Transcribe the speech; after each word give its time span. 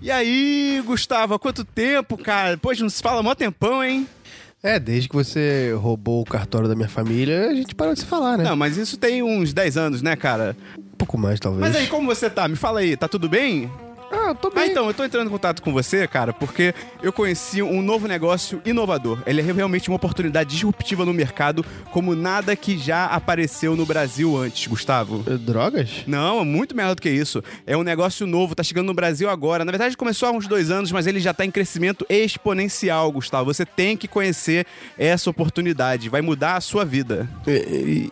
E 0.00 0.10
aí, 0.10 0.82
Gustavo, 0.84 1.34
há 1.34 1.38
quanto 1.38 1.64
tempo, 1.64 2.16
cara? 2.16 2.58
Gente 2.70 2.82
não 2.82 2.90
se 2.90 3.02
fala 3.02 3.22
mó 3.22 3.34
tempão, 3.34 3.82
hein? 3.82 4.06
É, 4.62 4.78
desde 4.78 5.08
que 5.08 5.14
você 5.14 5.74
roubou 5.78 6.22
o 6.22 6.24
cartório 6.24 6.66
da 6.66 6.74
minha 6.74 6.88
família, 6.88 7.50
a 7.50 7.54
gente 7.54 7.74
parou 7.74 7.92
de 7.92 8.00
se 8.00 8.06
falar, 8.06 8.38
né? 8.38 8.44
Não, 8.44 8.56
mas 8.56 8.78
isso 8.78 8.96
tem 8.96 9.22
uns 9.22 9.52
10 9.52 9.76
anos, 9.76 10.02
né, 10.02 10.16
cara? 10.16 10.56
Um 10.78 10.96
pouco 10.96 11.18
mais, 11.18 11.38
talvez. 11.38 11.60
Mas 11.60 11.76
aí, 11.76 11.86
como 11.86 12.06
você 12.06 12.30
tá? 12.30 12.48
Me 12.48 12.56
fala 12.56 12.80
aí, 12.80 12.96
tá 12.96 13.06
tudo 13.06 13.28
bem? 13.28 13.70
Ah, 14.16 14.28
eu 14.28 14.34
tô 14.34 14.48
Ah, 14.48 14.50
bem. 14.54 14.70
então, 14.70 14.86
eu 14.86 14.94
tô 14.94 15.04
entrando 15.04 15.26
em 15.26 15.30
contato 15.30 15.60
com 15.62 15.72
você, 15.72 16.06
cara, 16.06 16.32
porque 16.32 16.72
eu 17.02 17.12
conheci 17.12 17.60
um 17.62 17.82
novo 17.82 18.06
negócio 18.06 18.62
inovador. 18.64 19.18
Ele 19.26 19.40
é 19.40 19.44
realmente 19.44 19.88
uma 19.90 19.96
oportunidade 19.96 20.50
disruptiva 20.50 21.04
no 21.04 21.12
mercado, 21.12 21.64
como 21.90 22.14
nada 22.14 22.54
que 22.54 22.78
já 22.78 23.06
apareceu 23.06 23.74
no 23.76 23.84
Brasil 23.84 24.36
antes, 24.36 24.66
Gustavo. 24.66 25.24
Eh, 25.26 25.36
Drogas? 25.36 26.04
Não, 26.06 26.40
é 26.40 26.44
muito 26.44 26.76
melhor 26.76 26.94
do 26.94 27.02
que 27.02 27.10
isso. 27.10 27.42
É 27.66 27.76
um 27.76 27.82
negócio 27.82 28.26
novo, 28.26 28.54
tá 28.54 28.62
chegando 28.62 28.86
no 28.86 28.94
Brasil 28.94 29.28
agora. 29.28 29.64
Na 29.64 29.72
verdade, 29.72 29.96
começou 29.96 30.28
há 30.28 30.32
uns 30.32 30.46
dois 30.46 30.70
anos, 30.70 30.92
mas 30.92 31.06
ele 31.06 31.18
já 31.20 31.34
tá 31.34 31.44
em 31.44 31.50
crescimento 31.50 32.06
exponencial, 32.08 33.10
Gustavo. 33.10 33.52
Você 33.52 33.64
tem 33.66 33.96
que 33.96 34.06
conhecer 34.06 34.66
essa 34.98 35.28
oportunidade. 35.30 36.08
Vai 36.08 36.20
mudar 36.22 36.56
a 36.56 36.60
sua 36.60 36.84
vida. 36.84 37.28
E, 37.46 37.50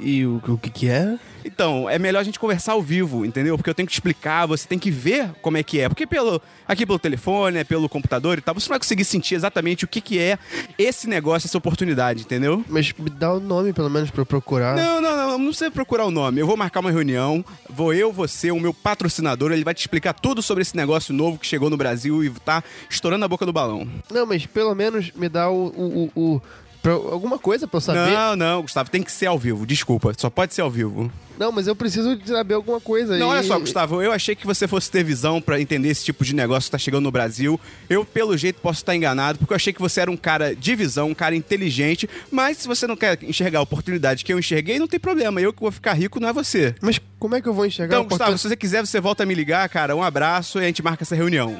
e- 0.00 0.10
e 0.18 0.26
o, 0.26 0.40
o 0.48 0.58
que 0.58 0.70
que 0.70 0.88
é? 0.88 1.16
Então, 1.44 1.88
é 1.88 1.98
melhor 1.98 2.20
a 2.20 2.22
gente 2.24 2.38
conversar 2.38 2.72
ao 2.72 2.82
vivo, 2.82 3.24
entendeu? 3.24 3.56
Porque 3.56 3.70
eu 3.70 3.74
tenho 3.74 3.86
que 3.86 3.92
te 3.92 3.96
explicar, 3.96 4.46
você 4.46 4.66
tem 4.66 4.78
que 4.78 4.90
ver 4.90 5.30
como 5.42 5.56
é 5.56 5.62
que 5.62 5.80
é. 5.80 5.88
Porque 5.88 6.06
pelo, 6.06 6.40
aqui 6.66 6.86
pelo 6.86 6.98
telefone, 6.98 7.58
é 7.58 7.64
pelo 7.64 7.88
computador 7.88 8.38
e 8.38 8.40
tal, 8.40 8.54
você 8.54 8.66
não 8.68 8.74
vai 8.74 8.78
conseguir 8.78 9.04
sentir 9.04 9.34
exatamente 9.34 9.84
o 9.84 9.88
que, 9.88 10.00
que 10.00 10.18
é 10.18 10.38
esse 10.78 11.08
negócio, 11.08 11.46
essa 11.46 11.58
oportunidade, 11.58 12.22
entendeu? 12.22 12.64
Mas 12.68 12.92
me 12.92 13.10
dá 13.10 13.32
o 13.32 13.40
nome, 13.40 13.72
pelo 13.72 13.90
menos, 13.90 14.10
pra 14.10 14.22
eu 14.22 14.26
procurar. 14.26 14.76
Não, 14.76 15.00
não, 15.00 15.16
não, 15.16 15.38
não 15.38 15.46
precisa 15.48 15.70
procurar 15.70 16.04
o 16.06 16.10
nome. 16.10 16.40
Eu 16.40 16.46
vou 16.46 16.56
marcar 16.56 16.80
uma 16.80 16.90
reunião, 16.90 17.44
vou 17.68 17.92
eu, 17.92 18.12
você, 18.12 18.50
o 18.50 18.60
meu 18.60 18.72
patrocinador, 18.74 19.52
ele 19.52 19.64
vai 19.64 19.74
te 19.74 19.80
explicar 19.80 20.12
tudo 20.12 20.42
sobre 20.42 20.62
esse 20.62 20.76
negócio 20.76 21.12
novo 21.14 21.38
que 21.38 21.46
chegou 21.46 21.68
no 21.70 21.76
Brasil 21.76 22.22
e 22.24 22.30
tá 22.30 22.62
estourando 22.88 23.24
a 23.24 23.28
boca 23.28 23.44
do 23.46 23.52
balão. 23.52 23.88
Não, 24.10 24.26
mas 24.26 24.46
pelo 24.46 24.74
menos 24.74 25.10
me 25.12 25.28
dá 25.28 25.50
o... 25.50 25.66
o, 25.68 26.10
o, 26.14 26.34
o- 26.34 26.42
pra- 26.82 26.92
alguma 26.92 27.38
coisa 27.38 27.66
pra 27.66 27.76
eu 27.78 27.80
saber. 27.80 28.10
Não, 28.12 28.36
não, 28.36 28.62
Gustavo, 28.62 28.90
tem 28.90 29.02
que 29.02 29.12
ser 29.12 29.26
ao 29.26 29.38
vivo. 29.38 29.64
Desculpa, 29.66 30.12
só 30.16 30.28
pode 30.28 30.52
ser 30.54 30.60
ao 30.62 30.70
vivo. 30.70 31.10
Não, 31.38 31.50
mas 31.50 31.66
eu 31.66 31.74
preciso 31.74 32.16
saber 32.26 32.54
alguma 32.54 32.78
coisa. 32.80 33.16
Não, 33.16 33.28
e- 33.28 33.30
olha 33.30 33.42
só, 33.42 33.58
Gustavo, 33.58 34.00
eu 34.02 34.12
achei 34.12 34.36
que 34.36 34.46
você 34.46 34.68
fosse 34.68 34.90
ter 34.90 35.02
visão 35.02 35.40
pra 35.40 35.60
entender 35.60 35.88
esse 35.88 36.04
tipo 36.04 36.24
de 36.24 36.34
negócio 36.34 36.68
que 36.68 36.72
tá 36.72 36.78
chegando 36.78 37.02
no 37.04 37.10
Brasil. 37.10 37.58
Eu, 37.88 38.04
pelo 38.04 38.36
jeito, 38.36 38.60
posso 38.60 38.80
estar 38.80 38.94
enganado, 38.94 39.38
porque 39.38 39.52
eu 39.52 39.56
achei 39.56 39.72
que 39.72 39.80
você 39.80 40.00
era 40.02 40.10
um 40.10 40.16
cara 40.16 40.54
de 40.54 40.74
visão, 40.76 41.08
um 41.08 41.14
cara 41.14 41.34
inteligente, 41.34 42.08
mas 42.30 42.58
se 42.58 42.68
você 42.68 42.86
não 42.86 42.96
quer 42.96 43.18
enxergar 43.24 43.58
a 43.60 43.62
oportunidade 43.62 44.24
que 44.24 44.32
eu 44.32 44.38
enxerguei, 44.38 44.78
não 44.78 44.86
tem 44.86 45.00
problema. 45.00 45.40
Eu 45.40 45.52
que 45.52 45.60
vou 45.62 45.72
ficar 45.72 45.94
rico 45.94 46.20
não 46.20 46.28
é 46.28 46.32
você. 46.32 46.74
Mas 46.80 47.00
como 47.18 47.34
é 47.34 47.40
que 47.40 47.48
eu 47.48 47.54
vou 47.54 47.64
enxergar 47.66 47.94
Então, 47.96 48.00
a 48.02 48.08
Gustavo, 48.08 48.30
oportun- 48.30 48.38
se 48.42 48.48
você 48.48 48.56
quiser, 48.56 48.86
você 48.86 49.00
volta 49.00 49.22
a 49.22 49.26
me 49.26 49.34
ligar, 49.34 49.66
cara. 49.68 49.96
Um 49.96 50.02
abraço 50.02 50.58
e 50.60 50.64
a 50.64 50.66
gente 50.66 50.82
marca 50.82 51.02
essa 51.02 51.16
reunião. 51.16 51.56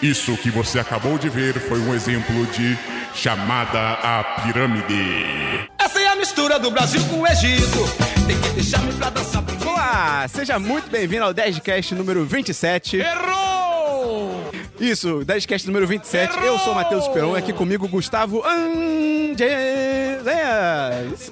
Isso 0.00 0.36
que 0.36 0.48
você 0.48 0.78
acabou 0.78 1.18
de 1.18 1.28
ver 1.28 1.54
foi 1.54 1.80
um 1.80 1.92
exemplo 1.92 2.46
de 2.46 2.78
chamada 3.14 3.94
à 3.94 4.22
pirâmide. 4.42 5.68
Essa 5.76 6.00
é 6.00 6.06
a 6.06 6.14
mistura 6.14 6.56
do 6.56 6.70
Brasil 6.70 7.02
com 7.06 7.22
o 7.22 7.26
Egito. 7.26 7.78
Tem 8.26 8.40
que 8.40 8.50
deixar-me 8.50 8.92
pra 8.92 9.10
dançar 9.10 9.42
primeiro. 9.42 9.68
Olá, 9.70 10.24
seja 10.28 10.56
muito 10.58 10.88
bem-vindo 10.88 11.24
ao 11.24 11.34
10cast 11.34 11.96
número 11.96 12.24
27. 12.24 12.98
Errou! 12.98 14.52
Isso, 14.78 15.24
10cast 15.26 15.66
número 15.66 15.84
27. 15.88 16.38
Eu 16.44 16.60
sou 16.60 16.74
o 16.74 16.76
Matheus 16.76 17.08
Peron, 17.08 17.34
aqui 17.34 17.52
comigo 17.52 17.88
Gustavo 17.88 18.44
Angeles. 18.46 19.38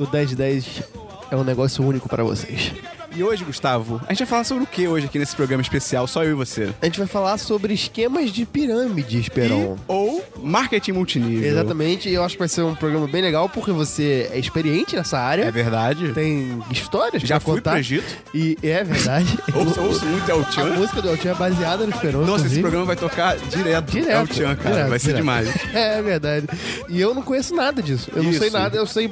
O 0.00 0.06
10 0.06 0.31
de 0.31 0.37
10 0.37 0.83
é 1.31 1.37
um 1.37 1.44
negócio 1.44 1.87
único 1.87 2.09
pra 2.09 2.25
vocês. 2.25 2.72
E 3.17 3.22
hoje, 3.22 3.45
Gustavo, 3.45 3.98
a 4.06 4.12
gente 4.12 4.19
vai 4.19 4.27
falar 4.27 4.45
sobre 4.45 4.64
o 4.64 4.67
que 4.67 4.86
hoje 4.86 5.06
aqui 5.06 5.19
nesse 5.19 5.34
programa 5.34 5.62
especial, 5.62 6.06
só 6.06 6.22
eu 6.22 6.33
e 6.33 6.34
você? 6.34 6.69
A 6.83 6.84
gente 6.84 6.98
vai 6.98 7.09
falar 7.09 7.39
sobre 7.39 7.72
esquemas 7.72 8.31
de 8.31 8.45
pirâmide, 8.45 9.17
E, 9.17 9.20
Esperon. 9.20 9.78
ou 9.89 10.22
marketing 10.42 10.92
multinível. 10.92 11.48
Exatamente, 11.50 12.11
e 12.11 12.14
eu 12.14 12.22
acho 12.22 12.34
que 12.34 12.39
vai 12.41 12.48
ser 12.48 12.61
um 12.61 12.75
programa 12.75 13.09
bem 13.09 13.22
legal 13.22 13.48
porque 13.48 13.72
você 13.72 14.28
é 14.31 14.39
experiente 14.39 14.94
nessa 14.97 15.19
área. 15.19 15.44
É 15.44 15.50
verdade. 15.50 16.12
Tem 16.12 16.62
histórias 16.71 17.22
Já 17.22 17.37
pra 17.37 17.41
fui 17.41 17.55
contar. 17.55 17.71
pro 17.71 17.81
Egito. 17.81 18.05
E 18.34 18.59
é 18.62 18.84
verdade. 18.84 19.38
Ouço, 19.55 19.81
ouço 19.81 20.05
muito 20.05 20.31
El 20.31 20.44
A 20.44 20.65
música 20.76 21.00
do 21.00 21.09
El 21.09 21.16
Chan 21.16 21.31
é 21.31 21.34
baseada 21.34 21.87
no 21.87 21.93
Esperon. 21.93 22.19
Nossa, 22.19 22.32
esse 22.47 22.59
inclusive. 22.59 22.60
programa 22.60 22.84
vai 22.84 22.97
tocar 22.97 23.38
direto, 23.38 23.91
Direto. 23.93 24.10
El 24.10 24.26
Chan, 24.26 24.56
cara. 24.56 24.71
direto, 24.75 24.88
vai 24.91 24.99
ser 24.99 25.06
direto. 25.06 25.21
demais. 25.22 25.49
É, 25.75 25.97
é 25.99 26.03
verdade. 26.03 26.47
E 26.91 27.00
eu 27.00 27.15
não 27.15 27.22
conheço 27.22 27.55
nada 27.55 27.82
disso. 27.82 28.10
Eu 28.15 28.22
não 28.22 28.31
Isso. 28.31 28.41
sei 28.41 28.50
nada, 28.50 28.76
eu 28.76 28.87
sei 28.87 29.09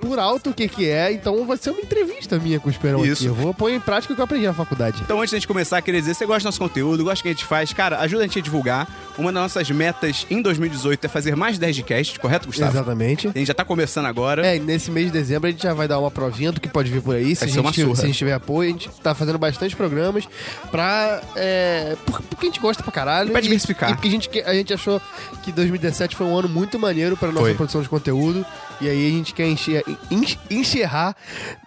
por 0.00 0.18
alto 0.18 0.50
o 0.50 0.52
que 0.54 0.66
que 0.66 0.88
é, 0.88 1.12
então 1.12 1.46
vai 1.46 1.56
ser 1.56 1.70
uma 1.70 1.80
entrevista 1.80 2.38
minha 2.40 2.58
com 2.58 2.66
o 2.68 2.72
Esperon 2.72 3.04
Isso. 3.04 3.28
aqui. 3.28 3.35
Vou 3.36 3.52
pôr 3.54 3.70
em 3.70 3.80
prática 3.80 4.12
o 4.12 4.16
que 4.16 4.20
eu 4.20 4.24
aprendi 4.24 4.46
na 4.46 4.54
faculdade. 4.54 5.02
Então, 5.02 5.20
antes 5.20 5.30
da 5.32 5.36
gente 5.38 5.46
começar, 5.48 5.80
queria 5.82 6.00
dizer, 6.00 6.14
você 6.14 6.24
gosta 6.26 6.40
do 6.42 6.44
nosso 6.46 6.58
conteúdo, 6.58 7.04
gosta 7.04 7.18
do 7.20 7.22
que 7.22 7.28
a 7.28 7.32
gente 7.32 7.44
faz, 7.44 7.72
cara, 7.72 7.98
ajuda 8.00 8.22
a 8.22 8.26
gente 8.26 8.38
a 8.38 8.42
divulgar. 8.42 8.88
Uma 9.18 9.32
das 9.32 9.42
nossas 9.42 9.70
metas 9.70 10.26
em 10.30 10.42
2018 10.42 11.04
é 11.04 11.08
fazer 11.08 11.34
mais 11.36 11.58
10 11.58 11.76
de 11.76 11.82
cast, 11.82 12.18
correto, 12.20 12.46
Gustavo? 12.46 12.70
Exatamente. 12.72 13.28
A 13.28 13.32
gente 13.38 13.46
já 13.46 13.54
tá 13.54 13.64
começando 13.64 14.06
agora. 14.06 14.46
É, 14.46 14.56
e 14.56 14.60
nesse 14.60 14.90
mês 14.90 15.06
de 15.06 15.12
dezembro 15.12 15.48
a 15.48 15.50
gente 15.50 15.62
já 15.62 15.72
vai 15.74 15.88
dar 15.88 15.98
uma 15.98 16.10
provinha 16.10 16.52
do 16.52 16.60
que 16.60 16.68
pode 16.68 16.90
vir 16.90 17.00
por 17.02 17.14
aí. 17.14 17.34
Se, 17.34 17.44
a 17.44 17.46
gente, 17.46 17.72
se 17.74 18.02
a 18.02 18.06
gente 18.06 18.16
tiver 18.18 18.32
apoio, 18.34 18.68
a 18.68 18.72
gente 18.72 18.90
tá 19.02 19.14
fazendo 19.14 19.38
bastante 19.38 19.74
programas 19.76 20.28
pra. 20.70 21.20
É, 21.34 21.96
por- 22.04 22.20
porque 22.22 22.46
a 22.46 22.48
gente 22.50 22.60
gosta 22.60 22.82
pra 22.82 22.92
caralho. 22.92 23.30
Pra 23.30 23.40
e- 23.40 23.42
diversificar. 23.42 23.90
E 23.90 23.94
porque 23.94 24.08
a 24.08 24.10
gente, 24.10 24.30
a 24.42 24.54
gente 24.54 24.74
achou 24.74 25.00
que 25.42 25.50
2017 25.52 26.14
foi 26.16 26.26
um 26.26 26.36
ano 26.36 26.48
muito 26.48 26.78
maneiro 26.78 27.16
pra 27.16 27.28
nossa 27.28 27.40
Foi. 27.46 27.54
produção 27.54 27.82
de 27.82 27.88
conteúdo. 27.88 28.44
E 28.80 28.88
aí 28.88 29.06
a 29.08 29.10
gente 29.10 29.32
quer 29.34 29.46
encher, 29.48 29.82
en- 30.10 30.36
encerrar 30.50 31.16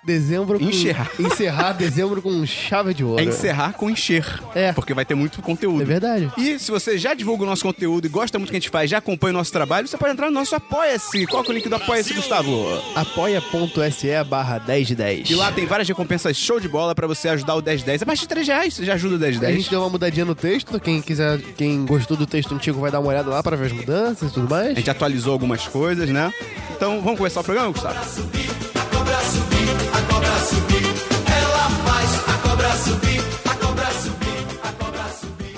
dezembro 0.05 0.59
com. 0.59 0.65
Encerrar. 0.65 1.09
Encerrar 1.19 1.73
dezembro 1.73 2.21
com 2.21 2.45
chave 2.45 2.93
de 2.93 3.03
ouro. 3.03 3.21
É 3.21 3.25
encerrar 3.25 3.73
com 3.73 3.89
encher. 3.89 4.25
É. 4.55 4.71
Porque 4.73 4.93
vai 4.93 5.05
ter 5.05 5.15
muito 5.15 5.41
conteúdo. 5.41 5.81
É 5.81 5.85
verdade. 5.85 6.31
E 6.37 6.57
se 6.59 6.71
você 6.71 6.97
já 6.97 7.13
divulga 7.13 7.43
o 7.43 7.45
nosso 7.45 7.63
conteúdo 7.63 8.05
e 8.05 8.09
gosta 8.09 8.37
muito 8.37 8.49
do 8.49 8.51
que 8.51 8.57
a 8.57 8.59
gente 8.59 8.69
faz, 8.69 8.89
já 8.89 8.97
acompanha 8.99 9.33
o 9.33 9.37
nosso 9.37 9.51
trabalho, 9.51 9.87
você 9.87 9.97
pode 9.97 10.13
entrar 10.13 10.27
no 10.27 10.33
nosso 10.33 10.55
Apoia-se. 10.55 11.25
Qual 11.27 11.43
que 11.43 11.49
é 11.49 11.53
o 11.53 11.55
link 11.55 11.67
do 11.69 11.75
Apoia-se, 11.75 12.13
Gustavo? 12.13 12.81
apoia.se 12.95 14.23
barra 14.27 14.57
10 14.59 14.87
de 14.87 14.95
10. 14.95 15.29
E 15.29 15.35
lá 15.35 15.51
tem 15.51 15.65
várias 15.65 15.87
recompensas 15.87 16.35
show 16.37 16.59
de 16.59 16.67
bola 16.67 16.93
pra 16.95 17.07
você 17.07 17.29
ajudar 17.29 17.55
o 17.55 17.61
1010. 17.61 18.01
A 18.01 18.05
partir 18.05 18.21
de 18.21 18.27
3 18.29 18.47
reais 18.47 18.73
você 18.73 18.85
já 18.85 18.93
ajuda 18.93 19.15
o 19.15 19.17
A 19.17 19.21
1010. 19.21 19.55
gente 19.55 19.69
deu 19.69 19.79
uma 19.81 19.89
mudadinha 19.89 20.25
no 20.25 20.35
texto. 20.35 20.79
Quem 20.79 21.01
quiser, 21.01 21.39
quem 21.57 21.85
gostou 21.85 22.15
do 22.17 22.25
texto 22.25 22.53
antigo 22.53 22.79
vai 22.79 22.91
dar 22.91 22.99
uma 22.99 23.09
olhada 23.09 23.29
lá 23.29 23.41
para 23.43 23.55
ver 23.55 23.67
as 23.67 23.71
mudanças 23.71 24.31
e 24.31 24.33
tudo 24.33 24.49
mais. 24.49 24.71
A 24.71 24.73
gente 24.75 24.89
atualizou 24.89 25.33
algumas 25.33 25.67
coisas, 25.67 26.09
né? 26.09 26.33
Então 26.75 26.98
vamos 27.01 27.17
começar 27.17 27.41
o 27.41 27.43
programa, 27.43 27.71
Gustavo? 27.71 27.95
A 27.95 28.01
cobra 28.01 29.19
subir, 29.21 29.69
a 29.93 30.01
cobra 30.13 30.39
subir. 30.45 30.83
Ela 31.31 31.69
faz 31.69 32.09
a 32.27 32.37
cobra 32.47 32.71
subir, 32.77 33.21
a 33.49 33.55
cobra 33.55 33.91
subir, 33.91 34.59
a 34.63 34.71
cobra 34.73 35.03
subir. 35.13 35.57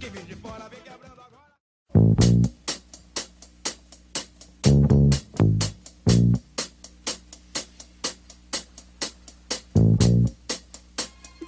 Quem 0.00 0.10
vem 0.10 0.24
de 0.24 0.34
fora 0.36 0.68
vem 0.70 0.80
quebrando 0.82 1.20
agora. 1.20 1.50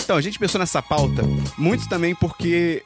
Então, 0.05 0.17
a 0.17 0.21
gente 0.21 0.39
pensou 0.39 0.59
nessa 0.59 0.83
pauta 0.83 1.23
muito 1.57 1.89
também 1.89 2.15
porque, 2.15 2.83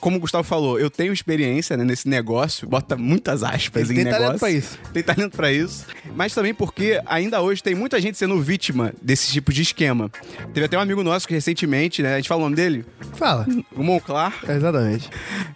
como 0.00 0.16
o 0.16 0.20
Gustavo 0.20 0.44
falou, 0.44 0.78
eu 0.78 0.90
tenho 0.90 1.12
experiência 1.12 1.76
né, 1.76 1.84
nesse 1.84 2.08
negócio, 2.08 2.66
bota 2.68 2.96
muitas 2.96 3.42
aspas 3.42 3.90
Ele 3.90 4.00
em 4.00 4.04
tem 4.04 4.12
talento 4.12 4.20
negócio. 4.22 4.38
pra 4.40 4.50
isso. 4.50 4.78
Tem 4.92 5.02
talento 5.02 5.36
pra 5.36 5.52
isso. 5.52 5.86
Mas 6.16 6.34
também 6.34 6.54
porque 6.54 7.00
ainda 7.06 7.40
hoje 7.40 7.62
tem 7.62 7.74
muita 7.74 8.00
gente 8.00 8.16
sendo 8.18 8.40
vítima 8.40 8.92
desse 9.02 9.30
tipo 9.32 9.52
de 9.52 9.62
esquema. 9.62 10.10
Teve 10.54 10.66
até 10.66 10.76
um 10.78 10.80
amigo 10.80 11.02
nosso 11.02 11.28
que 11.28 11.34
recentemente, 11.34 12.02
né, 12.02 12.14
a 12.14 12.16
gente 12.16 12.28
falou 12.28 12.42
o 12.44 12.46
nome 12.46 12.56
dele, 12.56 12.84
Fala. 13.14 13.46
o 13.76 13.82
Monclar. 13.82 14.34
Exatamente. 14.48 15.08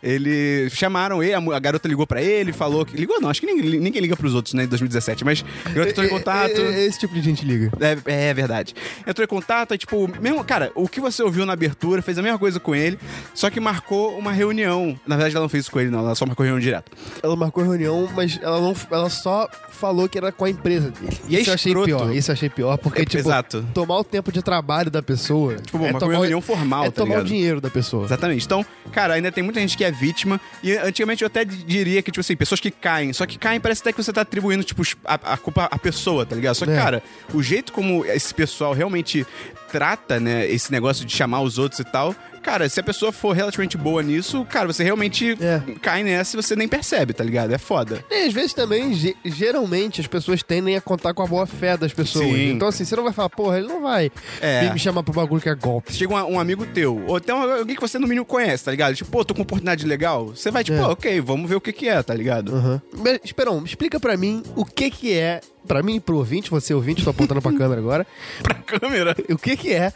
Ele 0.02 0.68
chamaram 0.70 1.22
ele, 1.22 1.34
a 1.34 1.58
garota 1.58 1.88
ligou 1.88 2.06
pra 2.06 2.22
ele, 2.22 2.52
falou 2.52 2.84
que. 2.84 2.96
Ligou 2.96 3.20
não, 3.20 3.30
acho 3.30 3.40
que 3.40 3.46
ninguém, 3.46 3.80
ninguém 3.80 4.02
liga 4.02 4.16
pros 4.16 4.34
outros, 4.34 4.54
né, 4.54 4.64
em 4.64 4.68
2017, 4.68 5.24
mas 5.24 5.44
a 5.64 5.70
garota 5.70 5.90
entrou 5.90 6.06
em 6.06 6.08
contato. 6.10 6.60
É- 6.60 6.82
é- 6.82 6.84
Esse 6.86 7.00
tipo 7.00 7.14
de 7.14 7.22
gente 7.22 7.44
liga. 7.44 7.70
É, 8.06 8.28
é 8.30 8.34
verdade. 8.34 8.74
Entrou 9.06 9.24
em 9.24 9.28
contato, 9.28 9.72
aí, 9.72 9.78
tipo, 9.78 10.10
mesmo, 10.20 10.44
cara, 10.44 10.70
o 10.74 10.88
que 10.88 11.00
você 11.00 11.22
ouviu 11.22 11.46
na 11.46 11.52
abertura 11.54 12.02
fez 12.02 12.18
a 12.18 12.22
mesma 12.22 12.38
coisa 12.38 12.60
com 12.60 12.74
ele, 12.74 12.98
só 13.34 13.48
que 13.48 13.58
marcou 13.60 14.18
uma 14.18 14.32
reunião. 14.34 14.98
Na 15.06 15.16
verdade, 15.16 15.34
ela 15.36 15.42
não 15.44 15.48
fez 15.48 15.64
isso 15.64 15.70
com 15.70 15.80
ele, 15.80 15.90
não, 15.90 16.00
ela 16.00 16.14
só 16.14 16.26
marcou 16.26 16.44
reunião 16.44 16.60
direto. 16.60 16.92
Ela 17.22 17.34
marcou 17.36 17.64
reunião, 17.64 18.08
mas 18.14 18.38
ela 18.42 18.60
não, 18.60 18.74
ela 18.90 19.08
só 19.08 19.48
falou 19.70 20.08
que 20.08 20.18
era 20.18 20.30
com 20.30 20.44
a 20.44 20.50
empresa 20.50 20.90
dele. 20.90 21.16
E 21.28 21.36
é 21.36 21.40
isso 21.40 21.50
eu 21.50 21.54
achei 21.54 21.72
escroto. 21.72 21.86
pior. 21.86 22.14
Isso 22.14 22.30
eu 22.30 22.32
achei 22.34 22.48
pior, 22.50 22.76
porque, 22.78 23.02
É, 23.02 23.04
tipo, 23.04 23.18
exato. 23.22 23.64
tomar 23.72 23.98
o 23.98 24.04
tempo 24.04 24.30
de 24.30 24.42
trabalho 24.42 24.90
da 24.90 25.02
pessoa. 25.02 25.56
Tipo, 25.56 25.78
uma 25.78 25.98
reunião 25.98 26.40
formal, 26.40 26.84
é 26.84 26.90
tá 26.90 27.02
tomar 27.02 27.08
ligado? 27.16 27.24
o 27.24 27.28
dinheiro 27.28 27.60
da 27.60 27.70
pessoa. 27.70 28.04
Exatamente. 28.04 28.44
Então, 28.44 28.64
cara, 28.92 29.14
ainda 29.14 29.32
tem 29.32 29.42
muita 29.42 29.60
gente 29.60 29.76
que 29.76 29.84
é 29.84 29.90
vítima. 29.90 30.40
E 30.62 30.76
antigamente 30.76 31.22
eu 31.22 31.26
até 31.26 31.44
diria 31.44 32.02
que, 32.02 32.10
tipo 32.10 32.20
assim, 32.20 32.36
pessoas 32.36 32.60
que 32.60 32.70
caem. 32.70 33.12
Só 33.12 33.24
que 33.26 33.38
caem 33.38 33.60
parece 33.60 33.80
até 33.80 33.92
que 33.92 34.02
você 34.02 34.12
tá 34.12 34.20
atribuindo, 34.22 34.62
tipo, 34.64 34.82
a, 35.04 35.14
a 35.34 35.36
culpa 35.36 35.68
à 35.70 35.78
pessoa, 35.78 36.26
tá 36.26 36.34
ligado? 36.36 36.54
Só 36.54 36.64
que, 36.66 36.72
É. 36.72 36.76
cara, 36.76 37.02
o 37.32 37.42
jeito 37.42 37.72
como 37.72 38.04
esse 38.06 38.32
pessoal 38.34 38.72
realmente 38.72 39.26
trata, 39.70 40.20
né, 40.20 40.46
esse 40.48 40.70
negócio 40.70 41.04
de 41.04 41.12
chamar 41.12 41.40
os 41.40 41.58
outros 41.58 41.80
e 41.80 41.84
tal, 41.84 42.14
cara, 42.44 42.68
se 42.68 42.78
a 42.78 42.82
pessoa 42.82 43.10
for 43.10 43.34
relativamente 43.34 43.76
boa 43.76 44.02
nisso, 44.02 44.44
cara, 44.44 44.66
você 44.66 44.84
realmente 44.84 45.36
É. 45.40 45.60
cai 45.80 46.02
nessa 46.04 46.36
e 46.36 46.42
você 46.42 46.54
nem 46.54 46.68
percebe, 46.68 47.12
tá 47.12 47.24
ligado? 47.24 47.52
É 47.52 47.58
foda. 47.58 48.04
E 48.10 48.26
às 48.26 48.32
vezes 48.32 48.52
também, 48.52 48.92
ge- 48.94 49.16
geralmente, 49.24 50.00
as 50.00 50.06
pessoas 50.06 50.42
tendem 50.42 50.76
a 50.76 50.80
contar 50.80 51.14
com 51.14 51.22
a 51.22 51.26
boa 51.26 51.46
fé 51.46 51.76
das 51.76 51.92
pessoas. 51.92 52.26
Sim. 52.26 52.50
Então, 52.52 52.68
assim, 52.68 52.84
você 52.84 52.94
não 52.94 53.02
vai 53.04 53.12
falar, 53.12 53.30
porra, 53.30 53.58
ele 53.58 53.66
não 53.68 53.82
vai 53.82 54.10
É. 54.40 54.70
me 54.72 54.78
chamar 54.78 55.02
pro 55.02 55.12
bagulho 55.14 55.40
que 55.40 55.48
é 55.48 55.54
golpe. 55.54 55.92
Chega 55.92 56.14
um, 56.14 56.34
um 56.34 56.40
amigo 56.40 56.66
teu, 56.66 57.02
ou 57.06 57.16
até 57.16 57.32
alguém 57.32 57.74
que 57.74 57.80
você 57.80 57.98
no 57.98 58.06
mínimo 58.06 58.26
conhece, 58.26 58.64
tá 58.64 58.70
ligado? 58.70 58.94
Tipo, 58.94 59.10
pô, 59.10 59.24
tô 59.24 59.34
com 59.34 59.42
oportunidade 59.42 59.86
legal. 59.86 60.26
Você 60.28 60.50
vai, 60.50 60.62
tipo, 60.62 60.76
É. 60.78 60.80
"Ah, 60.82 60.88
ok, 60.90 61.20
vamos 61.20 61.48
ver 61.48 61.56
o 61.56 61.60
que 61.60 61.72
que 61.72 61.88
é, 61.88 62.02
tá 62.02 62.14
ligado? 62.14 62.54
Aham. 62.54 62.82
Mas, 62.98 63.20
Esperão, 63.24 63.62
explica 63.64 63.98
pra 63.98 64.16
mim 64.16 64.42
o 64.54 64.64
que 64.64 64.90
que 64.90 65.12
é, 65.14 65.40
pra 65.66 65.82
mim 65.82 66.00
pro 66.00 66.16
ouvinte, 66.16 66.50
você 66.50 66.74
ouvinte, 66.74 67.02
tô 67.04 67.10
apontando 67.10 67.40
pra 67.42 67.52
câmera 67.52 67.80
agora, 67.80 68.06
Pra 68.42 68.54
câmera. 68.54 69.16
o 69.30 69.36
que 69.38 69.56
que 69.56 69.72
é 69.72 69.92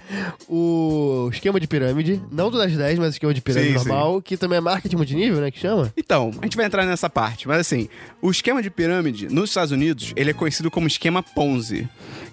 o 0.49 1.29
esquema 1.33 1.61
de 1.61 1.67
pirâmide, 1.67 2.21
não 2.31 2.51
do 2.51 2.59
das 2.59 2.73
10, 2.77 2.99
mas 2.99 3.09
o 3.09 3.11
esquema 3.13 3.35
de 3.35 3.41
pirâmide 3.41 3.73
Sim, 3.75 3.79
sim. 3.81 3.89
normal, 3.89 4.23
que 4.23 4.37
também 4.37 4.59
é 4.59 4.61
marketing 4.61 4.97
multinível, 4.97 5.41
né, 5.41 5.51
que 5.51 5.59
chama? 5.59 5.93
Então, 5.97 6.31
a 6.41 6.45
gente 6.45 6.57
vai 6.57 6.67
entrar 6.67 6.85
nessa 6.87 7.09
parte, 7.11 7.47
mas 7.49 7.59
assim, 7.61 7.89
o 8.23 8.31
esquema 8.31 8.63
de 8.63 8.71
pirâmide 8.71 9.29
nos 9.29 9.51
Estados 9.51 9.73
Unidos, 9.73 10.13
ele 10.17 10.31
é 10.31 10.35
conhecido 10.35 10.71
como 10.71 10.87
esquema 10.87 11.23
Ponzi. 11.23 11.89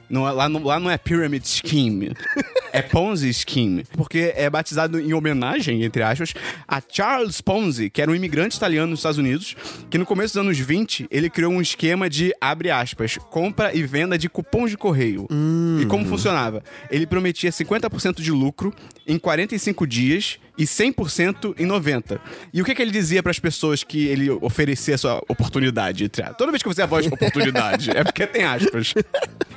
Não 0.09 0.27
é- 0.27 0.31
lá, 0.31 0.47
não, 0.49 0.63
lá 0.63 0.79
não 0.79 0.89
é 0.89 0.97
Pyramid 0.97 1.43
Scheme, 1.47 2.11
é 2.71 2.81
Ponzi 2.81 3.33
Scheme, 3.33 3.83
porque 3.97 4.33
é 4.35 4.49
batizado 4.49 4.99
em 4.99 5.13
homenagem, 5.13 5.83
entre 5.83 6.03
aspas, 6.03 6.33
a 6.67 6.81
Charles 6.87 7.41
Ponzi, 7.41 7.89
que 7.89 8.01
era 8.01 8.11
um 8.11 8.15
imigrante 8.15 8.55
italiano 8.57 8.91
nos 8.91 8.99
Estados 8.99 9.17
Unidos, 9.17 9.55
que 9.89 9.97
no 9.97 10.05
começo 10.05 10.33
dos 10.35 10.41
anos 10.41 10.59
20, 10.59 11.07
ele 11.09 11.29
criou 11.29 11.51
um 11.51 11.61
esquema 11.61 12.09
de, 12.09 12.33
abre 12.39 12.69
aspas, 12.69 13.17
compra 13.29 13.73
e 13.75 13.83
venda 13.83 14.17
de 14.17 14.29
cupons 14.29 14.69
de 14.69 14.77
correio. 14.77 15.27
E 15.81 15.85
como 15.87 16.05
funcionava? 16.05 16.63
Ele 16.91 17.05
prometia 17.07 17.49
50% 17.51 18.21
de 18.21 18.31
lucro 18.31 18.73
em 19.07 19.17
45 19.17 19.87
dias 19.87 20.37
e 20.57 20.63
100% 20.63 21.55
em 21.59 21.65
90. 21.65 22.19
E 22.53 22.61
o 22.61 22.65
que, 22.65 22.73
que 22.73 22.81
ele 22.81 22.91
dizia 22.91 23.21
para 23.21 23.31
as 23.31 23.39
pessoas 23.39 23.83
que 23.83 24.07
ele 24.07 24.29
oferecia 24.29 24.95
essa 24.95 25.15
oportunidade? 25.27 26.09
Toda 26.37 26.51
vez 26.51 26.61
que 26.61 26.69
você 26.69 26.81
a 26.81 26.85
voz 26.85 27.05
oportunidade, 27.07 27.91
é 27.91 28.03
porque 28.03 28.25
tem 28.25 28.43
aspas. 28.43 28.93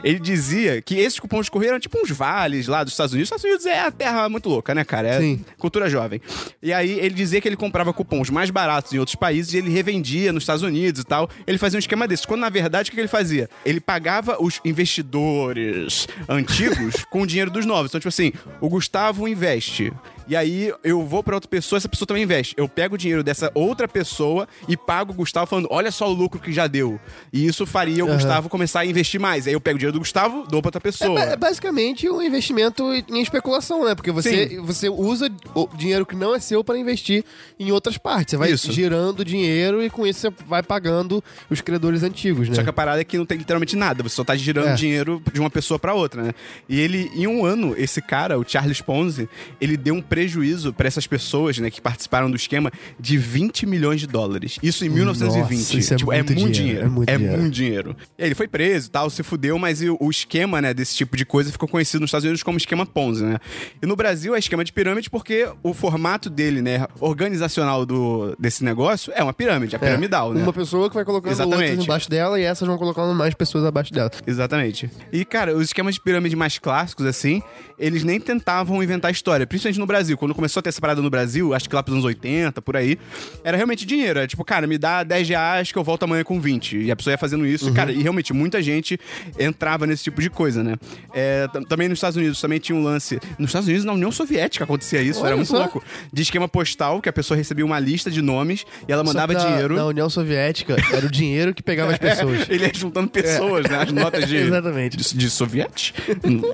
Ele 0.03 0.19
dizia 0.19 0.81
que 0.81 0.97
esses 0.97 1.19
cupons 1.19 1.47
de 1.47 1.51
correio 1.51 1.71
eram 1.71 1.81
tipo 1.81 1.99
uns 1.99 2.11
vales 2.11 2.67
lá 2.69 2.85
dos 2.85 2.93
Estados 2.93 3.13
Unidos. 3.13 3.31
Os 3.31 3.37
Estados 3.37 3.45
Unidos 3.45 3.67
é 3.67 3.81
a 3.87 3.91
terra 3.91 4.29
muito 4.29 4.49
louca, 4.49 4.75
né, 4.75 4.85
cara? 4.85 5.09
É 5.09 5.21
Sim. 5.21 5.45
cultura 5.59 5.91
jovem. 5.91 6.21
E 6.63 6.73
aí 6.73 6.99
ele 7.01 7.15
dizia 7.15 7.41
que 7.41 7.49
ele 7.49 7.57
comprava 7.57 7.93
cupons 7.93 8.31
mais 8.31 8.51
baratos 8.51 8.93
em 8.93 8.99
outros 8.99 9.17
países 9.17 9.53
e 9.53 9.59
ele 9.59 9.71
revendia 9.71 10.33
nos 10.33 10.45
Estados 10.45 10.63
Unidos 10.63 11.01
e 11.01 11.05
tal. 11.05 11.29
Ele 11.47 11.59
fazia 11.59 11.77
um 11.77 11.81
esquema 11.81 12.07
desse. 12.07 12.27
Quando 12.27 12.41
na 12.41 12.49
verdade 12.49 12.89
o 12.89 12.91
que 12.91 12.97
que 12.97 13.01
ele 13.01 13.09
fazia? 13.09 13.49
Ele 13.65 13.81
pagava 13.81 14.37
os 14.41 14.61
investidores 14.65 16.07
antigos 16.29 17.05
com 17.11 17.23
o 17.23 17.27
dinheiro 17.27 17.51
dos 17.51 17.67
novos. 17.67 17.91
Então, 17.91 18.01
tipo 18.01 18.09
assim, 18.09 18.33
o 18.61 18.69
Gustavo 18.69 19.27
investe. 19.27 19.93
E 20.29 20.37
aí 20.37 20.73
eu 20.85 21.05
vou 21.07 21.23
pra 21.23 21.35
outra 21.35 21.49
pessoa, 21.49 21.79
essa 21.79 21.89
pessoa 21.89 22.07
também 22.07 22.23
investe. 22.23 22.55
Eu 22.57 22.69
pego 22.69 22.95
o 22.95 22.99
dinheiro 22.99 23.23
dessa 23.25 23.51
outra 23.55 23.89
pessoa 23.89 24.47
e 24.69 24.77
pago 24.77 25.13
o 25.13 25.15
Gustavo 25.17 25.47
falando: 25.47 25.69
olha 25.71 25.91
só 25.91 26.09
o 26.09 26.13
lucro 26.13 26.39
que 26.41 26.53
já 26.53 26.67
deu. 26.67 27.01
E 27.33 27.47
isso 27.47 27.65
faria 27.67 28.05
o 28.05 28.09
Gustavo 28.09 28.49
começar 28.49 28.81
a 28.81 28.87
investir 28.87 29.21
mais. 29.21 29.47
Aí 29.47 29.53
eu 29.53 29.61
pego 29.61 29.77
o 29.77 29.79
dinheiro 29.79 29.93
do 29.95 30.01
Gustavo, 30.01 30.47
dou 30.49 30.61
pra 30.61 30.69
outra 30.69 30.81
pessoa. 30.81 31.19
É 31.21 31.37
basicamente 31.37 32.09
um 32.09 32.21
investimento 32.23 32.85
em 33.09 33.21
especulação, 33.23 33.85
né? 33.85 33.95
Porque 33.95 34.11
você, 34.13 34.49
Sim. 34.49 34.61
você 34.61 34.89
usa 34.89 35.31
o 35.55 35.69
dinheiro 35.77 36.05
que 36.05 36.15
não 36.15 36.35
é 36.35 36.41
seu 36.41 36.63
para 36.63 36.79
investir 36.79 37.25
em 37.59 37.73
outras 37.73 37.97
partes. 37.97 38.33
Você 38.33 38.37
vai 38.37 38.51
Isso. 38.51 38.71
girando 38.73 39.25
dinheiro 39.25 39.83
e 39.83 39.89
com 39.91 40.07
isso 40.07 40.21
você 40.21 40.31
vai 40.47 40.63
pagando 40.63 41.23
os 41.49 41.61
credores 41.61 42.03
antigos, 42.03 42.49
né? 42.49 42.55
Só 42.55 42.63
que 42.63 42.69
a 42.71 42.73
parada 42.73 43.01
é 43.01 43.05
que 43.05 43.17
não 43.17 43.25
tem 43.27 43.39
literalmente 43.39 43.77
nada, 43.77 44.03
você 44.03 44.15
só 44.15 44.25
tá 44.25 44.37
girando 44.37 44.69
É. 44.69 44.75
dinheiro 44.75 45.23
de 45.33 45.41
uma 45.41 45.51
pessoa 45.51 45.79
pra 45.79 45.95
outra, 45.95 46.23
né? 46.23 46.33
E 46.69 46.79
ele, 46.79 47.11
em 47.15 47.27
um 47.27 47.45
ano, 47.45 47.75
esse 47.77 48.03
cara, 48.03 48.39
o 48.39 48.45
Charles 48.47 48.81
Ponzi, 48.81 49.29
ele 49.61 49.77
deu 49.77 49.95
um 49.95 50.03
prejuízo 50.19 50.73
pra 50.73 50.89
essas 50.89 51.07
pessoas, 51.07 51.59
né, 51.59 51.71
que 51.71 51.81
participaram 51.81 52.29
do 52.29 52.37
esquema 52.37 52.73
de 52.99 53.17
20 53.17 53.67
milhões 53.67 54.01
de 54.01 54.07
dólares. 54.09 54.59
Isso 54.61 54.85
em 54.85 54.89
1920. 54.89 55.59
Nossa, 55.59 55.79
isso 55.79 55.95
é 55.95 55.97
tipo, 55.97 56.13
muito 56.13 56.35
dinheiro, 56.35 56.53
dinheiro. 56.53 56.85
é 57.07 57.19
muito 57.19 57.51
dinheiro. 57.51 57.51
dinheiro. 57.51 57.97
Aí 58.19 58.27
ele 58.27 58.35
foi 58.35 58.49
preso 58.49 58.91
tal, 58.91 59.09
se 59.11 59.23
fudeu, 59.23 59.57
mas 59.59 59.81
o, 59.81 60.11
esquema, 60.11 60.61
né, 60.61 60.75
desse 60.75 60.97
tipo 60.97 61.17
de 61.17 61.25
coisa 61.25 61.53
ficou 61.53 61.69
conhecido 61.69 62.01
nos 62.01 62.09
Estados 62.09 62.25
Unidos 62.25 62.43
como 62.43 62.59
esquema 62.59 62.85
Ponzi, 62.85 63.25
né? 63.25 63.39
E 63.81 63.87
no 63.87 63.95
Brasil 63.95 64.35
é 64.35 64.39
esquema 64.41 64.65
de 64.65 64.73
pirâmide 64.73 65.09
porque 65.09 65.49
o 65.63 65.73
formato 65.73 66.29
dele, 66.29 66.61
né, 66.61 66.87
organizacional 66.99 67.87
do, 67.87 68.35
desse 68.41 68.65
negócio 68.65 69.13
é 69.15 69.23
uma 69.23 69.33
pirâmide, 69.33 69.77
a 69.77 69.79
É, 69.79 69.87
piramidal, 69.87 70.35
né? 70.35 70.43
Uma 70.43 70.53
pessoa 70.53 70.89
que 70.89 70.97
vai 70.97 71.05
colocando 71.05 71.31
Exatamente. 71.31 71.71
outras 71.71 71.85
embaixo 71.85 72.11
dela 72.11 72.41
e 72.41 72.43
essas 72.43 72.67
vão 72.67 72.77
colocando 72.77 73.15
mais 73.15 73.35
pessoas 73.35 73.65
abaixo 73.65 73.93
dela. 73.93 74.11
Exatamente. 74.27 74.91
E, 75.13 75.25
cara, 75.25 75.55
os 75.55 75.67
esquemas 75.67 75.95
de 75.95 76.01
pirâmide 76.01 76.35
mais 76.35 76.59
clássicos, 76.59 77.07
assim, 77.07 77.41
eles 77.79 78.03
nem 78.03 78.19
tentavam 78.19 78.83
inventar 78.83 79.13
história. 79.13 79.47
Principalmente 79.47 79.79
no 79.79 79.87
Brasil. 79.87 80.08
Quando 80.17 80.35
começou 80.35 80.61
a 80.61 80.63
ter 80.63 80.69
essa 80.71 80.81
parada 80.81 81.01
no 81.03 81.11
Brasil, 81.11 81.53
acho 81.55 81.69
que 81.69 81.75
lá 81.75 81.83
pros 81.83 81.95
anos 81.95 82.05
80, 82.05 82.61
por 82.63 82.77
aí, 82.77 82.99
era 83.45 83.57
realmente 83.57 83.85
dinheiro. 83.87 84.19
Era 84.19 84.29
tipo, 84.29 84.45
cara, 84.45 84.67
me 84.67 84.79
dá 84.79 85.03
10 85.03 85.29
reais 85.29 85.73
que 85.73 85.79
eu 85.79 85.85
volto 85.85 86.05
amanhã 86.05 86.25
com 86.25 86.41
20. 86.41 86.79
E 86.79 86.91
a 86.91 86.97
pessoa 86.97 87.13
ia 87.13 87.19
fazendo 87.19 87.47
isso. 87.47 87.73
Cara, 87.73 87.93
e 87.93 88.03
realmente 88.03 88.33
muita 88.33 88.63
gente 88.63 88.99
entrava 89.39 89.87
nesse 89.87 90.05
tipo 90.05 90.21
de 90.21 90.31
coisa, 90.31 90.63
né? 90.65 90.77
É, 91.15 91.49
tam- 91.53 91.63
também 91.63 91.89
nos 91.89 91.99
Estados 91.99 92.17
Unidos 92.17 92.41
também 92.41 92.59
tinha 92.59 92.77
um 92.77 92.83
lance. 92.83 93.19
Nos 93.39 93.51
Estados 93.51 93.67
Unidos, 93.69 93.85
na 93.85 93.93
União 93.93 94.11
Soviética 94.13 94.65
acontecia 94.65 95.01
isso. 95.03 95.21
Olha 95.21 95.29
era 95.29 95.37
muito 95.37 95.49
só. 95.49 95.59
louco. 95.59 95.83
De 96.13 96.23
esquema 96.23 96.49
postal, 96.49 97.01
que 97.01 97.09
a 97.09 97.13
pessoa 97.13 97.37
recebia 97.37 97.65
uma 97.65 97.79
lista 97.79 98.11
de 98.11 98.23
nomes 98.23 98.65
e 98.89 98.93
ela 98.93 99.05
mandava 99.05 99.35
dinheiro. 99.35 99.77
Na 99.77 99.87
União 99.87 100.09
Soviética, 100.09 100.77
era 100.93 101.07
o 101.07 101.11
dinheiro 101.11 101.55
que 101.55 101.63
pegava 101.63 101.93
as 101.93 101.99
pessoas. 101.99 102.49
Ele 102.49 102.65
ia 102.65 102.73
juntando 102.75 103.09
pessoas, 103.09 103.67
né? 103.69 103.83
As 103.83 103.93
notas 103.93 104.27
de. 104.27 104.37
Exatamente. 104.49 104.97
De, 104.97 105.17
de 105.17 105.31
soviete? 105.31 105.95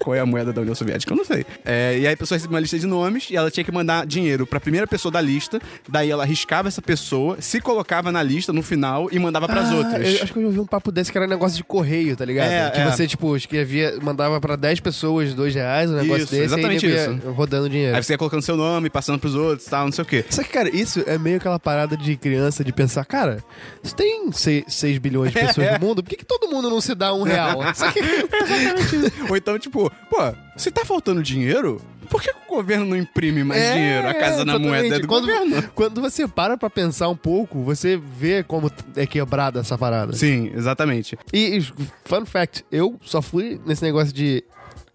Qual 0.01 0.15
é 0.15 0.21
a 0.21 0.27
moeda 0.27 0.53
da 0.53 0.61
União 0.61 0.75
Soviética? 0.75 1.13
Eu 1.13 1.17
não 1.17 1.25
sei. 1.25 1.45
É, 1.65 1.99
e 1.99 2.07
aí 2.07 2.15
a 2.15 2.17
pessoa 2.17 2.37
recebia 2.37 2.55
uma 2.55 2.61
lista 2.61 2.79
de 2.79 2.87
nomes 2.87 3.31
e 3.31 3.37
ela 3.37 3.44
tinha 3.51 3.65
que 3.65 3.73
mandar 3.73 4.07
dinheiro 4.07 4.47
pra 4.47 4.61
primeira 4.61 4.87
pessoa 4.87 5.11
da 5.13 5.21
lista. 5.21 5.61
Daí 5.89 6.11
ela 6.11 6.25
riscava 6.25 6.69
essa 6.69 6.83
pessoa, 6.83 7.37
se 7.41 7.61
colocava 7.61 8.11
na 8.13 8.23
lista 8.23 8.53
no 8.53 8.63
final 8.63 9.09
e 9.11 9.19
mandava 9.19 9.47
pras 9.47 9.71
Ah, 9.71 9.75
outras. 9.77 10.07
eu 10.09 10.23
acho 10.23 10.33
que 10.33 10.39
eu 10.39 10.43
já 10.43 10.49
ouvi 10.49 10.61
um 10.61 10.67
papo 10.67 10.91
desse 10.93 11.11
que 11.13 11.19
era 11.19 11.27
negócio 11.27 11.57
de 11.57 11.65
correio, 11.65 12.17
tá 12.17 12.25
ligado? 12.25 12.51
É, 12.51 12.71
que 12.71 12.81
é. 12.81 12.91
você, 12.91 13.07
tipo, 13.07 13.37
escrevia, 13.37 13.99
mandava 14.03 14.41
pra 14.41 14.57
10 14.57 14.81
pessoas 14.81 15.35
dois 15.35 15.55
reais, 15.55 15.91
um 15.91 15.95
negócio 15.95 16.25
Isso, 16.25 16.33
desse, 16.33 16.45
exatamente 16.45 16.87
e 16.87 16.97
aí 16.97 17.17
isso. 17.17 17.31
rodando 17.31 17.69
dinheiro. 17.69 17.97
Aí 17.97 18.03
você 18.03 18.13
ia 18.15 18.19
colocando 18.19 18.43
seu 18.43 18.57
nome, 18.57 18.89
passando 18.91 19.19
pros 19.19 19.35
outros 19.35 19.67
e 19.67 19.71
tal, 19.71 19.85
não 19.87 19.93
sei 19.93 20.03
o 20.03 20.07
quê. 20.07 20.25
Só 20.31 20.43
que, 20.43 20.49
cara, 20.51 20.69
isso 20.75 21.03
é 21.07 21.17
meio 21.19 21.37
aquela 21.37 21.59
parada 21.59 21.97
de 21.97 22.17
criança 22.17 22.63
de 22.65 22.73
pensar, 22.73 23.05
cara, 23.05 23.43
se 23.83 23.95
tem 23.95 24.31
6, 24.33 24.99
bilhões 24.99 25.33
de 25.33 25.39
pessoas 25.41 25.67
É. 25.67 25.79
no 25.79 25.87
mundo, 25.87 26.03
por 26.03 26.11
que, 26.11 26.17
que 26.17 26.25
todo 26.25 26.49
mundo 26.49 26.69
não 26.71 26.81
se 26.81 26.95
dá 26.95 27.13
um 27.15 27.23
real? 27.23 27.61
Só 27.75 27.91
que, 27.91 28.01
Ou 29.29 29.37
então, 29.37 29.59
tipo, 29.59 29.91
pô, 30.11 30.17
se 30.57 30.71
tá 30.71 30.85
faltando 30.85 31.23
dinheiro, 31.23 31.81
por 32.05 32.23
que 32.23 32.31
o 32.31 32.55
governo 32.57 32.87
não 32.87 32.97
imprime 32.97 33.43
mais 33.45 33.61
É, 33.61 33.75
dinheiro? 33.75 34.09
A 34.09 34.15
casa 34.15 34.45
na 34.45 34.59
moeda 34.59 34.97
é 34.97 34.99
do 34.99 35.09
quando, 35.09 35.27
governo. 35.27 35.71
Quando 35.75 36.01
você 36.01 36.27
para 36.29 36.57
pra 36.57 36.71
pensar 36.71 37.09
um 37.09 37.17
pouco, 37.17 37.63
você 37.63 37.97
vê 37.97 38.43
como 38.43 38.71
é 38.97 39.07
quebrada 39.07 39.61
essa 39.61 39.77
parada. 39.77 40.13
Sim, 40.13 40.53
exatamente. 40.55 41.19
E, 41.33 41.61
fun 42.05 42.25
fact, 42.25 42.65
eu 42.71 42.99
só 43.03 43.21
fui 43.23 43.61
nesse 43.67 43.83
negócio 43.83 44.13
de 44.13 44.45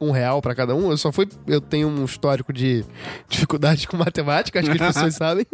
um 0.02 0.12
real 0.12 0.42
pra 0.42 0.56
cada 0.56 0.74
um, 0.74 0.92
eu 0.92 0.98
só 0.98 1.12
fui. 1.12 1.28
Eu 1.46 1.60
tenho 1.60 1.90
um 1.90 2.06
histórico 2.06 2.54
de 2.54 2.86
dificuldade 3.28 3.86
com 3.90 3.98
matemática, 3.98 4.60
acho 4.60 4.72
que 4.72 4.82
as 4.82 4.94
pessoas 4.94 5.16
sabem. 5.20 5.46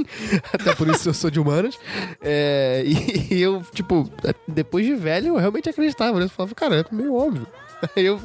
Até 0.54 0.76
por 0.76 0.88
isso 0.88 1.10
eu 1.10 1.14
sou 1.14 1.32
de 1.32 1.40
humanas. 1.40 1.78
É, 2.22 2.84
e, 2.86 3.34
e 3.34 3.42
eu, 3.42 3.64
tipo, 3.74 4.08
depois 4.48 4.86
de 4.86 4.94
velho, 4.94 5.30
eu 5.30 5.36
realmente 5.38 5.68
acreditava, 5.70 6.20
né? 6.20 6.26
Eu 6.26 6.30
falava, 6.30 6.54
cara, 6.54 6.76
é 6.82 6.96
meio 6.96 7.16
óbvio. 7.16 7.48
Eu, 7.96 8.20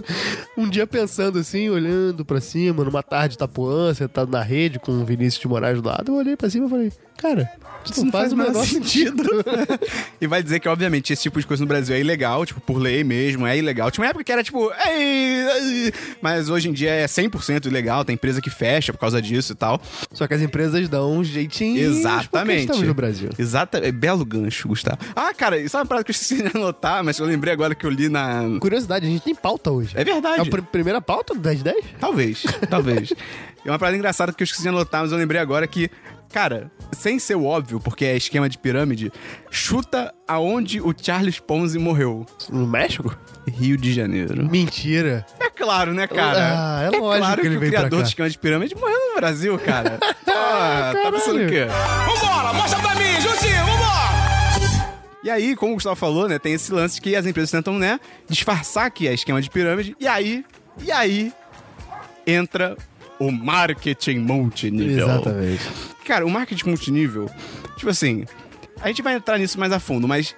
um 0.57 0.69
dia 0.69 0.87
pensando 0.87 1.39
assim, 1.39 1.69
olhando 1.69 2.25
pra 2.25 2.41
cima, 2.41 2.85
numa 2.85 3.03
tarde 3.03 3.31
de 3.31 3.35
Itapuã, 3.35 3.93
sentado 3.95 4.31
na 4.31 4.43
rede 4.43 4.79
com 4.79 4.93
o 4.93 5.05
Vinícius 5.05 5.41
de 5.41 5.49
Moraes 5.49 5.81
do 5.81 5.89
lado, 5.89 6.13
eu 6.13 6.17
olhei 6.17 6.37
pra 6.37 6.51
cima 6.51 6.67
e 6.67 6.71
falei, 6.71 6.93
cara, 7.21 7.51
isso 7.85 8.05
não, 8.05 8.13
faz 8.13 8.33
o 8.33 8.37
menor 8.37 8.65
sentido. 8.65 9.23
E 10.21 10.27
vai 10.27 10.43
dizer 10.43 10.61
que, 10.61 10.69
obviamente, 10.69 11.13
esse 11.15 11.23
tipo 11.23 11.41
de 11.41 11.47
coisa 11.47 11.63
no 11.63 11.67
Brasil 11.67 11.95
é 11.97 12.01
ilegal, 12.01 12.45
tipo, 12.45 12.61
por 12.61 12.77
lei 12.77 13.03
mesmo, 13.03 13.47
é 13.47 13.57
ilegal. 13.57 13.91
Tinha 13.91 14.05
uma 14.05 14.11
época 14.11 14.23
que 14.23 14.31
era 14.31 14.45
tipo, 14.45 14.71
ei, 14.87 15.47
ei", 15.87 15.93
mas 16.21 16.51
hoje 16.51 16.69
em 16.69 16.73
dia 16.75 16.91
é 16.91 17.07
100% 17.07 17.65
ilegal, 17.67 18.05
tem 18.05 18.15
empresa 18.15 18.41
que 18.43 18.51
fecha 18.51 18.93
por 18.93 18.99
causa 18.99 19.21
disso 19.23 19.53
e 19.53 19.57
tal. 19.57 19.81
Só 20.13 20.27
que 20.27 20.35
as 20.35 20.43
empresas 20.43 20.89
dão 20.91 21.11
um 21.17 21.25
jeitinho. 21.25 21.81
Exatamente. 21.81 22.63
estamos 22.65 22.87
no 22.87 22.93
Brasil. 22.93 23.31
Exata, 23.39 23.79
é 23.79 23.91
belo 23.91 24.25
gancho, 24.27 24.69
Gustavo. 24.69 24.99
Ah, 25.17 25.33
cara, 25.33 25.57
isso 25.59 25.75
é 25.75 25.81
uma 25.81 25.87
parada 25.87 26.05
que 26.05 26.11
eu 26.11 26.13
esqueci 26.15 26.43
de 26.43 26.55
anotar, 26.55 27.03
mas 27.03 27.19
eu 27.19 27.25
lembrei 27.25 27.53
agora 27.53 27.75
que 27.75 27.87
eu 27.87 27.91
li 27.91 28.11
na. 28.11 28.43
Curiosidade, 28.61 29.07
a 29.07 29.09
gente 29.09 29.23
tem 29.23 29.35
pauta 29.35 29.71
hoje. 29.71 29.93
É 29.95 30.05
verdade. 30.05 30.41
É 30.41 30.43
a 30.43 30.47
pr- 30.47 30.61
primeira 30.63 31.01
pauta 31.01 31.33
do 31.33 31.41
10 31.41 31.63
10? 31.63 31.85
Talvez, 31.99 32.43
talvez. 32.69 33.13
É 33.63 33.71
uma 33.71 33.79
parada 33.79 33.95
engraçada 33.95 34.33
que 34.33 34.43
eu 34.43 34.45
esqueci 34.47 34.63
de 34.63 34.69
anotar, 34.71 35.03
mas 35.03 35.13
eu 35.13 35.19
lembrei 35.19 35.39
agora 35.39 35.67
que, 35.67 35.91
cara, 36.33 36.71
sem 36.93 37.19
ser 37.19 37.35
o 37.35 37.45
óbvio, 37.45 37.81
porque 37.81 38.05
é 38.05 38.17
esquema 38.17 38.49
de 38.49 38.57
pirâmide, 38.57 39.13
chuta 39.51 40.15
aonde 40.27 40.81
o 40.81 40.95
Charles 40.97 41.39
Ponzi 41.39 41.79
morreu. 41.79 42.25
No 42.49 42.67
México? 42.67 43.17
Rio 43.49 43.77
de 43.77 43.93
Janeiro. 43.93 44.49
Mentira. 44.49 45.27
É 45.39 45.51
claro, 45.51 45.93
né, 45.93 46.07
cara? 46.07 46.53
Ah, 46.55 46.83
é 46.83 46.91
lógico 46.91 47.19
claro 47.19 47.41
que 47.41 47.47
ele 47.47 47.57
o 47.57 47.61
criador 47.61 48.03
do 48.03 48.09
esquema 48.09 48.31
de 48.31 48.39
pirâmide 48.39 48.75
morreu 48.75 49.11
no 49.11 49.17
Brasil, 49.17 49.59
cara. 49.59 49.99
Pô, 50.25 50.33
tá 50.33 51.13
pensando 51.13 51.45
o 51.45 51.49
quê? 51.49 51.67
Vambora, 52.07 52.53
mostra 52.53 52.81
pra 52.81 52.95
mim, 52.95 53.21
Juntinho, 53.21 53.67
vambora! 53.67 54.11
E 55.23 55.29
aí, 55.29 55.55
como 55.55 55.73
o 55.73 55.75
Gustavo 55.75 55.97
falou, 55.97 56.29
né, 56.29 56.39
tem 56.39 56.55
esse 56.55 56.73
lance 56.73 57.01
que 57.01 57.15
as 57.15 57.27
empresas 57.27 57.51
tentam, 57.51 57.79
né, 57.79 58.01
disfarçar 58.29 58.91
que 58.91 59.07
é 59.07 59.13
esquema 59.13 59.43
de 59.43 59.51
pirâmide. 59.51 59.95
E 60.01 60.07
aí, 60.07 60.45
e 60.83 60.91
aí, 60.91 61.33
entra 62.27 62.77
o 63.21 63.31
marketing 63.31 64.19
multinível. 64.19 65.09
Exatamente. 65.09 65.63
Cara, 66.05 66.27
o 66.27 66.31
marketing 66.31 66.69
multinível, 66.69 67.31
tipo 67.77 67.91
assim, 67.91 68.25
a 68.81 68.89
gente 68.89 69.03
vai 69.03 69.15
entrar 69.15 69.39
nisso 69.39 69.61
mais 69.61 69.73
a 69.73 69.79
fundo, 69.79 70.09
mas 70.09 70.35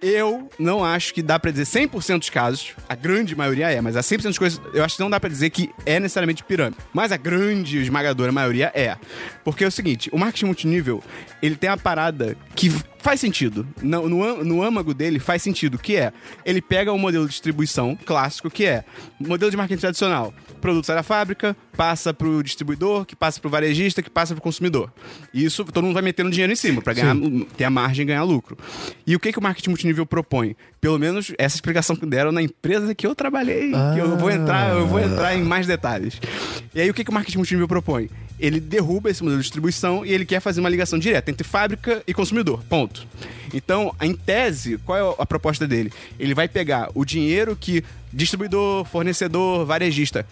eu 0.00 0.48
não 0.58 0.84
acho 0.84 1.14
que 1.14 1.22
dá 1.22 1.38
pra 1.38 1.50
dizer 1.50 1.64
100% 1.64 2.18
dos 2.18 2.30
casos, 2.30 2.74
a 2.88 2.94
grande 2.94 3.36
maioria 3.36 3.70
é, 3.70 3.80
mas 3.80 3.96
a 3.96 4.00
100% 4.00 4.22
das 4.22 4.38
coisas, 4.38 4.60
eu 4.74 4.84
acho 4.84 4.96
que 4.96 5.02
não 5.02 5.08
dá 5.10 5.20
pra 5.20 5.28
dizer 5.28 5.50
que 5.50 5.70
é 5.86 6.00
necessariamente 6.00 6.42
pirâmide. 6.42 6.76
Mas 6.92 7.12
a 7.12 7.16
grande, 7.16 7.78
esmagadora 7.78 8.32
maioria 8.32 8.72
é. 8.74 8.96
Porque 9.44 9.64
é 9.64 9.66
o 9.66 9.70
seguinte, 9.70 10.10
o 10.12 10.18
marketing 10.18 10.46
multinível, 10.46 11.02
ele 11.40 11.54
tem 11.54 11.70
a 11.70 11.76
parada 11.76 12.36
que 12.54 12.68
faz 12.98 13.20
sentido. 13.20 13.66
No, 13.80 14.08
no, 14.08 14.44
no 14.44 14.62
âmago 14.62 14.92
dele 14.92 15.20
faz 15.20 15.42
sentido, 15.42 15.78
que 15.78 15.96
é, 15.96 16.12
ele 16.44 16.60
pega 16.60 16.92
o 16.92 16.98
modelo 16.98 17.24
de 17.24 17.30
distribuição 17.30 17.96
clássico, 17.96 18.50
que 18.50 18.64
é 18.64 18.84
modelo 19.20 19.50
de 19.50 19.56
marketing 19.56 19.80
tradicional. 19.80 20.34
Produto 20.62 20.86
sai 20.86 20.94
da 20.94 21.02
fábrica, 21.02 21.56
passa 21.76 22.14
pro 22.14 22.42
distribuidor, 22.42 23.04
que 23.04 23.16
passa 23.16 23.40
pro 23.40 23.50
varejista, 23.50 24.00
que 24.00 24.08
passa 24.08 24.32
pro 24.32 24.40
consumidor. 24.40 24.90
E 25.34 25.44
isso 25.44 25.64
todo 25.64 25.82
mundo 25.82 25.94
vai 25.94 26.02
metendo 26.02 26.30
dinheiro 26.30 26.52
em 26.52 26.56
cima 26.56 26.80
pra 26.80 26.94
ganhar, 26.94 27.16
ter 27.56 27.64
a 27.64 27.70
margem 27.70 28.04
e 28.04 28.06
ganhar 28.06 28.22
lucro. 28.22 28.56
E 29.04 29.16
o 29.16 29.20
que, 29.20 29.32
que 29.32 29.38
o 29.38 29.42
marketing 29.42 29.70
multinível 29.70 30.06
propõe? 30.06 30.56
Pelo 30.80 30.98
menos 30.98 31.32
essa 31.36 31.56
explicação 31.56 31.96
que 31.96 32.06
deram 32.06 32.30
na 32.30 32.40
empresa 32.40 32.94
que 32.94 33.04
eu 33.04 33.14
trabalhei. 33.14 33.72
Que 33.92 33.98
eu 33.98 34.16
vou 34.16 34.30
entrar, 34.30 34.70
eu 34.70 34.86
vou 34.86 35.00
entrar 35.00 35.36
em 35.36 35.42
mais 35.42 35.66
detalhes. 35.66 36.20
E 36.72 36.80
aí 36.80 36.88
o 36.88 36.94
que, 36.94 37.02
que 37.02 37.10
o 37.10 37.12
marketing 37.12 37.38
multinível 37.38 37.66
propõe? 37.66 38.08
Ele 38.38 38.60
derruba 38.60 39.10
esse 39.10 39.22
modelo 39.22 39.40
de 39.40 39.44
distribuição 39.44 40.06
e 40.06 40.12
ele 40.12 40.24
quer 40.24 40.40
fazer 40.40 40.60
uma 40.60 40.68
ligação 40.68 40.98
direta 40.98 41.30
entre 41.30 41.46
fábrica 41.46 42.02
e 42.06 42.14
consumidor. 42.14 42.62
Ponto. 42.68 43.06
Então, 43.52 43.94
em 44.00 44.14
tese, 44.14 44.78
qual 44.78 44.98
é 44.98 45.22
a 45.22 45.26
proposta 45.26 45.66
dele? 45.66 45.92
Ele 46.18 46.34
vai 46.34 46.48
pegar 46.48 46.88
o 46.94 47.04
dinheiro 47.04 47.54
que 47.54 47.84
distribuidor, 48.12 48.84
fornecedor, 48.84 49.64
varejista 49.64 50.26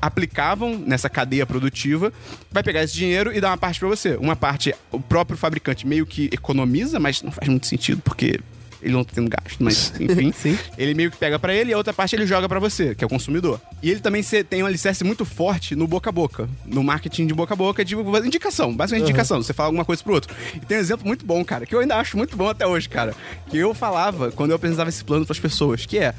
aplicavam 0.00 0.78
nessa 0.78 1.08
cadeia 1.08 1.46
produtiva, 1.46 2.12
vai 2.50 2.62
pegar 2.62 2.82
esse 2.82 2.94
dinheiro 2.94 3.34
e 3.34 3.40
dar 3.40 3.50
uma 3.50 3.56
parte 3.56 3.80
pra 3.80 3.88
você. 3.88 4.16
Uma 4.16 4.36
parte 4.36 4.74
o 4.92 5.00
próprio 5.00 5.36
fabricante 5.36 5.86
meio 5.86 6.06
que 6.06 6.28
economiza, 6.32 7.00
mas 7.00 7.22
não 7.22 7.32
faz 7.32 7.48
muito 7.48 7.66
sentido 7.66 8.02
porque 8.02 8.40
ele 8.84 8.92
não 8.92 9.02
tá 9.02 9.12
tendo 9.14 9.30
gasto, 9.30 9.64
mas 9.64 9.94
enfim. 9.98 10.30
Sim. 10.32 10.58
Ele 10.76 10.92
meio 10.92 11.10
que 11.10 11.16
pega 11.16 11.38
pra 11.38 11.54
ele 11.54 11.70
e 11.70 11.72
a 11.72 11.78
outra 11.78 11.92
parte 11.92 12.14
ele 12.14 12.26
joga 12.26 12.46
pra 12.46 12.60
você, 12.60 12.94
que 12.94 13.02
é 13.02 13.06
o 13.06 13.08
consumidor. 13.08 13.58
E 13.82 13.90
ele 13.90 14.00
também 14.00 14.22
tem 14.22 14.62
um 14.62 14.66
alicerce 14.66 15.02
muito 15.02 15.24
forte 15.24 15.74
no 15.74 15.86
boca 15.86 16.10
a 16.10 16.12
boca, 16.12 16.48
no 16.66 16.84
marketing 16.84 17.26
de 17.26 17.32
boca 17.32 17.54
a 17.54 17.56
boca, 17.56 17.82
de 17.82 17.96
indicação, 18.26 18.76
basicamente 18.76 19.08
indicação. 19.08 19.42
Você 19.42 19.54
fala 19.54 19.68
alguma 19.68 19.86
coisa 19.86 20.02
pro 20.02 20.12
outro. 20.12 20.34
E 20.54 20.60
tem 20.60 20.76
um 20.76 20.80
exemplo 20.80 21.06
muito 21.06 21.24
bom, 21.24 21.42
cara, 21.42 21.64
que 21.64 21.74
eu 21.74 21.80
ainda 21.80 21.96
acho 21.96 22.16
muito 22.16 22.36
bom 22.36 22.48
até 22.48 22.66
hoje, 22.66 22.88
cara. 22.88 23.14
Que 23.48 23.56
eu 23.56 23.72
falava 23.72 24.30
quando 24.30 24.50
eu 24.50 24.56
apresentava 24.56 24.90
esse 24.90 25.02
plano 25.02 25.24
pras 25.24 25.40
pessoas, 25.40 25.86
que 25.86 25.98
é, 25.98 26.14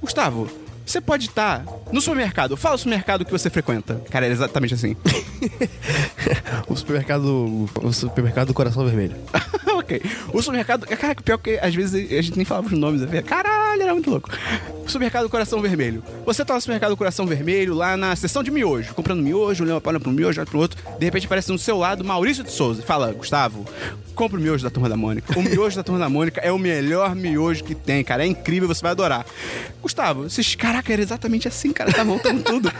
Gustavo, 0.00 0.48
você 0.84 1.00
pode 1.00 1.26
estar 1.26 1.64
no 1.92 2.00
supermercado. 2.00 2.56
Fala 2.56 2.74
o 2.74 2.78
supermercado 2.78 3.24
que 3.24 3.30
você 3.30 3.48
frequenta. 3.48 4.02
Cara, 4.10 4.26
é 4.26 4.30
exatamente 4.30 4.74
assim. 4.74 4.96
O 6.68 6.76
supermercado. 6.76 7.68
O 7.82 7.92
supermercado 7.92 8.48
do 8.48 8.54
Coração 8.54 8.84
Vermelho. 8.84 9.16
ok. 9.90 10.02
O 10.32 10.40
supermercado. 10.40 10.86
Cara, 10.86 11.14
pior 11.16 11.38
que 11.38 11.58
às 11.58 11.74
vezes 11.74 11.94
a 12.10 12.22
gente 12.22 12.36
nem 12.36 12.44
falava 12.44 12.68
os 12.68 12.72
nomes. 12.72 13.02
Caralho, 13.26 13.82
era 13.82 13.92
muito 13.92 14.10
louco. 14.10 14.30
O 14.84 14.88
supermercado 14.88 15.28
Coração 15.28 15.60
Vermelho. 15.60 16.02
Você 16.24 16.44
tá 16.44 16.54
no 16.54 16.60
supermercado 16.60 16.96
Coração 16.96 17.26
Vermelho, 17.26 17.74
lá 17.74 17.96
na 17.96 18.14
seção 18.14 18.42
de 18.42 18.50
miojo, 18.50 18.94
comprando 18.94 19.22
miojo, 19.22 19.64
olhando 19.64 19.80
para 19.80 20.08
um 20.08 20.12
miojo, 20.12 20.40
olha 20.40 20.46
pro 20.48 20.58
outro. 20.58 20.80
De 20.98 21.04
repente 21.04 21.26
aparece 21.26 21.50
no 21.50 21.58
seu 21.58 21.76
lado 21.76 22.04
Maurício 22.04 22.44
de 22.44 22.52
Souza. 22.52 22.82
e 22.82 22.84
Fala, 22.84 23.12
Gustavo, 23.12 23.66
compra 24.14 24.38
o 24.38 24.40
miojo 24.40 24.62
da 24.62 24.70
turma 24.70 24.88
da 24.88 24.96
Mônica. 24.96 25.38
O 25.38 25.42
miojo 25.42 25.76
da 25.76 25.82
turma 25.82 25.98
da 25.98 26.08
Mônica 26.08 26.40
é 26.40 26.52
o 26.52 26.58
melhor 26.58 27.14
miojo 27.14 27.64
que 27.64 27.74
tem, 27.74 28.04
cara. 28.04 28.24
É 28.24 28.26
incrível, 28.26 28.68
você 28.68 28.82
vai 28.82 28.92
adorar. 28.92 29.26
Gustavo, 29.82 30.24
vocês. 30.24 30.54
Caraca, 30.54 30.92
era 30.92 31.02
exatamente 31.02 31.48
assim, 31.48 31.72
cara. 31.72 31.92
Tá 31.92 32.04
voltando 32.04 32.42
tudo. 32.42 32.70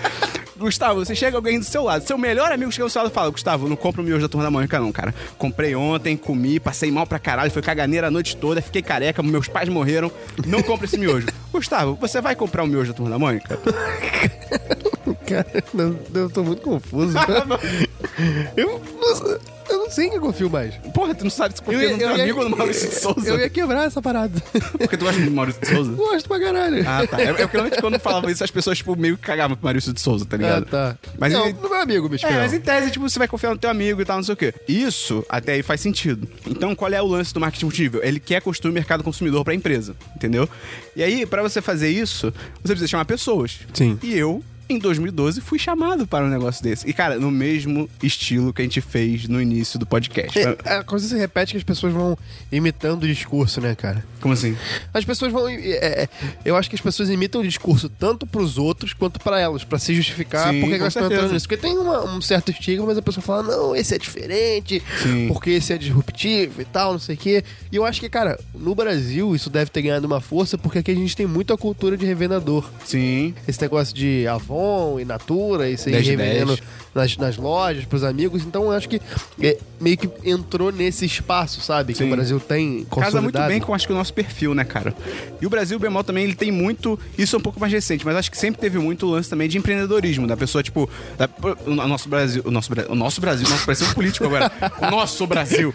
Gustavo, 0.60 1.02
você 1.02 1.14
chega 1.14 1.38
alguém 1.38 1.58
do 1.58 1.64
seu 1.64 1.84
lado, 1.84 2.06
seu 2.06 2.18
melhor 2.18 2.52
amigo 2.52 2.70
chega 2.70 2.84
do 2.84 2.90
seu 2.90 3.00
lado 3.00 3.10
e 3.10 3.14
fala: 3.14 3.30
Gustavo, 3.30 3.66
não 3.66 3.76
compra 3.76 4.02
o 4.02 4.04
miojo 4.04 4.20
da 4.20 4.28
turma 4.28 4.44
da 4.44 4.50
Mônica, 4.50 4.78
não, 4.78 4.92
cara. 4.92 5.14
Comprei 5.38 5.74
ontem, 5.74 6.18
comi, 6.18 6.60
passei 6.60 6.90
mal 6.90 7.06
pra 7.06 7.18
caralho, 7.18 7.50
foi 7.50 7.62
caganeira 7.62 8.08
a 8.08 8.10
noite 8.10 8.36
toda, 8.36 8.60
fiquei 8.60 8.82
careca, 8.82 9.22
meus 9.22 9.48
pais 9.48 9.70
morreram. 9.70 10.12
Não 10.46 10.62
compra 10.62 10.84
esse 10.84 10.98
miojo. 10.98 11.28
Gustavo, 11.50 11.96
você 11.98 12.20
vai 12.20 12.36
comprar 12.36 12.62
o 12.62 12.66
miojo 12.66 12.92
da 12.92 12.96
turma 12.96 13.10
da 13.10 13.18
Mônica? 13.18 13.58
Cara, 15.30 15.64
não, 15.72 15.98
eu 16.14 16.28
tô 16.30 16.42
muito 16.44 16.62
confuso. 16.62 17.16
eu, 18.56 18.80
não, 19.00 19.38
eu 19.70 19.78
não 19.78 19.90
sei 19.90 20.06
em 20.06 20.08
quem 20.08 20.16
eu 20.18 20.22
confio 20.22 20.50
mais. 20.50 20.74
Porra, 20.94 21.14
tu 21.14 21.24
não 21.24 21.30
sabe 21.30 21.54
se 21.54 21.62
confia 21.62 21.92
no 21.92 21.98
teu 21.98 22.08
amigo 22.08 22.40
ou 22.42 22.48
no 22.48 22.56
Maurício 22.56 22.88
de 22.88 22.94
Souza? 22.96 23.28
Eu 23.28 23.38
ia 23.38 23.48
quebrar 23.48 23.84
essa 23.86 24.02
parada. 24.02 24.40
Porque 24.78 24.96
tu 24.96 25.04
gosta 25.04 25.20
do 25.20 25.30
Maurício 25.30 25.60
de 25.60 25.68
Souza? 25.68 25.92
Gosto 25.92 26.28
pra 26.28 26.40
caralho. 26.40 26.84
Ah, 26.86 27.06
tá. 27.06 27.20
É, 27.20 27.24
é 27.24 27.32
porque 27.34 27.56
realmente 27.56 27.80
quando 27.80 27.98
falava 27.98 28.30
isso, 28.30 28.42
as 28.42 28.50
pessoas, 28.50 28.78
tipo, 28.78 28.96
meio 28.96 29.16
que 29.16 29.22
cagavam 29.26 29.56
pro 29.56 29.64
Maurício 29.64 29.92
de 29.92 30.00
Souza, 30.00 30.24
tá 30.26 30.36
ligado? 30.36 30.64
Ah, 30.68 30.70
tá. 30.70 30.98
Mas 31.18 31.32
não, 31.32 31.46
ele- 31.48 31.58
não 31.62 31.74
é 31.74 31.82
amigo, 31.82 32.08
bicho. 32.08 32.26
É, 32.26 32.32
mas 32.36 32.52
em 32.52 32.60
tese, 32.60 32.90
tipo, 32.90 33.08
você 33.08 33.18
vai 33.18 33.28
confiar 33.28 33.50
no 33.50 33.58
teu 33.58 33.70
amigo 33.70 34.00
e 34.00 34.04
tal, 34.04 34.16
não 34.16 34.24
sei 34.24 34.34
o 34.34 34.36
quê. 34.36 34.52
Isso, 34.68 35.24
até 35.28 35.52
aí, 35.52 35.62
faz 35.62 35.80
sentido. 35.80 36.28
Então, 36.46 36.74
qual 36.74 36.90
é 36.92 37.00
o 37.00 37.06
lance 37.06 37.32
do 37.32 37.40
marketing 37.40 37.66
multinível? 37.66 38.00
Ele 38.02 38.18
quer 38.20 38.40
construir 38.42 38.70
o 38.70 38.74
mercado 38.74 39.04
consumidor 39.04 39.44
pra 39.44 39.54
empresa, 39.54 39.94
entendeu? 40.16 40.48
E 40.96 41.02
aí, 41.02 41.24
pra 41.26 41.42
você 41.42 41.60
fazer 41.62 41.88
isso, 41.90 42.32
você 42.62 42.72
precisa 42.72 42.88
chamar 42.88 43.04
pessoas. 43.04 43.58
Sim. 43.72 43.98
E 44.02 44.16
eu, 44.16 44.42
em 44.72 44.78
2012, 44.78 45.40
fui 45.40 45.58
chamado 45.58 46.06
para 46.06 46.24
um 46.24 46.28
negócio 46.28 46.62
desse. 46.62 46.88
E, 46.88 46.92
cara, 46.92 47.18
no 47.18 47.30
mesmo 47.30 47.88
estilo 48.02 48.52
que 48.52 48.62
a 48.62 48.64
gente 48.64 48.80
fez 48.80 49.26
no 49.28 49.40
início 49.40 49.78
do 49.78 49.86
podcast. 49.86 50.38
É, 50.38 50.56
a 50.64 50.82
coisa 50.84 51.06
se 51.08 51.16
repete 51.16 51.52
que 51.52 51.58
as 51.58 51.64
pessoas 51.64 51.92
vão 51.92 52.16
imitando 52.50 53.04
o 53.04 53.06
discurso, 53.06 53.60
né, 53.60 53.74
cara? 53.74 54.04
Como 54.20 54.34
assim? 54.34 54.56
As 54.92 55.04
pessoas 55.04 55.32
vão. 55.32 55.48
é, 55.48 55.58
é, 56.04 56.08
eu 56.44 56.56
acho 56.56 56.68
que 56.68 56.76
as 56.76 56.80
pessoas 56.82 57.08
imitam 57.10 57.40
o 57.40 57.44
discurso 57.44 57.88
tanto 57.88 58.26
pros 58.26 58.58
outros 58.58 58.92
quanto 58.92 59.18
pra 59.20 59.40
elas, 59.40 59.64
pra 59.64 59.78
se 59.78 59.94
justificar 59.94 60.52
Sim, 60.52 60.60
por 60.60 60.66
que 60.68 60.76
com 60.76 60.80
elas 60.82 60.94
estão 60.94 61.06
entrando 61.10 61.32
nisso. 61.32 61.48
Porque 61.48 61.60
tem 61.60 61.76
uma- 61.78 62.04
um 62.04 62.20
certo 62.20 62.50
estigma, 62.50 62.86
mas 62.86 62.98
a 62.98 63.02
pessoa 63.02 63.22
fala, 63.22 63.42
não, 63.42 63.74
esse 63.74 63.94
é 63.94 63.98
diferente, 63.98 64.82
Sim. 65.02 65.28
porque 65.28 65.50
esse 65.50 65.72
é 65.72 65.78
disruptivo 65.78 66.60
e 66.60 66.64
tal, 66.64 66.92
não 66.92 66.98
sei 67.00 67.14
o 67.14 67.18
quê. 67.18 67.44
E 67.72 67.76
eu 67.76 67.84
acho 67.84 68.00
que, 68.00 68.08
cara, 68.08 68.38
no 68.54 68.74
Brasil 68.74 69.34
isso 69.34 69.48
deve 69.50 69.70
ter 69.70 69.82
ganhado 69.82 70.06
uma 70.06 70.20
força, 70.20 70.56
porque 70.58 70.78
aqui 70.78 70.90
a 70.90 70.94
gente 70.94 71.16
tem 71.16 71.26
muita 71.26 71.56
cultura 71.56 71.96
de 71.96 72.04
revendedor. 72.04 72.68
Sim. 72.84 73.34
Esse 73.48 73.60
negócio 73.62 73.94
de 73.94 74.26
Avon 74.60 75.00
e 75.00 75.04
Natura 75.04 75.68
e 75.68 75.76
10 75.76 76.04
de 76.04 76.10
revendendo 76.10 76.54
10. 76.54 76.62
Nas, 76.94 77.16
nas 77.16 77.36
lojas, 77.36 77.84
pros 77.84 78.04
amigos. 78.04 78.44
Então 78.44 78.64
eu 78.64 78.72
acho 78.72 78.88
que 78.88 79.00
é, 79.40 79.58
meio 79.80 79.96
que 79.96 80.10
entrou 80.24 80.70
nesse 80.70 81.04
espaço, 81.04 81.60
sabe? 81.60 81.92
Que 81.92 82.00
Sim. 82.00 82.08
o 82.08 82.10
Brasil 82.10 82.38
tem 82.38 82.84
Casa 82.84 83.20
muito 83.20 83.40
bem 83.42 83.60
com 83.60 83.74
acho 83.74 83.86
que 83.86 83.92
o 83.92 83.96
nosso 83.96 84.12
perfil, 84.12 84.54
né, 84.54 84.64
cara? 84.64 84.94
E 85.40 85.46
o 85.46 85.50
Brasil, 85.50 85.78
bemol, 85.78 86.04
também, 86.04 86.24
ele 86.24 86.34
tem 86.34 86.50
muito. 86.50 86.98
Isso 87.16 87.34
é 87.34 87.38
um 87.38 87.42
pouco 87.42 87.58
mais 87.58 87.72
recente, 87.72 88.04
mas 88.04 88.16
acho 88.16 88.30
que 88.30 88.36
sempre 88.36 88.60
teve 88.60 88.78
muito 88.78 89.06
lance 89.06 89.30
também 89.30 89.48
de 89.48 89.56
empreendedorismo, 89.58 90.26
da 90.26 90.36
pessoa, 90.36 90.62
tipo. 90.62 90.88
Da, 91.16 91.28
o 91.66 91.74
nosso 91.74 92.08
Brasil. 92.08 92.42
O 92.44 92.50
nosso, 92.50 92.70
o 92.88 92.94
nosso 92.94 93.20
Brasil, 93.20 93.48
nosso 93.48 93.64
parece 93.64 93.84
um 93.84 93.92
político 93.92 94.26
agora. 94.26 94.50
O 94.80 94.90
nosso 94.90 95.26
Brasil. 95.26 95.74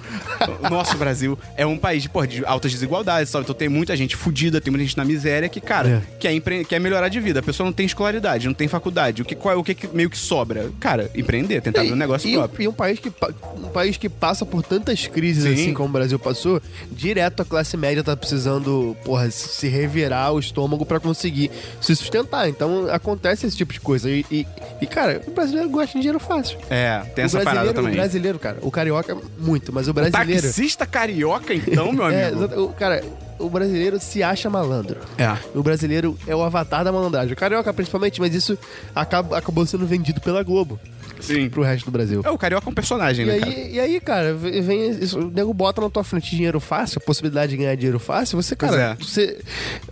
O 0.61 0.69
nosso 0.69 0.97
Brasil 0.97 1.37
é 1.57 1.65
um 1.65 1.77
país 1.77 2.03
de, 2.03 2.09
porra, 2.09 2.27
de 2.27 2.45
altas 2.45 2.71
desigualdades, 2.71 3.31
sabe? 3.31 3.43
Então 3.43 3.55
tem 3.55 3.69
muita 3.69 3.95
gente 3.95 4.15
fudida, 4.15 4.61
tem 4.61 4.71
muita 4.71 4.85
gente 4.85 4.97
na 4.97 5.05
miséria 5.05 5.49
que, 5.49 5.59
cara, 5.61 6.03
quer, 6.19 6.33
empre... 6.33 6.63
quer 6.65 6.79
melhorar 6.79 7.09
de 7.09 7.19
vida. 7.19 7.39
A 7.39 7.43
pessoa 7.43 7.65
não 7.65 7.73
tem 7.73 7.85
escolaridade, 7.85 8.47
não 8.47 8.53
tem 8.53 8.67
faculdade. 8.67 9.21
O 9.21 9.25
que, 9.25 9.35
qual 9.35 9.53
é 9.53 9.57
o 9.57 9.63
que, 9.63 9.73
que 9.73 9.87
meio 9.87 10.09
que 10.09 10.17
sobra? 10.17 10.71
Cara, 10.79 11.04
empreender, 11.13 11.61
tentar 11.61 11.81
abrir 11.81 11.93
um 11.93 11.97
negócio 11.97 12.27
e, 12.29 12.33
próprio. 12.33 12.63
e 12.63 12.67
um 12.67 12.73
país 12.73 12.99
que 12.99 13.11
um 13.57 13.69
país 13.69 13.97
que 13.97 14.09
passa 14.09 14.45
por 14.45 14.63
tantas 14.63 15.05
crises 15.07 15.43
Sim. 15.43 15.53
assim 15.53 15.73
como 15.73 15.89
o 15.89 15.91
Brasil 15.91 16.17
passou, 16.17 16.61
direto 16.91 17.41
a 17.41 17.45
classe 17.45 17.75
média 17.77 18.03
tá 18.03 18.15
precisando, 18.15 18.95
porra, 19.03 19.29
se 19.29 19.67
revirar 19.67 20.33
o 20.33 20.39
estômago 20.39 20.85
pra 20.85 20.99
conseguir 20.99 21.51
se 21.81 21.95
sustentar. 21.95 22.47
Então 22.49 22.87
acontece 22.91 23.45
esse 23.45 23.55
tipo 23.57 23.73
de 23.73 23.79
coisa. 23.79 24.09
E, 24.09 24.25
e- 24.31 24.47
e, 24.81 24.87
cara, 24.87 25.21
o 25.27 25.31
brasileiro 25.31 25.69
gosta 25.69 25.93
de 25.93 25.99
dinheiro 25.99 26.19
fácil. 26.19 26.57
É, 26.69 26.99
tem 27.15 27.23
o 27.23 27.27
essa 27.27 27.37
parada 27.39 27.71
brasileiro, 27.71 27.73
também. 27.75 27.91
o 27.93 27.95
brasileiro, 27.95 28.39
cara, 28.39 28.57
o 28.61 28.71
carioca 28.71 29.17
muito, 29.37 29.73
mas 29.73 29.87
o 29.87 29.93
brasileiro 29.93 30.41
Taxista 30.41 30.85
carioca, 30.85 31.53
então, 31.53 31.91
meu 31.91 32.05
é, 32.09 32.25
amigo. 32.27 32.43
exato, 32.45 32.63
o, 32.65 32.69
cara, 32.73 33.03
o 33.39 33.49
brasileiro 33.49 33.99
se 33.99 34.23
acha 34.23 34.49
malandro. 34.49 34.97
É. 35.17 35.35
O 35.53 35.61
brasileiro 35.63 36.17
é 36.27 36.35
o 36.35 36.41
avatar 36.41 36.83
da 36.83 36.91
malandragem. 36.91 37.33
O 37.33 37.35
carioca, 37.35 37.73
principalmente, 37.73 38.19
mas 38.19 38.33
isso 38.33 38.57
acaba, 38.93 39.37
acabou 39.37 39.65
sendo 39.65 39.85
vendido 39.85 40.21
pela 40.21 40.43
Globo 40.43 40.79
Sim. 41.19 41.49
pro 41.49 41.61
resto 41.63 41.85
do 41.85 41.91
Brasil. 41.91 42.21
É, 42.23 42.29
o 42.29 42.37
carioca 42.37 42.67
é 42.67 42.71
um 42.71 42.73
personagem, 42.73 43.25
E 43.25 43.29
né, 43.29 43.39
cara? 43.39 43.51
aí, 43.51 43.73
e 43.73 43.79
aí, 43.79 43.99
cara, 43.99 44.33
vem, 44.33 44.89
isso, 44.91 45.19
o 45.19 45.31
nego 45.31 45.53
bota 45.53 45.81
na 45.81 45.89
tua 45.89 46.03
frente 46.03 46.35
dinheiro 46.35 46.59
fácil, 46.59 46.99
a 47.01 47.05
possibilidade 47.05 47.51
de 47.51 47.57
ganhar 47.57 47.75
dinheiro 47.75 47.99
fácil, 47.99 48.41
você, 48.41 48.55
cara, 48.55 48.81
é. 48.81 48.95
você 48.95 49.39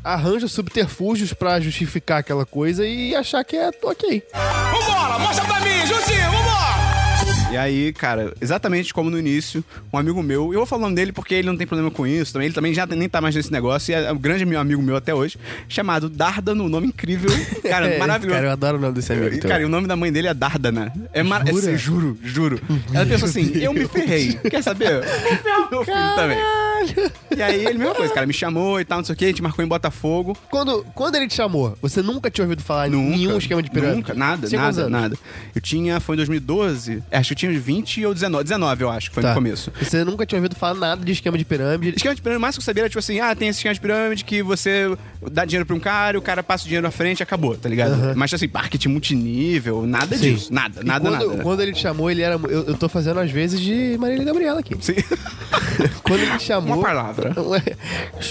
arranja 0.04 0.48
subterfúgios 0.48 1.34
pra 1.34 1.60
justificar 1.60 2.20
aquela 2.20 2.46
coisa 2.46 2.86
e 2.86 3.16
achar 3.16 3.44
que 3.44 3.56
é 3.56 3.70
ok. 3.84 4.24
Vambora, 4.34 5.20
mostra 5.20 5.46
pra 5.46 5.60
mim, 5.62 5.86
Juntinho, 5.86 6.32
vambora! 6.32 6.53
E 7.54 7.58
aí, 7.58 7.94
cara, 7.94 8.34
exatamente 8.42 8.92
como 8.92 9.12
no 9.12 9.20
início, 9.20 9.64
um 9.94 9.98
amigo 10.00 10.24
meu, 10.24 10.52
eu 10.52 10.58
vou 10.58 10.66
falar 10.66 10.80
o 10.80 10.84
nome 10.86 10.96
dele 10.96 11.12
porque 11.12 11.36
ele 11.36 11.48
não 11.48 11.56
tem 11.56 11.68
problema 11.68 11.92
com 11.92 12.08
isso, 12.08 12.34
também, 12.34 12.48
ele 12.48 12.56
também 12.56 12.74
já 12.74 12.84
nem 12.88 13.08
tá 13.08 13.22
mais 13.22 13.36
nesse 13.36 13.52
negócio, 13.52 13.92
e 13.92 13.94
é 13.94 14.12
um 14.12 14.18
grande 14.18 14.44
meu 14.44 14.60
amigo 14.60 14.82
meu 14.82 14.96
até 14.96 15.14
hoje, 15.14 15.38
chamado 15.70 16.10
Dardano, 16.10 16.64
um 16.64 16.68
nome 16.68 16.88
incrível, 16.88 17.30
cara, 17.62 17.86
É, 17.90 18.00
maravilhoso. 18.00 18.36
Cara, 18.36 18.48
eu 18.48 18.52
adoro 18.52 18.78
o 18.80 18.82
nome 18.82 18.96
desse 18.96 19.14
amigo. 19.14 19.36
E, 19.36 19.40
cara, 19.40 19.62
e 19.62 19.66
o 19.66 19.70
nome 19.70 19.88
da 19.88 19.96
mãe 19.96 20.12
dele 20.12 20.30
é 20.30 20.34
Dardana. 20.34 20.92
É 21.14 21.22
mar... 21.22 21.46
Jura? 21.46 21.72
é, 21.72 21.78
juro, 21.78 22.18
juro. 22.24 22.60
Ela 22.92 23.06
pensou 23.06 23.30
assim: 23.30 23.52
eu 23.58 23.72
me 23.72 23.88
ferrei. 23.88 24.34
Quer 24.50 24.64
saber? 24.64 25.04
Ferra 25.04 25.68
meu 25.70 25.86
filho 25.86 26.16
também. 26.16 26.38
E 27.36 27.42
aí 27.42 27.66
ele, 27.66 27.78
mesma 27.78 27.96
coisa, 27.96 28.14
cara, 28.14 28.26
me 28.26 28.34
chamou 28.34 28.80
e 28.80 28.86
tal, 28.86 28.98
não 29.00 29.06
sei 29.06 29.14
o 29.14 29.16
que, 29.18 29.26
a 29.26 29.28
gente 29.28 29.42
marcou 29.42 29.64
em 29.64 29.68
Botafogo. 29.68 30.38
Quando, 30.50 30.86
quando 30.94 31.16
ele 31.16 31.28
te 31.28 31.36
chamou, 31.36 31.78
você 31.82 32.02
nunca 32.02 32.30
tinha 32.30 32.44
ouvido 32.44 32.62
falar 32.62 32.88
em 32.88 32.92
Nunca. 32.92 33.10
nenhum 33.18 33.38
esquema 33.38 33.62
de 33.64 33.70
pirâmide? 33.70 33.98
Nunca, 33.98 34.14
nada, 34.14 34.48
nada, 34.50 34.82
anos? 34.82 34.92
nada. 34.92 35.18
Eu 35.56 35.62
tinha, 35.62 36.00
foi 36.00 36.16
em 36.16 36.18
2012, 36.18 37.04
acho 37.12 37.30
que 37.30 37.34
eu 37.34 37.38
tinha 37.38 37.43
20 37.52 38.06
ou 38.06 38.14
19, 38.14 38.44
19 38.44 38.84
eu 38.84 38.90
acho, 38.90 39.10
que 39.10 39.14
foi 39.16 39.24
Tá. 39.24 39.30
no 39.30 39.36
começo. 39.36 39.72
Você 39.82 40.04
nunca 40.04 40.26
tinha 40.26 40.40
ouvido 40.40 40.56
falar 40.56 40.74
nada 40.76 41.04
de 41.06 41.12
esquema 41.12 41.38
de 41.38 41.46
pirâmide. 41.46 41.96
Esquema 41.98 42.16
de 42.16 42.22
pirâmide, 42.22 42.38
o 42.38 42.42
máximo 42.42 42.60
que 42.60 42.64
eu 42.64 42.66
sabia 42.72 42.82
era 42.84 42.90
tipo 42.90 43.00
assim: 43.00 43.20
ah, 43.20 43.36
tem 43.36 43.48
esse 43.50 43.60
esquema 43.60 43.74
de 43.74 43.82
pirâmide 43.82 44.24
que 44.26 44.42
você 44.44 44.96
dá 45.32 45.46
dinheiro 45.46 45.66
pra 45.66 45.76
um 45.76 45.80
cara, 45.80 46.18
o 46.18 46.22
cara 46.22 46.42
passa 46.44 46.64
o 46.64 46.68
dinheiro 46.68 46.86
na 46.86 46.92
frente 46.92 47.20
e 47.20 47.24
acabou, 47.24 47.56
tá 47.56 47.68
ligado? 47.70 48.16
Mas 48.16 48.34
assim, 48.34 48.50
marketing 48.52 48.90
multinível, 48.90 49.86
nada 49.86 50.16
Sim. 50.18 50.34
disso. 50.34 50.54
Nada, 50.54 50.82
E 50.82 50.86
nada, 50.86 51.10
quando, 51.10 51.28
nada. 51.30 51.44
quando 51.44 51.62
ele 51.62 51.74
te 51.74 51.80
chamou, 51.82 52.10
ele 52.10 52.22
era. 52.22 52.36
Eu, 52.36 52.64
eu 52.68 52.78
tô 52.78 52.88
fazendo 52.90 53.20
às 53.20 53.32
vezes 53.32 53.60
de 53.60 53.98
Marília 54.00 54.24
Gabriela 54.26 54.60
aqui. 54.60 54.76
Sim. 54.82 54.94
Quando 56.04 56.22
ele 56.22 56.38
te 56.38 56.44
chamou. 56.44 56.76
Uma 56.78 56.84
palavra. 56.84 57.34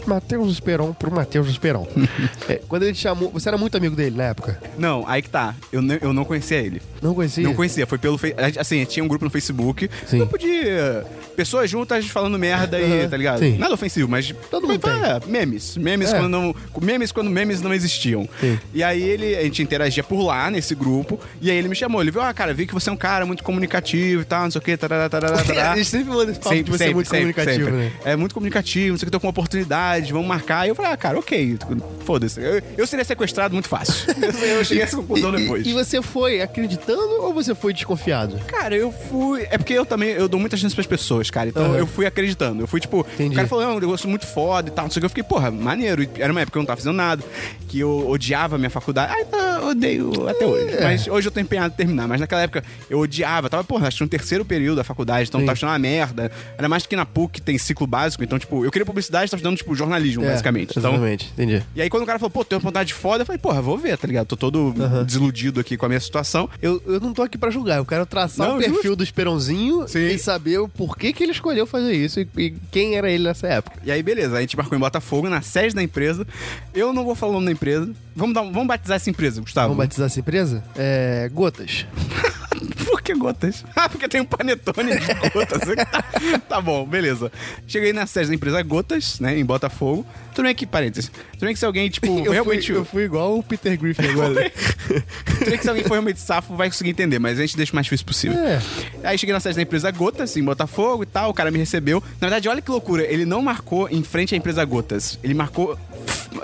Matheus 0.07 0.53
Esperon 0.53 0.93
pro 0.93 1.11
Matheus 1.13 1.49
Esperon. 1.49 1.87
É, 2.49 2.61
quando 2.69 2.83
ele 2.83 2.93
te 2.93 2.99
chamou. 3.01 3.31
Você 3.31 3.49
era 3.49 3.57
muito 3.57 3.77
amigo 3.77 3.95
dele 3.95 4.17
na 4.17 4.25
época? 4.25 4.61
Não, 4.77 5.05
aí 5.07 5.23
que 5.23 5.31
tá. 5.31 5.55
Eu, 5.73 5.81
eu 6.01 6.13
não 6.13 6.25
conhecia 6.25 6.59
ele. 6.59 6.83
Não 7.01 7.15
conhecia? 7.15 7.45
Não 7.45 7.55
conhecia, 7.55 7.87
foi 7.87 7.99
pelo. 7.99 8.19
Assim, 8.59 8.85
tinha 8.85 9.02
um 9.03 9.09
grupo 9.09 9.25
no 9.25 9.31
Facebook. 9.31 9.89
Sim. 10.07 10.19
Grupo 10.19 10.39
de 10.39 10.49
eh, 10.51 11.05
pessoas 11.37 11.69
juntas 11.71 12.07
falando 12.07 12.39
merda 12.39 12.77
aí, 12.77 13.01
Aham, 13.01 13.09
tá 13.09 13.17
ligado? 13.17 13.39
sim. 13.41 13.57
Nada 13.59 13.75
ofensivo, 13.75 14.09
mas. 14.09 14.33
Todo 14.51 14.67
mundo 14.67 14.81
é, 14.89 15.21
memes. 15.27 15.77
Memes, 15.77 16.13
É. 16.13 16.17
quando 16.19 16.29
não, 16.29 16.55
memes 16.81 17.13
quando 17.13 17.31
memes 17.31 17.61
não 17.61 17.73
existiam. 17.75 18.29
Sim. 18.41 18.59
E 18.75 18.83
aí 18.83 19.03
ele, 19.03 19.37
a 19.37 19.43
gente 19.43 19.63
interagia 19.63 20.03
por 20.03 20.23
lá, 20.23 20.51
nesse 20.51 20.75
grupo. 20.75 21.19
E 21.41 21.51
aí 21.51 21.57
ele 21.57 21.69
me 21.69 21.75
chamou. 21.75 22.01
Ele 22.01 22.11
viu, 22.11 22.21
ah, 22.23 22.33
cara, 22.33 22.53
vi 22.55 22.67
que 22.67 22.75
você 22.75 22.91
é 22.91 22.93
um 22.93 22.97
cara 22.97 23.25
muito 23.27 23.43
comunicativo 23.43 24.23
e 24.23 24.25
tal, 24.25 24.45
não 24.45 24.51
sei 24.51 24.59
o 24.59 24.63
quê. 24.63 24.77
Tarará, 24.77 25.09
tarará, 25.09 25.39
tarará. 25.43 25.73
A 25.73 25.77
gente 25.77 25.89
sempre 25.89 26.13
manda 26.15 26.31
esse 26.31 26.41
papo 26.41 26.55
de 26.63 26.71
você 26.71 26.85
é 26.85 26.95
muito 26.95 27.11
comunicativo, 27.11 27.65
sempre. 27.65 27.73
né? 27.73 27.93
É 28.05 28.17
muito 28.17 28.35
comunicativo, 28.35 28.91
não 28.93 28.99
sei 28.99 29.05
o 29.05 29.07
que, 29.07 29.11
tô 29.13 29.21
com 29.21 29.27
uma 29.27 29.31
oportunidade, 29.31 30.13
vamos 30.13 30.29
marcar. 30.29 30.67
E 30.67 30.71
eu 30.71 30.75
falei, 30.75 30.93
ah, 30.93 30.97
cara, 30.97 31.19
ok, 31.19 31.59
foda-se. 32.05 32.41
Eu, 32.41 32.63
eu 32.79 32.87
seria 32.87 33.05
sequestrado 33.05 33.55
muito 33.55 33.69
fácil. 33.69 34.13
Eu, 34.21 34.31
eu 34.59 34.65
cheguei 34.65 34.83
a 34.83 34.87
essa 34.87 34.97
conclusão 34.97 35.35
E- 35.35 35.43
depois. 35.43 35.67
E, 35.67 35.71
e 35.71 35.73
você 35.73 36.01
foi 36.03 36.41
acreditando 36.41 37.23
ou 37.23 37.33
você 37.33 37.55
foi 37.55 37.73
desconfiado? 37.73 38.39
Cara, 38.47 38.77
eu 38.77 38.92
fui. 38.93 39.47
É 39.51 39.59
porque 39.59 39.73
eu 39.73 39.85
também 39.85 40.11
eu 40.11 40.29
dou 40.29 40.39
muita 40.39 40.57
chance 40.57 40.75
pras 40.75 40.87
pessoas, 40.87 41.31
cara. 41.31 41.49
Então 41.49 41.65
Aham. 41.65 41.77
eu 41.79 41.87
fui 41.87 42.07
acreditando. 42.07 42.63
Eu 42.63 42.67
fui, 42.67 42.81
tipo, 42.81 43.07
Entendi. 43.15 43.33
o 43.33 43.37
cara 43.37 43.49
falou, 43.49 43.65
não, 43.65 43.77
um 43.77 43.81
negócio 43.81 44.09
muito 44.09 44.27
foda 44.27 44.69
e 44.69 44.73
tal. 44.73 44.85
Não 44.85 44.91
sei 44.91 44.99
o 44.99 45.03
que. 45.03 45.07
Eu 45.07 45.11
fiquei, 45.11 45.23
porra, 45.25 45.51
maneiro. 45.51 46.03
E 46.03 46.11
Era 46.19 46.33
uma 46.33 46.41
época 46.41 46.53
que 46.53 46.59
eu 46.59 46.63
não 46.63 46.67
tava 46.67 46.77
fazendo 46.81 46.97
nada, 46.97 47.23
que 47.69 47.81
eu 47.81 48.09
odiava 48.09 48.57
a 48.57 48.59
minha 48.59 48.71
faculdade. 48.71 49.13
Tá, 49.31 49.59
eu 49.63 49.69
odeio 49.69 50.29
até 50.29 50.47
hoje. 50.47 50.75
É. 50.77 50.83
Mas 50.83 51.07
hoje 51.07 51.29
eu 51.29 51.33
tô 51.33 51.41
empenhado 51.41 51.73
em 51.73 51.77
terminar. 51.77 52.07
Mas 52.09 52.21
naquela 52.21 52.43
época 52.43 52.63
eu 52.91 52.99
odiava. 53.01 53.49
Tava, 53.51 53.65
porra, 53.65 53.89
acho 53.89 53.99
que 53.99 54.03
no 54.05 54.09
terceiro 54.11 54.45
período 54.45 54.77
da 54.77 54.85
faculdade, 54.85 55.29
então 55.29 55.41
Sim. 55.41 55.47
tava 55.47 55.53
achando 55.57 55.71
uma 55.71 55.79
merda. 55.79 56.31
Era 56.59 56.69
mais 56.69 56.87
que 56.87 56.95
na 56.97 57.05
PUC 57.07 57.41
tem 57.41 57.57
ciclo 57.59 57.87
básico. 57.87 58.23
Então, 58.23 58.39
tipo, 58.39 58.65
eu 58.65 58.71
queria 58.71 58.85
publicidade, 58.87 59.31
tava 59.31 59.39
estudando, 59.39 59.57
tipo, 59.57 59.75
jornalismo, 59.75 60.25
basicamente. 60.25 60.71
Então, 60.77 60.91
É, 60.91 60.95
Exatamente, 60.95 61.31
entendi. 61.33 61.63
e 61.75 61.83
aí, 61.83 61.89
quando 61.91 62.03
o 62.03 62.07
cara 62.07 62.19
falou, 62.19 62.31
pô, 62.31 62.45
tem 62.45 62.57
uma 62.59 62.63
vontade 62.63 62.93
foda, 62.93 63.23
eu 63.23 63.27
falei, 63.27 63.39
porra, 63.39 63.63
vou 63.63 63.79
ver, 63.79 63.97
tá 63.97 64.07
ligado? 64.07 64.27
Tô 64.27 64.37
todo 64.37 64.75
desiludido 65.07 65.61
aqui 65.61 65.77
com 65.77 65.87
a 65.87 65.89
minha 65.89 66.01
situação. 66.01 66.49
Eu, 66.61 66.83
eu 66.87 67.01
não 67.01 67.13
tô 67.13 67.23
aqui 67.23 67.39
pra 67.39 67.51
julgar, 67.51 67.77
eu 67.79 67.85
quero 67.87 68.05
traçar 68.07 68.49
Não, 68.49 68.57
o 68.57 68.59
perfil 68.59 68.82
justo. 68.89 68.97
do 68.97 69.05
Esperãozinho 69.05 69.87
Sim. 69.89 70.07
e 70.09 70.19
saber 70.19 70.59
o 70.59 70.69
porquê 70.69 71.13
que 71.13 71.23
ele 71.23 71.33
escolheu 71.33 71.67
fazer 71.67 71.93
isso 71.93 72.21
e, 72.21 72.29
e 72.37 72.51
quem 72.71 72.97
era 72.97 73.11
ele 73.11 73.25
nessa 73.25 73.47
época. 73.47 73.79
E 73.85 73.91
aí, 73.91 74.03
beleza, 74.03 74.37
a 74.37 74.41
gente 74.41 74.57
marcou 74.57 74.77
em 74.77 74.81
Botafogo, 74.81 75.29
na 75.29 75.43
sede 75.43 75.75
da 75.75 75.83
empresa. 75.83 76.27
Eu 76.75 76.93
não 76.93 77.05
vou 77.05 77.15
falar 77.15 77.33
o 77.33 77.35
nome 77.35 77.47
da 77.47 77.53
empresa. 77.53 77.91
Vamos, 78.15 78.35
dar, 78.35 78.43
vamos 78.43 78.67
batizar 78.67 78.97
essa 78.97 79.11
empresa, 79.11 79.41
Gustavo. 79.41 79.69
Vamos 79.69 79.85
batizar 79.85 80.07
essa 80.07 80.21
empresa? 80.21 80.63
É. 80.77 81.31
Gotas. 81.33 81.87
Por 82.85 83.03
que 83.03 83.15
gotas? 83.15 83.65
Ah, 83.75 83.89
porque 83.89 84.07
tem 84.09 84.21
um 84.21 84.25
panetone 84.25 84.93
de 84.99 85.31
gotas. 85.31 85.61
tá 86.49 86.61
bom, 86.61 86.87
beleza. 86.87 87.33
Cheguei 87.67 87.93
na 87.93 88.07
sede 88.07 88.29
da 88.29 88.35
empresa 88.35 88.63
Gotas, 88.63 89.19
né, 89.19 89.37
em 89.39 89.45
Botafogo. 89.45 90.07
Tudo 90.35 90.45
bem 90.45 90.55
que, 90.55 90.67
parênteses, 90.67 91.11
tudo 91.33 91.45
bem 91.47 91.53
que 91.53 91.59
se 91.59 91.67
alguém, 91.67 91.89
tipo, 91.89 92.07
Eu, 92.25 92.33
realmente... 92.33 92.67
fui, 92.67 92.77
eu 92.77 92.85
fui 92.85 93.05
igual 93.05 93.39
o 93.39 93.43
Peter 93.43 93.77
Griffin 93.79 94.07
agora. 94.09 94.51
tudo 94.51 95.51
bem 95.51 95.59
que 95.59 95.63
se 95.63 95.69
alguém 95.69 95.85
for 95.85 95.95
realmente 95.95 96.21
safo, 96.21 96.55
vai 96.55 96.69
conseguir 96.69 96.91
entender, 96.91 97.19
mas 97.19 97.39
a 97.39 97.43
gente 97.43 97.57
deixa 97.57 97.73
o 97.73 97.75
mais 97.75 97.87
difícil 97.87 98.07
possível. 98.07 98.39
É. 98.39 98.61
Aí 99.03 99.19
cheguei 99.19 99.33
na 99.33 99.41
sede 99.41 99.57
da 99.57 99.63
empresa 99.63 99.91
Gotas, 99.91 100.37
em 100.37 100.45
Botafogo 100.45 101.03
e 101.03 101.07
tal, 101.07 101.31
o 101.31 101.35
cara 101.35 101.51
me 101.51 101.59
recebeu. 101.59 102.03
Na 102.21 102.29
verdade, 102.29 102.49
olha 102.49 102.63
que 102.63 102.71
loucura, 102.71 103.03
ele 103.05 103.25
não 103.25 103.43
marcou 103.43 103.89
em 103.89 104.03
frente 104.03 104.35
à 104.35 104.39
empresa 104.39 104.65
Gotas. 104.65 105.19
Ele 105.23 105.35
marcou, 105.35 105.79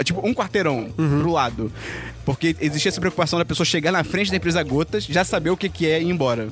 tipo, 0.04 0.26
um 0.26 0.34
quarteirão 0.34 0.88
Uhum. 0.98 1.20
pro 1.20 1.32
lado. 1.32 1.72
Porque 2.24 2.54
existia 2.60 2.90
essa 2.90 3.00
preocupação 3.00 3.38
da 3.38 3.44
pessoa 3.44 3.64
chegar 3.64 3.90
na 3.90 4.04
frente 4.04 4.30
da 4.30 4.36
empresa 4.36 4.62
Gotas, 4.62 5.04
já 5.04 5.24
saber 5.24 5.48
o 5.48 5.56
que, 5.56 5.66
que 5.70 5.86
é 5.86 5.98
e 5.98 6.04
ir 6.04 6.10
embora. 6.10 6.46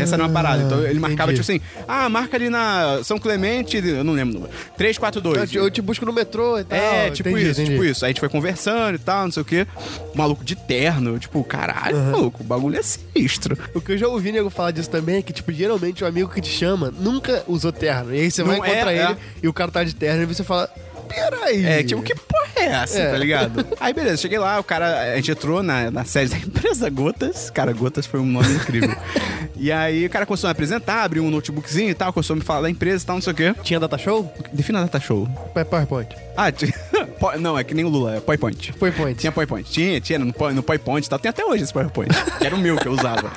essa 0.00 0.14
era 0.16 0.22
uma 0.24 0.32
parada. 0.32 0.62
Então 0.62 0.82
ele 0.86 0.98
marcava, 0.98 1.30
Ah, 1.30 1.34
entendi. 1.34 1.58
tipo 1.58 1.66
assim, 1.76 1.84
ah, 1.86 2.08
marca 2.08 2.36
ali 2.36 2.48
na 2.48 3.00
São 3.04 3.18
Clemente, 3.18 3.76
eu 3.76 4.02
não 4.02 4.14
lembro 4.14 4.36
o 4.36 4.40
número, 4.40 4.54
342. 4.76 5.38
Eu, 5.38 5.46
te- 5.46 5.56
eu 5.58 5.70
te 5.70 5.82
busco 5.82 6.04
no 6.06 6.12
metrô 6.14 6.58
e 6.58 6.64
tal. 6.64 6.78
É, 6.78 7.10
tipo 7.10 7.28
Entendi, 7.28 7.50
isso, 7.50 7.60
entendi. 7.60 7.70
tipo 7.72 7.84
isso. 7.84 8.04
Aí 8.04 8.08
a 8.08 8.12
gente 8.12 8.20
foi 8.20 8.28
conversando 8.30 8.94
e 8.94 8.98
tal, 8.98 9.24
não 9.24 9.32
sei 9.32 9.42
o 9.42 9.44
quê. 9.44 9.66
O 10.14 10.16
maluco 10.18 10.42
de 10.44 10.56
terno, 10.56 11.18
tipo, 11.18 11.44
caralho, 11.44 11.96
maluco, 11.96 12.42
o 12.42 12.46
bagulho 12.46 12.78
é 12.78 12.82
sinistro. 12.82 13.58
O 13.74 13.80
que 13.82 13.92
eu 13.92 13.98
já 13.98 14.08
ouvi 14.08 14.32
nego 14.32 14.48
falar 14.48 14.70
disso 14.70 14.88
também 14.88 15.16
é 15.16 15.22
que, 15.22 15.32
tipo, 15.32 15.52
geralmente 15.52 16.04
o 16.04 16.06
amigo 16.06 16.30
que 16.30 16.40
te 16.40 16.48
chama 16.50 16.90
nunca 16.98 17.44
usou 17.46 17.70
terno. 17.72 18.14
E 18.14 18.20
aí 18.20 18.30
você 18.30 18.42
vai 18.42 18.56
Não 18.58 18.64
encontrar 18.64 18.92
é, 18.92 19.02
ele 19.02 19.12
é. 19.12 19.16
e 19.42 19.48
o 19.48 19.52
cara 19.52 19.70
tá 19.70 19.84
de 19.84 19.94
terno 19.94 20.22
e 20.22 20.26
você 20.26 20.42
fala, 20.42 20.70
peraí. 21.06 21.64
É, 21.64 21.82
tipo, 21.82 22.02
que 22.02 22.14
porra 22.14 22.46
é 22.56 22.64
essa, 22.66 22.98
É. 22.98 23.10
tá 23.10 23.18
ligado? 23.18 23.66
Aí, 23.80 23.92
beleza, 23.92 24.16
cheguei 24.18 24.38
lá, 24.38 24.58
o 24.58 24.64
cara, 24.64 25.12
a 25.12 25.16
gente 25.16 25.30
entrou 25.30 25.62
na, 25.62 25.90
na 25.90 26.04
sede 26.04 26.30
da 26.32 26.38
empresa 26.46 26.88
Gotas. 26.90 27.50
Cara, 27.50 27.72
Gotas 27.72 28.06
foi 28.06 28.20
um 28.20 28.26
nome 28.26 28.52
incrível. 28.54 28.94
e 29.56 29.70
aí 29.72 30.06
o 30.06 30.10
cara 30.10 30.26
começou 30.26 30.48
a 30.48 30.50
me 30.50 30.52
apresentar, 30.52 31.02
abriu 31.02 31.22
um 31.24 31.30
notebookzinho 31.30 31.90
e 31.90 31.94
tal, 31.94 32.12
começou 32.12 32.34
a 32.34 32.38
me 32.38 32.44
falar 32.44 32.62
da 32.62 32.70
empresa 32.70 33.04
e 33.04 33.06
tal, 33.06 33.16
não 33.16 33.22
sei 33.22 33.32
o 33.32 33.36
quê. 33.36 33.54
Tinha 33.62 33.78
data 33.80 33.96
show? 33.98 34.32
Defina 34.52 34.80
data 34.80 35.00
show. 35.00 35.28
É 35.54 35.64
PowerPoint. 35.64 36.08
Ah, 36.36 36.50
ti- 36.52 36.72
Po- 37.18 37.36
não, 37.38 37.58
é 37.58 37.64
que 37.64 37.72
nem 37.74 37.84
o 37.84 37.88
Lula, 37.88 38.16
é 38.16 38.20
PowerPoint. 38.20 38.72
PowerPoint. 38.74 39.18
Tinha 39.18 39.32
PowerPoint. 39.32 39.70
Tinha, 39.70 40.00
tinha 40.00 40.18
no, 40.18 40.26
no 40.26 40.62
PowerPoint 40.62 41.06
e 41.06 41.08
tal. 41.08 41.18
Tem 41.18 41.30
até 41.30 41.44
hoje 41.44 41.62
esse 41.64 41.72
PowerPoint. 41.72 42.10
que 42.38 42.46
era 42.46 42.54
o 42.54 42.58
meu 42.58 42.76
que 42.76 42.86
eu 42.86 42.92
usava. 42.92 43.32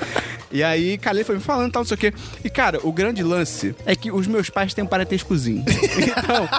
E 0.51 0.63
aí, 0.63 0.97
cara, 0.97 1.15
ele 1.17 1.23
foi 1.23 1.35
me 1.35 1.41
falando 1.41 1.69
e 1.69 1.71
tal, 1.71 1.81
não 1.83 1.87
sei 1.87 1.95
o 1.95 1.97
quê. 1.97 2.13
E, 2.43 2.49
cara, 2.49 2.79
o 2.83 2.91
grande 2.91 3.21
lance 3.23 3.73
é 3.85 3.95
que 3.95 4.11
os 4.11 4.25
meus 4.27 4.49
pais 4.49 4.73
têm 4.73 4.83
um 4.83 4.87
parentescozinho. 4.87 5.63
Então, 5.67 6.49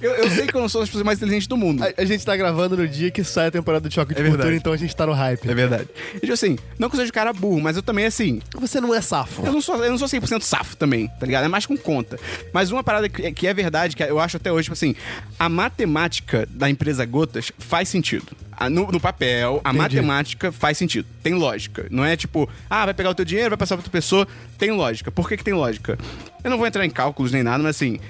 eu, 0.00 0.12
eu 0.12 0.30
sei 0.30 0.46
que 0.46 0.54
eu 0.54 0.60
não 0.60 0.68
sou 0.68 0.82
as 0.82 0.88
pessoas 0.88 1.04
mais 1.04 1.18
inteligentes 1.18 1.46
do 1.46 1.56
mundo. 1.56 1.82
A, 1.82 1.92
a 1.96 2.04
gente 2.04 2.24
tá 2.24 2.36
gravando 2.36 2.76
no 2.76 2.86
dia 2.88 3.10
que 3.10 3.22
sai 3.24 3.48
a 3.48 3.50
temporada 3.50 3.88
de 3.88 3.94
Choque 3.94 4.14
de 4.14 4.20
É 4.20 4.24
Cultura, 4.24 4.42
verdade. 4.44 4.60
então 4.60 4.72
a 4.72 4.76
gente 4.76 4.94
tá 4.94 5.06
no 5.06 5.12
hype. 5.12 5.48
É 5.50 5.54
verdade. 5.54 5.88
E, 6.16 6.20
tipo 6.20 6.32
assim, 6.32 6.58
não 6.78 6.88
que 6.88 6.94
eu 6.96 6.98
seja 6.98 7.06
de 7.06 7.12
cara 7.12 7.32
burro, 7.32 7.60
mas 7.60 7.76
eu 7.76 7.82
também, 7.82 8.06
assim, 8.06 8.40
Você 8.60 8.80
não 8.80 8.94
é 8.94 9.00
safo. 9.00 9.44
eu 9.44 9.52
não 9.52 9.60
sou, 9.60 9.76
eu 9.84 9.90
não 9.90 9.98
sou 9.98 10.08
100% 10.08 10.42
safo 10.42 10.76
também, 10.76 11.08
tá 11.20 11.26
ligado? 11.26 11.44
É 11.44 11.48
mais 11.48 11.66
com 11.66 11.76
conta. 11.76 12.18
Mas 12.52 12.70
uma 12.70 12.82
parada 12.82 13.08
que, 13.08 13.30
que 13.32 13.46
é 13.46 13.54
verdade, 13.54 13.96
que 13.96 14.02
eu 14.02 14.18
acho 14.18 14.36
até 14.36 14.50
hoje, 14.52 14.64
tipo 14.64 14.74
assim, 14.74 14.94
a 15.38 15.48
matemática 15.48 16.46
da 16.50 16.68
empresa 16.68 17.04
Gotas 17.04 17.52
faz 17.58 17.88
sentido. 17.88 18.26
No, 18.70 18.90
no 18.90 18.98
papel, 18.98 19.60
a 19.62 19.68
Entendi. 19.70 19.78
matemática 19.82 20.50
faz 20.50 20.76
sentido. 20.76 21.06
Tem 21.22 21.32
lógica. 21.34 21.86
Não 21.92 22.04
é 22.04 22.16
tipo, 22.16 22.48
ah, 22.68 22.86
vai 22.86 22.92
pegar 22.94 23.10
o 23.10 23.14
teu 23.14 23.24
dinheiro, 23.24 23.50
vai 23.50 23.56
passar 23.56 23.76
pra 23.76 23.80
outra 23.82 23.92
pessoa. 23.92 24.26
Tem 24.58 24.72
lógica. 24.72 25.12
Por 25.12 25.28
que, 25.28 25.36
que 25.36 25.44
tem 25.44 25.54
lógica? 25.54 25.96
Eu 26.42 26.50
não 26.50 26.58
vou 26.58 26.66
entrar 26.66 26.84
em 26.84 26.90
cálculos 26.90 27.30
nem 27.30 27.44
nada, 27.44 27.62
mas 27.62 27.76
assim. 27.76 28.00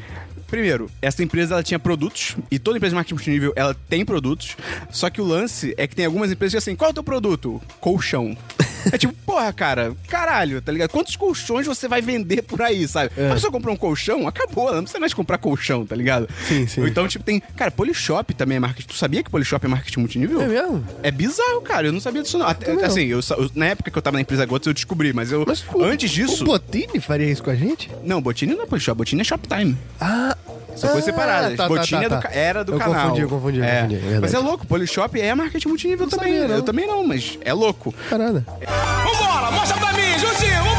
Primeiro, 0.49 0.91
essa 1.01 1.23
empresa 1.23 1.55
ela 1.55 1.63
tinha 1.63 1.79
produtos, 1.79 2.37
e 2.51 2.59
toda 2.59 2.79
empresa 2.79 2.93
de 2.93 2.97
marketing 2.97 3.15
multinível 3.15 3.53
ela 3.55 3.75
tem 3.89 4.05
produtos, 4.05 4.57
só 4.91 5.11
que 5.11 5.21
o 5.21 5.25
lance 5.25 5.75
é 5.77 5.87
que 5.87 5.95
tem 5.95 6.07
algumas 6.07 6.33
empresas 6.33 6.53
que 6.53 6.71
assim, 6.71 6.77
qual 6.77 6.89
é 6.89 6.91
o 6.91 6.95
teu 6.95 7.05
produto? 7.05 7.63
Colchão. 7.81 8.37
É 8.93 8.99
tipo, 8.99 9.15
porra, 9.27 9.53
cara, 9.53 9.95
caralho, 10.09 10.61
tá 10.63 10.73
ligado? 10.73 10.91
Quantos 10.91 11.17
colchões 11.17 11.67
você 11.67 11.87
vai 11.89 12.01
vender 12.01 12.43
por 12.43 12.61
aí, 12.63 12.87
sabe? 12.89 13.11
É. 13.17 13.31
A 13.31 13.35
pessoa 13.35 13.51
comprou 13.53 13.75
um 13.75 13.77
colchão, 13.77 14.27
acabou, 14.29 14.67
ela 14.69 14.77
não 14.77 14.83
precisa 14.85 15.01
mais 15.01 15.13
comprar 15.15 15.39
colchão, 15.39 15.85
tá 15.87 15.95
ligado? 15.97 16.29
Sim, 16.47 16.67
sim. 16.67 16.81
Ou 16.81 16.89
então, 16.89 17.07
tipo, 17.09 17.25
tem. 17.25 17.41
Cara, 17.57 17.71
Polishop 17.71 18.33
também 18.35 18.57
é 18.57 18.61
marketing. 18.61 18.89
Tu 18.89 18.95
sabia 18.95 19.23
que 19.23 19.31
Polishop 19.31 19.65
é 19.65 19.69
marketing 19.69 20.01
multinível? 20.01 20.41
É 20.43 20.47
mesmo? 20.49 20.85
É 21.03 21.11
bizarro, 21.11 21.61
cara. 21.61 21.87
Eu 21.89 21.93
não 21.93 22.01
sabia 22.01 22.23
disso, 22.23 22.39
não. 22.39 22.47
Até- 22.47 22.73
não. 22.73 22.85
assim, 22.85 23.03
eu, 23.07 23.21
eu- 23.37 23.51
na 23.55 23.67
época 23.67 23.91
que 23.91 23.99
eu 23.99 24.03
tava 24.03 24.17
na 24.17 24.21
empresa 24.23 24.45
Gotas, 24.47 24.67
eu 24.69 24.75
descobri, 24.75 25.13
mas 25.13 25.31
eu. 25.33 25.45
Mas 25.47 25.65
o- 25.73 25.83
antes 25.83 26.11
disso. 26.11 26.43
O 26.45 26.47
Botini 26.47 27.01
faria 27.01 27.31
isso 27.31 27.43
com 27.43 27.51
a 27.51 27.55
gente? 27.55 27.91
Não, 28.05 28.21
Botini 28.23 28.55
não 28.55 28.63
é 28.63 28.67
Polishop, 28.67 28.97
Botini 28.99 29.21
é 29.21 29.25
Shoptime. 29.25 29.77
Ah. 30.01 30.37
São 30.79 30.91
coisas 30.91 31.09
ah, 31.09 31.13
separadas. 31.13 31.57
tá, 31.57 31.63
tá, 31.65 31.69
Botini 31.69 32.09
tá, 32.09 32.17
do 32.17 32.23
tá. 32.23 32.31
era 32.33 32.65
do 32.65 32.73
eu 32.73 32.79
canal. 32.79 33.03
Confundi, 33.03 33.21
eu 33.21 33.29
confundi, 33.29 33.63
é. 33.63 33.83
confundi. 33.83 34.15
é 34.15 34.21
mas 34.21 34.35
é 34.35 34.39
louco, 34.39 34.67
Polishop 34.67 35.21
é 35.21 35.35
marketing 35.35 35.69
multinível 35.69 36.07
Não 36.07 36.11
também. 36.11 36.33
sabia, 36.33 36.49
não. 36.49 36.57
Eu 36.57 36.63
também 36.63 36.87
não, 36.87 37.05
mas 37.05 37.39
é 37.45 37.53
louco. 37.53 37.95
Parada. 38.09 38.45
Vambora, 38.49 39.51
mostra 39.51 39.77
pra 39.79 39.93
mim, 39.93 40.19
Juntinho, 40.19 40.65
vambora! 40.65 40.78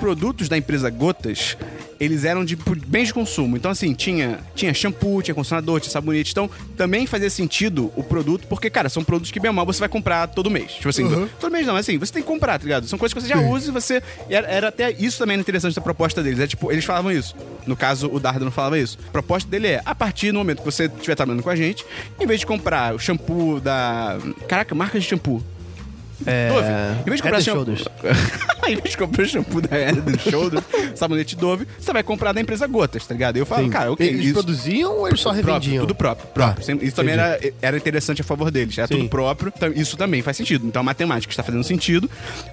Os 0.00 0.02
produtos 0.02 0.48
da 0.48 0.56
empresa 0.56 0.88
Gotas, 0.88 1.58
eles 2.00 2.24
eram 2.24 2.42
de 2.42 2.56
bens 2.56 3.08
de 3.08 3.14
consumo. 3.14 3.54
Então, 3.54 3.70
assim, 3.70 3.92
tinha, 3.92 4.40
tinha 4.54 4.72
shampoo, 4.72 5.20
tinha 5.20 5.34
condicionador, 5.34 5.78
tinha 5.78 5.92
sabonete. 5.92 6.32
Então, 6.32 6.48
também 6.74 7.06
fazia 7.06 7.28
sentido 7.28 7.92
o 7.94 8.02
produto, 8.02 8.46
porque, 8.48 8.70
cara, 8.70 8.88
são 8.88 9.04
produtos 9.04 9.30
que, 9.30 9.38
bem 9.38 9.50
ou 9.50 9.54
mal, 9.54 9.66
você 9.66 9.78
vai 9.78 9.90
comprar 9.90 10.26
todo 10.28 10.48
mês. 10.50 10.72
Tipo 10.72 10.88
assim, 10.88 11.04
Uhum. 11.04 11.28
todo 11.38 11.52
mês 11.52 11.66
não, 11.66 11.74
mas 11.74 11.86
assim, 11.86 11.98
você 11.98 12.14
tem 12.14 12.22
que 12.22 12.28
comprar, 12.28 12.58
tá 12.58 12.64
ligado? 12.64 12.88
São 12.88 12.98
coisas 12.98 13.12
que 13.12 13.20
você 13.20 13.28
já 13.28 13.38
usa 13.42 13.68
e 13.68 13.72
você... 13.72 14.02
Era, 14.30 14.46
era 14.48 14.68
até 14.68 14.90
isso 14.90 15.18
também 15.18 15.34
era 15.34 15.42
interessante 15.42 15.74
da 15.74 15.82
proposta 15.82 16.22
deles. 16.22 16.40
É 16.40 16.46
tipo, 16.46 16.72
eles 16.72 16.84
falavam 16.86 17.12
isso. 17.12 17.36
No 17.66 17.76
caso, 17.76 18.08
o 18.10 18.18
Dardo 18.18 18.42
não 18.42 18.50
falava 18.52 18.78
isso. 18.78 18.96
A 19.06 19.10
proposta 19.12 19.50
dele 19.50 19.66
é, 19.66 19.82
a 19.84 19.94
partir 19.94 20.32
do 20.32 20.38
momento 20.38 20.60
que 20.60 20.64
você 20.64 20.86
estiver 20.86 21.14
trabalhando 21.14 21.42
com 21.42 21.50
a 21.50 21.56
gente, 21.56 21.84
em 22.18 22.26
vez 22.26 22.40
de 22.40 22.46
comprar 22.46 22.94
o 22.94 22.98
shampoo 22.98 23.60
da... 23.60 24.18
Caraca, 24.48 24.74
marca 24.74 24.98
de 24.98 25.04
shampoo. 25.04 25.42
É. 26.26 26.48
Dove, 26.48 26.66
em 27.00 27.04
vez 27.04 27.16
de 27.16 27.22
comprar 27.22 27.38
Head 27.38 27.50
and 27.50 27.76
shampoo... 27.76 28.40
Em 28.68 28.76
vez 28.76 28.90
de 28.90 28.96
comprar 28.96 29.26
shampoo 29.26 29.60
da 29.60 29.76
Head 29.76 29.98
and 29.98 30.30
Shoulders, 30.30 30.64
sabonete 30.94 31.34
Dove, 31.34 31.66
você 31.78 31.92
vai 31.92 32.02
comprar 32.02 32.32
da 32.32 32.40
empresa 32.40 32.66
Gotas, 32.66 33.04
tá 33.06 33.14
ligado? 33.14 33.36
E 33.36 33.40
eu 33.40 33.46
falo, 33.46 33.64
Sim. 33.64 33.70
cara, 33.70 33.90
ok, 33.90 34.06
Eles 34.06 34.26
isso... 34.26 34.34
produziam 34.34 34.98
ou 34.98 35.08
eles 35.08 35.18
só 35.18 35.30
Tudo 35.30 35.42
próprio, 35.42 35.60
revendiam? 35.60 35.86
Tudo 35.86 35.94
próprio, 35.94 36.28
próprio. 36.28 36.78
Ah, 36.78 36.84
isso 36.84 36.94
também 36.94 37.14
era, 37.14 37.40
era 37.60 37.76
interessante 37.76 38.20
a 38.20 38.24
favor 38.24 38.50
deles. 38.50 38.76
Era 38.78 38.86
Sim. 38.86 38.96
tudo 38.98 39.08
próprio. 39.08 39.52
então 39.56 39.72
Isso 39.72 39.96
também 39.96 40.22
faz 40.22 40.36
sentido. 40.36 40.66
Então 40.66 40.80
a 40.80 40.82
matemática 40.82 41.32
está 41.32 41.42
fazendo 41.42 41.64
sentido. 41.64 42.08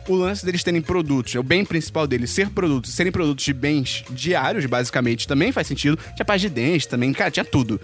O 0.07 0.15
lance 0.15 0.45
deles 0.45 0.63
terem 0.63 0.81
produtos, 0.81 1.35
o 1.35 1.43
bem 1.43 1.63
principal 1.65 2.07
deles 2.07 2.31
ser 2.31 2.49
produtos, 2.49 2.93
serem 2.93 3.11
produtos 3.11 3.45
de 3.45 3.53
bens 3.53 4.03
diários, 4.09 4.65
basicamente, 4.65 5.27
também 5.27 5.51
faz 5.51 5.67
sentido. 5.67 5.99
Tinha 6.15 6.25
paz 6.25 6.41
de 6.41 6.49
dente 6.49 6.87
também, 6.87 7.11
cara, 7.13 7.29
tinha 7.29 7.45
tudo. 7.45 7.79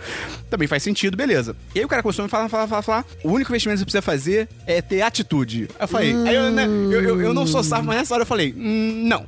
Também 0.49 0.67
faz 0.67 0.81
sentido, 0.81 1.15
beleza. 1.17 1.55
E 1.75 1.79
aí 1.79 1.85
o 1.85 1.87
cara 1.87 2.01
começou 2.01 2.23
a 2.23 2.25
me 2.25 2.31
falar, 2.31 2.49
falar, 2.49 2.67
falar, 2.67 2.81
falar. 2.81 3.05
O 3.23 3.31
único 3.31 3.51
investimento 3.51 3.75
que 3.75 3.79
você 3.79 3.85
precisa 3.85 4.01
fazer 4.01 4.49
é 4.65 4.81
ter 4.81 5.01
atitude. 5.01 5.67
Aí 5.79 5.83
eu 5.83 5.87
falei, 5.87 6.13
aí 6.27 6.35
eu, 6.35 6.51
né, 6.51 6.65
eu, 6.65 7.01
eu, 7.01 7.21
eu 7.21 7.33
não 7.33 7.45
sou 7.47 7.63
safo, 7.63 7.83
mas 7.83 7.97
nessa 7.97 8.13
hora 8.13 8.23
eu 8.23 8.27
falei, 8.27 8.53
"Hum, 8.57 9.03
não. 9.07 9.25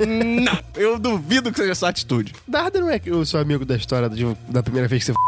Hum, 0.00 0.40
não. 0.44 0.58
Eu 0.76 0.98
duvido 0.98 1.50
que 1.52 1.58
seja 1.58 1.74
só 1.74 1.86
atitude. 1.86 2.32
Darda 2.46 2.80
não 2.80 2.88
é 2.90 3.00
o 3.10 3.24
seu 3.26 3.40
amigo 3.40 3.64
da 3.64 3.76
história 3.76 4.08
de- 4.08 4.36
da 4.48 4.62
primeira 4.62 4.88
vez 4.88 5.04
que 5.04 5.12
você 5.12 5.18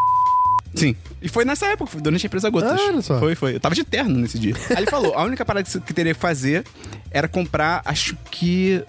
Sim. 0.72 0.94
E 1.20 1.28
foi 1.28 1.44
nessa 1.44 1.66
época, 1.66 1.90
foi 1.90 2.00
durante 2.00 2.24
a 2.24 2.28
empresa 2.28 2.48
Gotas. 2.48 2.70
Ah, 2.80 2.84
olha 2.88 3.02
só. 3.02 3.18
Foi, 3.18 3.34
foi. 3.34 3.56
Eu 3.56 3.60
tava 3.60 3.74
de 3.74 3.82
terno 3.82 4.16
nesse 4.16 4.38
dia. 4.38 4.54
Aí 4.70 4.76
ele 4.78 4.86
falou: 4.90 5.14
a 5.14 5.24
única 5.24 5.44
parada 5.44 5.68
que 5.80 5.92
teria 5.92 6.14
que 6.14 6.20
fazer 6.20 6.64
era 7.10 7.26
comprar, 7.26 7.82
acho 7.84 8.16
que. 8.30 8.80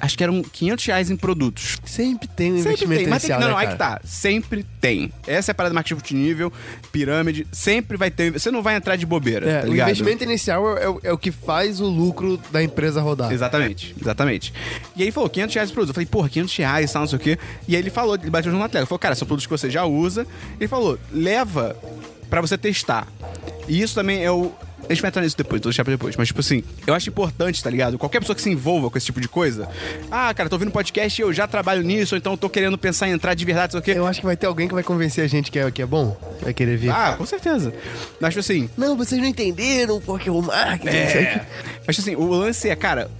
Acho 0.00 0.16
que 0.16 0.22
eram 0.22 0.42
500 0.42 0.84
reais 0.86 1.10
em 1.10 1.16
produtos. 1.16 1.78
Sempre 1.84 2.28
tem 2.28 2.52
um 2.52 2.56
Sempre 2.58 2.68
investimento 2.70 3.00
tem, 3.02 3.08
mas 3.10 3.22
tem, 3.22 3.30
inicial, 3.30 3.40
não, 3.40 3.46
né, 3.48 3.52
não, 3.52 3.58
aí 3.58 3.66
que 3.68 3.76
tá. 3.76 4.00
Sempre 4.04 4.64
tem. 4.80 5.12
Essa 5.26 5.50
é 5.50 5.52
a 5.52 5.54
parada 5.54 5.72
do 5.72 5.74
marketing 5.74 5.94
multinível, 5.94 6.52
pirâmide, 6.92 7.46
sempre 7.52 7.96
vai 7.96 8.10
ter. 8.10 8.32
Você 8.32 8.50
não 8.50 8.62
vai 8.62 8.76
entrar 8.76 8.96
de 8.96 9.04
bobeira, 9.06 9.48
É, 9.48 9.60
tá 9.62 9.68
o 9.68 9.74
investimento 9.74 10.22
inicial 10.24 10.76
é, 10.78 10.88
o- 10.88 11.00
é 11.02 11.12
o 11.12 11.18
que 11.18 11.30
faz 11.32 11.80
o 11.80 11.86
lucro 11.86 12.38
da 12.50 12.62
empresa 12.62 13.00
rodar. 13.00 13.32
Exatamente, 13.32 13.94
exatamente. 14.00 14.52
E 14.96 15.00
aí 15.02 15.04
ele 15.06 15.12
falou, 15.12 15.28
500 15.28 15.54
reais 15.54 15.68
de 15.68 15.74
produto. 15.74 15.90
Eu 15.90 15.94
falei, 15.94 16.06
porra, 16.06 16.28
500 16.28 16.56
reais, 16.56 16.92
tal, 16.92 17.02
não 17.02 17.08
sei 17.08 17.16
o 17.16 17.20
quê. 17.20 17.38
E 17.66 17.74
aí 17.74 17.82
ele 17.82 17.90
falou, 17.90 18.14
ele 18.14 18.30
bateu 18.30 18.52
no 18.52 18.58
atleta. 18.58 18.78
Ele 18.78 18.86
falou, 18.86 18.98
cara, 18.98 19.14
são 19.14 19.26
produtos 19.26 19.46
que 19.46 19.50
você 19.50 19.68
já 19.70 19.84
usa. 19.84 20.26
Ele 20.60 20.68
falou, 20.68 20.98
leva 21.12 21.76
pra 22.30 22.40
você 22.40 22.56
testar. 22.58 23.06
E 23.66 23.80
isso 23.80 23.94
também 23.94 24.24
é 24.24 24.30
o... 24.30 24.52
A 24.88 24.92
gente 24.94 25.02
vai 25.02 25.08
entrar 25.10 25.22
nisso 25.22 25.36
depois, 25.36 25.60
vou 25.60 25.70
deixar 25.70 25.84
pra 25.84 25.92
depois. 25.92 26.16
Mas, 26.16 26.28
tipo 26.28 26.40
assim, 26.40 26.62
eu 26.86 26.94
acho 26.94 27.08
importante, 27.10 27.62
tá 27.62 27.68
ligado? 27.68 27.98
Qualquer 27.98 28.20
pessoa 28.20 28.34
que 28.34 28.40
se 28.42 28.48
envolva 28.50 28.88
com 28.90 28.96
esse 28.96 29.06
tipo 29.06 29.20
de 29.20 29.28
coisa. 29.28 29.68
Ah, 30.10 30.32
cara, 30.32 30.48
tô 30.48 30.56
ouvindo 30.56 30.70
podcast 30.70 31.20
e 31.20 31.22
eu 31.22 31.32
já 31.32 31.46
trabalho 31.46 31.82
nisso, 31.82 32.14
ou 32.14 32.18
então 32.18 32.32
eu 32.32 32.38
tô 32.38 32.48
querendo 32.48 32.78
pensar 32.78 33.08
em 33.08 33.12
entrar 33.12 33.34
de 33.34 33.44
verdade, 33.44 33.72
sei 33.72 33.80
o 33.80 33.82
quê. 33.82 33.92
Eu 33.96 34.06
acho 34.06 34.20
que 34.20 34.26
vai 34.26 34.36
ter 34.36 34.46
alguém 34.46 34.66
que 34.66 34.72
vai 34.74 34.82
convencer 34.82 35.22
a 35.24 35.28
gente 35.28 35.50
que 35.50 35.58
é, 35.58 35.70
que 35.70 35.82
é 35.82 35.86
bom. 35.86 36.16
Vai 36.42 36.54
querer 36.54 36.76
vir. 36.78 36.90
Ah, 36.90 37.14
com 37.18 37.26
certeza. 37.26 37.72
Mas, 38.20 38.30
tipo 38.30 38.40
assim, 38.40 38.70
Não, 38.78 38.96
vocês 38.96 39.20
não 39.20 39.28
entenderam 39.28 40.00
porque 40.00 40.30
o 40.30 40.40
marketing... 40.40 40.96
É. 40.96 41.46
Mas 41.86 41.98
assim, 41.98 42.14
o 42.16 42.26
lance 42.26 42.68
é, 42.70 42.76
cara. 42.76 43.10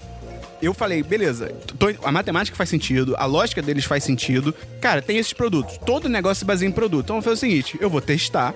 Eu 0.61 0.75
falei, 0.75 1.05
beleza, 1.05 1.53
tô- 1.79 1.95
a 2.03 2.11
matemática 2.11 2.57
faz 2.57 2.69
sentido, 2.69 3.15
a 3.17 3.25
lógica 3.27 3.63
deles 3.63 3.85
faz 3.85 4.03
sentido. 4.03 4.53
Cara, 4.81 5.01
tem 5.01 5.17
esses 5.17 5.33
produtos. 5.33 5.79
Todo 5.87 6.09
negócio 6.09 6.41
se 6.41 6.45
baseia 6.45 6.69
em 6.69 6.73
produto. 6.73 7.05
Então 7.05 7.17
eu 7.17 7.23
vou 7.23 7.31
fazer 7.33 7.47
o 7.47 7.49
seguinte: 7.49 7.79
eu 7.81 7.89
vou 7.89 8.01
testar. 8.01 8.55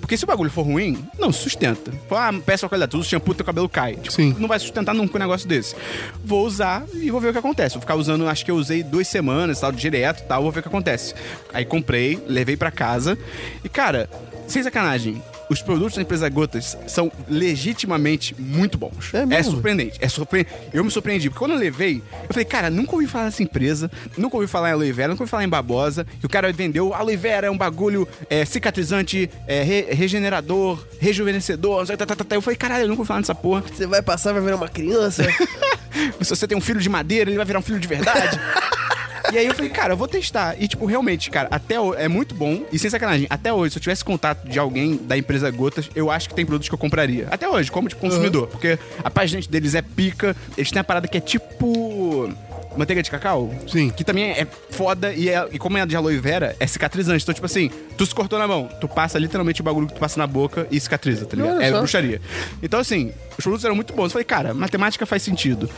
Porque 0.00 0.16
se 0.16 0.24
o 0.24 0.26
bagulho 0.26 0.50
for 0.50 0.62
ruim, 0.62 1.04
não 1.18 1.32
sustenta. 1.32 1.92
Ah, 2.10 2.32
peça 2.44 2.68
qualidade, 2.68 2.90
tudo 2.90 3.04
shampoo, 3.04 3.34
teu 3.34 3.44
cabelo 3.44 3.68
cai. 3.68 3.94
Tipo, 3.94 4.12
Sim. 4.12 4.34
Não 4.38 4.48
vai 4.48 4.58
sustentar 4.58 4.94
nunca 4.94 5.16
um 5.16 5.20
negócio 5.20 5.48
desse. 5.48 5.76
Vou 6.24 6.44
usar 6.46 6.84
e 6.94 7.10
vou 7.10 7.20
ver 7.20 7.28
o 7.28 7.32
que 7.32 7.38
acontece. 7.38 7.74
Vou 7.74 7.80
ficar 7.80 7.94
usando, 7.94 8.28
acho 8.28 8.44
que 8.44 8.50
eu 8.50 8.56
usei 8.56 8.82
duas 8.82 9.06
semanas, 9.06 9.60
tal, 9.60 9.70
direto 9.70 10.26
tal, 10.26 10.42
vou 10.42 10.50
ver 10.50 10.60
o 10.60 10.62
que 10.62 10.68
acontece. 10.68 11.14
Aí 11.52 11.64
comprei, 11.64 12.22
levei 12.26 12.56
pra 12.56 12.70
casa. 12.70 13.16
E, 13.62 13.68
cara, 13.68 14.08
sem 14.48 14.62
sacanagem, 14.62 15.22
os 15.50 15.60
produtos 15.60 15.96
da 15.96 16.02
empresa 16.02 16.28
Gotas 16.28 16.78
são 16.86 17.10
legitimamente 17.28 18.34
muito 18.38 18.78
bons. 18.78 19.12
É 19.12 19.26
mesmo? 19.26 19.52
surpreendente. 19.52 19.98
É 20.00 20.08
surpreendente. 20.08 20.54
Eu 20.72 20.84
me 20.84 20.90
surpreendi, 20.90 21.28
porque 21.28 21.40
quando 21.40 21.52
eu 21.52 21.58
levei, 21.58 21.96
eu 21.96 22.28
falei, 22.32 22.44
cara, 22.44 22.70
nunca 22.70 22.92
ouvi 22.94 23.06
falar 23.08 23.24
dessa 23.26 23.42
empresa, 23.42 23.90
nunca 24.16 24.36
ouvi 24.36 24.46
falar 24.46 24.70
em 24.70 24.72
aloe 24.72 24.92
vera, 24.92 25.08
nunca 25.08 25.24
ouvi 25.24 25.30
falar 25.30 25.42
em 25.44 25.48
babosa, 25.48 26.06
que 26.20 26.24
o 26.24 26.28
cara 26.28 26.52
vendeu 26.52 26.94
aloe 26.94 27.16
vera 27.16 27.48
é 27.48 27.50
um 27.50 27.58
bagulho 27.58 28.06
é, 28.30 28.44
cicatrizante, 28.44 29.28
é, 29.46 29.62
re- 29.64 29.88
regenerador, 29.90 30.82
rejuvenescedor, 31.00 31.84
tá, 31.86 31.96
tá, 31.96 32.06
tá, 32.06 32.24
tá. 32.24 32.36
eu 32.36 32.40
falei, 32.42 32.56
caralho, 32.56 32.84
eu 32.84 32.88
nunca 32.88 33.00
ouvi 33.00 33.08
falar 33.08 33.20
nessa 33.20 33.34
porra. 33.34 33.62
Você 33.74 33.86
vai 33.86 34.00
passar, 34.02 34.32
vai 34.32 34.40
virar 34.42 34.56
uma 34.56 34.68
criança. 34.68 35.24
Se 36.22 36.28
você 36.30 36.46
tem 36.46 36.56
um 36.56 36.60
filho 36.60 36.78
de 36.80 36.88
madeira, 36.88 37.28
ele 37.28 37.36
vai 37.36 37.44
virar 37.44 37.58
um 37.58 37.62
filho 37.62 37.80
de 37.80 37.88
verdade. 37.88 38.38
E 39.32 39.38
aí 39.38 39.46
eu 39.46 39.54
falei, 39.54 39.70
cara, 39.70 39.92
eu 39.92 39.96
vou 39.96 40.08
testar. 40.08 40.56
E, 40.60 40.66
tipo, 40.66 40.84
realmente, 40.86 41.30
cara, 41.30 41.48
até 41.50 41.78
hoje 41.80 42.00
é 42.00 42.08
muito 42.08 42.34
bom. 42.34 42.64
E 42.72 42.78
sem 42.78 42.90
sacanagem, 42.90 43.26
até 43.30 43.52
hoje, 43.52 43.72
se 43.72 43.78
eu 43.78 43.82
tivesse 43.82 44.04
contato 44.04 44.48
de 44.48 44.58
alguém 44.58 44.96
da 44.96 45.16
empresa 45.16 45.50
Gotas, 45.50 45.88
eu 45.94 46.10
acho 46.10 46.28
que 46.28 46.34
tem 46.34 46.44
produtos 46.44 46.68
que 46.68 46.74
eu 46.74 46.78
compraria. 46.78 47.28
Até 47.30 47.48
hoje, 47.48 47.70
como 47.70 47.88
de 47.88 47.94
consumidor. 47.96 48.46
Porque 48.48 48.78
a 49.04 49.10
página 49.10 49.40
deles 49.48 49.74
é 49.74 49.82
pica. 49.82 50.36
Eles 50.56 50.70
têm 50.70 50.80
a 50.80 50.84
parada 50.84 51.06
que 51.08 51.16
é 51.16 51.20
tipo. 51.20 52.32
Manteiga 52.76 53.02
de 53.02 53.10
cacau? 53.10 53.52
Sim. 53.66 53.90
Que 53.90 54.04
também 54.04 54.30
é 54.30 54.46
foda 54.70 55.12
e, 55.12 55.28
é- 55.28 55.48
e 55.50 55.58
como 55.58 55.76
é 55.76 55.84
de 55.84 55.96
aloe 55.96 56.16
vera, 56.18 56.54
é 56.60 56.66
cicatrizante. 56.68 57.24
Então, 57.24 57.34
tipo 57.34 57.44
assim, 57.46 57.68
tu 57.98 58.06
se 58.06 58.14
cortou 58.14 58.38
na 58.38 58.46
mão, 58.46 58.68
tu 58.80 58.86
passa 58.86 59.18
literalmente 59.18 59.60
o 59.60 59.64
bagulho 59.64 59.88
que 59.88 59.94
tu 59.94 59.98
passa 60.00 60.16
na 60.20 60.26
boca 60.26 60.68
e 60.70 60.78
cicatriza, 60.78 61.26
tá 61.26 61.36
ligado? 61.36 61.60
É 61.60 61.72
bruxaria. 61.72 62.20
Então, 62.62 62.78
assim, 62.78 63.12
os 63.36 63.42
produtos 63.42 63.64
eram 63.64 63.74
muito 63.74 63.92
bons. 63.92 64.04
Eu 64.04 64.10
falei, 64.10 64.24
cara, 64.24 64.54
matemática 64.54 65.04
faz 65.04 65.20
sentido. 65.22 65.68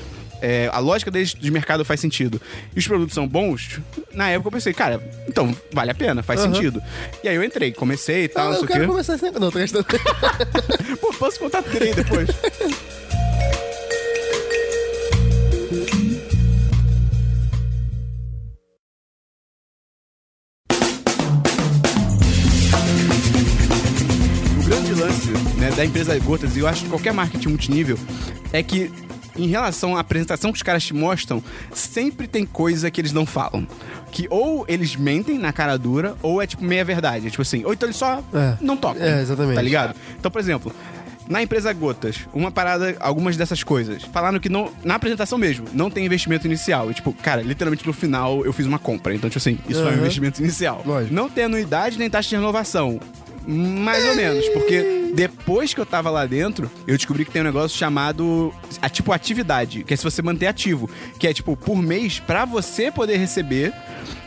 É, 0.44 0.68
a 0.72 0.80
lógica 0.80 1.08
deles 1.08 1.36
de 1.38 1.50
mercado 1.52 1.84
faz 1.84 2.00
sentido. 2.00 2.42
E 2.74 2.78
os 2.80 2.86
produtos 2.86 3.14
são 3.14 3.28
bons. 3.28 3.78
Na 4.12 4.28
época 4.28 4.48
eu 4.48 4.52
pensei, 4.52 4.72
cara, 4.74 5.00
então 5.28 5.56
vale 5.72 5.92
a 5.92 5.94
pena, 5.94 6.20
faz 6.20 6.40
Aham. 6.40 6.52
sentido. 6.52 6.82
E 7.22 7.28
aí 7.28 7.36
eu 7.36 7.44
entrei, 7.44 7.70
comecei 7.70 8.24
e 8.24 8.28
tal, 8.28 8.48
Ah, 8.48 8.50
não 8.50 8.54
sei 8.56 8.64
eu 8.64 8.68
quero 8.68 8.86
começar 8.88 9.14
esse 9.14 9.22
negócio. 9.22 9.40
Não, 9.40 9.50
tô 9.52 9.58
gastando. 9.60 9.86
Pô, 11.00 11.12
posso 11.14 11.38
contar 11.38 11.62
três 11.62 11.94
depois. 11.94 12.28
O 24.58 24.64
grande 24.64 24.94
lance 24.94 25.30
né, 25.58 25.70
da 25.70 25.84
empresa 25.84 26.18
Gotas, 26.18 26.56
e 26.56 26.60
eu 26.60 26.66
acho 26.68 26.84
que 26.84 26.88
qualquer 26.90 27.12
marketing 27.12 27.48
multinível, 27.48 27.98
é 28.52 28.62
que 28.62 28.90
em 29.36 29.46
relação 29.46 29.96
à 29.96 30.00
apresentação 30.00 30.52
que 30.52 30.56
os 30.56 30.62
caras 30.62 30.84
te 30.84 30.94
mostram, 30.94 31.42
sempre 31.72 32.26
tem 32.26 32.44
coisa 32.46 32.90
que 32.90 33.00
eles 33.00 33.12
não 33.12 33.24
falam. 33.26 33.66
Que 34.10 34.26
ou 34.30 34.64
eles 34.68 34.94
mentem 34.96 35.38
na 35.38 35.52
cara 35.52 35.76
dura, 35.78 36.14
ou 36.22 36.42
é 36.42 36.46
tipo 36.46 36.64
meia 36.64 36.84
verdade. 36.84 37.26
É 37.26 37.30
tipo 37.30 37.42
assim, 37.42 37.64
ou 37.64 37.72
então 37.72 37.86
eles 37.88 37.96
só 37.96 38.22
É. 38.34 38.56
não 38.60 38.76
tocam. 38.76 39.02
É, 39.02 39.22
exatamente. 39.22 39.54
Tá 39.54 39.62
ligado? 39.62 39.94
Então, 40.18 40.30
por 40.30 40.38
exemplo, 40.40 40.72
na 41.28 41.42
empresa 41.42 41.72
Gotas, 41.72 42.18
uma 42.34 42.50
parada, 42.50 42.94
algumas 43.00 43.36
dessas 43.36 43.62
coisas, 43.62 44.02
falaram 44.02 44.38
que 44.38 44.48
não, 44.48 44.70
na 44.84 44.96
apresentação 44.96 45.38
mesmo, 45.38 45.66
não 45.72 45.88
tem 45.90 46.04
investimento 46.04 46.46
inicial. 46.46 46.90
E, 46.90 46.94
tipo, 46.94 47.12
cara, 47.14 47.40
literalmente 47.42 47.86
no 47.86 47.92
final 47.92 48.44
eu 48.44 48.52
fiz 48.52 48.66
uma 48.66 48.78
compra. 48.78 49.14
Então, 49.14 49.30
tipo 49.30 49.38
assim, 49.38 49.58
isso 49.68 49.80
é 49.80 49.90
um 49.92 49.94
investimento 49.94 50.42
inicial. 50.42 50.82
Lógico. 50.84 51.14
Não 51.14 51.30
tem 51.30 51.44
anuidade 51.44 51.98
nem 51.98 52.10
taxa 52.10 52.28
de 52.28 52.34
renovação. 52.36 53.00
Mais 53.46 54.04
ou 54.08 54.14
menos, 54.16 54.48
porque 54.50 55.10
depois 55.14 55.74
que 55.74 55.80
eu 55.80 55.86
tava 55.86 56.10
lá 56.10 56.24
dentro, 56.26 56.70
eu 56.86 56.96
descobri 56.96 57.24
que 57.24 57.30
tem 57.30 57.42
um 57.42 57.44
negócio 57.44 57.76
chamado 57.76 58.52
a, 58.80 58.88
tipo 58.88 59.12
atividade, 59.12 59.84
que 59.84 59.92
é 59.92 59.96
se 59.96 60.04
você 60.04 60.22
manter 60.22 60.46
ativo, 60.46 60.88
que 61.18 61.26
é 61.26 61.34
tipo 61.34 61.56
por 61.56 61.82
mês 61.82 62.18
pra 62.20 62.44
você 62.44 62.90
poder 62.90 63.16
receber, 63.18 63.72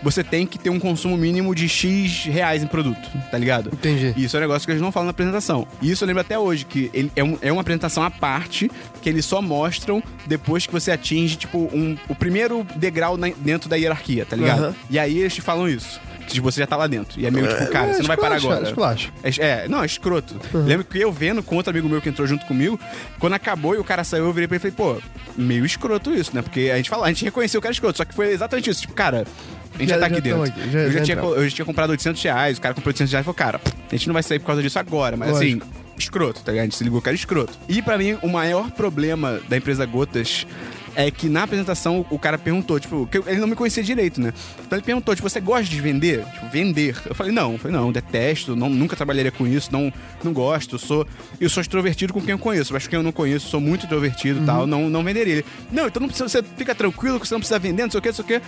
você 0.03 0.23
tem 0.23 0.45
que 0.45 0.59
ter 0.59 0.69
um 0.69 0.79
consumo 0.79 1.17
mínimo 1.17 1.55
de 1.55 1.67
X 1.67 2.25
reais 2.25 2.61
em 2.61 2.67
produto, 2.67 3.09
tá 3.31 3.37
ligado? 3.37 3.69
Entendi. 3.73 4.13
E 4.15 4.25
isso 4.25 4.35
é 4.37 4.39
um 4.39 4.41
negócio 4.41 4.65
que 4.65 4.71
eles 4.71 4.81
não 4.81 4.91
falam 4.91 5.05
na 5.05 5.11
apresentação. 5.11 5.67
E 5.81 5.89
isso 5.89 6.03
eu 6.03 6.07
lembro 6.07 6.21
até 6.21 6.37
hoje, 6.37 6.65
que 6.65 6.91
ele 6.93 7.11
é, 7.15 7.23
um- 7.23 7.37
é 7.41 7.51
uma 7.51 7.61
apresentação 7.61 8.03
à 8.03 8.11
parte, 8.11 8.69
que 9.01 9.09
eles 9.09 9.25
só 9.25 9.41
mostram 9.41 10.03
depois 10.27 10.67
que 10.67 10.71
você 10.73 10.91
atinge, 10.91 11.35
tipo, 11.37 11.57
um, 11.73 11.97
o 12.07 12.13
primeiro 12.13 12.65
degrau 12.75 13.17
na- 13.17 13.31
dentro 13.37 13.67
da 13.67 13.75
hierarquia, 13.75 14.25
tá 14.25 14.35
ligado? 14.35 14.59
Aham. 14.65 14.75
E 14.89 14.99
aí 14.99 15.17
eles 15.19 15.33
te 15.33 15.41
falam 15.41 15.67
isso. 15.67 15.99
Que 16.27 16.39
você 16.41 16.59
já 16.61 16.67
tá 16.67 16.75
lá 16.75 16.87
dentro. 16.87 17.19
E 17.19 17.25
é 17.25 17.31
meio 17.31 17.47
tipo, 17.47 17.67
cara, 17.71 17.93
você 17.93 17.99
não 17.99 18.07
vai 18.07 18.17
parar 18.17 18.35
agora. 18.37 18.67
É, 19.23 19.29
é, 19.63 19.67
não, 19.67 19.83
é 19.83 19.85
escroto. 19.85 20.35
Uhum. 20.53 20.65
Lembro 20.65 20.85
que 20.85 20.99
eu 20.99 21.11
vendo 21.11 21.41
com 21.43 21.55
outro 21.55 21.69
amigo 21.71 21.87
meu 21.87 22.01
que 22.01 22.09
entrou 22.09 22.27
junto 22.27 22.45
comigo, 22.45 22.79
quando 23.19 23.33
acabou 23.33 23.75
e 23.75 23.77
o 23.77 23.83
cara 23.83 24.03
saiu, 24.03 24.25
eu 24.25 24.33
virei 24.33 24.47
pra 24.47 24.57
ele 24.57 24.67
e 24.67 24.71
falei, 24.71 24.95
pô, 24.95 25.01
meio 25.37 25.65
escroto 25.65 26.13
isso, 26.13 26.31
né? 26.35 26.41
Porque 26.41 26.69
a 26.73 26.77
gente 26.77 26.89
falou, 26.89 27.05
a 27.05 27.09
gente 27.09 27.23
reconheceu 27.25 27.61
que 27.61 27.67
era 27.67 27.73
escroto, 27.73 27.97
só 27.97 28.05
que 28.05 28.13
foi 28.15 28.31
exatamente 28.33 28.69
isso. 28.69 28.81
Tipo, 28.81 28.93
cara, 28.93 29.25
a 29.73 29.77
gente 29.77 29.89
já, 29.89 29.95
Já- 29.95 29.99
tá 30.01 30.05
aqui 30.07 30.15
já 30.15 30.21
dentro. 30.21 30.43
aqui, 30.43 30.69
já- 30.71 30.79
eu, 30.79 30.91
já 30.91 31.01
tinha, 31.03 31.17
eu 31.17 31.49
já 31.49 31.55
tinha 31.55 31.65
comprado 31.65 31.89
800 31.91 32.21
reais, 32.23 32.57
o 32.57 32.61
cara 32.61 32.73
comprou 32.73 32.89
800 32.89 33.11
reais 33.11 33.23
e 33.23 33.25
falou, 33.25 33.35
cara, 33.35 33.61
a 33.91 33.95
gente 33.95 34.07
não 34.07 34.13
vai 34.13 34.23
sair 34.23 34.39
por 34.39 34.47
causa 34.47 34.61
disso 34.61 34.79
agora, 34.79 35.15
mas 35.15 35.31
Lógico. 35.31 35.63
assim, 35.65 35.73
escroto, 35.97 36.41
tá 36.41 36.51
ligado? 36.51 36.63
A 36.63 36.65
gente 36.65 36.75
se 36.77 36.83
ligou 36.83 37.01
que 37.01 37.07
era 37.09 37.15
escroto. 37.15 37.53
E 37.69 37.81
pra 37.81 37.97
mim, 37.97 38.17
o 38.21 38.27
maior 38.27 38.71
problema 38.71 39.39
da 39.47 39.57
empresa 39.57 39.85
Gotas 39.85 40.45
é 40.95 41.11
que 41.11 41.27
na 41.29 41.43
apresentação 41.43 42.05
o 42.09 42.17
cara 42.17 42.37
perguntou, 42.37 42.79
tipo, 42.79 43.07
ele 43.27 43.39
não 43.39 43.47
me 43.47 43.55
conhecia 43.55 43.83
direito, 43.83 44.19
né? 44.21 44.33
Então 44.65 44.77
ele 44.77 44.85
perguntou, 44.85 45.15
tipo, 45.15 45.27
você 45.29 45.39
gosta 45.39 45.65
de 45.65 45.79
vender? 45.81 46.23
Tipo, 46.25 46.49
vender. 46.49 46.95
Eu 47.05 47.13
falei, 47.15 47.31
não, 47.31 47.53
eu 47.53 47.57
falei, 47.59 47.77
não, 47.77 47.91
detesto, 47.91 48.55
não, 48.55 48.69
nunca 48.69 48.95
trabalharia 48.95 49.31
com 49.31 49.45
isso, 49.45 49.69
não, 49.71 49.91
não 50.23 50.31
gosto, 50.33 50.75
eu 50.75 50.79
sou, 50.79 51.07
eu 51.39 51.49
sou 51.49 51.61
extrovertido 51.61 52.13
com 52.13 52.21
quem 52.21 52.31
eu 52.31 52.39
conheço, 52.39 52.73
mas 52.73 52.83
com 52.83 52.89
quem 52.89 52.97
eu 52.97 53.03
não 53.03 53.11
conheço, 53.11 53.47
sou 53.49 53.59
muito 53.59 53.85
introvertido 53.85 54.41
e 54.41 54.45
tal, 54.45 54.65
não, 54.65 54.89
não 54.89 55.03
venderia. 55.03 55.33
Ele, 55.35 55.45
não, 55.71 55.87
então 55.87 55.99
não 56.01 56.07
precisa, 56.07 56.29
você 56.29 56.43
fica 56.57 56.73
tranquilo 56.73 57.19
que 57.19 57.27
você 57.27 57.33
não 57.33 57.39
precisa 57.41 57.59
vender, 57.59 57.83
não 57.83 57.91
sei 57.91 57.99
o 57.99 58.01
que, 58.01 58.07
não 58.09 58.15
sei 58.15 58.23
o 58.23 58.27
que. 58.27 58.41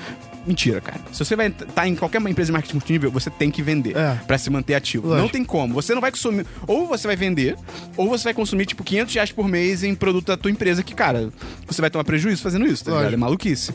Mentira, 0.45 0.79
cara. 0.79 0.99
Se 1.11 1.23
você 1.25 1.35
vai 1.35 1.47
estar 1.47 1.87
em 1.87 1.95
qualquer 1.95 2.21
empresa 2.21 2.45
de 2.47 2.51
marketing 2.53 2.75
multinível, 2.75 3.11
você 3.11 3.29
tem 3.29 3.51
que 3.51 3.61
vender 3.61 3.95
É. 3.97 4.15
pra 4.25 4.37
se 4.37 4.49
manter 4.49 4.75
ativo. 4.75 5.07
Lógico. 5.07 5.21
Não 5.21 5.29
tem 5.29 5.43
como. 5.43 5.73
Você 5.73 5.93
não 5.93 5.99
vai 6.01 6.11
consumir. 6.11 6.45
Ou 6.65 6.87
você 6.87 7.05
vai 7.07 7.15
vender, 7.17 7.55
ou 7.97 8.07
você 8.07 8.23
vai 8.25 8.33
consumir, 8.33 8.65
tipo, 8.65 8.83
500 8.83 9.13
reais 9.15 9.31
por 9.31 9.47
mês 9.47 9.83
em 9.83 9.93
produto 9.93 10.27
da 10.27 10.37
tua 10.37 10.49
empresa 10.49 10.81
que, 10.83 10.93
cara, 10.95 11.29
você 11.65 11.81
vai 11.81 11.89
tomar 11.89 12.03
prejuízo 12.05 12.36
prejuízo 12.37 12.43
fazendo 12.43 12.65
isso, 12.65 12.85
tá 12.85 12.91
ligado? 12.91 13.13
É 13.13 13.17
maluquice. 13.17 13.73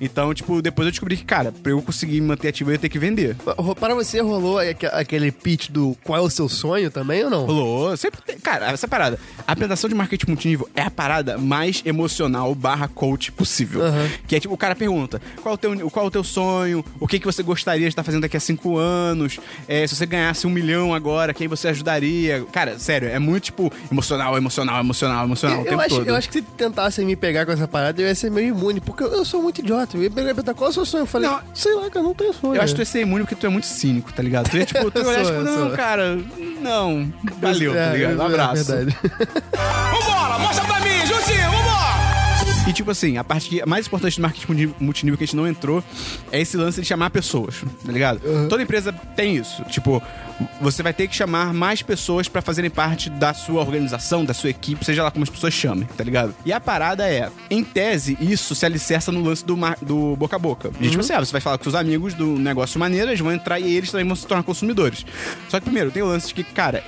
Então, 0.00 0.32
tipo, 0.34 0.60
depois 0.62 0.86
eu 0.86 0.90
descobri 0.92 1.16
que, 1.16 1.24
cara, 1.24 1.52
pra 1.52 1.72
eu 1.72 1.82
conseguir 1.82 2.20
me 2.20 2.28
manter 2.28 2.48
ativo, 2.48 2.70
eu 2.70 2.74
ia 2.74 2.78
ter 2.78 2.88
que 2.88 2.98
vender. 2.98 3.36
Para 3.78 3.94
você, 3.94 4.20
rolou 4.20 4.58
aque- 4.58 4.86
aquele 4.86 5.30
pitch 5.32 5.70
do 5.70 5.96
qual 6.04 6.18
é 6.18 6.22
o 6.22 6.30
seu 6.30 6.48
sonho 6.48 6.90
também 6.90 7.24
ou 7.24 7.30
não? 7.30 7.46
Rolou, 7.46 7.96
sempre 7.96 8.20
tem. 8.22 8.38
Cara, 8.38 8.70
essa 8.70 8.86
parada. 8.86 9.18
A 9.46 9.52
apresentação 9.52 9.88
de 9.88 9.94
marketing 9.94 10.26
multinível 10.28 10.68
é 10.74 10.82
a 10.82 10.90
parada 10.90 11.38
mais 11.38 11.82
emocional 11.84 12.54
barra 12.54 12.88
coach 12.88 13.32
possível. 13.32 13.82
Aham. 13.84 14.08
Que 14.26 14.36
é 14.36 14.40
tipo, 14.40 14.54
o 14.54 14.58
cara 14.58 14.74
pergunta: 14.74 15.20
qual 15.42 15.52
é 15.52 15.54
o 15.54 15.58
teu, 15.58 15.90
qual 15.90 16.04
é 16.04 16.08
o 16.08 16.10
teu 16.10 16.24
sonho? 16.24 16.84
O 17.00 17.06
que, 17.06 17.18
que 17.18 17.26
você 17.26 17.42
gostaria 17.42 17.82
de 17.86 17.88
estar 17.88 18.02
fazendo 18.02 18.22
daqui 18.22 18.36
a 18.36 18.40
cinco 18.40 18.76
anos? 18.76 19.38
É, 19.68 19.86
se 19.86 19.96
você 19.96 20.06
ganhasse 20.06 20.46
um 20.46 20.50
milhão 20.50 20.94
agora, 20.94 21.32
quem 21.34 21.48
você 21.48 21.68
ajudaria? 21.68 22.44
Cara, 22.52 22.78
sério, 22.78 23.08
é 23.08 23.18
muito, 23.18 23.44
tipo, 23.44 23.72
emocional, 23.90 24.36
emocional, 24.36 24.80
emocional, 24.80 25.24
emocional. 25.24 25.58
o 25.58 25.62
Eu, 25.62 25.68
tempo 25.70 25.80
acho, 25.82 25.96
todo. 25.96 26.08
eu 26.08 26.14
acho 26.16 26.28
que 26.28 26.34
se 26.34 26.42
tentassem 26.42 27.04
me 27.06 27.16
pegar 27.16 27.46
com 27.46 27.52
essa 27.52 27.68
parada, 27.68 28.00
eu 28.02 28.08
ia 28.08 28.14
ser 28.14 28.30
meio 28.30 28.48
imune, 28.48 28.80
porque 28.80 29.02
eu, 29.02 29.08
eu 29.12 29.24
sou 29.24 29.42
muito 29.42 29.60
idiota. 29.60 29.96
Eu 29.96 30.02
ia 30.02 30.10
pegar 30.10 30.30
e 30.30 30.34
perguntar 30.34 30.54
qual 30.54 30.68
é 30.68 30.70
o 30.70 30.74
seu 30.74 30.84
sonho. 30.84 31.02
Eu 31.02 31.06
falei, 31.06 31.28
Não. 31.28 31.40
sei 31.54 31.74
lá, 31.74 31.82
cara, 31.88 31.98
eu 32.00 32.02
não 32.04 32.14
tenho 32.14 32.32
sonho. 32.32 32.54
Eu 32.56 32.62
acho 32.62 32.74
que 32.74 32.80
tu 32.80 32.82
ia 32.82 32.86
ser 32.86 33.00
imune 33.02 33.24
porque 33.24 33.34
tu 33.34 33.46
é 33.46 33.48
muito 33.50 33.66
cínico, 33.66 34.12
tá 34.12 34.22
ligado? 34.22 34.50
Tu 34.50 34.58
ia, 34.58 34.66
tipo, 34.66 34.88
tu 34.90 34.98
ia 35.00 35.06
olhar, 35.08 35.24
tipo, 35.24 35.40
não, 35.42 35.70
cara, 35.70 36.18
não. 36.60 37.12
Valeu, 37.40 37.74
tá 37.74 37.92
ligado? 37.92 38.18
Um 38.18 38.22
é, 38.22 38.26
abraço. 38.26 38.72
É 38.72 38.76
verdade. 38.76 38.96
Vambora, 39.92 40.38
mostra 40.38 40.64
pra 40.64 40.80
mim, 40.80 41.06
Juntinho, 41.06 41.50
vambora! 41.50 41.92
E 42.68 42.72
tipo 42.72 42.90
assim, 42.92 43.16
a 43.18 43.24
parte 43.24 43.48
que- 43.48 43.66
mais 43.66 43.86
importante 43.86 44.16
do 44.16 44.22
marketing 44.22 44.46
multi- 44.52 44.74
multinível 44.78 45.18
que 45.18 45.24
a 45.24 45.26
gente 45.26 45.34
não 45.36 45.48
entrou 45.48 45.82
é 46.30 46.40
esse 46.40 46.56
lance 46.56 46.80
de 46.80 46.86
chamar 46.86 47.10
pessoas, 47.10 47.56
tá 47.84 47.90
ligado? 47.92 48.20
Toda 48.48 48.62
empresa 48.62 48.92
tem 49.16 49.36
isso. 49.36 49.64
Tipo, 49.64 50.00
você 50.60 50.82
vai 50.82 50.92
ter 50.92 51.08
que 51.08 51.14
chamar 51.16 51.52
mais 51.52 51.82
pessoas 51.82 52.28
pra 52.28 52.40
fazerem 52.42 52.70
parte 52.70 53.08
da 53.10 53.32
sua 53.34 53.60
organização, 53.60 54.24
da 54.24 54.34
sua 54.34 54.50
equipe, 54.50 54.84
seja 54.84 55.02
lá 55.02 55.10
como 55.10 55.22
as 55.22 55.30
pessoas 55.30 55.52
chamem, 55.54 55.86
tá 55.96 56.04
ligado? 56.04 56.34
E 56.44 56.52
a 56.52 56.60
parada 56.60 57.08
é, 57.08 57.30
em 57.50 57.62
tese, 57.64 58.16
isso 58.20 58.54
se 58.54 58.64
alicerça 58.66 59.10
no 59.12 59.22
lance 59.22 59.44
do, 59.44 59.56
mar- 59.56 59.76
do 59.82 60.16
boca 60.16 60.36
a 60.36 60.38
boca. 60.38 60.70
E 60.80 60.88
tipo 60.88 61.00
assim, 61.00 61.12
ah, 61.12 61.20
você 61.20 61.32
vai 61.32 61.40
falar 61.40 61.58
com 61.58 61.64
seus 61.64 61.74
amigos 61.74 62.14
do 62.14 62.26
negócio 62.38 62.78
maneiro, 62.78 63.08
eles 63.10 63.20
vão 63.20 63.32
entrar 63.32 63.58
e 63.60 63.74
eles 63.76 63.90
também 63.90 64.06
vão 64.06 64.16
se 64.16 64.26
tornar 64.26 64.42
consumidores. 64.42 65.04
Só 65.48 65.58
que 65.58 65.64
primeiro, 65.64 65.90
tem 65.90 66.02
o 66.02 66.06
lance 66.06 66.28
de 66.28 66.34
que, 66.34 66.44
cara, 66.44 66.82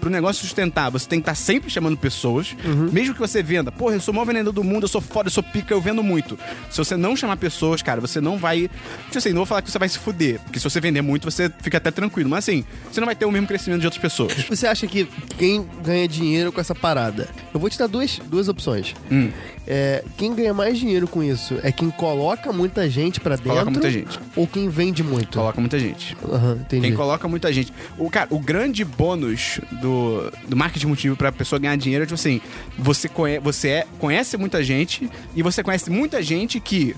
pro 0.00 0.10
negócio 0.10 0.42
sustentar, 0.46 0.90
você 0.90 1.06
tem 1.08 1.18
que 1.20 1.22
estar 1.22 1.34
sempre 1.34 1.70
chamando 1.70 1.96
pessoas, 1.96 2.56
mesmo 2.92 3.14
que 3.14 3.20
você 3.20 3.42
venda, 3.42 3.70
porra, 3.72 3.94
eu 3.94 4.00
sou 4.00 4.12
o 4.12 4.14
maior 4.16 4.26
vendedor 4.26 4.52
do 4.52 4.64
mundo, 4.64 4.84
eu 4.84 4.88
sou 4.88 5.00
foda, 5.00 5.28
eu 5.28 5.32
sou 5.32 5.42
pica, 5.42 5.72
eu 5.74 5.80
vendo 5.80 6.02
muito. 6.02 6.38
Se 6.70 6.78
você 6.78 6.96
não 6.96 7.16
chamar 7.16 7.36
pessoas, 7.36 7.82
cara, 7.82 8.00
você 8.00 8.20
não 8.20 8.38
vai. 8.38 8.68
Tipo 9.06 9.18
assim, 9.18 9.30
não 9.30 9.36
vou 9.38 9.46
falar 9.46 9.62
que 9.62 9.70
você 9.70 9.78
vai 9.78 9.88
se 9.88 9.98
fuder, 9.98 10.38
porque 10.40 10.58
se 10.58 10.64
você 10.68 10.80
vender 10.80 11.02
muito, 11.02 11.30
você 11.30 11.50
fica 11.62 11.76
até 11.78 11.90
tranquilo. 11.90 12.28
Mas 12.30 12.44
assim, 12.44 12.64
você 12.98 13.00
não 13.00 13.06
vai 13.06 13.14
ter 13.14 13.24
o 13.24 13.30
mesmo 13.30 13.46
crescimento 13.46 13.80
de 13.80 13.86
outras 13.86 14.00
pessoas. 14.02 14.32
Você 14.48 14.66
acha 14.66 14.86
que 14.86 15.08
quem 15.38 15.64
ganha 15.84 16.08
dinheiro 16.08 16.50
com 16.50 16.60
essa 16.60 16.74
parada? 16.74 17.28
Eu 17.54 17.60
vou 17.60 17.70
te 17.70 17.78
dar 17.78 17.86
duas, 17.86 18.18
duas 18.26 18.48
opções. 18.48 18.94
Hum. 19.10 19.30
É, 19.66 20.02
quem 20.16 20.34
ganha 20.34 20.52
mais 20.52 20.78
dinheiro 20.78 21.06
com 21.06 21.22
isso 21.22 21.58
é 21.62 21.70
quem 21.70 21.90
coloca 21.90 22.52
muita 22.52 22.88
gente 22.88 23.20
pra 23.20 23.36
dentro? 23.36 23.50
Coloca 23.50 23.70
muita 23.70 23.90
gente. 23.90 24.18
Ou 24.34 24.46
quem 24.46 24.68
vende 24.68 25.02
muito? 25.02 25.38
Coloca 25.38 25.60
muita 25.60 25.78
gente. 25.78 26.16
Entendi. 26.60 26.88
Quem 26.88 26.94
coloca 26.96 27.28
muita 27.28 27.52
gente. 27.52 27.72
O, 27.98 28.10
cara, 28.10 28.26
o 28.30 28.38
grande 28.38 28.84
bônus 28.84 29.60
do, 29.80 30.32
do 30.48 30.56
marketing 30.56 30.86
multinível 30.86 31.16
pra 31.16 31.30
pessoa 31.30 31.58
ganhar 31.58 31.76
dinheiro 31.76 32.02
é 32.04 32.06
tipo 32.06 32.14
assim: 32.14 32.40
você, 32.78 33.08
você 33.42 33.68
é- 33.68 33.86
conhece 33.98 34.36
muita 34.36 34.64
gente 34.64 35.08
e 35.36 35.42
você 35.42 35.62
conhece 35.62 35.90
muita 35.90 36.22
gente 36.22 36.58
que. 36.58 36.96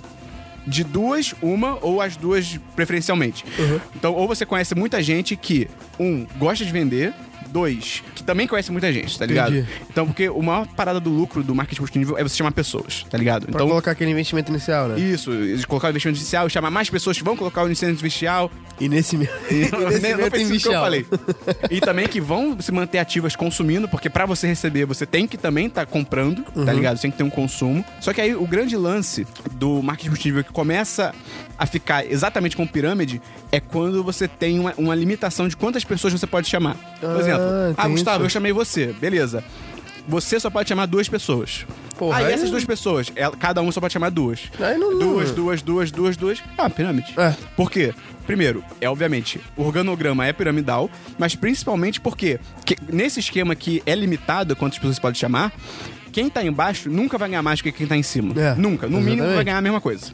De 0.66 0.85
duas, 0.85 1.35
uma 1.42 1.79
ou 1.81 2.01
as 2.01 2.16
duas 2.16 2.59
preferencialmente. 2.77 3.44
Então, 3.96 4.14
ou 4.14 4.29
você 4.29 4.44
conhece 4.44 4.75
muita 4.75 5.03
gente 5.03 5.35
que, 5.37 5.68
um, 5.99 6.27
gosta 6.38 6.64
de 6.64 6.70
vender, 6.73 7.14
dois, 7.51 8.03
que 8.15 8.23
também 8.23 8.47
conhece 8.47 8.71
muita 8.73 8.93
gente, 8.93 9.19
tá 9.19 9.27
ligado? 9.27 9.55
Entendi. 9.57 9.69
Então, 9.91 10.07
porque 10.07 10.25
a 10.27 10.33
maior 10.43 10.67
parada 10.69 11.01
do 11.01 11.11
lucro 11.11 11.43
do 11.43 11.55
marketing 11.55 11.81
multinível 11.83 12.17
é 12.19 12.23
você 12.23 12.37
chamar 12.37 12.53
pessoas, 12.53 13.05
tá 13.11 13.19
ligado? 13.19 13.47
Pra 13.47 13.55
Então, 13.57 13.69
colocar 13.69 13.91
aquele 13.91 14.11
investimento 14.11 14.51
inicial, 14.51 14.89
né? 14.89 14.99
isso, 15.01 15.31
colocar 15.67 15.89
o 15.89 15.91
investimento 15.91 16.19
inicial, 16.19 16.49
chamar 16.49 16.71
mais 16.71 16.89
pessoas 16.89 17.19
que 17.19 17.25
vão 17.25 17.37
colocar 17.37 17.63
o 17.63 17.67
investimento 17.67 18.01
inicial, 18.01 18.51
E, 18.81 18.89
nesse 18.89 19.17
e 19.17 19.19
nesse 19.51 19.73
não, 19.73 19.81
meio 20.01 20.17
não 20.17 20.23
tem 20.23 20.31
precisa 20.31 20.55
do 20.55 20.61
que 20.61 20.69
eu 20.69 20.73
falei. 20.81 21.07
E 21.71 21.81
também 21.81 22.07
que 22.09 22.21
vão 22.21 22.59
se 22.61 22.73
manter 22.73 22.99
ativas 22.99 23.35
consumindo, 23.37 23.89
porque 23.89 24.09
pra 24.09 24.25
você 24.27 24.47
receber, 24.47 24.85
você 24.87 25.05
tem 25.05 25.27
que 25.27 25.37
também 25.37 25.67
estar 25.67 25.87
comprando, 25.87 26.45
Uhum. 26.55 26.65
tá 26.65 26.73
ligado? 26.73 26.97
Você 26.97 27.03
tem 27.03 27.11
que 27.11 27.17
ter 27.19 27.25
um 27.25 27.31
consumo. 27.31 27.85
Só 28.01 28.13
que 28.13 28.21
aí 28.21 28.35
o 28.35 28.47
grande 28.47 28.77
lance 28.77 29.27
do 29.53 29.83
marketing 29.83 30.09
multinível 30.11 30.45
que 30.45 30.53
começa 30.53 31.15
a 31.59 31.67
ficar 31.67 32.05
exatamente 32.11 32.57
com 32.57 32.67
pirâmide 32.67 33.21
é 33.53 33.61
quando 33.61 34.03
você 34.03 34.27
tem 34.27 34.59
uma, 34.59 34.73
uma 34.79 34.95
limitação 34.95 35.47
de 35.49 35.57
quantas 35.57 35.85
pessoas 35.85 36.13
você 36.13 36.27
pode 36.27 36.49
chamar. 36.49 36.77
Por 37.01 37.11
Ah, 37.11 37.15
exemplo, 37.40 37.74
ah, 37.76 37.83
tem 37.83 37.92
Gustavo, 37.92 38.16
isso. 38.18 38.24
eu 38.26 38.31
chamei 38.31 38.53
você, 38.53 38.87
beleza. 39.00 39.42
Você 40.09 40.40
só 40.40 40.50
pode 40.50 40.68
chamar 40.68 40.87
duas 40.87 41.09
pessoas. 41.09 41.64
Porra, 41.96 42.18
aí 42.18 42.26
aí- 42.26 42.33
essas 42.33 42.50
duas 42.50 42.64
pessoas, 42.64 43.12
ela- 43.14 43.37
cada 43.37 43.61
um 43.62 43.70
só 43.70 43.81
pode 43.81 43.92
chamar 43.92 44.11
duas. 44.11 44.50
Aí 44.59 44.76
não- 44.79 44.98
Duas, 44.98 45.31
duas, 45.31 45.62
duas, 45.62 45.90
duas, 45.90 46.16
duas. 46.16 46.42
Ah, 46.57 46.68
pirâmide. 46.70 47.12
É. 47.18 47.35
Por 47.55 47.70
quê? 47.70 47.92
Primeiro, 48.26 48.64
é 48.81 48.88
obviamente, 48.88 49.40
o 49.57 49.62
organograma 49.64 50.24
é 50.26 50.33
piramidal, 50.33 50.88
mas 51.18 51.35
principalmente 51.35 52.00
porque 52.00 52.38
que- 52.64 52.76
nesse 52.90 53.20
esquema 53.20 53.55
que 53.55 53.83
é 53.85 53.94
limitado 53.94 54.57
quantas 54.57 54.79
pessoas 54.79 54.96
você 54.96 55.03
pode 55.03 55.18
chamar, 55.18 55.53
quem 56.12 56.29
tá 56.29 56.44
embaixo 56.44 56.90
nunca 56.90 57.16
vai 57.16 57.29
ganhar 57.29 57.42
mais 57.42 57.61
do 57.61 57.62
que 57.64 57.73
quem 57.73 57.87
tá 57.87 57.96
em 57.96 58.03
cima. 58.03 58.35
É, 58.40 58.55
nunca. 58.55 58.87
No 58.87 58.99
mínimo 58.99 59.12
exatamente. 59.23 59.35
vai 59.37 59.44
ganhar 59.44 59.59
a 59.59 59.62
mesma 59.62 59.81
coisa. 59.81 60.07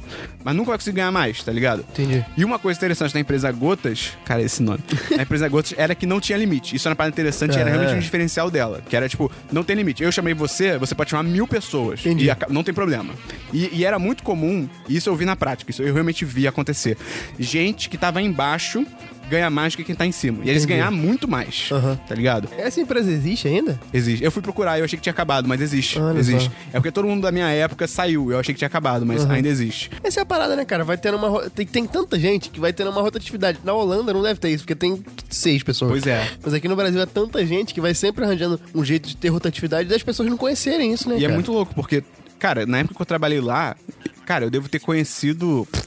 Mas 0.44 0.54
nunca 0.54 0.68
vai 0.70 0.78
conseguir 0.78 0.96
ganhar 0.96 1.10
mais, 1.12 1.42
tá 1.42 1.50
ligado? 1.52 1.80
Entendi. 1.92 2.24
E 2.36 2.44
uma 2.44 2.58
coisa 2.58 2.78
interessante 2.78 3.12
da 3.14 3.20
empresa 3.20 3.50
Gotas, 3.50 4.12
cara, 4.24 4.42
esse 4.42 4.62
nome, 4.62 4.80
a 5.18 5.22
empresa 5.22 5.48
Gotas 5.48 5.74
era 5.76 5.94
que 5.94 6.06
não 6.06 6.20
tinha 6.20 6.38
limite. 6.38 6.76
Isso 6.76 6.86
era 6.86 6.92
uma 6.92 6.96
parada 6.96 7.14
interessante, 7.14 7.58
era 7.58 7.68
É. 7.68 7.72
realmente 7.72 7.96
um 7.96 8.00
diferencial 8.00 8.50
dela. 8.50 8.82
Que 8.88 8.96
era 8.96 9.08
tipo, 9.08 9.30
não 9.50 9.62
tem 9.64 9.74
limite. 9.76 10.02
Eu 10.02 10.12
chamei 10.12 10.34
você, 10.34 10.78
você 10.78 10.94
pode 10.94 11.10
chamar 11.10 11.22
mil 11.24 11.46
pessoas. 11.48 12.00
Entendi. 12.00 12.28
E 12.30 12.52
não 12.52 12.62
tem 12.62 12.72
problema. 12.74 13.12
E, 13.52 13.70
e 13.72 13.84
era 13.84 13.98
muito 13.98 14.22
comum, 14.22 14.68
e 14.88 14.96
isso 14.96 15.08
eu 15.08 15.16
vi 15.16 15.24
na 15.24 15.34
prática, 15.36 15.70
isso 15.70 15.82
eu 15.82 15.92
realmente 15.92 16.24
vi 16.24 16.46
acontecer. 16.46 16.96
Gente 17.38 17.88
que 17.88 17.96
tava 17.96 18.20
embaixo 18.22 18.86
ganha 19.28 19.50
mais 19.50 19.72
do 19.72 19.78
que 19.78 19.84
quem 19.84 19.94
tá 19.94 20.06
em 20.06 20.12
cima. 20.12 20.38
E 20.44 20.50
eles 20.50 20.64
Entendi. 20.64 20.78
ganhar 20.78 20.90
muito 20.90 21.28
mais. 21.28 21.68
Aham. 21.72 21.98
Tá 22.06 22.14
ligado? 22.14 22.48
Essa 22.56 22.80
empresa 22.80 23.10
existe 23.10 23.48
ainda? 23.48 23.78
Existe. 23.92 24.24
Eu 24.24 24.30
fui 24.30 24.42
procurar, 24.42 24.78
eu 24.78 24.84
achei 24.84 24.96
que 24.96 25.02
tinha 25.02 25.12
acabado, 25.12 25.48
mas 25.48 25.60
existe. 25.60 25.98
Olha 25.98 26.18
existe. 26.18 26.48
só. 26.48 26.54
É 26.72 26.72
porque 26.74 26.90
todo 26.90 27.06
mundo 27.06 27.22
da 27.22 27.32
minha 27.32 27.48
época 27.48 27.86
saiu. 27.86 28.30
Eu 28.30 28.38
achei 28.38 28.54
que 28.54 28.58
tinha 28.58 28.68
acabado, 28.68 29.04
mas 29.04 29.28
ainda 29.28 29.48
existe. 29.48 29.90
Essa 30.02 30.20
é 30.20 30.22
a 30.22 30.26
parada, 30.26 30.54
né, 30.56 30.64
cara? 30.64 30.84
Vai 30.84 30.96
tendo 30.96 31.16
uma. 31.16 31.50
Tem, 31.50 31.66
tem 31.66 31.86
tanta 31.86 32.18
gente 32.18 32.50
que 32.50 32.60
vai 32.60 32.72
tendo 32.72 32.90
uma 32.90 33.00
rotatividade. 33.00 33.58
Na 33.64 33.72
Holanda 33.72 34.12
não 34.12 34.22
deve 34.22 34.38
ter 34.40 34.50
isso, 34.50 34.64
porque 34.64 34.74
tem 34.74 35.02
seis 35.28 35.62
pessoas. 35.62 35.90
Pois 35.90 36.06
é. 36.06 36.30
Mas 36.42 36.54
aqui 36.54 36.68
no 36.68 36.76
Brasil 36.76 37.00
é 37.00 37.06
tanta 37.06 37.44
gente 37.44 37.74
que 37.74 37.80
vai 37.80 37.94
sempre 37.94 38.24
arranjando 38.24 38.60
um 38.74 38.84
jeito 38.84 39.08
de 39.08 39.16
ter 39.16 39.28
rotatividade 39.28 39.88
das 39.88 40.02
pessoas 40.02 40.28
não 40.28 40.36
conhecerem 40.36 40.92
isso, 40.92 41.08
né? 41.08 41.16
E 41.16 41.18
é 41.18 41.22
cara? 41.22 41.34
muito 41.34 41.52
louco, 41.52 41.74
porque, 41.74 42.02
cara, 42.38 42.66
na 42.66 42.78
época 42.78 42.94
que 42.94 43.02
eu 43.02 43.06
trabalhei 43.06 43.40
lá, 43.40 43.76
cara, 44.24 44.44
eu 44.44 44.50
devo 44.50 44.68
ter 44.68 44.78
conhecido 44.78 45.66
pff, 45.70 45.86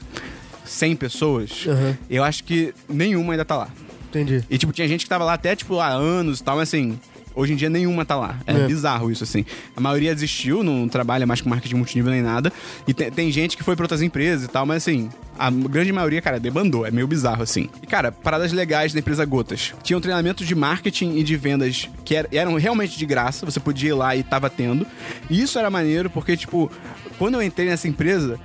100 0.70 0.96
pessoas. 0.96 1.64
Aham. 1.66 1.96
Eu 2.08 2.22
acho 2.24 2.44
que 2.44 2.72
nenhuma 2.88 3.32
ainda 3.32 3.44
tá 3.44 3.56
lá. 3.56 3.68
Entendi. 4.08 4.42
E, 4.50 4.58
tipo, 4.58 4.72
tinha 4.72 4.88
gente 4.88 5.04
que 5.04 5.08
tava 5.08 5.24
lá 5.24 5.34
até, 5.34 5.54
tipo, 5.54 5.78
há 5.78 5.88
anos 5.88 6.40
e 6.40 6.42
tal, 6.42 6.56
mas 6.56 6.68
assim. 6.68 6.98
Hoje 7.32 7.52
em 7.52 7.56
dia 7.56 7.70
nenhuma 7.70 8.04
tá 8.04 8.16
lá. 8.16 8.40
É, 8.44 8.52
É. 8.52 8.66
bizarro 8.66 9.08
isso, 9.08 9.22
assim. 9.22 9.44
A 9.76 9.80
maioria 9.80 10.12
desistiu, 10.12 10.64
não 10.64 10.88
trabalha 10.88 11.24
mais 11.28 11.40
com 11.40 11.48
marketing 11.48 11.76
multinível 11.76 12.10
nem 12.10 12.20
nada. 12.20 12.52
E 12.88 12.92
te- 12.92 13.08
tem 13.12 13.30
gente 13.30 13.56
que 13.56 13.62
foi 13.62 13.76
pra 13.76 13.84
outras 13.84 14.02
empresas 14.02 14.44
e 14.44 14.48
tal, 14.48 14.66
mas 14.66 14.78
assim, 14.78 15.08
a 15.38 15.48
grande 15.48 15.92
maioria, 15.92 16.20
cara, 16.20 16.40
debandou. 16.40 16.84
É 16.84 16.90
meio 16.90 17.06
bizarro, 17.06 17.40
assim. 17.44 17.68
E, 17.80 17.86
cara, 17.86 18.10
paradas 18.10 18.52
legais 18.52 18.92
da 18.92 18.98
empresa 18.98 19.24
Gotas. 19.24 19.72
Tinham 19.84 20.00
treinamentos 20.00 20.44
de 20.44 20.56
marketing 20.56 21.16
e 21.18 21.22
de 21.22 21.36
vendas 21.36 21.88
que 22.04 22.16
er- 22.16 22.28
eram 22.32 22.56
realmente 22.56 22.98
de 22.98 23.06
graça. 23.06 23.46
Você 23.46 23.60
podia 23.60 23.90
ir 23.90 23.94
lá 23.94 24.16
e 24.16 24.24
tava 24.24 24.50
tendo. 24.50 24.84
E 25.30 25.40
isso 25.40 25.56
era 25.56 25.70
maneiro 25.70 26.10
porque, 26.10 26.36
tipo, 26.36 26.68
quando 27.16 27.34
eu 27.36 27.42
entrei 27.42 27.68
nessa 27.68 27.86
empresa, 27.86 28.40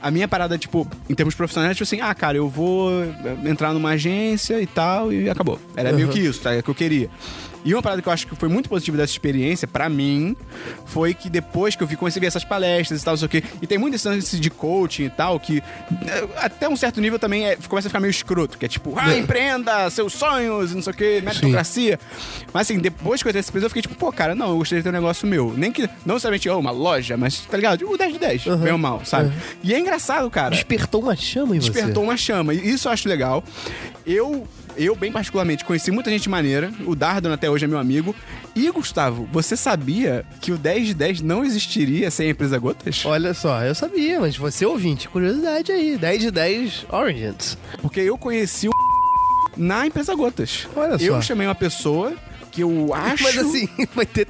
a 0.00 0.10
minha 0.10 0.26
parada, 0.26 0.56
tipo, 0.58 0.86
em 1.08 1.14
termos 1.14 1.34
profissionais, 1.34 1.76
tipo 1.76 1.84
assim, 1.84 2.00
ah, 2.00 2.14
cara, 2.14 2.36
eu 2.36 2.48
vou 2.48 2.90
entrar 3.44 3.72
numa 3.72 3.90
agência 3.90 4.60
e 4.60 4.66
tal, 4.66 5.12
e 5.12 5.28
acabou. 5.28 5.58
Era 5.76 5.92
meio 5.92 6.08
que 6.08 6.20
isso, 6.20 6.40
tá? 6.40 6.54
É 6.54 6.60
o 6.60 6.62
que 6.62 6.70
eu 6.70 6.74
queria. 6.74 7.10
E 7.64 7.74
uma 7.74 7.82
parada 7.82 8.00
que 8.00 8.08
eu 8.08 8.12
acho 8.12 8.26
que 8.26 8.34
foi 8.34 8.48
muito 8.48 8.68
positiva 8.68 8.96
dessa 8.96 9.12
experiência, 9.12 9.68
pra 9.68 9.88
mim, 9.88 10.34
foi 10.86 11.12
que 11.14 11.28
depois 11.28 11.76
que 11.76 11.82
eu 11.82 11.86
vi, 11.86 11.96
comecei 11.96 12.18
a 12.18 12.22
ver 12.22 12.26
essas 12.26 12.44
palestras 12.44 13.02
e 13.02 13.04
tal, 13.04 13.12
não 13.12 13.18
sei 13.18 13.26
o 13.26 13.28
quê, 13.28 13.42
e 13.60 13.66
tem 13.66 13.76
muito 13.78 13.94
esse 13.94 14.08
lance 14.08 14.38
de 14.40 14.50
coaching 14.50 15.04
e 15.04 15.10
tal, 15.10 15.38
que 15.38 15.58
eh, 16.06 16.28
até 16.36 16.68
um 16.68 16.76
certo 16.76 17.00
nível 17.00 17.18
também 17.18 17.46
é- 17.46 17.56
começa 17.68 17.88
a 17.88 17.90
ficar 17.90 18.00
meio 18.00 18.10
escroto, 18.10 18.56
que 18.56 18.64
é 18.64 18.68
tipo, 18.68 18.94
ah, 18.96 19.14
empreenda 19.16 19.88
seus 19.90 20.12
sonhos, 20.14 20.72
e 20.72 20.74
não 20.74 20.82
sei 20.82 20.92
o 20.92 20.96
quê, 20.96 21.20
meritocracia. 21.24 22.00
Mas 22.52 22.62
assim, 22.70 22.78
depois 22.78 23.22
que 23.22 23.28
eu 23.28 23.30
entrei 23.30 23.40
nessa 23.40 23.50
empresa, 23.50 23.66
eu 23.66 23.70
fiquei 23.70 23.82
tipo, 23.82 23.94
pô, 23.94 24.10
cara, 24.12 24.34
não, 24.34 24.50
eu 24.50 24.56
gostaria 24.56 24.80
de 24.80 24.84
ter 24.84 24.90
um 24.90 24.92
negócio 25.00 25.26
meu. 25.28 25.52
Nem 25.56 25.70
que, 25.70 25.82
não 26.06 26.14
necessariamente, 26.14 26.48
oh, 26.48 26.58
uma 26.58 26.70
loja, 26.70 27.16
mas, 27.16 27.40
tá 27.40 27.56
ligado? 27.56 27.78
Tipo, 27.78 27.96
10 27.96 28.12
de 28.14 28.18
10, 28.18 28.44
bem 28.58 28.72
ou 28.72 28.78
mal, 28.78 29.02
sabe? 29.04 29.32
E 29.62 29.74
é 29.74 29.78
engraçado, 29.78 30.30
cara 30.30 30.50
Despertou 30.50 31.02
uma 31.02 31.14
chama 31.16 31.56
em 31.56 31.60
você. 31.60 31.70
despertou 31.70 32.02
uma 32.02 32.16
chama. 32.16 32.54
E 32.54 32.70
isso 32.70 32.88
eu 32.88 32.92
acho 32.92 33.08
legal. 33.08 33.44
Eu, 34.06 34.46
eu 34.76 34.94
bem 34.94 35.12
particularmente, 35.12 35.64
conheci 35.64 35.90
muita 35.90 36.10
gente 36.10 36.28
maneira. 36.28 36.72
O 36.86 36.94
Dardan 36.94 37.32
até 37.32 37.50
hoje 37.50 37.64
é 37.64 37.68
meu 37.68 37.78
amigo. 37.78 38.14
E, 38.54 38.70
Gustavo, 38.70 39.28
você 39.32 39.56
sabia 39.56 40.24
que 40.40 40.52
o 40.52 40.58
10 40.58 40.88
de 40.88 40.94
10 40.94 41.20
não 41.22 41.44
existiria 41.44 42.10
sem 42.10 42.28
a 42.28 42.30
empresa 42.30 42.58
Gotas? 42.58 43.04
Olha 43.04 43.34
só, 43.34 43.62
eu 43.62 43.74
sabia, 43.74 44.20
mas 44.20 44.36
você 44.36 44.66
ouvinte, 44.66 45.08
curiosidade 45.08 45.70
aí. 45.72 45.96
10 45.96 46.20
de 46.22 46.30
10 46.30 46.86
Origins. 46.90 47.58
Porque 47.80 48.00
eu 48.00 48.16
conheci 48.18 48.68
o 48.68 48.72
na 49.56 49.86
empresa 49.86 50.14
Gotas. 50.14 50.66
Olha 50.74 50.98
só. 50.98 51.04
Eu 51.04 51.22
chamei 51.22 51.46
uma 51.46 51.54
pessoa 51.54 52.12
que 52.50 52.62
eu 52.62 52.92
acho... 52.94 53.22
Mas 53.22 53.38
assim, 53.38 53.68
vai 53.94 54.06
ter. 54.06 54.26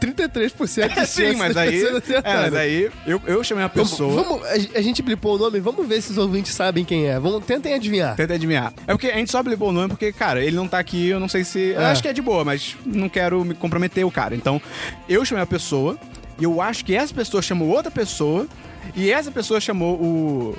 33% 0.00 0.88
de 0.92 0.98
É, 1.00 1.06
sim, 1.06 1.36
mas 1.36 1.56
aí. 1.56 1.82
É, 1.84 2.34
mas 2.42 2.54
aí 2.54 2.90
eu, 3.06 3.20
eu 3.26 3.44
chamei 3.44 3.62
uma 3.64 3.68
Vamos- 3.68 3.90
pessoa. 3.90 4.22
Vamos, 4.22 4.42
a, 4.46 4.78
a 4.78 4.82
gente 4.82 5.02
blipou 5.02 5.36
o 5.36 5.38
nome, 5.38 5.60
vamos 5.60 5.86
ver 5.86 6.00
se 6.02 6.10
os 6.12 6.18
ouvintes 6.18 6.54
sabem 6.54 6.84
quem 6.84 7.06
é. 7.06 7.18
Vamos, 7.18 7.44
tentem 7.44 7.74
adivinhar. 7.74 8.16
Tenta 8.16 8.34
adivinhar. 8.34 8.72
É 8.86 8.92
porque 8.92 9.08
a 9.08 9.16
gente 9.16 9.30
só 9.30 9.42
blipou 9.42 9.68
o 9.68 9.72
nome 9.72 9.88
porque, 9.88 10.12
cara, 10.12 10.42
ele 10.44 10.56
não 10.56 10.66
tá 10.68 10.78
aqui, 10.78 11.08
eu 11.08 11.20
não 11.20 11.28
sei 11.28 11.44
se. 11.44 11.58
Eu 11.58 11.80
É. 11.82 11.86
acho 11.86 12.02
que 12.02 12.08
é 12.08 12.12
de 12.12 12.22
boa, 12.22 12.44
mas 12.44 12.76
não 12.84 13.08
quero 13.08 13.44
me 13.44 13.54
comprometer 13.54 14.04
o 14.04 14.10
cara. 14.10 14.34
Então, 14.34 14.60
eu 15.08 15.24
chamei 15.24 15.42
a 15.44 15.46
pessoa, 15.46 15.98
e 16.38 16.44
eu 16.44 16.60
acho 16.60 16.84
que 16.84 16.94
essa 16.94 17.14
pessoa 17.14 17.42
chamou 17.42 17.68
outra 17.68 17.90
pessoa, 17.90 18.46
e 18.96 19.10
essa 19.10 19.30
pessoa 19.30 19.60
chamou 19.60 19.94
o. 19.94 20.56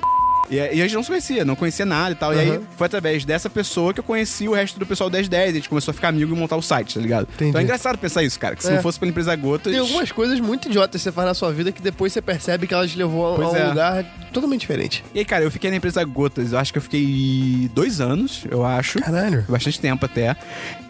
E 0.50 0.60
a 0.60 0.72
e 0.72 0.80
a 0.80 0.84
gente 0.84 0.94
não 0.94 1.02
se 1.02 1.08
conhecia, 1.08 1.44
não 1.44 1.56
conhecia 1.56 1.84
nada 1.86 2.12
e 2.12 2.14
tal. 2.14 2.34
E 2.34 2.38
aí 2.38 2.60
foi 2.76 2.86
através 2.86 3.24
dessa 3.24 3.48
pessoa 3.50 3.92
que 3.94 4.00
eu 4.00 4.04
conheci 4.04 4.48
o 4.48 4.52
resto 4.54 4.78
do 4.78 4.86
pessoal 4.86 5.10
1010. 5.10 5.50
A 5.50 5.54
gente 5.54 5.68
começou 5.68 5.90
a 5.92 5.94
ficar 5.94 6.08
amigo 6.08 6.34
e 6.34 6.38
montar 6.38 6.56
o 6.56 6.62
site, 6.62 6.94
tá 6.94 7.00
ligado? 7.00 7.28
Entendi. 7.34 7.50
Então 7.50 7.60
é 7.60 7.64
engraçado 7.64 7.98
pensar 7.98 8.22
isso, 8.22 8.38
cara. 8.38 8.54
Que 8.56 8.62
se 8.62 8.70
É. 8.70 8.74
não 8.74 8.82
fosse 8.82 8.98
pela 8.98 9.10
empresa 9.10 9.34
Gotas. 9.36 9.72
Tem 9.72 9.80
algumas 9.80 10.10
coisas 10.12 10.38
muito 10.40 10.68
idiotas 10.68 11.00
que 11.00 11.04
você 11.04 11.12
faz 11.12 11.26
na 11.28 11.34
sua 11.34 11.52
vida 11.52 11.72
que 11.72 11.82
depois 11.82 12.12
você 12.12 12.20
percebe 12.22 12.66
que 12.66 12.74
elas 12.74 12.94
levou 12.94 13.32
a, 13.32 13.36
Pois 13.36 13.48
a 13.48 13.52
um 13.52 13.56
é. 13.56 13.68
lugar 13.68 14.04
totalmente 14.32 14.60
diferente. 14.60 15.04
E 15.14 15.18
aí, 15.20 15.24
cara, 15.24 15.44
eu 15.44 15.50
fiquei 15.50 15.70
na 15.70 15.76
empresa 15.76 16.02
Gotas, 16.04 16.52
eu 16.52 16.58
acho 16.58 16.72
que 16.72 16.78
eu 16.78 16.82
fiquei 16.82 17.70
dois 17.74 18.00
anos, 18.00 18.44
eu 18.50 18.64
acho. 18.64 18.98
Caralho. 19.00 19.44
Bastante 19.48 19.80
tempo 19.80 20.04
até. 20.04 20.36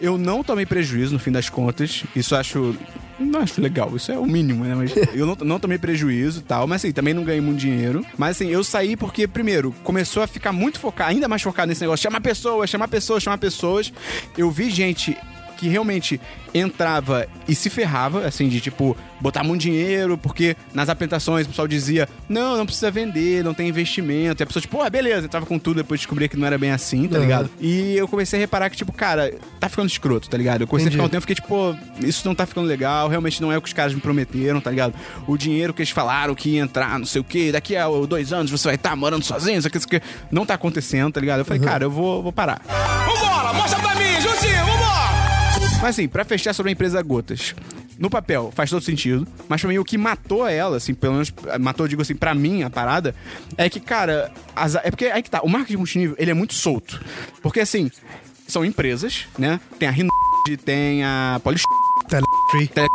Eu 0.01 0.17
não 0.17 0.43
tomei 0.43 0.65
prejuízo 0.65 1.13
no 1.13 1.19
fim 1.19 1.31
das 1.31 1.49
contas. 1.49 2.03
Isso 2.15 2.33
eu 2.35 2.39
acho. 2.39 2.75
Não 3.19 3.39
acho 3.39 3.59
legal, 3.59 3.95
isso 3.95 4.11
é 4.11 4.17
o 4.17 4.25
mínimo, 4.25 4.63
né? 4.63 4.75
Mas 4.75 4.95
eu 5.13 5.25
não, 5.25 5.35
não 5.35 5.59
tomei 5.59 5.77
prejuízo 5.77 6.39
e 6.39 6.43
tal, 6.43 6.67
mas 6.67 6.83
assim, 6.83 6.91
também 6.91 7.13
não 7.13 7.23
ganhei 7.23 7.41
muito 7.41 7.59
dinheiro. 7.59 8.05
Mas 8.17 8.37
assim, 8.37 8.49
eu 8.49 8.63
saí 8.63 8.95
porque, 8.95 9.27
primeiro, 9.27 9.73
começou 9.83 10.21
a 10.21 10.27
ficar 10.27 10.51
muito 10.51 10.79
focado, 10.79 11.11
ainda 11.11 11.27
mais 11.27 11.41
focado 11.41 11.67
nesse 11.67 11.81
negócio, 11.81 12.03
chamar 12.03 12.21
pessoas, 12.21 12.69
chamar 12.69 12.87
pessoas, 12.87 13.23
chamar 13.23 13.37
pessoas. 13.37 13.93
Eu 14.37 14.51
vi 14.51 14.69
gente 14.69 15.17
que 15.57 15.67
realmente 15.67 16.19
entrava 16.53 17.27
e 17.47 17.53
se 17.55 17.69
ferrava, 17.69 18.25
assim, 18.25 18.47
de 18.47 18.59
tipo, 18.61 18.95
botar 19.19 19.43
muito 19.43 19.61
dinheiro, 19.61 20.17
porque 20.17 20.55
nas 20.73 20.89
apresentações 20.89 21.45
o 21.45 21.49
pessoal 21.49 21.67
dizia, 21.67 22.07
não, 22.29 22.57
não 22.57 22.65
precisa 22.65 22.89
vender, 22.91 23.43
não 23.43 23.53
tem 23.53 23.67
investimento. 23.67 24.41
E 24.41 24.43
a 24.43 24.45
pessoa, 24.45 24.61
tipo, 24.61 24.81
ah, 24.81 24.89
beleza, 24.89 25.25
entrava 25.25 25.45
com 25.45 25.59
tudo, 25.59 25.77
depois 25.77 25.99
descobria 25.99 26.27
que 26.27 26.37
não 26.37 26.47
era 26.47 26.57
bem 26.57 26.71
assim, 26.71 27.07
tá 27.07 27.15
Aham. 27.17 27.23
ligado? 27.25 27.49
E 27.59 27.95
eu 27.95 28.07
comecei 28.07 28.39
a 28.39 28.41
reparar 28.41 28.69
que, 28.69 28.77
tipo, 28.77 28.91
cara, 28.91 29.33
tá 29.59 29.69
ficando 29.69 29.87
escroto, 29.89 30.29
tá 30.29 30.37
ligado? 30.37 30.61
Eu 30.61 30.67
comecei 30.67 30.87
Entendi. 30.87 31.01
a 31.01 31.03
ficar 31.03 31.07
um 31.07 31.11
tempo, 31.11 31.21
fiquei, 31.21 31.35
tipo, 31.35 31.47
pô, 31.47 31.75
isso 32.05 32.27
não 32.27 32.35
tá 32.35 32.45
ficando 32.45 32.67
legal, 32.67 33.07
realmente 33.07 33.41
não 33.41 33.51
é 33.51 33.57
o 33.57 33.61
que 33.61 33.67
os 33.67 33.73
caras 33.73 33.93
me 33.93 34.01
prometeram, 34.01 34.61
tá 34.61 34.69
ligado? 34.69 34.93
O 35.27 35.37
dinheiro 35.37 35.73
que 35.73 35.81
eles 35.81 35.91
falaram 35.91 36.33
que 36.35 36.49
ia 36.51 36.61
entrar, 36.61 36.97
não 36.99 37.05
sei 37.05 37.21
o 37.21 37.23
quê, 37.23 37.51
daqui 37.51 37.75
a 37.75 37.87
dois 37.87 38.31
anos 38.33 38.51
você 38.51 38.67
vai 38.67 38.75
estar 38.75 38.95
morando 38.95 39.23
sozinho, 39.23 39.57
isso 39.57 39.67
aqui, 39.67 39.77
isso 39.77 39.87
aqui, 39.87 40.01
não 40.31 40.45
tá 40.45 40.53
acontecendo, 40.53 41.11
tá 41.13 41.19
ligado? 41.19 41.39
Eu 41.39 41.45
falei, 41.45 41.61
cara, 41.61 41.83
eu 41.85 41.91
vou, 41.91 42.21
vou 42.23 42.31
parar. 42.31 42.61
Vambora, 42.67 43.53
mostra 43.53 43.79
pra 43.79 43.95
mim! 43.95 44.16
Mas 45.81 45.89
assim, 45.91 46.07
pra 46.07 46.25
fechar 46.25 46.53
sobre 46.53 46.71
a 46.71 46.73
empresa 46.73 47.01
Gotas. 47.01 47.53
No 47.99 48.09
papel 48.11 48.51
faz 48.55 48.69
todo 48.69 48.81
sentido, 48.83 49.27
mas 49.49 49.59
pra 49.61 49.69
mim 49.69 49.77
o 49.79 49.83
que 49.83 49.97
matou 49.97 50.47
ela, 50.47 50.77
assim, 50.77 50.93
pelo 50.93 51.13
menos 51.13 51.33
matou, 51.59 51.87
digo 51.87 52.01
assim, 52.01 52.15
pra 52.15 52.33
mim 52.35 52.61
a 52.61 52.69
parada, 52.69 53.15
é 53.57 53.67
que, 53.69 53.79
cara, 53.79 54.31
as- 54.55 54.75
é 54.75 54.91
porque 54.91 55.05
aí 55.05 55.23
que 55.23 55.31
tá, 55.31 55.41
o 55.41 55.49
marketing 55.49 55.77
multinível, 55.77 56.15
ele 56.19 56.29
é 56.29 56.33
muito 56.33 56.53
solto. 56.53 57.03
Porque 57.41 57.59
assim, 57.59 57.89
são 58.47 58.63
empresas, 58.63 59.25
né? 59.37 59.59
Tem 59.79 59.87
a 59.87 59.91
Rinode, 59.91 60.57
tem 60.63 61.03
a 61.03 61.39
Polish, 61.43 61.63
Teletree. 62.07 62.67
Tele- 62.67 62.87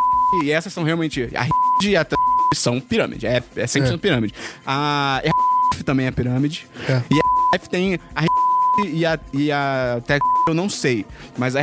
e 0.44 0.52
essas 0.52 0.72
são 0.72 0.84
realmente 0.84 1.22
a 1.34 1.42
Rinode 1.42 1.88
e 1.90 1.96
a 1.96 2.04
Tele- 2.04 2.20
são 2.54 2.80
pirâmide, 2.80 3.26
é, 3.26 3.42
é 3.56 3.66
100% 3.66 3.94
É. 3.94 3.96
pirâmide. 3.98 4.34
A 4.64 5.20
RF 5.24 5.82
também 5.84 6.06
é 6.06 6.10
pirâmide. 6.12 6.66
É. 6.88 7.02
E 7.10 7.18
a 7.56 7.58
tem 7.58 7.98
a 8.14 8.24
e 8.88 9.04
a, 9.04 9.18
e 9.34 9.50
a 9.52 10.00
Tele- 10.06 10.20
eu 10.46 10.54
não 10.54 10.68
sei, 10.70 11.04
mas 11.36 11.56
a 11.56 11.60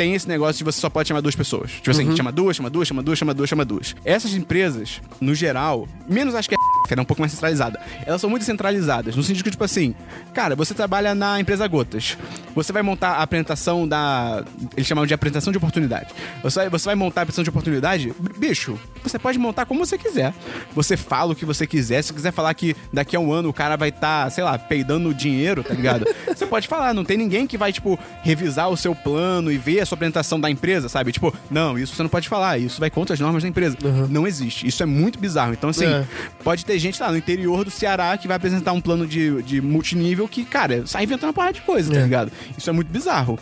tem 0.00 0.14
esse 0.14 0.26
negócio 0.26 0.56
de 0.56 0.64
você 0.64 0.80
só 0.80 0.88
pode 0.88 1.08
chamar 1.08 1.20
duas 1.20 1.36
pessoas. 1.36 1.72
Tipo 1.72 1.90
assim, 1.90 2.16
chama 2.16 2.32
duas, 2.32 2.56
chama 2.56 2.70
duas, 2.70 2.88
chama 2.88 3.02
duas, 3.02 3.18
chama 3.18 3.34
duas, 3.34 3.50
chama 3.50 3.64
duas. 3.66 3.94
Essas 4.02 4.32
empresas, 4.32 5.02
no 5.20 5.34
geral, 5.34 5.86
menos 6.08 6.34
acho 6.34 6.48
que 6.48 6.54
que 6.90 6.94
era 6.94 7.00
um 7.02 7.04
pouco 7.04 7.22
mais 7.22 7.30
centralizada, 7.30 7.78
elas 8.04 8.20
são 8.20 8.28
muito 8.28 8.44
centralizadas, 8.44 9.14
no 9.14 9.22
sentido 9.22 9.44
que, 9.44 9.50
tipo 9.52 9.62
assim, 9.62 9.94
cara, 10.34 10.56
você 10.56 10.74
trabalha 10.74 11.14
na 11.14 11.38
empresa 11.38 11.68
Gotas. 11.68 12.18
Você 12.52 12.72
vai 12.72 12.82
montar 12.82 13.10
a 13.10 13.22
apresentação 13.22 13.86
da. 13.86 14.42
Eles 14.76 14.88
chamam 14.88 15.06
de 15.06 15.14
apresentação 15.14 15.52
de 15.52 15.58
oportunidade. 15.58 16.08
Você 16.42 16.58
vai, 16.58 16.68
você 16.68 16.86
vai 16.86 16.94
montar 16.96 17.20
a 17.20 17.22
apresentação 17.22 17.44
de 17.44 17.50
oportunidade, 17.50 18.12
bicho, 18.36 18.76
você 19.04 19.20
pode 19.20 19.38
montar 19.38 19.66
como 19.66 19.86
você 19.86 19.96
quiser. 19.96 20.34
Você 20.74 20.96
fala 20.96 21.32
o 21.32 21.36
que 21.36 21.44
você 21.44 21.64
quiser. 21.64 22.02
Se 22.02 22.12
quiser 22.12 22.32
falar 22.32 22.52
que 22.54 22.74
daqui 22.92 23.14
a 23.14 23.20
um 23.20 23.32
ano 23.32 23.48
o 23.50 23.52
cara 23.52 23.76
vai 23.76 23.90
estar, 23.90 24.28
sei 24.32 24.42
lá, 24.42 24.58
peidando 24.58 25.14
dinheiro, 25.14 25.62
tá 25.62 25.74
ligado? 25.74 26.04
você 26.26 26.44
pode 26.44 26.66
falar, 26.66 26.92
não 26.92 27.04
tem 27.04 27.16
ninguém 27.16 27.46
que 27.46 27.56
vai, 27.56 27.72
tipo, 27.72 27.96
revisar 28.22 28.68
o 28.68 28.76
seu 28.76 28.96
plano 28.96 29.52
e 29.52 29.56
ver 29.56 29.78
a 29.78 29.86
sua 29.86 29.94
apresentação 29.94 30.40
da 30.40 30.50
empresa, 30.50 30.88
sabe? 30.88 31.12
Tipo, 31.12 31.32
não, 31.48 31.78
isso 31.78 31.94
você 31.94 32.02
não 32.02 32.10
pode 32.10 32.28
falar, 32.28 32.58
isso 32.58 32.80
vai 32.80 32.90
contra 32.90 33.14
as 33.14 33.20
normas 33.20 33.44
da 33.44 33.48
empresa. 33.48 33.76
Não 34.08 34.26
existe. 34.26 34.66
Isso 34.66 34.82
é 34.82 34.86
muito 34.86 35.20
bizarro. 35.20 35.52
Então, 35.52 35.70
assim, 35.70 35.86
É. 35.86 36.04
pode 36.42 36.64
ter 36.64 36.79
gente 36.80 37.00
lá 37.00 37.10
no 37.10 37.16
interior 37.18 37.64
do 37.64 37.70
Ceará 37.70 38.16
que 38.16 38.26
vai 38.26 38.36
apresentar 38.36 38.72
um 38.72 38.80
plano 38.80 39.06
de, 39.06 39.42
de 39.42 39.60
multinível 39.60 40.26
que, 40.26 40.44
cara, 40.44 40.86
sai 40.86 41.04
inventando 41.04 41.28
uma 41.28 41.32
porrada 41.34 41.52
de 41.54 41.60
coisa, 41.62 41.92
tá 41.92 41.98
É. 42.00 42.02
ligado? 42.02 42.32
Isso 42.56 42.68
é 42.68 42.72
muito 42.72 42.88
bizarro. 42.88 43.38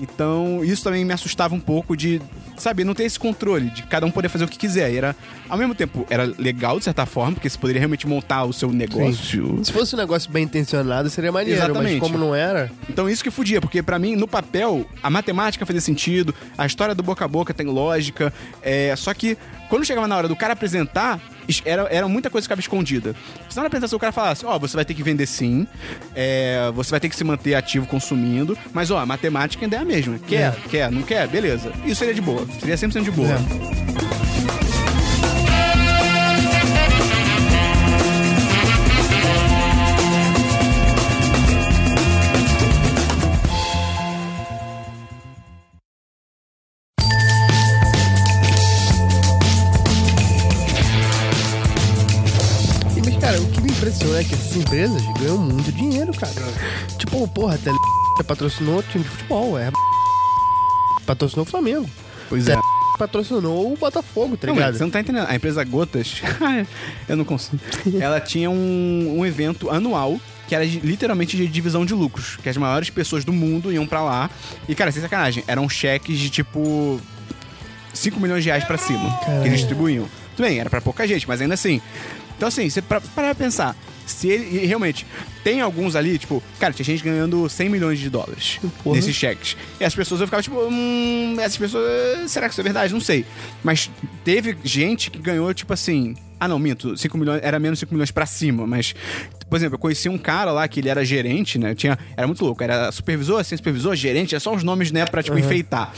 Então, 0.00 0.62
isso 0.62 0.84
também 0.84 1.04
me 1.04 1.12
assustava 1.12 1.54
um 1.54 1.60
pouco 1.60 1.96
de, 1.96 2.22
sabe, 2.56 2.84
não 2.84 2.94
ter 2.94 3.02
esse 3.04 3.18
controle, 3.18 3.68
de 3.70 3.82
cada 3.82 4.06
um 4.06 4.10
poder 4.12 4.28
fazer 4.28 4.44
o 4.44 4.48
que 4.48 4.56
quiser. 4.56 4.92
E 4.92 4.96
era, 4.96 5.14
ao 5.48 5.58
mesmo 5.58 5.74
tempo, 5.74 6.06
era 6.08 6.24
legal 6.38 6.78
de 6.78 6.84
certa 6.84 7.04
forma, 7.04 7.32
porque 7.32 7.48
você 7.50 7.58
poderia 7.58 7.80
realmente 7.80 8.06
montar 8.06 8.44
o 8.44 8.52
seu 8.52 8.70
negócio. 8.70 9.58
Se 9.64 9.72
fosse 9.72 9.94
um 9.96 9.98
negócio 9.98 10.30
bem 10.30 10.44
intencionado, 10.44 11.10
seria 11.10 11.32
maneiro, 11.32 11.58
Exatamente. 11.58 11.98
mas 11.98 12.00
como 12.00 12.16
não 12.16 12.32
era, 12.34 12.70
Então 12.88 13.08
isso 13.10 13.24
que 13.24 13.30
fudia, 13.30 13.60
porque 13.60 13.82
pra 13.82 13.98
mim, 13.98 14.14
no 14.14 14.28
papel, 14.28 14.86
a 15.02 15.10
matemática 15.10 15.66
fazia 15.66 15.80
sentido, 15.80 16.32
a 16.56 16.64
história 16.64 16.94
do 16.94 17.02
boca 17.02 17.24
a 17.24 17.28
boca 17.28 17.52
tem 17.52 17.66
lógica, 17.66 18.32
é, 18.62 18.94
só 18.96 19.12
que 19.12 19.36
quando 19.68 19.84
chegava 19.84 20.06
na 20.06 20.16
hora 20.16 20.28
do 20.28 20.36
cara 20.36 20.52
apresentar, 20.52 21.18
es- 21.18 21.37
era, 21.64 21.82
era 21.90 22.08
muita 22.08 22.30
coisa 22.30 22.44
que 22.44 22.48
ficava 22.48 22.60
escondida. 22.60 23.14
Senão 23.48 23.62
na 23.62 23.66
apresentação 23.68 23.96
o 23.96 24.00
cara 24.00 24.12
falasse, 24.12 24.44
ó, 24.44 24.58
você 24.58 24.76
vai 24.76 24.84
ter 24.84 24.94
que 24.94 25.02
vender 25.02 25.26
sim, 25.26 25.66
é, 26.14 26.70
você 26.74 26.90
vai 26.90 27.00
ter 27.00 27.08
que 27.08 27.16
se 27.16 27.24
manter 27.24 27.54
ativo 27.54 27.86
consumindo, 27.86 28.56
mas 28.72 28.90
ó, 28.90 28.98
a 28.98 29.06
matemática 29.06 29.64
ainda 29.64 29.76
é 29.76 29.80
a 29.80 29.84
mesma. 29.84 30.18
Quer, 30.18 30.54
quer, 30.70 30.90
não 30.90 31.02
quer, 31.02 31.26
beleza. 31.28 31.72
Isso 31.84 31.96
seria 31.96 32.14
de 32.14 32.20
boa, 32.20 32.46
seria 32.60 32.76
100% 32.76 33.02
de 33.02 33.10
boa. 33.10 33.28
É. 33.28 34.17
empresas 54.58 55.02
ganham 55.18 55.38
muito 55.38 55.72
dinheiro, 55.72 56.12
cara. 56.12 56.32
Tipo, 56.98 57.26
porra, 57.28 57.54
a 57.54 57.58
Tele 57.58 57.76
patrocinou 58.26 58.78
o 58.78 58.82
time 58.82 59.04
de 59.04 59.10
futebol, 59.10 59.58
é. 59.58 59.70
Patrocinou 61.06 61.44
o 61.44 61.48
Flamengo. 61.48 61.88
Pois 62.28 62.48
é. 62.48 62.56
Patrocinou 62.98 63.72
o 63.72 63.76
Botafogo, 63.76 64.36
tá 64.36 64.48
Não, 64.48 64.54
ligado? 64.54 64.76
você 64.76 64.82
não 64.82 64.90
tá 64.90 65.00
entendendo. 65.00 65.26
A 65.28 65.34
empresa 65.34 65.62
Gotas, 65.62 66.20
eu 67.08 67.16
não 67.16 67.24
consigo. 67.24 67.58
Ela 68.00 68.20
tinha 68.20 68.50
um, 68.50 69.18
um 69.18 69.24
evento 69.24 69.70
anual 69.70 70.18
que 70.48 70.54
era 70.54 70.64
literalmente 70.64 71.36
de 71.36 71.46
divisão 71.46 71.84
de 71.86 71.94
lucros. 71.94 72.38
Que 72.42 72.48
as 72.48 72.56
maiores 72.56 72.90
pessoas 72.90 73.24
do 73.24 73.32
mundo 73.32 73.72
iam 73.72 73.86
pra 73.86 74.02
lá. 74.02 74.28
E, 74.68 74.74
cara, 74.74 74.90
sem 74.90 75.00
sacanagem, 75.00 75.44
eram 75.46 75.68
cheques 75.68 76.18
de 76.18 76.28
tipo 76.28 77.00
5 77.94 78.18
milhões 78.18 78.42
de 78.42 78.48
reais 78.48 78.64
pra 78.64 78.78
cima 78.78 79.16
que 79.42 79.46
eles 79.48 79.60
distribuíam. 79.60 80.08
Tudo 80.34 80.46
bem, 80.46 80.58
era 80.58 80.68
pra 80.70 80.80
pouca 80.80 81.06
gente, 81.06 81.28
mas 81.28 81.40
ainda 81.40 81.54
assim. 81.54 81.80
Então, 82.36 82.48
assim, 82.48 82.68
você 82.68 82.80
pra 82.82 83.34
pensar. 83.36 83.76
Se 84.08 84.28
ele. 84.28 84.66
Realmente, 84.66 85.06
tem 85.44 85.60
alguns 85.60 85.94
ali, 85.94 86.18
tipo, 86.18 86.42
cara, 86.58 86.72
tinha 86.72 86.84
gente 86.84 87.02
ganhando 87.02 87.48
100 87.48 87.68
milhões 87.68 87.98
de 87.98 88.10
dólares 88.10 88.58
Porra. 88.82 88.96
nesses 88.96 89.14
cheques. 89.14 89.56
E 89.78 89.84
as 89.84 89.94
pessoas 89.94 90.20
eu 90.20 90.26
ficava 90.26 90.42
tipo, 90.42 90.58
hum, 90.60 91.36
essas 91.38 91.56
pessoas. 91.56 92.30
Será 92.30 92.48
que 92.48 92.52
isso 92.54 92.60
é 92.60 92.64
verdade? 92.64 92.92
Não 92.92 93.00
sei. 93.00 93.24
Mas 93.62 93.90
teve 94.24 94.56
gente 94.64 95.10
que 95.10 95.18
ganhou, 95.18 95.52
tipo 95.54 95.72
assim. 95.72 96.16
Ah, 96.40 96.46
não, 96.46 96.58
minto. 96.58 96.96
5 96.96 97.18
milhões, 97.18 97.40
era 97.42 97.58
menos 97.58 97.78
5 97.80 97.92
milhões 97.92 98.10
pra 98.10 98.26
cima, 98.26 98.66
mas. 98.66 98.94
Por 99.48 99.56
exemplo, 99.56 99.74
eu 99.74 99.78
conheci 99.78 100.08
um 100.08 100.18
cara 100.18 100.52
lá 100.52 100.66
que 100.68 100.80
ele 100.80 100.88
era 100.88 101.04
gerente, 101.04 101.58
né? 101.58 101.74
Tinha, 101.74 101.98
era 102.16 102.26
muito 102.26 102.44
louco. 102.44 102.62
Era 102.62 102.90
supervisor, 102.92 103.40
assim, 103.40 103.56
supervisor, 103.56 103.94
gerente, 103.94 104.34
é 104.34 104.38
só 104.38 104.54
os 104.54 104.62
nomes, 104.62 104.90
né, 104.92 105.04
pra, 105.06 105.22
tipo, 105.22 105.38
enfeitar. 105.38 105.92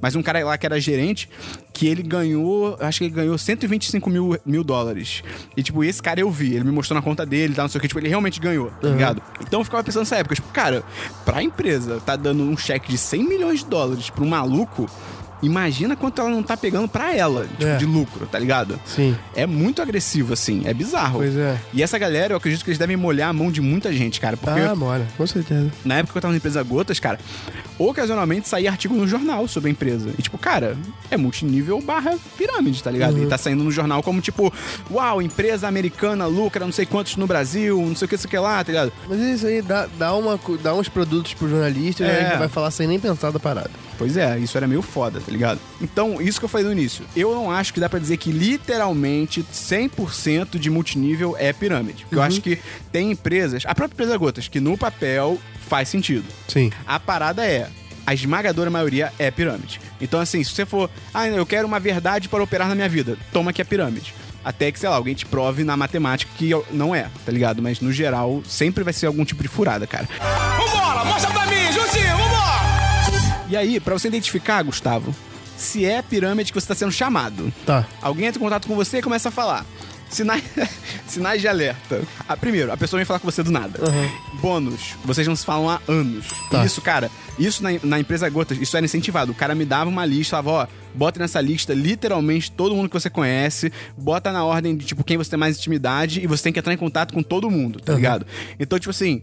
Mas 0.00 0.14
um 0.16 0.22
cara 0.22 0.44
lá 0.44 0.56
que 0.56 0.66
era 0.66 0.80
gerente, 0.80 1.28
que 1.72 1.86
ele 1.86 2.02
ganhou, 2.02 2.76
acho 2.80 2.98
que 2.98 3.04
ele 3.04 3.14
ganhou 3.14 3.36
125 3.36 4.10
mil, 4.10 4.36
mil 4.44 4.64
dólares. 4.64 5.22
E, 5.56 5.62
tipo, 5.62 5.82
esse 5.84 6.02
cara 6.02 6.20
eu 6.20 6.30
vi, 6.30 6.54
ele 6.54 6.64
me 6.64 6.72
mostrou 6.72 6.94
na 6.94 7.02
conta 7.02 7.24
dele 7.24 7.54
tal, 7.54 7.64
não 7.64 7.68
sei 7.70 7.78
o 7.78 7.82
que, 7.82 7.88
tipo, 7.88 8.00
ele 8.00 8.08
realmente 8.08 8.40
ganhou, 8.40 8.70
tá 8.80 8.88
ligado? 8.88 9.22
Então 9.40 9.60
eu 9.60 9.64
ficava 9.64 9.82
pensando 9.82 10.02
nessa 10.02 10.16
época, 10.16 10.34
tipo, 10.34 10.48
cara, 10.48 10.82
pra 11.24 11.42
empresa 11.42 12.00
tá 12.04 12.16
dando 12.16 12.42
um 12.42 12.56
cheque 12.56 12.90
de 12.90 12.98
100 12.98 13.28
milhões 13.28 13.60
de 13.60 13.66
dólares 13.66 14.10
pra 14.10 14.24
um 14.24 14.28
maluco, 14.28 14.88
imagina 15.42 15.96
quanto 15.96 16.20
ela 16.20 16.30
não 16.30 16.42
tá 16.42 16.56
pegando 16.56 16.88
pra 16.88 17.14
ela, 17.14 17.46
tipo, 17.46 17.64
É. 17.64 17.76
de 17.76 17.86
lucro, 17.86 18.26
tá 18.26 18.38
ligado? 18.38 18.78
Sim. 18.84 19.16
É 19.34 19.46
muito 19.46 19.80
agressivo, 19.82 20.32
assim, 20.32 20.62
é 20.64 20.74
bizarro. 20.74 21.18
Pois 21.18 21.36
é. 21.36 21.58
E 21.72 21.82
essa 21.82 21.98
galera, 21.98 22.32
eu 22.32 22.36
acredito 22.36 22.62
que 22.64 22.70
eles 22.70 22.78
devem 22.78 22.96
molhar 22.96 23.30
a 23.30 23.32
mão 23.32 23.50
de 23.50 23.60
muita 23.60 23.92
gente, 23.92 24.20
cara, 24.20 24.36
porque 24.36 24.60
Ah, 24.60 24.74
mora, 24.74 25.06
com 25.16 25.26
certeza. 25.26 25.70
na 25.84 25.96
época 25.96 26.12
que 26.12 26.18
eu 26.18 26.22
tava 26.22 26.32
na 26.32 26.38
empresa 26.38 26.62
Gotas, 26.62 26.98
cara, 27.00 27.18
ocasionalmente 27.88 28.48
sair 28.48 28.68
artigo 28.68 28.94
no 28.94 29.06
jornal 29.08 29.46
sobre 29.48 29.68
a 29.68 29.72
empresa. 29.72 30.10
E 30.18 30.22
tipo, 30.22 30.36
cara, 30.38 30.76
é 31.10 31.16
multinível 31.16 31.80
barra 31.80 32.16
pirâmide, 32.36 32.82
tá 32.82 32.90
ligado? 32.90 33.18
E 33.22 33.26
tá 33.26 33.38
saindo 33.38 33.64
no 33.64 33.70
jornal 33.70 34.02
como 34.02 34.20
tipo, 34.20 34.52
uau, 34.90 35.22
empresa 35.22 35.66
americana 35.68 36.26
lucra 36.26 36.64
não 36.64 36.72
sei 36.72 36.86
quantos 36.86 37.16
no 37.16 37.26
Brasil, 37.26 37.78
não 37.80 37.96
sei 37.96 38.06
o 38.06 38.08
que, 38.08 38.14
isso 38.14 38.28
que 38.28 38.38
lá, 38.38 38.62
tá 38.62 38.70
ligado? 38.72 38.92
Mas 39.08 39.18
isso 39.20 39.46
aí 39.46 39.62
dá, 39.62 39.86
dá, 39.98 40.14
uma, 40.14 40.38
dá 40.62 40.74
uns 40.74 40.88
produtos 40.88 41.34
pro 41.34 41.48
jornalista 41.48 42.02
e 42.04 42.06
É. 42.06 42.20
a 42.20 42.28
gente 42.28 42.38
vai 42.38 42.48
falar 42.48 42.70
sem 42.70 42.86
nem 42.86 42.98
pensar 43.00 43.30
da 43.30 43.38
parada. 43.40 43.70
Pois 43.98 44.16
é, 44.16 44.38
isso 44.38 44.56
era 44.56 44.66
meio 44.66 44.80
foda, 44.80 45.20
tá 45.20 45.30
ligado? 45.30 45.60
Então, 45.80 46.22
isso 46.22 46.38
que 46.38 46.44
eu 46.46 46.48
falei 46.48 46.66
no 46.66 46.72
início. 46.72 47.04
Eu 47.14 47.34
não 47.34 47.50
acho 47.50 47.72
que 47.74 47.80
dá 47.80 47.86
pra 47.88 47.98
dizer 47.98 48.16
que 48.16 48.32
literalmente 48.32 49.42
100% 49.52 50.58
de 50.58 50.70
multinível 50.70 51.36
é 51.38 51.52
pirâmide. 51.52 52.02
Porque 52.04 52.14
eu 52.16 52.22
acho 52.22 52.40
que 52.40 52.58
tem 52.90 53.10
empresas, 53.10 53.62
a 53.66 53.74
própria 53.74 53.94
empresa 53.94 54.16
Gotas, 54.16 54.48
que 54.48 54.58
no 54.60 54.76
papel 54.78 55.38
faz 55.70 55.88
sentido. 55.88 56.24
Sim. 56.48 56.70
A 56.86 56.98
parada 56.98 57.46
é. 57.46 57.68
A 58.06 58.12
esmagadora 58.12 58.68
maioria 58.70 59.12
é 59.20 59.30
pirâmide. 59.30 59.80
Então, 60.00 60.18
assim, 60.18 60.42
se 60.42 60.50
você 60.50 60.66
for, 60.66 60.90
ah, 61.14 61.28
eu 61.28 61.46
quero 61.46 61.68
uma 61.68 61.78
verdade 61.78 62.28
para 62.28 62.42
operar 62.42 62.66
na 62.68 62.74
minha 62.74 62.88
vida, 62.88 63.16
toma 63.32 63.52
que 63.52 63.62
é 63.62 63.64
pirâmide. 63.64 64.12
Até 64.44 64.72
que, 64.72 64.80
sei 64.80 64.88
lá, 64.88 64.96
alguém 64.96 65.14
te 65.14 65.24
prove 65.26 65.62
na 65.62 65.76
matemática 65.76 66.32
que 66.36 66.50
não 66.72 66.92
é, 66.94 67.06
tá 67.24 67.30
ligado? 67.30 67.62
Mas 67.62 67.78
no 67.80 67.92
geral, 67.92 68.42
sempre 68.48 68.82
vai 68.82 68.92
ser 68.92 69.06
algum 69.06 69.24
tipo 69.24 69.42
de 69.42 69.48
furada, 69.48 69.86
cara. 69.86 70.08
Vambora, 70.58 71.04
mostra 71.04 71.30
pra 71.30 71.46
mim, 71.46 71.72
Juntinho, 71.72 72.16
vambora! 72.16 73.44
E 73.48 73.56
aí, 73.56 73.78
pra 73.78 73.92
você 73.94 74.08
identificar, 74.08 74.62
Gustavo, 74.62 75.14
se 75.56 75.84
é 75.84 76.00
pirâmide 76.02 76.52
que 76.52 76.60
você 76.60 76.66
tá 76.66 76.74
sendo 76.74 76.90
chamado, 76.90 77.52
Tá. 77.66 77.86
alguém 78.02 78.26
entra 78.26 78.40
em 78.40 78.42
contato 78.44 78.66
com 78.66 78.74
você 78.74 78.98
e 78.98 79.02
começa 79.02 79.28
a 79.28 79.32
falar. 79.32 79.64
Sinais, 80.10 80.42
sinais 81.06 81.40
de 81.40 81.48
alerta. 81.48 82.02
Ah, 82.28 82.36
primeiro, 82.36 82.72
a 82.72 82.76
pessoa 82.76 82.98
vem 82.98 83.04
falar 83.06 83.20
com 83.20 83.30
você 83.30 83.42
do 83.42 83.50
nada. 83.50 83.78
Bônus, 84.40 84.94
vocês 85.04 85.26
não 85.26 85.36
se 85.36 85.44
falam 85.44 85.70
há 85.70 85.80
anos. 85.88 86.26
Tá. 86.50 86.64
Isso, 86.64 86.80
cara, 86.82 87.10
isso 87.38 87.62
na, 87.62 87.70
na 87.82 88.00
empresa 88.00 88.28
Gotas, 88.28 88.58
isso 88.58 88.76
era 88.76 88.84
incentivado. 88.84 89.32
O 89.32 89.34
cara 89.34 89.54
me 89.54 89.64
dava 89.64 89.88
uma 89.88 90.04
lista, 90.04 90.42
falava, 90.42 90.50
ó, 90.50 90.66
bota 90.94 91.18
nessa 91.20 91.40
lista 91.40 91.72
literalmente 91.74 92.50
todo 92.50 92.74
mundo 92.74 92.88
que 92.88 92.94
você 92.94 93.10
conhece, 93.10 93.72
bota 93.96 94.32
na 94.32 94.44
ordem 94.44 94.76
de, 94.76 94.84
tipo, 94.86 95.04
quem 95.04 95.16
você 95.16 95.30
tem 95.30 95.38
mais 95.38 95.56
intimidade 95.58 96.20
e 96.22 96.26
você 96.26 96.42
tem 96.44 96.52
que 96.52 96.58
entrar 96.58 96.72
em 96.72 96.76
contato 96.76 97.12
com 97.14 97.22
todo 97.22 97.50
mundo, 97.50 97.80
tá 97.80 97.94
ligado? 97.94 98.26
Então, 98.58 98.78
tipo 98.78 98.90
assim, 98.90 99.22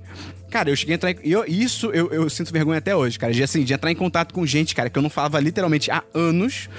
cara, 0.50 0.70
eu 0.70 0.76
cheguei 0.76 0.94
a 0.94 0.96
entrar 0.96 1.12
em... 1.12 1.18
Eu, 1.24 1.44
isso 1.46 1.88
eu, 1.92 2.12
eu 2.12 2.30
sinto 2.30 2.52
vergonha 2.54 2.78
até 2.80 2.96
hoje, 2.96 3.20
cara, 3.20 3.34
de, 3.34 3.44
assim, 3.44 3.64
de 3.64 3.74
entrar 3.74 3.92
em 3.92 3.96
contato 3.96 4.34
com 4.34 4.46
gente, 4.46 4.74
cara, 4.76 4.90
que 4.90 4.98
eu 4.98 5.02
não 5.04 5.10
falava 5.10 5.40
literalmente 5.40 5.92
há 5.92 6.04
anos 6.14 6.70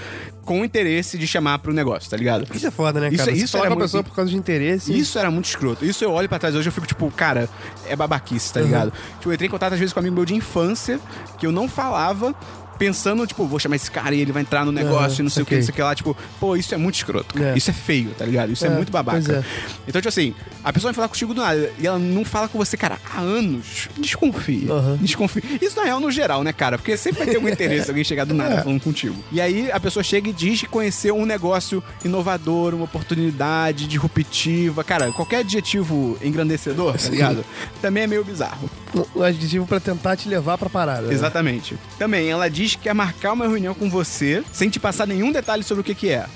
com 0.45 0.65
interesse 0.65 1.19
de 1.19 1.27
chamar 1.27 1.59
pro 1.59 1.75
negócio, 1.75 2.09
tá 2.11 2.17
ligado? 2.17 2.47
Isso 2.55 2.67
é 2.67 2.71
foda, 2.71 2.99
né, 3.01 3.09
Isso- 3.09 3.17
cara? 3.19 3.31
Você 3.37 3.43
isso 3.45 3.57
era 3.59 3.67
com 3.67 3.73
a 3.73 3.77
muito- 3.77 3.85
pessoa 3.87 4.03
por 4.03 4.15
causa 4.15 4.31
de 4.31 4.37
interesse. 4.39 4.99
Isso 4.99 5.19
era 5.19 5.31
muito 5.31 5.45
escroto. 5.45 5.85
Isso 5.85 6.03
eu 6.03 6.11
olho 6.11 6.27
pra 6.29 6.39
trás 6.39 6.55
hoje 6.55 6.67
e 6.67 6.71
eu 6.71 6.73
fico 6.73 6.87
tipo, 6.87 7.11
cara, 7.11 7.49
é 7.87 7.95
babaquice, 7.95 8.55
tá 8.55 8.61
ligado? 8.63 8.91
Tipo, 9.19 9.29
eu 9.29 9.35
entrei 9.35 9.47
em 9.47 9.51
contato 9.51 9.75
às 9.75 9.79
vezes 9.79 9.93
com 9.93 10.01
um 10.01 10.03
amigo 10.03 10.17
meu 10.17 10.25
de 10.25 10.35
infância, 10.35 10.99
que 11.39 11.45
eu 11.47 11.53
não 11.53 11.69
falava, 11.69 12.35
pensando, 12.79 13.27
tipo, 13.27 13.47
vou 13.47 13.59
chamar 13.59 13.77
esse 13.77 13.91
cara 13.91 14.15
e 14.15 14.21
ele 14.21 14.33
vai 14.33 14.43
entrar 14.43 14.65
no 14.65 14.73
negócio 14.73 15.21
e 15.21 15.23
não 15.23 15.31
sei 15.31 15.43
o 15.43 15.47
que, 15.47 15.57
não 15.57 15.63
sei 15.63 15.71
o 15.73 15.75
que 15.75 15.83
lá. 15.83 15.95
Tipo, 15.95 16.17
pô, 16.39 16.57
isso 16.57 16.75
é 16.75 16.79
muito 16.79 16.95
escroto, 16.97 17.35
cara. 17.35 17.51
É. 17.55 17.59
Isso 17.59 17.71
é 17.71 17.73
feio, 17.73 18.11
tá 18.17 18.25
ligado? 18.25 18.53
Isso 18.53 18.65
é, 18.65 18.69
É, 18.69 18.71
muito 18.71 18.93
babaca. 18.93 19.19
é. 19.33 19.45
Então, 19.87 20.01
tipo 20.01 20.09
assim, 20.09 20.35
a 20.63 20.73
pessoa 20.73 20.91
vai 20.93 20.95
falar 20.95 21.09
contigo 21.09 21.35
do 21.35 21.41
nada 21.41 21.71
e 21.79 21.87
ela 21.87 21.99
não 21.99 22.25
fala 22.25 22.49
com 22.49 22.59
você, 22.59 22.77
cara, 22.77 22.99
há 23.15 23.21
anos. 23.21 23.89
Desconfia. 23.99 24.73
Aham. 24.73 24.97
Desconfia. 25.01 25.43
Isso 25.61 25.77
na 25.77 25.85
real 25.85 26.01
no 26.01 26.11
geral, 26.11 26.43
né, 26.45 26.53
cara? 26.53 26.79
Porque 26.79 26.97
sempre 26.97 27.19
vai 27.21 27.29
ter 27.29 27.37
algum 27.37 27.49
interesse 27.49 27.89
alguém 27.91 28.05
chegar 28.05 28.25
do 28.25 28.35
nada 28.35 28.55
É. 28.59 28.63
falando 28.63 28.81
contigo. 28.81 29.17
E 29.33 29.41
aí 29.41 29.71
a 29.71 29.81
pessoa 29.81 30.03
chega 30.03 30.31
e 30.31 30.33
diz 30.33 30.61
que 30.61 30.67
conheceu 30.67 31.17
um 31.17 31.27
negócio 31.27 31.83
inovador, 32.05 32.75
uma 32.75 32.85
oportunidade 32.85 33.87
disruptiva. 33.87 34.85
Cara, 34.85 35.11
qualquer 35.13 35.39
adjetivo 35.39 36.17
engrandecedor, 36.23 36.97
tá 36.97 37.09
ligado? 37.09 37.45
Também 37.83 38.05
é 38.05 38.07
meio 38.07 38.25
bizarro. 38.25 38.71
Um 39.15 39.23
adjetivo 39.23 39.67
pra 39.67 39.79
tentar 39.81 40.17
te 40.17 40.29
levar 40.29 40.57
pra 40.59 40.69
parada. 40.71 41.03
né? 41.09 41.13
Exatamente. 41.13 41.77
Também, 41.99 42.29
ela 42.31 42.49
diz 42.49 42.75
que 42.75 42.83
quer 42.85 42.95
marcar 42.95 43.33
uma 43.35 43.47
reunião 43.47 43.75
com 43.75 43.89
você 43.91 44.43
sem 44.53 44.69
te 44.71 44.81
passar 44.81 45.07
nenhum 45.07 45.31
detalhe 45.31 45.63
sobre 45.63 45.83
o 45.83 45.85
que, 45.85 45.95
que 45.95 46.09
é. 46.11 46.27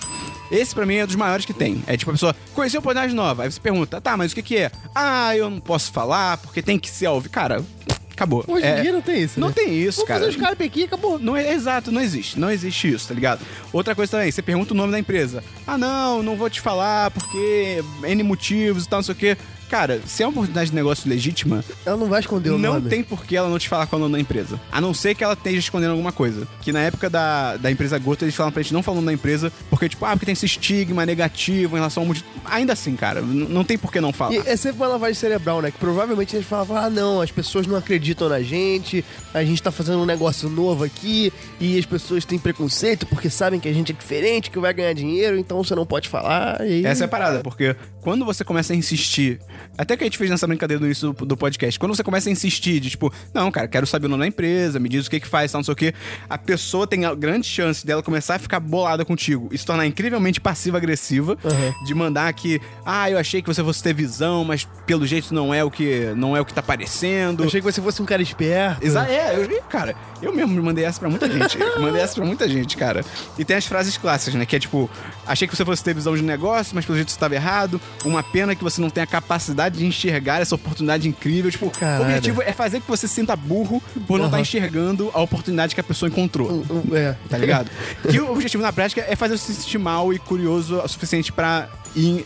Esse 0.51 0.75
pra 0.75 0.85
mim 0.85 0.97
é 0.97 1.05
um 1.05 1.07
dos 1.07 1.17
maiores 1.17 1.47
que 1.47 1.55
tem. 1.55 1.83
É 1.87 1.97
tipo 1.97 2.11
a 2.11 2.15
pessoa 2.15 2.37
conheceu 2.55 2.79
uma 2.79 2.83
oportunidade 2.83 3.15
nova. 3.15 3.45
Aí 3.45 3.51
você 3.51 3.59
pergunta, 3.59 4.01
tá, 4.03 4.17
mas 4.19 4.33
o 4.33 4.35
que, 4.35 4.43
que 4.43 4.57
é? 4.59 4.71
Ah, 4.95 5.35
eu 5.35 5.49
não 5.49 5.61
posso 5.61 5.91
falar 5.91 6.37
porque 6.37 6.61
tem 6.61 6.79
que 6.79 6.91
ser 6.91 7.07
ao. 7.07 7.23
Cara, 7.23 7.65
acabou. 8.11 8.45
Hoje 8.47 8.67
É- 8.67 8.79
em 8.79 8.83
dia 8.83 8.93
não 8.93 9.01
tem 9.01 9.23
isso, 9.23 9.41
Não 9.41 9.49
né? 9.49 9.55
tem 9.57 9.73
isso, 9.75 9.97
Vamos 10.01 10.09
cara. 10.09 10.21
fazer 10.21 10.37
o 10.37 10.39
Skype 10.43 10.65
aqui, 10.65 10.85
acabou. 10.85 11.19
Não 11.19 11.35
é 11.35 11.55
exato, 11.55 11.91
não 11.91 12.03
existe. 12.03 12.39
Não 12.39 12.51
existe 12.51 12.93
isso, 12.93 13.09
tá 13.09 13.15
ligado? 13.15 13.41
Outra 13.73 13.95
coisa 13.95 14.13
também, 14.13 14.31
você 14.31 14.43
pergunta 14.43 14.75
o 14.75 14.77
nome 14.77 14.93
da 14.93 14.99
empresa. 14.99 15.43
Ah, 15.67 15.79
não, 15.79 16.23
não 16.23 16.37
vou 16.37 16.51
te 16.51 16.61
falar 16.61 17.11
porque 17.13 17.83
N 18.05 18.23
motivos 18.23 18.85
e 18.85 18.89
tal, 18.91 18.99
não 18.99 19.05
sei 19.05 19.15
o 19.15 19.17
quê. 19.17 19.39
Cara, 19.73 20.03
se 20.05 20.23
é 20.23 20.27
uma 20.27 20.33
oportunidade 20.33 20.69
de 20.69 20.77
negócio 20.77 21.09
legítima, 21.09 21.65
Ela 21.87 21.97
não 21.97 22.07
vai 22.07 22.21
esconder 22.21 22.51
o 22.51 22.59
não 22.59 22.75
nome. 22.75 22.91
tem 22.91 23.03
por 23.03 23.25
que 23.25 23.35
ela 23.35 23.49
não 23.49 23.59
te 23.59 23.71
falar 23.71 23.87
qual 23.87 23.99
é 23.99 24.05
o 24.05 24.07
nome 24.07 24.17
da 24.17 24.21
empresa. 24.21 24.61
A 24.71 24.83
não 24.83 24.93
ser 24.93 25.15
que 25.15 25.25
ela 25.25 25.33
esteja 25.33 25.61
escondendo 25.61 25.93
alguma 25.93 26.13
coisa. 26.13 26.47
Que 26.61 26.73
na 26.73 26.81
época 26.81 27.09
da, 27.09 27.57
da 27.57 27.71
empresa 27.71 27.99
Gota, 27.99 28.27
eles 28.27 28.35
falam 28.35 28.53
pra 28.53 28.61
gente 28.61 28.75
não 28.75 28.83
falando 28.83 29.07
da 29.07 29.13
empresa, 29.15 29.51
porque, 29.71 29.89
tipo, 29.89 30.05
ah, 30.05 30.11
porque 30.11 30.27
tem 30.27 30.35
esse 30.35 30.45
estigma 30.45 31.07
negativo 31.07 31.75
em 31.75 31.79
relação 31.79 32.03
ao 32.03 32.07
multi... 32.07 32.23
Ainda 32.45 32.75
assim, 32.75 32.95
cara, 32.97 33.23
não 33.23 33.65
tem 33.65 33.79
por 33.79 33.91
que 33.91 33.99
não 33.99 34.13
falar. 34.13 34.35
E 34.35 34.43
é 34.45 34.57
sempre 34.59 34.77
uma 34.77 34.89
lavagem 34.89 35.15
cerebral, 35.15 35.63
né? 35.63 35.71
Que 35.71 35.79
provavelmente 35.79 36.37
eles 36.37 36.47
falavam, 36.47 36.77
ah, 36.77 36.91
não, 36.91 37.23
as 37.23 37.31
pessoas 37.31 37.67
não 37.67 37.77
acreditam 37.77 38.29
na 38.29 38.43
gente, 38.43 39.03
a 39.33 39.43
gente 39.43 39.63
tá 39.63 39.71
fazendo 39.71 40.01
um 40.01 40.07
negócio 40.07 40.51
novo 40.51 40.85
aqui, 40.85 41.33
e 41.59 41.79
as 41.79 41.87
pessoas 41.87 42.27
têm 42.27 42.39
preconceito 42.39 43.07
porque 43.07 43.31
sabem 43.31 43.59
que 43.59 43.71
a 43.71 43.73
gente 43.73 43.91
é 43.91 43.95
diferente, 43.95 44.51
que 44.51 44.59
vai 44.59 44.75
ganhar 44.75 44.93
dinheiro, 44.93 45.39
então 45.39 45.65
você 45.65 45.75
não 45.75 45.87
pode 45.87 46.11
falar. 46.11 46.61
E. 46.69 46.85
Essa 46.85 47.05
é 47.05 47.07
a 47.07 47.09
parada, 47.09 47.41
porque 47.41 47.75
quando 48.03 48.23
você 48.27 48.45
começa 48.45 48.75
a 48.75 48.77
insistir, 48.77 49.41
até 49.77 49.97
que 49.97 50.05
a 50.05 50.07
gente 50.07 50.19
fez 50.19 50.31
nessa 50.31 50.47
brincadeira 50.47 50.81
no 50.81 50.87
início 50.87 51.13
do, 51.13 51.27
do 51.27 51.37
podcast, 51.37 51.79
quando 51.79 51.95
você 51.95 52.03
começa 52.03 52.29
a 52.29 52.33
insistir 52.33 52.81
de 52.81 52.91
tipo, 52.91 53.13
não, 53.33 53.51
cara, 53.51 53.69
quero 53.69 53.87
saber 53.87 54.07
o 54.07 54.09
nome 54.09 54.23
da 54.23 54.27
empresa, 54.27 54.79
me 54.79 54.89
diz 54.89 55.07
o 55.07 55.11
que 55.11 55.21
que 55.21 55.29
faz, 55.29 55.53
tal, 55.53 55.61
não 55.61 55.65
sei 55.65 55.73
o 55.73 55.77
que, 55.77 55.95
a 56.29 56.39
pessoa 56.39 56.87
tem 56.87 57.05
a 57.05 57.15
grande 57.15 57.47
chance 57.47 57.87
dela 57.87 58.03
começar 58.03 58.37
a 58.37 58.39
ficar 58.39 58.61
bolada 58.61 59.05
contigo 59.05 59.49
e 59.53 59.59
se 59.59 59.65
tornar 59.65 59.87
incrivelmente 59.87 60.41
passiva-agressiva, 60.41 61.37
de 61.85 61.95
mandar 61.95 62.33
que, 62.33 62.61
ah, 62.85 63.11
eu 63.11 63.19
achei 63.19 63.43
que 63.43 63.49
você 63.49 63.63
fosse 63.63 63.83
ter 63.83 63.95
visão, 63.95 64.45
mas 64.45 64.67
pelo 64.87 65.07
jeito 65.07 65.35
não 65.35 65.53
é 65.53 65.63
o 65.65 65.71
que, 65.71 66.13
não 66.17 66.37
é 66.37 66.41
o 66.41 66.45
que 66.45 66.53
tá 66.53 66.63
parecendo. 66.63 67.43
Eu 67.43 67.47
achei 67.47 67.61
que 67.61 67.65
você 67.65 67.81
fosse 67.81 68.03
um 68.03 68.05
cara 68.05 68.23
esperto. 68.23 68.85
Exa 68.85 69.07
é, 69.07 69.37
eu, 69.37 69.63
cara, 69.63 69.95
eu 70.21 70.35
mesmo 70.35 70.63
mandei 70.63 70.85
essa 70.85 70.99
pra 70.99 71.09
muita 71.09 71.31
gente. 71.31 71.59
mandei 71.79 72.01
essa 72.01 72.15
pra 72.15 72.25
muita 72.25 72.49
gente, 72.49 72.77
cara. 72.77 73.05
E 73.39 73.45
tem 73.45 73.57
as 73.57 73.67
frases 73.67 73.97
clássicas, 73.97 74.35
né? 74.35 74.47
Que 74.47 74.57
é 74.57 74.59
tipo, 74.59 74.91
achei 75.27 75.47
que 75.47 75.57
você 75.57 75.65
fosse 75.65 75.83
ter 75.83 75.95
visão 75.95 76.17
de 76.17 76.23
negócio, 76.23 76.75
mas 76.75 76.85
pelo 76.85 76.97
jeito 76.97 77.11
você 77.11 77.17
estava 77.17 77.35
errado. 77.35 77.81
Uma 78.05 78.23
pena 78.23 78.55
que 78.55 78.63
você 78.63 78.81
não 78.81 78.91
tem 78.91 79.03
a 79.03 79.07
capacidade 79.07 79.52
de 79.69 79.85
enxergar 79.87 80.41
essa 80.41 80.55
oportunidade 80.55 81.09
incrível. 81.09 81.51
Tipo, 81.51 81.71
Caralho. 81.71 82.03
o 82.03 82.07
objetivo 82.07 82.43
é 82.43 82.53
fazer 82.53 82.81
que 82.81 82.89
você 82.89 83.07
se 83.09 83.15
sinta 83.15 83.35
burro 83.37 83.83
por 84.07 84.19
não 84.19 84.27
estar 84.27 84.37
Aham. 84.37 84.43
enxergando 84.43 85.11
a 85.13 85.21
oportunidade 85.21 85.75
que 85.75 85.81
a 85.81 85.85
pessoa 85.85 86.09
encontrou. 86.09 86.65
É. 86.93 87.15
Tá 87.29 87.39
ligado? 87.39 87.71
que 88.11 88.21
o 88.21 88.33
objetivo 88.33 88.63
na 88.63 88.73
prática 88.73 89.05
é 89.07 89.17
fazer 89.17 89.37
você 89.39 89.53
se 89.53 89.63
sentir 89.63 89.79
mal 89.79 90.13
e 90.13 90.19
curioso 90.19 90.77
o 90.81 90.89
suficiente 90.89 91.33
pra 91.33 91.69
ir, 91.95 92.25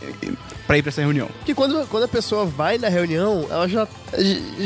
pra 0.66 0.78
ir 0.78 0.82
pra 0.82 0.90
essa 0.90 1.00
reunião. 1.00 1.28
Porque 1.38 1.54
quando, 1.54 1.86
quando 1.88 2.04
a 2.04 2.08
pessoa 2.08 2.44
vai 2.44 2.78
na 2.78 2.88
reunião, 2.88 3.46
ela 3.50 3.68
já, 3.68 3.86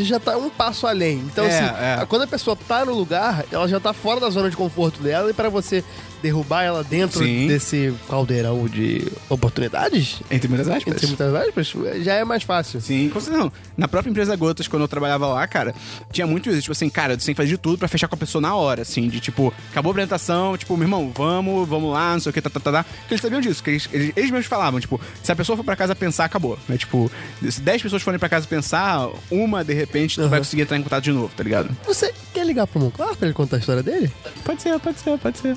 já 0.03 0.19
tá 0.21 0.37
um 0.37 0.51
passo 0.51 0.87
além. 0.87 1.19
Então, 1.19 1.45
É, 1.45 1.49
assim, 1.61 2.03
é. 2.03 2.07
quando 2.07 2.23
a 2.23 2.27
pessoa 2.27 2.57
tá 2.57 2.85
no 2.85 2.95
lugar, 2.95 3.45
ela 3.51 3.67
já 3.69 3.81
tá 3.81 3.93
fora 3.93 4.21
da 4.21 4.31
zona 4.31 4.51
de 4.51 4.57
conforto 4.57 5.03
dela, 5.03 5.31
e 5.31 5.35
pra 5.35 5.49
você 5.49 5.85
derrubar 6.23 6.63
ela 6.65 6.85
dentro 6.85 7.21
Sim. 7.25 7.47
desse 7.47 7.95
caldeirão 8.07 8.67
de 8.69 9.11
oportunidades, 9.27 10.21
Entre 10.31 10.49
muitas 10.49 10.69
aspas. 10.69 10.93
entre 10.95 11.07
muitas 11.07 11.35
aspas, 11.35 11.73
já 12.05 12.15
é 12.15 12.25
mais 12.25 12.43
fácil. 12.43 12.79
Sim, 12.81 13.09
com 13.09 13.19
certeza 13.21 13.43
não. 13.45 13.53
Na 13.77 13.89
própria 13.89 14.11
empresa 14.11 14.37
Gotas, 14.37 14.69
quando 14.69 14.83
eu 14.83 14.89
trabalhava 14.89 15.27
lá, 15.27 15.47
cara, 15.47 15.75
tinha 16.13 16.27
muito 16.27 16.51
isso. 16.51 16.61
Tipo 16.63 16.73
assim, 16.73 16.91
cara, 16.91 17.17
tem 17.17 17.27
que 17.27 17.35
fazer 17.35 17.49
de 17.49 17.57
tudo 17.59 17.79
pra 17.79 17.89
fechar 17.89 18.07
com 18.09 18.15
a 18.15 18.19
pessoa 18.19 18.41
na 18.43 18.55
hora, 18.55 18.83
assim. 18.83 19.09
De 19.09 19.19
tipo, 19.21 19.53
acabou 19.71 19.91
a 19.91 19.93
apresentação, 19.93 20.57
tipo, 20.59 20.77
meu 20.77 20.85
irmão, 20.85 21.13
vamos, 21.15 21.69
vamos 21.69 21.93
lá, 21.93 22.13
não 22.13 22.21
sei 22.21 22.31
o 22.31 22.33
que, 22.33 22.41
tá, 22.43 22.51
tá, 22.51 22.61
tá, 22.61 22.71
tá. 22.73 22.85
Porque 22.85 23.15
eles 23.15 23.21
sabiam 23.23 23.41
disso, 23.41 23.63
que 23.63 23.71
eles, 23.71 23.89
eles, 23.93 24.13
eles 24.17 24.31
mesmos 24.31 24.47
falavam, 24.47 24.79
tipo, 24.81 24.90
se 25.23 25.31
a 25.31 25.37
pessoa 25.37 25.57
for 25.57 25.65
pra 25.65 25.77
casa 25.77 25.95
pensar, 25.95 26.25
acabou. 26.25 26.59
Né? 26.69 26.79
Tipo, 26.79 27.11
se 27.49 27.61
10 27.61 27.83
pessoas 27.83 28.03
forem 28.03 28.19
pra 28.19 28.29
casa 28.29 28.47
pensar, 28.47 29.09
uma, 29.31 29.63
de 29.63 29.75
repente, 29.75 30.15
tu 30.15 30.23
Aham. 30.23 30.31
vai 30.31 30.39
conseguir 30.41 30.63
entrar 30.63 30.79
em 30.79 30.83
contato 30.83 31.05
de 31.05 31.13
novo, 31.13 31.31
tá 31.37 31.43
ligado? 31.43 31.77
Você 31.87 32.13
quer 32.33 32.47
ligar 32.47 32.67
pro 32.67 32.81
Monclar 32.81 33.15
pra 33.17 33.27
ele 33.27 33.35
contar 33.35 33.57
a 33.57 33.59
história 33.59 33.83
dele? 33.83 34.11
Pode 34.45 34.63
ser, 34.63 34.79
pode 34.81 34.99
ser, 34.99 35.19
pode 35.19 35.39
ser. 35.39 35.57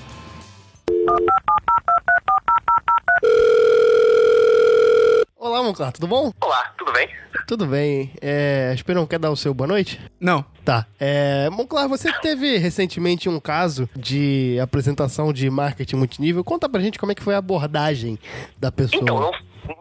Olá, 5.43 5.61
Monclar, 5.61 5.91
tudo 5.91 6.07
bom? 6.07 6.31
Olá, 6.39 6.73
tudo 6.77 6.93
bem? 6.93 7.09
Tudo 7.45 7.65
bem. 7.65 8.13
É, 8.21 8.71
Esperão, 8.73 9.05
quer 9.05 9.19
dar 9.19 9.29
o 9.29 9.35
seu 9.35 9.53
boa 9.53 9.67
noite? 9.67 9.99
Não. 10.17 10.41
Tá. 10.63 10.87
É, 10.97 11.49
Monclar, 11.49 11.89
você 11.89 12.13
teve 12.21 12.55
recentemente 12.57 13.27
um 13.27 13.41
caso 13.41 13.89
de 13.93 14.57
apresentação 14.63 15.33
de 15.33 15.49
marketing 15.49 15.97
multinível. 15.97 16.45
Conta 16.45 16.69
pra 16.69 16.79
gente 16.79 16.97
como 16.97 17.11
é 17.11 17.15
que 17.15 17.21
foi 17.21 17.35
a 17.35 17.39
abordagem 17.39 18.17
da 18.57 18.71
pessoa. 18.71 19.01
Então, 19.03 19.19
não, 19.19 19.31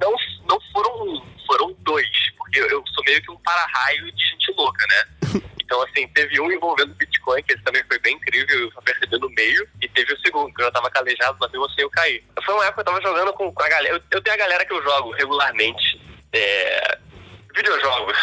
não, 0.01 0.17
não 0.49 0.59
foram 0.73 1.05
um, 1.05 1.23
foram 1.47 1.77
dois, 1.85 2.11
porque 2.37 2.59
eu, 2.59 2.69
eu 2.69 2.83
sou 2.93 3.05
meio 3.05 3.23
que 3.23 3.31
um 3.31 3.37
para-raio 3.37 4.13
de 4.17 4.27
gente 4.31 4.53
louca, 4.59 4.85
né? 4.89 5.43
Então, 5.73 5.83
assim, 5.85 6.07
teve 6.09 6.39
um 6.39 6.53
envolvendo 6.53 6.95
Bitcoin, 6.97 7.43
que 7.45 7.55
esse 7.55 7.63
também 7.63 7.83
foi 7.89 7.99
bem 8.01 8.15
incrível, 8.15 8.61
eu 8.61 8.73
só 8.73 8.83
percebi 8.83 9.19
no 9.19 9.31
meio, 9.31 9.67
e 9.81 9.89
teve 9.89 10.13
o 10.13 10.21
segundo, 10.21 10.53
que 10.53 10.61
eu 10.61 10.67
já 10.67 10.71
tava 10.71 10.91
calejado, 10.91 11.39
mas 11.41 11.51
mesmo 11.51 11.65
assim 11.65 11.81
eu 11.81 11.89
caí. 11.89 12.23
Foi 12.45 12.55
uma 12.55 12.67
época 12.67 12.85
que 12.85 12.91
eu 12.91 12.93
tava 12.93 13.01
jogando 13.01 13.33
com, 13.33 13.51
com 13.51 13.63
a 13.63 13.69
galera, 13.71 13.95
eu, 13.95 14.03
eu 14.11 14.23
tenho 14.23 14.35
a 14.35 14.39
galera 14.39 14.67
que 14.67 14.73
eu 14.75 14.83
jogo 14.83 15.13
regularmente, 15.13 15.99
é, 16.31 16.99
videojogos, 17.57 18.19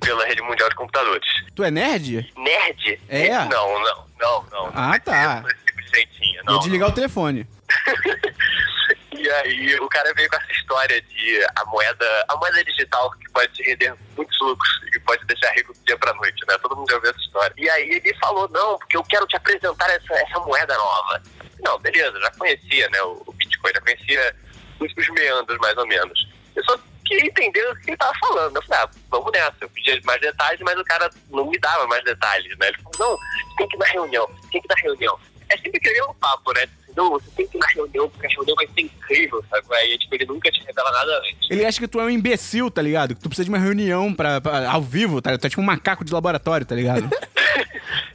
pela 0.00 0.24
rede 0.24 0.40
mundial 0.40 0.70
de 0.70 0.76
computadores. 0.76 1.28
Tu 1.54 1.62
é 1.62 1.70
nerd? 1.70 2.32
Nerd? 2.38 2.98
É? 3.10 3.28
Não, 3.44 3.82
não, 3.82 4.06
não, 4.18 4.46
não. 4.50 4.72
Ah, 4.74 4.98
tá. 4.98 5.44
Tipo 5.66 6.44
Vou 6.46 6.58
desligar 6.60 6.88
o 6.88 6.92
telefone. 6.92 7.46
E 9.16 9.30
aí 9.30 9.76
o 9.76 9.88
cara 9.88 10.12
veio 10.14 10.28
com 10.28 10.36
essa 10.36 10.52
história 10.52 11.00
de 11.00 11.46
a 11.56 11.64
moeda, 11.66 12.24
a 12.28 12.36
moeda 12.36 12.64
digital 12.64 13.10
que 13.12 13.30
pode 13.30 13.62
render 13.62 13.94
muitos 14.16 14.38
lucros 14.40 14.80
e 14.94 15.00
pode 15.00 15.24
deixar 15.26 15.52
rico 15.52 15.72
do 15.72 15.80
dia 15.84 15.96
pra 15.96 16.12
noite, 16.14 16.44
né? 16.48 16.58
Todo 16.58 16.76
mundo 16.76 16.88
já 16.90 16.96
ouviu 16.96 17.10
essa 17.10 17.20
história. 17.20 17.54
E 17.56 17.70
aí 17.70 17.90
ele 17.90 18.14
falou, 18.18 18.48
não, 18.50 18.78
porque 18.78 18.96
eu 18.96 19.04
quero 19.04 19.26
te 19.26 19.36
apresentar 19.36 19.88
essa, 19.90 20.14
essa 20.14 20.40
moeda 20.40 20.76
nova. 20.76 21.22
Não, 21.60 21.78
beleza, 21.78 22.20
já 22.20 22.30
conhecia, 22.32 22.88
né, 22.90 23.02
o, 23.02 23.32
Bitcoin, 23.32 23.72
já 23.72 23.80
conhecia 23.80 24.36
os, 24.80 24.92
os 24.96 25.08
meandros, 25.10 25.58
mais 25.58 25.76
ou 25.76 25.86
menos. 25.86 26.28
Eu 26.54 26.64
só 26.64 26.78
queria 27.04 27.26
entender 27.26 27.70
o 27.70 27.76
que 27.76 27.90
ele 27.90 27.96
tava 27.96 28.12
falando. 28.18 28.56
Eu 28.56 28.62
falei, 28.62 28.84
ah, 28.84 28.90
vamos 29.10 29.32
nessa. 29.32 29.56
Eu 29.60 29.70
pedi 29.70 30.00
mais 30.04 30.20
detalhes, 30.20 30.60
mas 30.60 30.78
o 30.78 30.84
cara 30.84 31.10
não 31.30 31.46
me 31.48 31.58
dava 31.58 31.86
mais 31.86 32.04
detalhes, 32.04 32.56
né? 32.58 32.68
Ele 32.68 32.78
falou, 32.82 33.10
não, 33.10 33.56
tem 33.56 33.68
que 33.68 33.76
ir 33.76 33.78
na 33.78 33.86
reunião, 33.86 34.26
tem 34.50 34.60
que 34.60 34.66
ir 34.66 34.74
na 34.74 34.82
reunião. 34.82 35.18
É 35.48 35.56
sempre 35.56 35.76
aquele 35.76 36.00
mesmo 36.00 36.14
papo, 36.14 36.52
né? 36.52 36.66
Não, 36.96 37.10
você 37.10 37.28
tem 37.36 37.46
que 37.48 37.56
ir 37.56 37.60
na 37.60 37.66
reunião, 37.66 38.08
porque 38.08 38.26
a 38.26 38.30
reunião 38.30 38.54
vai 38.56 38.66
ser 38.68 38.80
incrível, 38.82 39.44
sabe? 39.50 39.66
Aí, 39.74 39.98
tipo, 39.98 40.14
ele 40.14 40.26
nunca 40.26 40.50
te 40.50 40.62
revela 40.64 40.90
nada 40.92 41.18
antes. 41.18 41.50
Ele 41.50 41.64
acha 41.66 41.80
que 41.80 41.88
tu 41.88 42.00
é 42.00 42.04
um 42.04 42.10
imbecil, 42.10 42.70
tá 42.70 42.80
ligado? 42.80 43.14
Que 43.14 43.20
tu 43.20 43.28
precisa 43.28 43.44
de 43.44 43.50
uma 43.50 43.58
reunião 43.58 44.14
pra, 44.14 44.40
pra- 44.40 44.70
ao 44.70 44.80
vivo, 44.82 45.20
tá? 45.20 45.36
Tu 45.36 45.46
é 45.46 45.50
tipo 45.50 45.60
um 45.60 45.64
macaco 45.64 46.04
de 46.04 46.12
laboratório, 46.12 46.64
tá 46.66 46.74
ligado? 46.74 47.08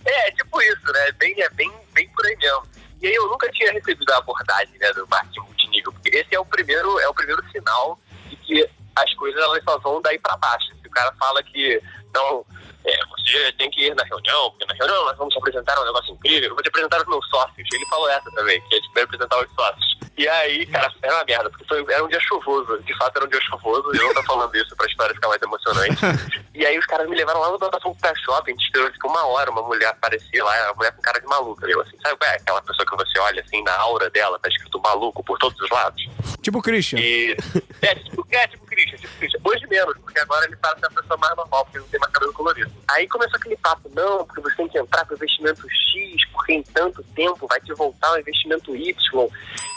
É, 0.05 0.27
é 0.27 0.31
tipo 0.31 0.61
isso, 0.61 0.85
né? 0.91 1.11
Bem, 1.19 1.39
é 1.41 1.49
bem, 1.51 1.71
bem 1.93 2.09
por 2.09 2.25
aí 2.25 2.35
mesmo. 2.37 2.63
E 3.01 3.07
aí 3.07 3.13
eu 3.13 3.27
nunca 3.29 3.49
tinha 3.51 3.71
recebido 3.71 4.11
a 4.11 4.17
abordagem 4.17 4.73
né, 4.79 4.91
do 4.93 5.07
marketing 5.07 5.41
multinível, 5.41 5.91
porque 5.93 6.09
esse 6.09 6.33
é 6.35 6.39
o 6.39 6.45
primeiro, 6.45 6.99
é 6.99 7.07
o 7.07 7.13
primeiro 7.13 7.41
sinal 7.51 7.99
de 8.29 8.35
que 8.37 8.67
as 8.95 9.13
coisas 9.13 9.39
elas 9.41 9.63
só 9.63 9.77
vão 9.79 10.01
daí 10.01 10.17
pra 10.19 10.35
baixo. 10.37 10.67
Se 10.81 10.87
o 10.87 10.91
cara 10.91 11.13
fala 11.19 11.43
que 11.43 11.81
não, 12.13 12.43
é, 12.85 12.99
você 13.05 13.51
tem 13.53 13.69
que 13.69 13.87
ir 13.87 13.95
na 13.95 14.03
reunião, 14.03 14.51
porque 14.51 14.65
na 14.65 14.73
reunião 14.73 15.05
nós 15.05 15.17
vamos 15.17 15.35
apresentar 15.35 15.79
um 15.81 15.85
negócio 15.85 16.13
incrível, 16.13 16.49
eu 16.49 16.55
vou 16.55 16.63
te 16.63 16.69
apresentar 16.69 17.01
os 17.01 17.07
meus 17.07 17.27
sócios. 17.29 17.67
Ele 17.71 17.85
falou 17.87 18.09
essa 18.09 18.31
também, 18.31 18.61
que 18.61 18.75
é 18.75 18.79
de 18.79 19.01
apresentar 19.01 19.43
os 19.43 19.51
sócios. 19.53 19.99
E 20.19 20.27
aí, 20.27 20.65
cara, 20.65 20.91
era 21.01 21.15
uma 21.15 21.23
merda, 21.23 21.49
porque 21.49 21.63
foi, 21.65 21.85
era 21.93 22.03
um 22.03 22.09
dia 22.09 22.19
chuvoso. 22.19 22.77
De 22.83 22.97
fato, 22.97 23.15
era 23.15 23.25
um 23.25 23.29
dia 23.29 23.39
chuvoso. 23.39 23.89
Eu 23.95 24.03
não 24.07 24.13
tô 24.15 24.23
falando 24.23 24.53
isso 24.53 24.75
pra 24.75 24.85
história 24.85 25.15
ficar 25.15 25.29
mais 25.29 25.41
emocionante. 25.41 25.95
e 26.53 26.65
aí, 26.65 26.77
os 26.77 26.85
caras 26.85 27.07
me 27.07 27.15
levaram 27.15 27.39
lá 27.39 27.49
no 27.49 27.57
Botafogo 27.57 27.97
Pé 28.01 28.13
Shopping. 28.15 28.51
A 28.51 28.53
gente 28.53 28.65
esperou 28.65 28.91
tipo, 28.91 29.07
uma 29.07 29.25
hora 29.27 29.49
uma 29.49 29.61
mulher 29.61 29.87
aparecer 29.87 30.43
lá. 30.43 30.65
Uma 30.65 30.73
mulher 30.73 30.91
com 30.91 31.01
cara 31.01 31.21
de 31.21 31.25
maluca. 31.25 31.65
Eu 31.67 31.79
assim, 31.79 31.97
sabe 32.01 32.17
qual 32.17 32.29
é 32.29 32.35
aquela 32.35 32.61
pessoa 32.61 32.85
que 32.85 32.97
você 32.97 33.17
olha 33.19 33.41
assim, 33.41 33.63
na 33.63 33.73
aura 33.77 34.09
dela, 34.09 34.37
tá 34.39 34.49
escrito 34.49 34.81
maluco 34.81 35.23
por 35.23 35.37
todos 35.37 35.57
os 35.61 35.69
lados? 35.69 36.05
tipo 36.41 36.59
o 36.59 36.61
Christian. 36.61 36.99
E. 36.99 37.37
É, 37.81 37.95
tipo, 37.95 38.27
é, 38.31 38.47
tipo 38.47 38.65
Tipo 38.85 39.07
Christian. 39.17 39.39
Hoje 39.43 39.67
menos, 39.67 39.97
porque 39.97 40.19
agora 40.19 40.45
ele 40.45 40.55
parece 40.57 40.81
uma 40.85 41.01
pessoa 41.01 41.17
mais 41.17 41.35
normal, 41.35 41.65
porque 41.65 41.77
ele 41.77 41.83
não 41.85 41.91
tem 41.91 41.99
mais 41.99 42.11
cabelo 42.13 42.33
colorido. 42.33 42.71
Aí 42.89 43.07
começou 43.07 43.35
aquele 43.37 43.57
papo, 43.57 43.89
não, 43.95 44.25
porque 44.25 44.41
você 44.41 44.55
tem 44.55 44.67
que 44.69 44.79
entrar 44.79 45.05
com 45.05 45.13
investimento 45.15 45.61
X, 45.69 46.25
porque 46.31 46.53
em 46.53 46.63
tanto 46.63 47.03
tempo 47.15 47.47
vai 47.47 47.59
te 47.61 47.73
voltar 47.73 48.13
um 48.13 48.19
investimento 48.19 48.75
Y. 48.75 49.29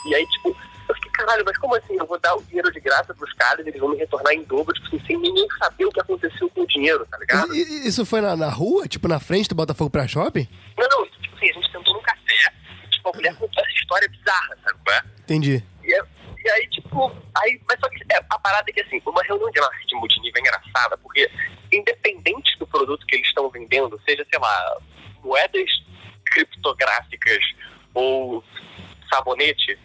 E 0.07 0.15
aí, 0.15 0.27
tipo, 0.27 0.57
eu 0.89 0.95
fiquei, 0.97 1.11
caralho, 1.13 1.43
mas 1.47 1.57
como 1.59 1.75
assim? 1.77 1.95
Eu 1.99 2.07
vou 2.07 2.19
dar 2.19 2.35
o 2.37 2.43
dinheiro 2.43 2.71
de 2.73 2.81
graça 2.81 3.15
pros 3.15 3.33
caras, 3.35 3.67
eles 3.67 3.79
vão 3.81 3.91
me 3.91 3.97
retornar 3.97 4.33
em 4.33 4.43
dobro, 4.45 4.75
tipo, 4.75 4.87
assim, 4.89 5.07
sem 5.07 5.19
ninguém 5.19 5.47
saber 5.59 5.85
o 5.87 5.91
que 5.93 6.01
aconteceu 6.01 6.49
com 6.51 6.63
o 6.63 6.67
dinheiro, 6.67 7.07
tá 7.11 7.19
ligado? 7.19 7.55
I- 7.55 7.87
Isso 7.87 8.05
foi 8.05 8.21
na, 8.21 8.37
na 8.37 8.49
rua? 8.49 8.87
Tipo, 8.89 9.09
na 9.09 9.21
frente 9.21 9.49
do 9.49 9.55
Botafogo 9.55 9.91
pra 9.91 10.07
shopping? 10.09 10.49
Não, 10.77 10.89
não, 10.89 11.07
tipo 11.07 11.37
assim, 11.37 11.51
a 11.51 11.53
gente 11.55 11.71
sentou 11.73 11.95
num 11.95 12.03
café, 12.03 12.53
tipo, 12.91 13.09
a 13.09 13.13
mulher 13.17 13.35
contou 13.37 13.63
essa 13.65 13.73
história 13.75 14.09
bizarra, 14.09 14.57
sabe 14.65 14.79
é? 14.91 15.03
Entendi. 15.23 15.65
E, 16.45 16.51
aí, 16.51 16.69
tipo, 16.69 17.13
aí, 17.37 17.61
mas 17.69 17.79
só 17.81 17.89
que 17.89 18.03
é, 18.13 18.17
a 18.29 18.39
parada 18.39 18.69
é 18.69 18.73
que 18.73 18.81
assim, 18.81 19.01
uma 19.07 19.23
reunião 19.23 19.51
de 19.51 19.61
marketing 19.61 19.95
multinível 19.97 20.37
é 20.37 20.41
engraçada, 20.41 20.99
porque 20.99 21.31
independente 21.73 22.59
do 22.59 22.67
produto 22.67 23.07
que 23.07 23.17
eles 23.17 23.27
estão 23.27 23.49
vendendo, 23.49 24.01
seja, 24.05 24.27
sei 24.29 24.39
lá, 24.39 24.77
moedas 25.23 25.71
criptográficas 26.27 27.45
ou 27.95 28.43
sabonete, 29.09 29.79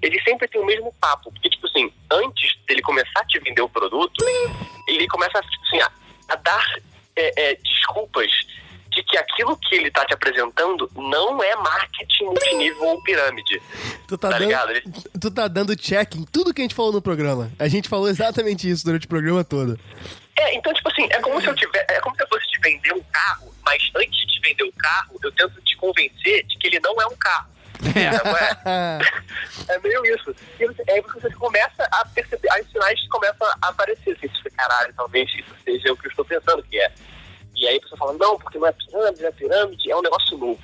ele 0.00 0.20
sempre 0.22 0.48
tem 0.48 0.60
o 0.60 0.66
mesmo 0.66 0.92
papo. 1.00 1.30
Porque, 1.32 1.50
tipo 1.50 1.66
assim, 1.66 1.92
antes 2.10 2.56
dele 2.66 2.82
começar 2.82 3.20
a 3.20 3.26
te 3.26 3.38
vender 3.40 3.62
o 3.62 3.68
produto, 3.68 4.24
ele 4.86 5.06
começa 5.08 5.40
tipo 5.42 5.64
assim, 5.66 5.80
a, 5.80 5.90
a 6.28 6.36
dar 6.36 6.64
é, 7.16 7.50
é, 7.50 7.54
desculpas 7.56 8.30
de 8.90 9.02
que 9.02 9.16
aquilo 9.18 9.56
que 9.56 9.74
ele 9.74 9.90
tá 9.90 10.04
te 10.04 10.14
apresentando 10.14 10.90
não 10.96 11.42
é 11.42 11.54
marketing 11.56 12.24
multinível 12.24 12.82
ou 12.84 13.02
pirâmide. 13.02 13.60
Tu 14.06 14.16
tá, 14.18 14.30
Tá 14.30 14.38
dando? 14.38 14.70
Ele- 14.70 14.82
tu 15.20 15.30
tá 15.30 15.48
dando 15.48 15.76
check 15.76 16.14
em 16.16 16.24
tudo 16.24 16.52
que 16.54 16.60
a 16.60 16.64
gente 16.64 16.74
falou 16.74 16.92
no 16.92 17.02
programa. 17.02 17.50
A 17.58 17.68
gente 17.68 17.88
falou 17.88 18.08
exatamente 18.08 18.68
isso 18.68 18.84
durante 18.84 19.06
o 19.06 19.08
programa 19.08 19.44
todo. 19.44 19.78
É, 20.36 20.54
então, 20.54 20.72
tipo 20.72 20.88
assim, 20.90 21.06
é 21.10 21.20
como 21.20 21.40
se 21.40 21.46
eu 21.48 21.54
tiver, 21.54 21.84
é 21.90 22.00
como 22.00 22.14
se 22.16 22.22
eu 22.22 22.28
fosse 22.28 22.46
te 22.48 22.60
vender 22.60 22.92
um 22.94 23.02
carro, 23.12 23.52
mas 23.64 23.82
antes 23.96 24.16
de 24.20 24.26
te 24.26 24.40
vender 24.40 24.62
o 24.64 24.72
carro, 24.72 25.18
eu 25.22 25.32
tento 25.32 25.60
te 25.62 25.76
convencer 25.76 26.44
de 26.46 26.56
que 26.58 26.66
ele 26.68 26.80
não 26.80 27.00
é 27.00 27.06
um 27.06 27.16
carro. 27.16 27.48
É. 27.94 28.68
É? 28.70 28.98
É 29.68 29.78
meio 29.80 30.04
isso. 30.06 30.34
E 30.58 30.66
você- 30.66 30.82
aí 30.90 31.00
você 31.02 31.30
começa 31.34 31.86
a 31.92 32.04
perceber, 32.06 32.48
aí 32.52 32.62
os 32.62 32.70
sinais 32.70 33.06
começam 33.08 33.46
a 33.62 33.68
aparecer. 33.68 34.12
Assim, 34.16 34.28
você, 34.28 34.50
caralho, 34.50 34.92
talvez 34.96 35.28
isso 35.34 35.54
seja 35.64 35.92
o 35.92 35.96
que 35.96 36.06
eu 36.06 36.10
estou 36.10 36.24
pensando 36.24 36.62
que 36.62 36.78
é. 36.80 36.90
E 37.58 37.66
aí 37.66 37.76
a 37.76 37.80
pessoa 37.80 37.98
fala, 37.98 38.12
não, 38.14 38.38
porque 38.38 38.58
não 38.58 38.68
é 38.68 38.72
pirâmide, 38.72 39.20
não 39.20 39.28
é 39.28 39.32
pirâmide, 39.32 39.90
é 39.90 39.96
um 39.96 40.02
negócio 40.02 40.38
novo. 40.38 40.58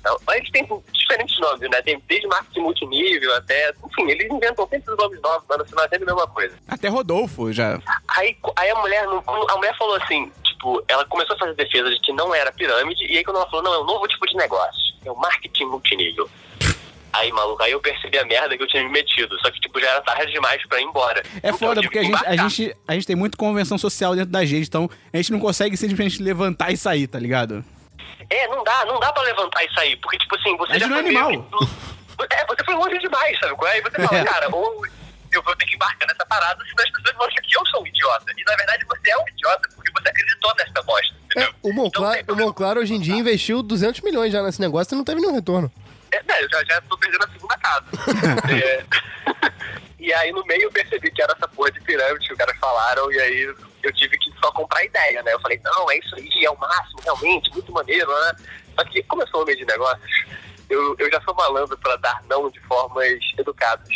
Então, 0.00 0.16
mas 0.26 0.38
eles 0.38 0.50
têm 0.50 0.66
diferentes 0.92 1.38
nomes, 1.38 1.70
né? 1.70 1.82
Tem 1.82 2.02
desde 2.08 2.26
marketing 2.26 2.60
multinível 2.60 3.34
até. 3.36 3.70
Enfim, 3.84 4.10
eles 4.10 4.30
inventam 4.30 4.66
sempre 4.66 4.90
os 4.90 4.96
nomes 4.96 5.20
novos, 5.20 5.44
mas 5.46 5.58
no 5.58 5.64
final 5.66 5.84
é 5.84 5.88
sempre 5.88 6.10
a 6.10 6.14
mesma 6.14 6.26
coisa. 6.28 6.56
Até 6.66 6.88
Rodolfo 6.88 7.52
já. 7.52 7.78
Aí, 8.08 8.34
aí 8.56 8.70
a 8.70 8.74
mulher 8.76 9.04
a 9.04 9.56
mulher 9.56 9.76
falou 9.76 9.96
assim, 9.96 10.32
tipo, 10.42 10.82
ela 10.88 11.04
começou 11.04 11.36
a 11.36 11.38
fazer 11.38 11.54
defesa 11.54 11.90
de 11.90 12.00
que 12.00 12.12
não 12.14 12.34
era 12.34 12.50
pirâmide, 12.50 13.04
e 13.04 13.18
aí 13.18 13.24
quando 13.24 13.36
ela 13.36 13.50
falou, 13.50 13.62
não, 13.62 13.74
é 13.74 13.78
um 13.80 13.84
novo 13.84 14.08
tipo 14.08 14.26
de 14.26 14.36
negócio, 14.36 14.94
é 15.04 15.10
o 15.10 15.16
marketing 15.16 15.66
multinível. 15.66 16.28
Aí, 17.12 17.32
maluco, 17.32 17.62
aí 17.62 17.72
eu 17.72 17.80
percebi 17.80 18.18
a 18.18 18.24
merda 18.24 18.56
que 18.56 18.62
eu 18.62 18.68
tinha 18.68 18.82
me 18.84 18.90
metido. 18.90 19.36
Só 19.40 19.50
que, 19.50 19.60
tipo, 19.60 19.80
já 19.80 19.88
era 19.88 20.00
tarde 20.02 20.30
demais 20.32 20.64
pra 20.68 20.80
ir 20.80 20.84
embora. 20.84 21.22
É 21.42 21.48
Então, 21.48 21.58
foda, 21.58 21.82
porque 21.82 21.98
a 21.98 22.02
gente, 22.04 22.26
a, 22.26 22.36
gente, 22.36 22.76
a 22.86 22.92
gente 22.94 23.06
tem 23.06 23.16
muito 23.16 23.36
convenção 23.36 23.76
social 23.76 24.14
dentro 24.14 24.30
da 24.30 24.44
gente, 24.44 24.66
então 24.68 24.88
a 25.12 25.16
gente 25.16 25.32
não 25.32 25.40
consegue 25.40 25.76
simplesmente 25.76 26.22
levantar 26.22 26.70
e 26.72 26.76
sair, 26.76 27.06
tá 27.08 27.18
ligado? 27.18 27.64
É, 28.28 28.46
não 28.48 28.62
dá, 28.62 28.84
não 28.84 29.00
dá 29.00 29.12
pra 29.12 29.22
levantar 29.24 29.64
e 29.64 29.72
sair, 29.74 29.96
porque, 29.96 30.18
tipo 30.18 30.36
assim, 30.36 30.56
você 30.56 30.72
A 30.72 30.78
gente 30.78 30.82
já 30.82 30.88
não 30.88 30.96
é 30.96 31.00
animal. 31.00 31.30
que- 31.30 32.34
É, 32.34 32.46
você 32.46 32.64
foi 32.64 32.74
longe 32.74 32.98
demais, 32.98 33.38
sabe? 33.40 33.54
qual 33.56 33.68
é? 33.70 33.74
Aí 33.74 33.80
você 33.80 34.06
fala, 34.06 34.20
É. 34.20 34.24
cara, 34.24 34.48
ou 34.54 34.86
eu 35.32 35.42
vou 35.42 35.56
ter 35.56 35.64
que 35.64 35.74
embarcar 35.74 36.06
nessa 36.06 36.24
parada, 36.26 36.62
senão 36.64 36.84
as 36.84 36.90
pessoas 36.90 37.16
vão 37.16 37.26
achar 37.26 37.40
que 37.40 37.56
eu 37.56 37.66
sou 37.66 37.82
um 37.82 37.86
idiota. 37.86 38.32
E, 38.36 38.44
na 38.44 38.56
verdade, 38.56 38.84
você 38.86 39.10
é 39.10 39.16
um 39.18 39.28
idiota, 39.28 39.68
porque 39.74 39.90
você 39.92 40.08
acreditou 40.10 40.52
nessa 40.58 40.82
bosta, 40.82 41.14
É, 41.36 41.48
o 41.62 41.72
Monclar, 41.72 42.18
Então, 42.18 42.34
o 42.34 42.38
Monclar 42.38 42.76
hoje 42.78 42.94
em 42.94 43.00
dia 43.00 43.14
investiu 43.16 43.62
200 43.62 44.00
milhões 44.02 44.32
já 44.32 44.42
nesse 44.42 44.60
negócio 44.60 44.94
e 44.94 44.96
não 44.96 45.04
teve 45.04 45.20
nenhum 45.20 45.34
retorno. 45.34 45.70
É, 46.12 46.22
né, 46.22 46.42
eu 46.42 46.48
já, 46.48 46.64
já 46.64 46.80
tô 46.82 46.96
perdendo 46.98 47.24
a 47.24 47.28
segunda 47.28 47.56
casa. 47.58 47.86
É, 48.50 48.84
e 49.98 50.12
aí 50.12 50.32
no 50.32 50.44
meio 50.46 50.62
eu 50.62 50.72
percebi 50.72 51.10
que 51.10 51.22
era 51.22 51.32
essa 51.32 51.46
porra 51.46 51.70
de 51.70 51.80
pirâmide 51.82 52.26
que 52.26 52.32
os 52.32 52.38
caras 52.38 52.56
falaram, 52.58 53.12
e 53.12 53.20
aí 53.20 53.54
eu 53.82 53.92
tive 53.92 54.18
que 54.18 54.30
só 54.42 54.50
comprar 54.52 54.84
ideia, 54.84 55.22
né? 55.22 55.32
Eu 55.32 55.40
falei, 55.40 55.60
não, 55.62 55.90
é 55.90 55.98
isso 55.98 56.14
aí, 56.16 56.44
é 56.44 56.50
o 56.50 56.58
máximo, 56.58 57.00
realmente, 57.02 57.50
muito 57.52 57.70
maneiro, 57.72 58.08
né? 58.08 58.32
Só 58.74 58.84
que 58.84 59.02
como 59.04 59.22
eu 59.22 59.28
sou 59.28 59.42
homem 59.42 59.56
de 59.56 59.64
negócios, 59.64 60.24
eu, 60.68 60.96
eu 60.98 61.10
já 61.10 61.20
sou 61.22 61.34
malandro 61.34 61.76
para 61.78 61.96
dar 61.96 62.22
não 62.28 62.48
de 62.50 62.60
formas 62.60 63.18
educadas. 63.38 63.88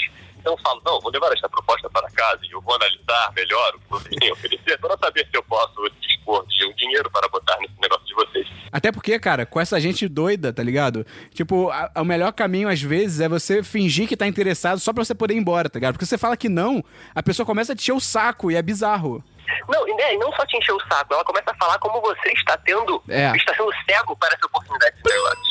Então 0.44 0.52
eu 0.52 0.58
falo, 0.62 0.82
não, 0.84 1.00
vou 1.00 1.10
levar 1.10 1.32
esta 1.32 1.48
proposta 1.48 1.88
para 1.88 2.06
casa 2.10 2.38
e 2.44 2.50
eu 2.50 2.60
vou 2.60 2.74
analisar 2.74 3.32
melhor 3.34 3.74
o 3.76 3.78
que 3.80 3.88
vocês 3.88 4.16
têm 4.20 4.28
a 4.28 4.32
oferecer 4.34 4.78
para 4.78 4.98
saber 4.98 5.20
se 5.30 5.34
eu 5.38 5.42
posso 5.44 5.88
dispor 6.02 6.46
de 6.46 6.66
um 6.66 6.74
dinheiro 6.74 7.10
para 7.10 7.26
botar 7.28 7.56
nesse 7.60 7.72
negócio 7.80 8.04
de 8.04 8.14
vocês. 8.14 8.46
Até 8.70 8.92
porque, 8.92 9.18
cara, 9.18 9.46
com 9.46 9.58
essa 9.58 9.80
gente 9.80 10.06
doida, 10.06 10.52
tá 10.52 10.62
ligado? 10.62 11.06
Tipo, 11.32 11.70
a- 11.70 11.90
o 11.96 12.04
melhor 12.04 12.30
caminho, 12.34 12.68
às 12.68 12.82
vezes, 12.82 13.20
é 13.20 13.28
você 13.28 13.62
fingir 13.62 14.06
que 14.06 14.18
tá 14.18 14.26
interessado 14.26 14.78
só 14.80 14.92
pra 14.92 15.02
você 15.02 15.14
poder 15.14 15.32
ir 15.32 15.38
embora, 15.38 15.70
tá 15.70 15.78
ligado? 15.78 15.94
Porque 15.94 16.04
você 16.04 16.18
fala 16.18 16.36
que 16.36 16.50
não, 16.50 16.84
a 17.14 17.22
pessoa 17.22 17.46
começa 17.46 17.72
a 17.72 17.74
te 17.74 17.80
encher 17.80 17.92
o 17.94 18.00
saco 18.00 18.50
e 18.50 18.56
é 18.56 18.60
bizarro. 18.60 19.24
Não, 19.66 19.88
e, 19.88 19.94
né, 19.94 20.12
e 20.14 20.18
não 20.18 20.30
só 20.34 20.44
te 20.44 20.58
encher 20.58 20.72
o 20.72 20.80
saco, 20.92 21.14
ela 21.14 21.24
começa 21.24 21.52
a 21.52 21.54
falar 21.54 21.78
como 21.78 22.02
você 22.02 22.28
está 22.32 22.58
tendo, 22.58 23.02
É. 23.08 23.34
está 23.34 23.54
sendo 23.54 23.70
cego 23.88 24.14
para 24.18 24.34
essa 24.34 24.44
oportunidade 24.44 24.94
de 24.96 25.10
negócios. 25.10 25.48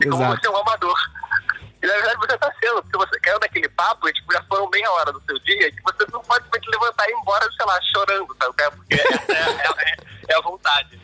E 0.00 0.08
como 0.08 0.24
você 0.24 0.46
é 0.46 0.50
um 0.50 0.56
amador. 0.56 0.96
E 1.82 1.86
na 1.86 1.92
verdade 1.94 2.16
você 2.18 2.34
está 2.34 2.52
sendo, 2.60 2.82
porque 2.82 2.96
você 2.96 3.20
caiu 3.20 3.40
naquele 3.40 3.68
papo 3.70 4.08
e 4.08 4.12
tipo, 4.12 4.32
já 4.32 4.42
foram 4.44 4.70
meia 4.70 4.90
hora 4.92 5.12
do 5.12 5.20
seu 5.24 5.38
dia 5.40 5.70
que 5.72 5.82
você 5.82 6.06
não 6.12 6.22
pode 6.22 6.44
simplesmente 6.44 6.70
levantar 6.78 7.08
e 7.08 7.10
ir 7.12 7.14
embora, 7.16 7.48
sei 7.56 7.66
lá, 7.66 7.80
chorando, 7.92 8.36
sabe? 8.40 8.76
Porque 8.76 8.94
é, 8.94 8.98
é- 8.98 9.92
é- 9.92 9.96
é 10.28 10.36
a 10.36 10.40
vontade. 10.40 11.00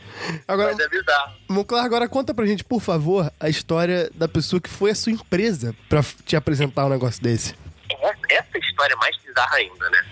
Agora, 0.47 0.71
Mas 0.73 0.81
é 0.81 0.89
bizarro. 0.89 1.33
Monclar, 1.49 1.85
agora 1.85 2.09
conta 2.09 2.33
pra 2.33 2.47
gente, 2.47 2.63
por 2.65 2.81
favor, 2.81 3.31
a 3.41 3.49
história 3.49 4.09
da 4.15 4.29
pessoa 4.29 4.61
que 4.61 4.69
foi 4.71 4.91
a 4.91 4.95
sua 4.95 5.13
empresa 5.13 5.75
pra 5.89 6.01
te 6.25 6.37
apresentar 6.37 6.87
um 6.87 6.89
negócio 6.89 7.23
desse. 7.23 7.55
Essa, 7.91 8.19
essa 8.31 8.59
história 8.59 8.93
é 8.95 8.97
mais 8.97 9.17
bizarra 9.19 9.57
ainda, 9.57 9.91
né? 9.91 10.07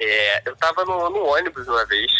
É, 0.00 0.42
eu 0.48 0.56
tava 0.56 0.84
no, 0.84 1.10
no 1.10 1.24
ônibus 1.26 1.66
uma 1.68 1.84
vez, 1.86 2.10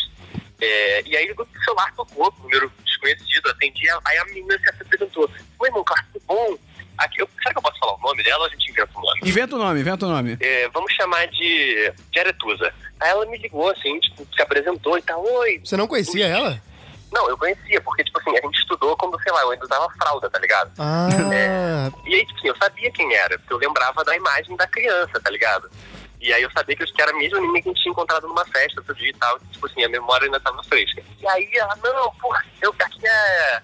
é, 0.60 1.02
e 1.06 1.16
aí 1.16 1.32
o 1.32 1.46
celular 1.64 1.92
tocou, 1.94 2.32
número 2.42 2.70
desconhecido, 2.84 3.48
atendi, 3.50 3.88
aí 4.04 4.18
a 4.18 4.24
menina 4.26 4.58
se 4.58 4.68
apresentou. 4.68 5.30
Oi, 5.58 5.70
cara, 5.84 6.04
tudo 6.12 6.22
bom? 6.26 6.58
Aqui, 7.00 7.20
eu, 7.22 7.28
será 7.38 7.52
que 7.52 7.58
eu 7.58 7.62
posso 7.62 7.78
falar 7.78 7.94
o 7.94 8.00
nome 8.00 8.22
dela 8.22 8.40
ou 8.40 8.46
a 8.46 8.48
gente 8.50 8.70
inventa 8.70 8.90
o 8.98 9.02
nome? 9.02 9.20
Inventa 9.24 9.56
o 9.56 9.58
nome, 9.58 9.80
inventa 9.80 10.06
o 10.06 10.08
nome. 10.08 10.36
É, 10.40 10.68
vamos 10.68 10.92
chamar 10.92 11.26
de, 11.28 11.92
de 12.10 12.18
Aretusa. 12.20 12.72
Aí 13.00 13.10
ela 13.10 13.24
me 13.26 13.38
ligou, 13.38 13.70
assim, 13.70 13.98
tipo, 14.00 14.26
se 14.34 14.42
apresentou 14.42 14.98
e 14.98 15.02
tal, 15.02 15.24
oi. 15.24 15.60
Você 15.64 15.76
não 15.76 15.86
conhecia 15.86 16.26
ela? 16.26 16.60
Não, 17.12 17.28
eu 17.28 17.36
conhecia, 17.36 17.80
porque, 17.80 18.04
tipo 18.04 18.20
assim, 18.20 18.36
a 18.36 18.40
gente 18.42 18.58
estudou 18.60 18.96
quando, 18.96 19.20
sei 19.22 19.32
lá, 19.32 19.40
eu 19.40 19.50
ainda 19.50 19.64
usava 19.64 19.88
fralda, 19.94 20.30
tá 20.30 20.38
ligado? 20.38 20.70
Ah, 20.78 21.08
E 22.06 22.14
aí, 22.14 22.24
tipo 22.26 22.38
assim, 22.38 22.48
eu 22.48 22.56
sabia 22.56 22.90
quem 22.92 23.12
era, 23.14 23.38
porque 23.38 23.52
eu 23.52 23.58
lembrava 23.58 24.04
da 24.04 24.14
imagem 24.16 24.54
da 24.56 24.66
criança, 24.66 25.18
tá 25.20 25.30
ligado? 25.30 25.68
E 26.20 26.32
aí 26.34 26.42
eu 26.42 26.50
sabia 26.52 26.76
que 26.76 26.84
que 26.84 27.02
era 27.02 27.10
a 27.12 27.16
mesma 27.16 27.40
menina 27.40 27.62
que 27.62 27.68
a 27.70 27.72
gente 27.72 27.82
tinha 27.82 27.92
encontrado 27.92 28.28
numa 28.28 28.44
festa 28.44 28.78
outro 28.80 28.94
dia 28.94 29.08
e 29.08 29.14
tal. 29.14 29.38
Tipo 29.50 29.66
assim, 29.66 29.82
a 29.82 29.88
memória 29.88 30.26
ainda 30.26 30.38
tava 30.38 30.62
fresca. 30.64 31.02
E 31.18 31.26
aí 31.26 31.48
ela, 31.54 31.74
não, 31.82 32.12
porra, 32.16 32.44
eu, 32.60 32.74
aqui 32.78 33.06
é, 33.06 33.62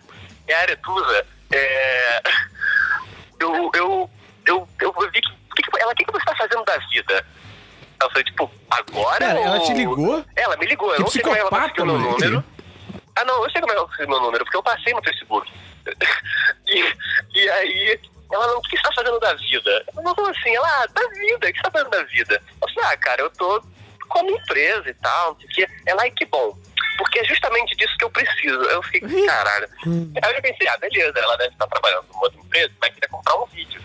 é 0.48 0.54
a 0.54 0.60
Aretusa. 0.62 1.26
É, 1.52 2.22
eu, 3.40 3.70
eu, 3.74 4.10
eu, 4.46 4.68
eu 4.80 5.10
vi 5.12 5.20
que, 5.20 5.30
que, 5.56 5.62
que 5.62 5.80
ela, 5.80 5.92
o 5.92 5.94
que, 5.94 6.04
que 6.04 6.12
você 6.12 6.24
tá 6.24 6.34
fazendo 6.36 6.64
da 6.64 6.76
vida? 6.88 7.26
Eu 8.00 8.10
falei, 8.10 8.24
tipo, 8.24 8.50
agora? 8.70 9.18
Cara, 9.18 9.40
ela 9.40 9.60
te 9.60 9.72
ligou? 9.72 10.24
Ela 10.36 10.56
me 10.56 10.66
ligou, 10.66 10.92
eu 10.94 11.00
não 11.00 11.08
sei 11.08 11.22
como 11.22 11.36
ela 11.36 11.50
conseguiu 11.50 11.86
meu 11.86 11.98
número. 11.98 12.44
Ah, 13.16 13.24
não, 13.24 13.42
eu 13.42 13.50
sei 13.50 13.60
como 13.60 13.72
ela 13.72 13.86
conseguiu 13.86 14.08
meu 14.08 14.20
número, 14.20 14.44
porque 14.44 14.56
eu 14.56 14.62
passei 14.62 14.92
no 14.92 15.02
Facebook. 15.02 15.50
e, 16.66 16.96
e 17.34 17.50
aí, 17.50 18.00
ela 18.30 18.46
não, 18.48 18.58
o 18.58 18.62
que 18.62 18.76
você 18.76 18.82
tá 18.82 18.92
fazendo 18.94 19.18
da 19.18 19.34
vida? 19.34 19.84
Não 19.94 20.14
falei 20.14 20.30
assim, 20.32 20.54
ela, 20.54 20.68
ah, 20.68 20.86
da 20.86 21.08
vida, 21.08 21.48
o 21.48 21.52
que 21.52 21.56
você 21.56 21.62
tá 21.62 21.70
fazendo 21.70 21.90
da 21.90 22.02
vida? 22.04 22.42
Eu 22.60 22.68
falei, 22.74 22.90
ah, 22.90 22.96
cara, 22.98 23.22
eu 23.22 23.30
tô 23.30 23.62
como 24.06 24.30
empresa 24.30 24.88
e 24.90 24.94
tal, 24.94 25.32
não 25.32 25.40
sei 25.40 25.46
o 25.46 25.52
quê. 25.52 25.68
Ela, 25.86 26.02
ai, 26.02 26.10
que 26.10 26.24
bom. 26.26 26.56
Porque 26.98 27.18
é 27.18 27.24
justamente 27.24 27.76
disso 27.76 27.94
que 27.98 28.04
eu 28.04 28.10
preciso. 28.10 28.54
Eu 28.62 28.82
fiquei, 28.84 29.26
caralho. 29.26 29.68
Aí 29.84 30.34
eu 30.34 30.42
pensei, 30.42 30.66
ah, 30.68 30.76
beleza, 30.78 31.12
ela 31.18 31.36
deve 31.36 31.52
estar 31.52 31.66
trabalhando 31.66 32.06
numa 32.12 32.22
outra 32.22 32.40
empresa, 32.40 32.72
vai 32.80 32.90
querer 32.90 33.08
comprar 33.08 33.34
um 33.36 33.46
vídeo. 33.46 33.82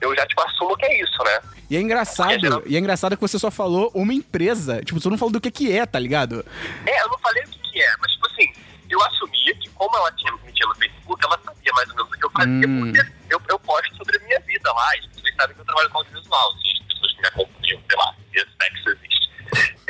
Eu 0.00 0.14
já, 0.16 0.26
tipo, 0.26 0.40
assumo 0.42 0.74
que 0.78 0.86
é 0.86 1.02
isso, 1.02 1.22
né? 1.24 1.40
E 1.68 1.76
é 1.76 1.80
engraçado, 1.80 2.40
geral- 2.40 2.62
e 2.66 2.74
é 2.74 2.78
engraçado 2.78 3.14
que 3.16 3.20
você 3.20 3.38
só 3.38 3.50
falou 3.50 3.90
uma 3.94 4.14
empresa. 4.14 4.82
Tipo, 4.82 4.98
você 4.98 5.10
não 5.10 5.18
falou 5.18 5.32
do 5.32 5.40
que 5.40 5.50
que 5.50 5.76
é, 5.76 5.84
tá 5.84 5.98
ligado? 5.98 6.44
É, 6.86 7.02
eu 7.02 7.08
não 7.08 7.18
falei 7.18 7.44
o 7.44 7.48
que, 7.48 7.58
que 7.60 7.80
é, 7.82 7.96
mas 8.00 8.10
tipo 8.12 8.26
assim, 8.26 8.50
eu 8.88 9.00
assumia 9.02 9.54
que 9.56 9.68
como 9.70 9.94
ela 9.98 10.10
tinha, 10.12 10.32
me 10.32 10.50
tinha 10.52 10.66
no 10.66 10.74
Facebook, 10.76 11.22
ela 11.24 11.38
sabia 11.44 11.72
mais 11.74 11.88
ou 11.90 11.96
menos 11.96 12.10
o 12.10 12.16
que 12.18 12.24
eu 12.24 12.30
fazia, 12.30 12.66
Hum. 12.66 12.80
porque 12.92 13.12
eu, 13.34 13.42
eu 13.50 13.58
posto 13.60 13.96
sobre 13.96 14.16
a 14.16 14.20
minha 14.20 14.40
vida 14.40 14.72
lá, 14.72 14.96
e 14.96 15.00
vocês 15.20 15.34
sabem 15.36 15.54
que 15.54 15.60
eu 15.60 15.64
trabalho 15.66 15.90
com 15.90 15.98
audiovisual, 15.98 16.50
assim, 16.54 16.72
as 16.72 16.86
pessoas 16.94 17.12
que 17.12 17.20
me 17.20 17.28
acompanham, 17.28 17.80
sei 17.88 17.98
lá, 17.98 18.14
se 18.32 18.38
esse 18.38 18.50
sexo 18.60 18.88
existe. 18.88 18.99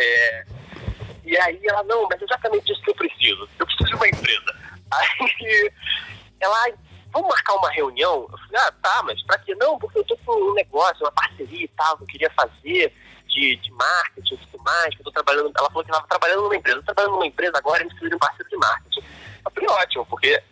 É, 0.00 0.44
e 1.24 1.36
aí 1.36 1.60
ela, 1.64 1.82
não, 1.84 2.08
mas 2.08 2.20
é 2.20 2.24
exatamente 2.24 2.72
isso 2.72 2.82
que 2.82 2.90
eu 2.90 2.94
preciso, 2.94 3.48
eu 3.58 3.66
preciso 3.66 3.90
de 3.90 3.94
uma 3.94 4.08
empresa. 4.08 4.56
Aí 4.92 5.72
ela, 6.40 6.62
"Ai, 6.64 6.74
vamos 7.12 7.28
marcar 7.28 7.54
uma 7.54 7.70
reunião? 7.70 8.26
Eu 8.32 8.38
falei, 8.38 8.56
ah, 8.56 8.72
tá, 8.82 9.02
mas 9.04 9.22
pra 9.24 9.38
quê? 9.38 9.54
Não, 9.54 9.78
porque 9.78 9.98
eu 9.98 10.04
tô 10.04 10.16
com 10.18 10.32
um 10.32 10.54
negócio, 10.54 11.04
uma 11.04 11.12
parceria 11.12 11.64
e 11.64 11.68
tal, 11.68 11.96
que 11.98 12.02
eu 12.04 12.06
queria 12.08 12.30
fazer 12.30 12.92
de, 13.28 13.56
de 13.56 13.70
marketing 13.72 14.34
e 14.34 14.38
tudo 14.38 14.64
mais, 14.64 14.94
que 14.94 15.00
eu 15.00 15.04
tô 15.04 15.12
trabalhando. 15.12 15.52
Ela 15.56 15.68
falou 15.68 15.84
que 15.84 15.90
estava 15.90 16.08
trabalhando 16.08 16.42
numa 16.42 16.56
empresa. 16.56 16.78
Eu 16.78 16.82
tô 16.82 16.94
trabalhando 16.94 17.12
numa 17.12 17.26
empresa 17.26 17.52
agora, 17.58 17.78
a 17.78 17.82
gente 17.82 17.90
precisa 17.90 18.10
de 18.10 18.16
um 18.16 18.18
parceiro 18.18 18.50
de 18.50 18.56
marketing. 18.56 19.00
Eu 19.44 19.50
falei, 19.52 19.68
ótimo, 19.68 20.06
porque 20.06 20.42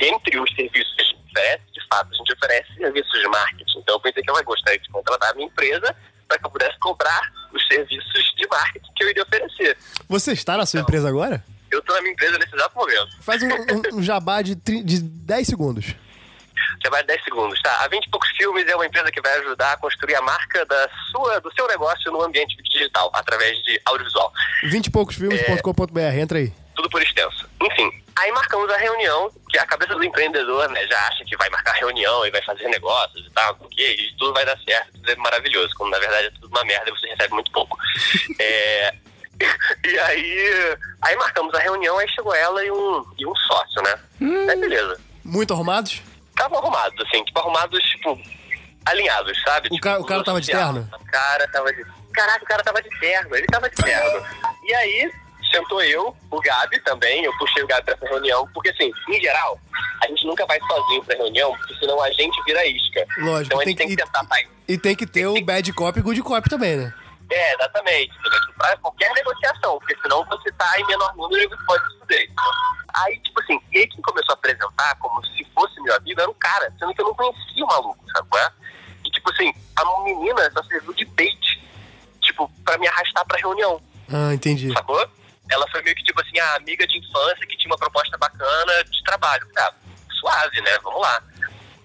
entre 0.00 0.40
os 0.40 0.54
serviços 0.54 0.94
que 0.94 1.02
a 1.02 1.04
gente 1.04 1.24
oferece, 1.30 1.64
de 1.72 1.86
fato, 1.88 2.08
a 2.10 2.16
gente 2.16 2.32
oferece 2.32 2.74
serviços 2.74 3.20
de 3.20 3.28
marketing. 3.28 3.78
Então 3.78 3.94
eu 3.94 4.00
pensei 4.00 4.22
que 4.22 4.30
ela 4.30 4.42
gostaria 4.42 4.80
de 4.80 4.88
contratar 4.90 5.30
a 5.30 5.34
minha 5.34 5.46
empresa 5.46 5.96
para 6.26 6.38
que 6.38 6.46
eu 6.46 6.50
pudesse 6.50 6.78
cobrar 6.78 7.22
os 7.52 7.66
serviços 7.68 8.33
marketing 8.58 8.90
que 8.96 9.04
eu 9.04 9.10
iria 9.10 9.22
oferecer. 9.22 9.76
você 10.08 10.32
está 10.32 10.56
na 10.56 10.66
sua 10.66 10.80
empresa 10.80 11.08
agora? 11.08 11.44
Eu 11.70 11.82
tô 11.82 11.92
na 11.92 12.00
minha 12.02 12.12
empresa 12.12 12.38
nesse 12.38 12.54
exato 12.54 12.76
momento. 12.76 13.08
Faz 13.20 13.42
um, 13.42 13.48
um- 13.48 13.98
um 13.98 14.02
jabá 14.02 14.42
de, 14.42 14.54
de 14.54 15.00
10 15.02 15.46
segundos. 15.46 15.94
Já 16.84 16.90
vai 16.90 17.02
10 17.02 17.24
segundos, 17.24 17.60
tá? 17.62 17.84
A 17.84 17.88
20 17.88 18.04
e 18.06 18.10
poucos 18.10 18.28
filmes 18.36 18.66
é 18.68 18.76
uma 18.76 18.86
empresa 18.86 19.10
que 19.10 19.20
vai 19.20 19.32
ajudar 19.40 19.72
a 19.72 19.76
construir 19.76 20.14
a 20.14 20.22
marca 20.22 20.64
da 20.66 20.88
sua, 21.10 21.40
do 21.40 21.52
seu 21.54 21.66
negócio 21.66 22.12
no 22.12 22.22
ambiente 22.22 22.56
digital, 22.62 23.10
através 23.14 23.56
de 23.64 23.80
audiovisual. 23.86 24.32
20 24.64 24.86
e 24.86 24.90
poucos 24.90 25.16
filmes.com.br, 25.16 26.00
entra 26.18 26.38
aí. 26.38 26.52
Tudo 26.74 26.90
por 26.90 27.02
extenso. 27.02 27.48
Enfim, 27.62 27.90
aí 28.16 28.30
marcamos 28.32 28.68
a 28.70 28.76
reunião, 28.76 29.30
que 29.50 29.58
a 29.58 29.66
cabeça 29.66 29.94
do 29.94 30.04
empreendedor, 30.04 30.68
né, 30.70 30.86
já 30.86 30.98
acha 31.08 31.24
que 31.24 31.36
vai 31.36 31.48
marcar 31.50 31.72
reunião 31.74 32.26
e 32.26 32.30
vai 32.30 32.42
fazer 32.42 32.68
negócios 32.68 33.26
e 33.26 33.30
tal, 33.30 33.54
porque 33.56 33.82
e 33.82 34.12
tudo 34.18 34.32
vai 34.34 34.44
dar 34.44 34.58
certo, 34.58 34.92
tudo 34.94 35.10
é 35.10 35.16
maravilhoso, 35.16 35.72
quando 35.76 35.90
na 35.92 35.98
verdade 35.98 36.26
é 36.26 36.30
tudo 36.30 36.48
uma 36.48 36.64
merda 36.64 36.90
e 36.90 36.92
você 36.92 37.06
recebe 37.08 37.34
muito 37.34 37.50
pouco. 37.52 37.76
É, 38.40 38.94
e 39.84 39.98
aí, 39.98 40.76
aí 41.02 41.16
marcamos 41.16 41.52
a 41.54 41.58
reunião, 41.58 41.98
aí 41.98 42.08
chegou 42.10 42.34
ela 42.34 42.64
e 42.64 42.70
um, 42.70 43.04
e 43.18 43.26
um 43.26 43.34
sócio, 43.36 43.82
né? 43.82 43.98
Aí 44.48 44.56
beleza. 44.60 45.00
Muito 45.24 45.52
arrumados? 45.52 46.00
Estavam 46.30 46.58
arrumados, 46.58 47.00
assim, 47.06 47.24
tipo, 47.24 47.38
arrumados, 47.40 47.82
tipo, 47.84 48.20
alinhados, 48.86 49.40
sabe? 49.42 49.68
O 49.68 49.70
Tipo, 49.70 49.82
cara- 49.82 50.00
o 50.00 50.04
cara 50.06 50.24
tava 50.24 50.40
de 50.40 50.46
terno? 50.50 50.88
O 51.00 51.04
cara 51.10 51.48
tava 51.48 51.72
de. 51.72 51.84
Caraca, 52.12 52.44
o 52.44 52.46
cara 52.46 52.62
tava 52.62 52.80
de 52.82 52.90
terno, 53.00 53.34
ele 53.36 53.46
tava 53.46 53.68
de 53.68 53.74
terno. 53.76 54.24
E 54.64 54.74
aí, 54.74 55.12
sentou 55.54 55.82
eu, 55.82 56.16
o 56.30 56.40
Gabi 56.40 56.80
também, 56.80 57.24
eu 57.24 57.36
puxei 57.38 57.62
o 57.62 57.66
Gabi 57.66 57.84
pra 57.84 57.94
essa 57.94 58.06
reunião, 58.08 58.48
porque 58.52 58.70
assim, 58.70 58.90
em 59.08 59.20
geral, 59.20 59.58
a 60.02 60.06
gente 60.08 60.26
nunca 60.26 60.44
vai 60.46 60.58
sozinho 60.60 61.04
pra 61.04 61.16
reunião, 61.16 61.54
porque 61.56 61.74
senão 61.76 62.00
a 62.02 62.10
gente 62.12 62.42
vira 62.44 62.66
isca. 62.66 63.06
Lógico, 63.18 63.46
Então 63.46 63.58
a 63.60 63.64
tem 63.64 63.68
gente 63.68 63.78
tem 63.78 63.88
que- 63.88 63.96
que 63.96 64.02
tentar 64.04 64.24
sair. 64.26 64.48
E 64.66 64.78
tem 64.78 64.96
que 64.96 65.06
ter 65.06 65.26
o 65.26 65.40
bad 65.44 65.72
cop 65.72 65.98
e 65.98 66.02
good 66.02 66.22
cop 66.22 66.48
também, 66.48 66.76
né? 66.76 66.92
É, 67.30 67.54
exatamente. 67.54 68.12
Pra 68.56 68.76
qualquer 68.78 69.12
negociação, 69.14 69.78
porque 69.78 69.96
senão 70.02 70.24
você 70.26 70.50
tá 70.52 70.72
em 70.78 70.86
menor 70.86 71.14
número 71.16 71.42
e 71.42 71.48
você 71.48 71.64
pode 71.66 71.98
fuder. 71.98 72.28
Aí, 72.94 73.18
tipo 73.20 73.40
assim, 73.40 73.58
e 73.72 73.78
aí 73.78 73.86
quem 73.88 74.00
começou 74.02 74.32
a 74.32 74.34
apresentar 74.34 74.94
como 74.96 75.24
se 75.26 75.44
fosse 75.54 75.80
meu 75.80 75.94
amigo 75.96 76.20
era 76.20 76.30
um 76.30 76.34
cara, 76.34 76.72
sendo 76.78 76.94
que 76.94 77.00
eu 77.00 77.06
não 77.06 77.14
conhecia 77.14 77.64
o 77.64 77.66
maluco, 77.66 77.98
sabe 78.12 78.28
qual 78.28 78.42
é? 78.42 78.50
E 79.04 79.10
tipo 79.10 79.30
assim, 79.32 79.52
a 79.76 80.02
menina 80.04 80.50
só 80.52 80.62
serviu 80.64 80.92
de 80.92 81.04
bait, 81.06 81.60
tipo, 82.20 82.50
pra 82.64 82.78
me 82.78 82.86
arrastar 82.86 83.24
pra 83.26 83.38
reunião, 83.38 83.80
Ah, 84.12 84.32
entendi. 84.34 84.70
sacou? 84.72 85.08
Ela 85.54 85.68
foi 85.70 85.82
meio 85.82 85.94
que 85.94 86.02
tipo 86.02 86.20
assim, 86.20 86.38
a 86.38 86.56
amiga 86.56 86.86
de 86.86 86.98
infância 86.98 87.46
que 87.46 87.56
tinha 87.56 87.70
uma 87.70 87.78
proposta 87.78 88.18
bacana 88.18 88.84
de 88.84 89.02
trabalho. 89.04 89.46
Ah, 89.56 89.72
suave, 90.18 90.60
né? 90.62 90.78
Vamos 90.82 91.00
lá. 91.00 91.22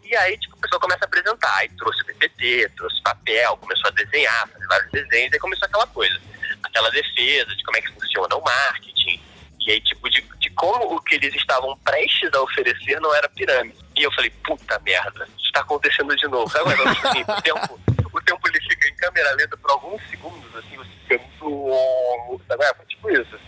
E 0.03 0.15
aí, 0.15 0.37
tipo, 0.39 0.55
a 0.55 0.61
pessoa 0.61 0.79
começa 0.79 1.05
a 1.05 1.07
apresentar. 1.07 1.55
Aí 1.57 1.69
trouxe 1.69 2.03
PPT, 2.03 2.71
trouxe 2.75 3.01
papel, 3.03 3.55
começou 3.57 3.89
a 3.89 3.91
desenhar, 3.91 4.47
fazer 4.49 4.67
vários 4.67 4.91
desenhos, 4.91 5.33
aí 5.33 5.39
começou 5.39 5.65
aquela 5.67 5.85
coisa. 5.87 6.19
Aquela 6.63 6.89
defesa 6.89 7.55
de 7.55 7.63
como 7.63 7.77
é 7.77 7.81
que 7.81 7.93
funciona 7.93 8.35
o 8.35 8.43
marketing. 8.43 9.21
E 9.59 9.71
aí, 9.71 9.81
tipo, 9.81 10.09
de, 10.09 10.21
de 10.39 10.49
como 10.51 10.95
o 10.95 11.01
que 11.01 11.15
eles 11.15 11.35
estavam 11.35 11.77
prestes 11.77 12.33
a 12.33 12.41
oferecer 12.41 12.99
não 12.99 13.13
era 13.13 13.29
pirâmide. 13.29 13.77
E 13.95 14.03
eu 14.03 14.11
falei, 14.13 14.31
puta 14.43 14.79
merda, 14.79 15.27
está 15.37 15.61
acontecendo 15.61 16.15
de 16.15 16.27
novo. 16.27 16.49
Sabe, 16.49 16.71
tipo 16.71 17.07
assim, 17.07 17.21
o 17.21 17.41
tempo, 17.43 17.79
o 18.11 18.21
tempo 18.21 18.47
ele 18.47 18.61
fica 18.61 18.87
em 18.87 18.95
câmera 18.95 19.31
lenta 19.35 19.57
por 19.57 19.71
alguns 19.71 20.01
segundos, 20.09 20.55
assim, 20.55 20.75
você 20.75 20.89
fica 21.07 21.17
muito 21.19 21.45
longo, 21.45 22.41
sabe? 22.47 22.63
É, 22.63 22.73
foi 22.73 22.85
tipo 22.87 23.11
isso. 23.11 23.39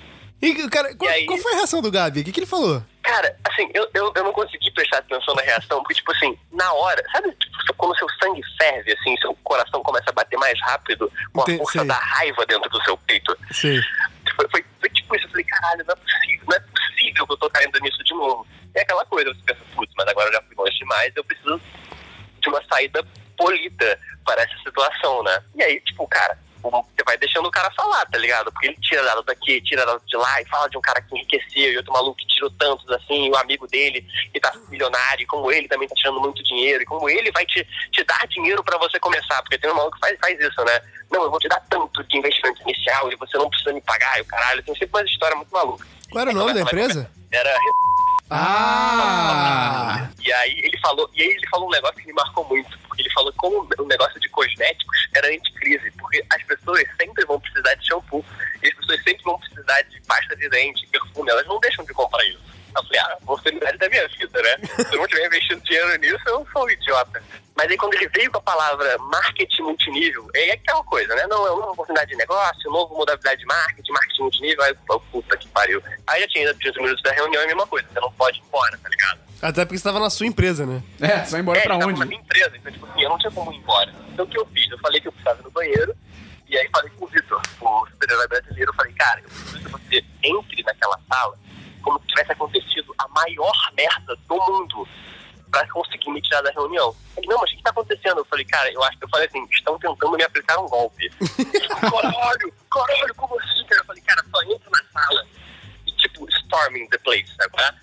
E, 0.41 0.69
cara, 0.69 0.95
qual, 0.95 1.11
aí? 1.11 1.25
qual 1.25 1.37
foi 1.37 1.53
a 1.53 1.57
reação 1.57 1.81
do 1.81 1.91
Gabi? 1.91 2.21
O 2.21 2.23
que, 2.23 2.31
que 2.31 2.39
ele 2.39 2.47
falou? 2.47 2.83
Cara, 3.03 3.35
assim, 3.47 3.69
eu, 3.73 3.87
eu, 3.93 4.11
eu 4.15 4.23
não 4.23 4.33
consegui 4.33 4.71
prestar 4.71 4.97
atenção 4.99 5.35
na 5.35 5.41
reação, 5.43 5.79
porque, 5.79 5.93
tipo 5.95 6.11
assim, 6.11 6.37
na 6.51 6.71
hora, 6.73 7.03
sabe 7.11 7.31
tipo, 7.33 7.73
quando 7.75 7.97
seu 7.97 8.07
sangue 8.21 8.41
ferve, 8.57 8.91
assim, 8.93 9.15
seu 9.17 9.33
coração 9.43 9.83
começa 9.83 10.09
a 10.09 10.13
bater 10.13 10.37
mais 10.37 10.59
rápido 10.61 11.11
com 11.33 11.41
a 11.41 11.43
Ente- 11.43 11.57
força 11.57 11.79
sei. 11.79 11.87
da 11.87 11.95
raiva 11.95 12.45
dentro 12.47 12.69
do 12.69 12.83
seu 12.83 12.97
peito? 12.97 13.37
Sei. 13.51 13.79
Foi, 14.35 14.47
foi, 14.49 14.65
foi 14.79 14.89
tipo 14.89 15.15
isso, 15.15 15.25
eu 15.25 15.29
falei, 15.29 15.45
caralho, 15.45 15.85
não 15.85 15.93
é 15.93 15.97
possível, 15.97 16.45
não 16.47 16.55
é 16.55 16.59
possível 16.59 17.27
que 17.27 17.33
eu 17.33 17.37
tô 17.37 17.49
caindo 17.49 17.79
nisso 17.79 18.03
de 18.03 18.13
novo. 18.13 18.47
É 18.73 18.81
aquela 18.81 19.05
coisa, 19.05 19.33
você 19.33 19.41
pensa, 19.45 19.61
putz, 19.75 19.93
mas 19.97 20.07
agora 20.07 20.29
eu 20.29 20.33
já 20.33 20.41
fui 20.43 20.55
longe 20.57 20.77
demais, 20.77 21.13
eu 21.15 21.23
preciso 21.23 21.61
de 22.41 22.49
uma 22.49 22.63
saída 22.65 23.05
polida 23.37 23.99
para 24.25 24.41
essa 24.43 24.57
situação, 24.63 25.21
né? 25.23 25.43
E 25.55 25.63
aí, 25.63 25.81
tipo, 25.81 26.07
cara, 26.07 26.37
você 26.69 27.03
vai 27.05 27.17
deixando 27.17 27.47
o 27.47 27.51
cara 27.51 27.71
falar, 27.71 28.05
tá 28.05 28.17
ligado? 28.17 28.51
Porque 28.51 28.67
ele 28.67 28.77
tira 28.81 29.03
dado 29.03 29.23
daqui, 29.23 29.61
tira 29.61 29.85
dado 29.85 30.01
de 30.05 30.17
lá 30.17 30.41
e 30.41 30.45
fala 30.45 30.69
de 30.69 30.77
um 30.77 30.81
cara 30.81 31.01
que 31.01 31.15
enriqueceu 31.15 31.73
e 31.73 31.77
outro 31.77 31.93
maluco 31.93 32.17
que 32.17 32.27
tirou 32.27 32.51
tantos 32.51 32.89
assim, 32.91 33.27
e 33.27 33.29
o 33.31 33.37
amigo 33.37 33.67
dele 33.67 34.05
que 34.33 34.39
tá 34.39 34.53
milionário, 34.69 35.23
e 35.23 35.25
como 35.25 35.51
ele 35.51 35.67
também 35.67 35.87
tá 35.87 35.95
tirando 35.95 36.19
muito 36.19 36.43
dinheiro, 36.43 36.83
e 36.83 36.85
como 36.85 37.09
ele 37.09 37.31
vai 37.31 37.45
te, 37.45 37.65
te 37.91 38.03
dar 38.03 38.27
dinheiro 38.27 38.63
pra 38.63 38.77
você 38.77 38.99
começar, 38.99 39.41
porque 39.41 39.57
tem 39.57 39.71
um 39.71 39.75
maluco 39.75 39.95
que 39.95 40.07
faz, 40.07 40.17
faz 40.19 40.39
isso, 40.39 40.63
né? 40.63 40.81
Não, 41.11 41.23
eu 41.23 41.31
vou 41.31 41.39
te 41.39 41.47
dar 41.47 41.59
tanto 41.69 42.03
de 42.03 42.17
investimento 42.17 42.61
inicial 42.61 43.11
e 43.11 43.15
você 43.15 43.37
não 43.37 43.49
precisa 43.49 43.73
me 43.73 43.81
pagar, 43.81 44.17
e 44.19 44.21
o 44.21 44.25
caralho, 44.25 44.63
tem 44.63 44.75
sempre 44.75 45.01
uma 45.01 45.05
história 45.05 45.35
muito 45.35 45.51
maluca. 45.51 45.85
Qual 46.11 46.21
era 46.21 46.31
o 46.31 46.33
nome 46.33 46.53
da 46.53 46.61
empresa? 46.61 47.09
Era 47.31 47.57
Ah! 48.33 50.09
e 50.23 50.31
aí 50.31 50.59
ele 50.63 50.77
falou, 50.79 51.09
e 51.13 51.21
aí 51.21 51.27
ele 51.27 51.47
falou 51.49 51.67
um 51.67 51.71
negócio 51.71 51.97
que 51.97 52.07
me 52.07 52.13
marcou 52.13 52.47
muito, 52.47 52.79
porque 52.87 53.01
ele 53.01 53.11
falou 53.11 53.33
como 53.37 53.67
o 53.77 53.85
negócio 53.85 54.19
de 54.19 54.29
cosméticos 54.29 55.09
era 55.13 55.27
anticrise, 55.27 55.91
porque 55.99 56.23
as 56.31 56.43
pessoas 56.43 56.83
sempre 56.99 57.25
vão 57.25 57.39
precisar 57.39 57.73
de 57.75 57.87
shampoo, 57.87 58.23
e 58.63 58.67
as 58.67 58.73
pessoas 58.75 59.03
sempre 59.03 59.23
vão 59.23 59.37
precisar 59.39 59.81
de 59.81 60.01
pasta 60.01 60.35
de 60.37 60.49
dente, 60.49 60.87
perfume, 60.87 61.29
elas 61.29 61.45
não 61.47 61.59
deixam 61.59 61.83
de 61.83 61.93
comprar 61.93 62.23
isso. 62.25 62.40
Eu 62.75 62.83
falei, 62.83 62.99
ah, 62.99 63.17
oportunidade 63.23 63.77
da 63.77 63.89
minha 63.89 64.07
vida, 64.07 64.41
né? 64.41 64.57
Se 64.85 64.93
eu 64.93 64.97
não 64.97 65.05
estiver 65.05 65.25
investindo 65.27 65.61
dinheiro 65.63 65.97
nisso, 65.97 66.23
eu 66.27 66.47
sou 66.51 66.65
um 66.65 66.69
idiota. 66.69 67.23
Mas 67.55 67.69
aí 67.69 67.77
quando 67.77 67.93
ele 67.95 68.07
veio 68.09 68.31
com 68.31 68.37
a 68.37 68.41
palavra 68.41 68.97
marketing 68.97 69.61
multinível, 69.63 70.27
é 70.33 70.51
aquela 70.53 70.83
coisa, 70.85 71.13
né? 71.15 71.27
Não, 71.27 71.45
é 71.45 71.51
uma 71.51 71.71
oportunidade 71.71 72.09
de 72.11 72.15
negócio, 72.17 72.71
nova 72.71 72.93
modalidade 72.93 73.39
de 73.41 73.45
marketing, 73.45 73.91
marketing 73.91 74.21
multinível, 74.21 74.63
aí 74.63 74.75
eu, 74.89 74.99
puta 75.11 75.37
que 75.37 75.47
pariu. 75.49 75.83
Aí 76.07 76.21
já 76.21 76.27
tinha 76.29 76.49
ido 76.49 76.57
15 76.57 76.77
minutos 76.81 77.03
da 77.03 77.11
reunião 77.11 77.41
e 77.41 77.45
a 77.45 77.47
mesma 77.47 77.67
coisa, 77.67 77.87
você 77.91 77.99
não 77.99 78.11
pode 78.13 78.39
ir 78.39 78.43
embora, 78.47 78.77
tá 78.77 78.89
ligado? 78.89 79.19
Até 79.41 79.65
porque 79.65 79.77
você 79.77 79.83
tava 79.83 79.99
na 79.99 80.09
sua 80.09 80.25
empresa, 80.27 80.65
né? 80.65 80.81
É, 81.01 81.23
você 81.25 81.31
vai 81.31 81.41
embora 81.41 81.59
É, 81.59 81.63
pra 81.63 81.75
onde? 81.77 81.99
na 81.99 82.05
minha 82.05 82.21
empresa, 82.21 82.51
então, 82.55 82.71
tipo 82.71 82.85
assim, 82.85 83.01
eu 83.03 83.09
não 83.09 83.17
tinha 83.17 83.31
como 83.31 83.51
ir 83.51 83.57
embora. 83.57 83.93
Então, 84.13 84.23
o 84.25 84.27
que 84.29 84.37
eu 84.39 84.45
fiz? 84.45 84.69
Eu 84.71 84.79
falei 84.79 85.01
que 85.01 85.07
eu 85.07 85.11
precisava 85.11 85.41
ir 85.41 85.43
no 85.43 85.51
banheiro, 85.51 85.95
e 86.47 86.57
aí 86.57 86.69
falei 86.71 86.91
com 86.97 87.05
o 87.05 87.07
Vitor, 87.09 87.41
o 87.59 87.87
super-herói 87.89 88.27
brasileiro, 88.27 88.71
eu 88.71 88.75
falei, 88.75 88.93
cara, 88.93 89.19
eu 89.19 89.29
preciso 89.29 89.59
que 89.59 89.69
você 89.71 90.05
entre 90.23 90.63
naquela 90.63 90.99
sala 91.11 91.37
como 91.81 91.99
se 92.01 92.07
tivesse 92.07 92.31
acontecido 92.31 92.93
a 92.97 93.07
maior 93.09 93.71
merda 93.75 94.15
do 94.27 94.35
mundo 94.35 94.87
pra 95.51 95.67
conseguir 95.67 96.09
me 96.09 96.21
tirar 96.21 96.41
da 96.41 96.51
reunião. 96.51 96.95
Ele, 97.17 97.27
não, 97.27 97.37
mas 97.39 97.51
o 97.51 97.55
que 97.55 97.61
tá 97.61 97.71
acontecendo? 97.71 98.19
Eu 98.19 98.25
falei, 98.25 98.45
cara, 98.45 98.71
eu 98.71 98.81
acho 98.83 98.97
que 98.97 99.03
eu 99.03 99.09
falei 99.09 99.27
assim, 99.27 99.45
estão 99.51 99.77
tentando 99.77 100.15
me 100.15 100.23
aplicar 100.23 100.59
um 100.59 100.67
golpe. 100.67 101.11
Ele, 101.37 101.67
caralho, 101.67 102.53
caralho, 102.71 103.15
como 103.15 103.39
assim? 103.39 103.65
cara? 103.65 103.81
Eu 103.81 103.85
falei, 103.85 104.01
cara, 104.01 104.25
só 104.31 104.41
entra 104.43 104.69
na 104.71 105.01
sala 105.01 105.27
e 105.85 105.91
tipo, 105.93 106.27
storming 106.29 106.87
the 106.89 106.97
place, 106.99 107.27
sabe? 107.35 107.49
qual 107.51 107.65
é? 107.65 107.75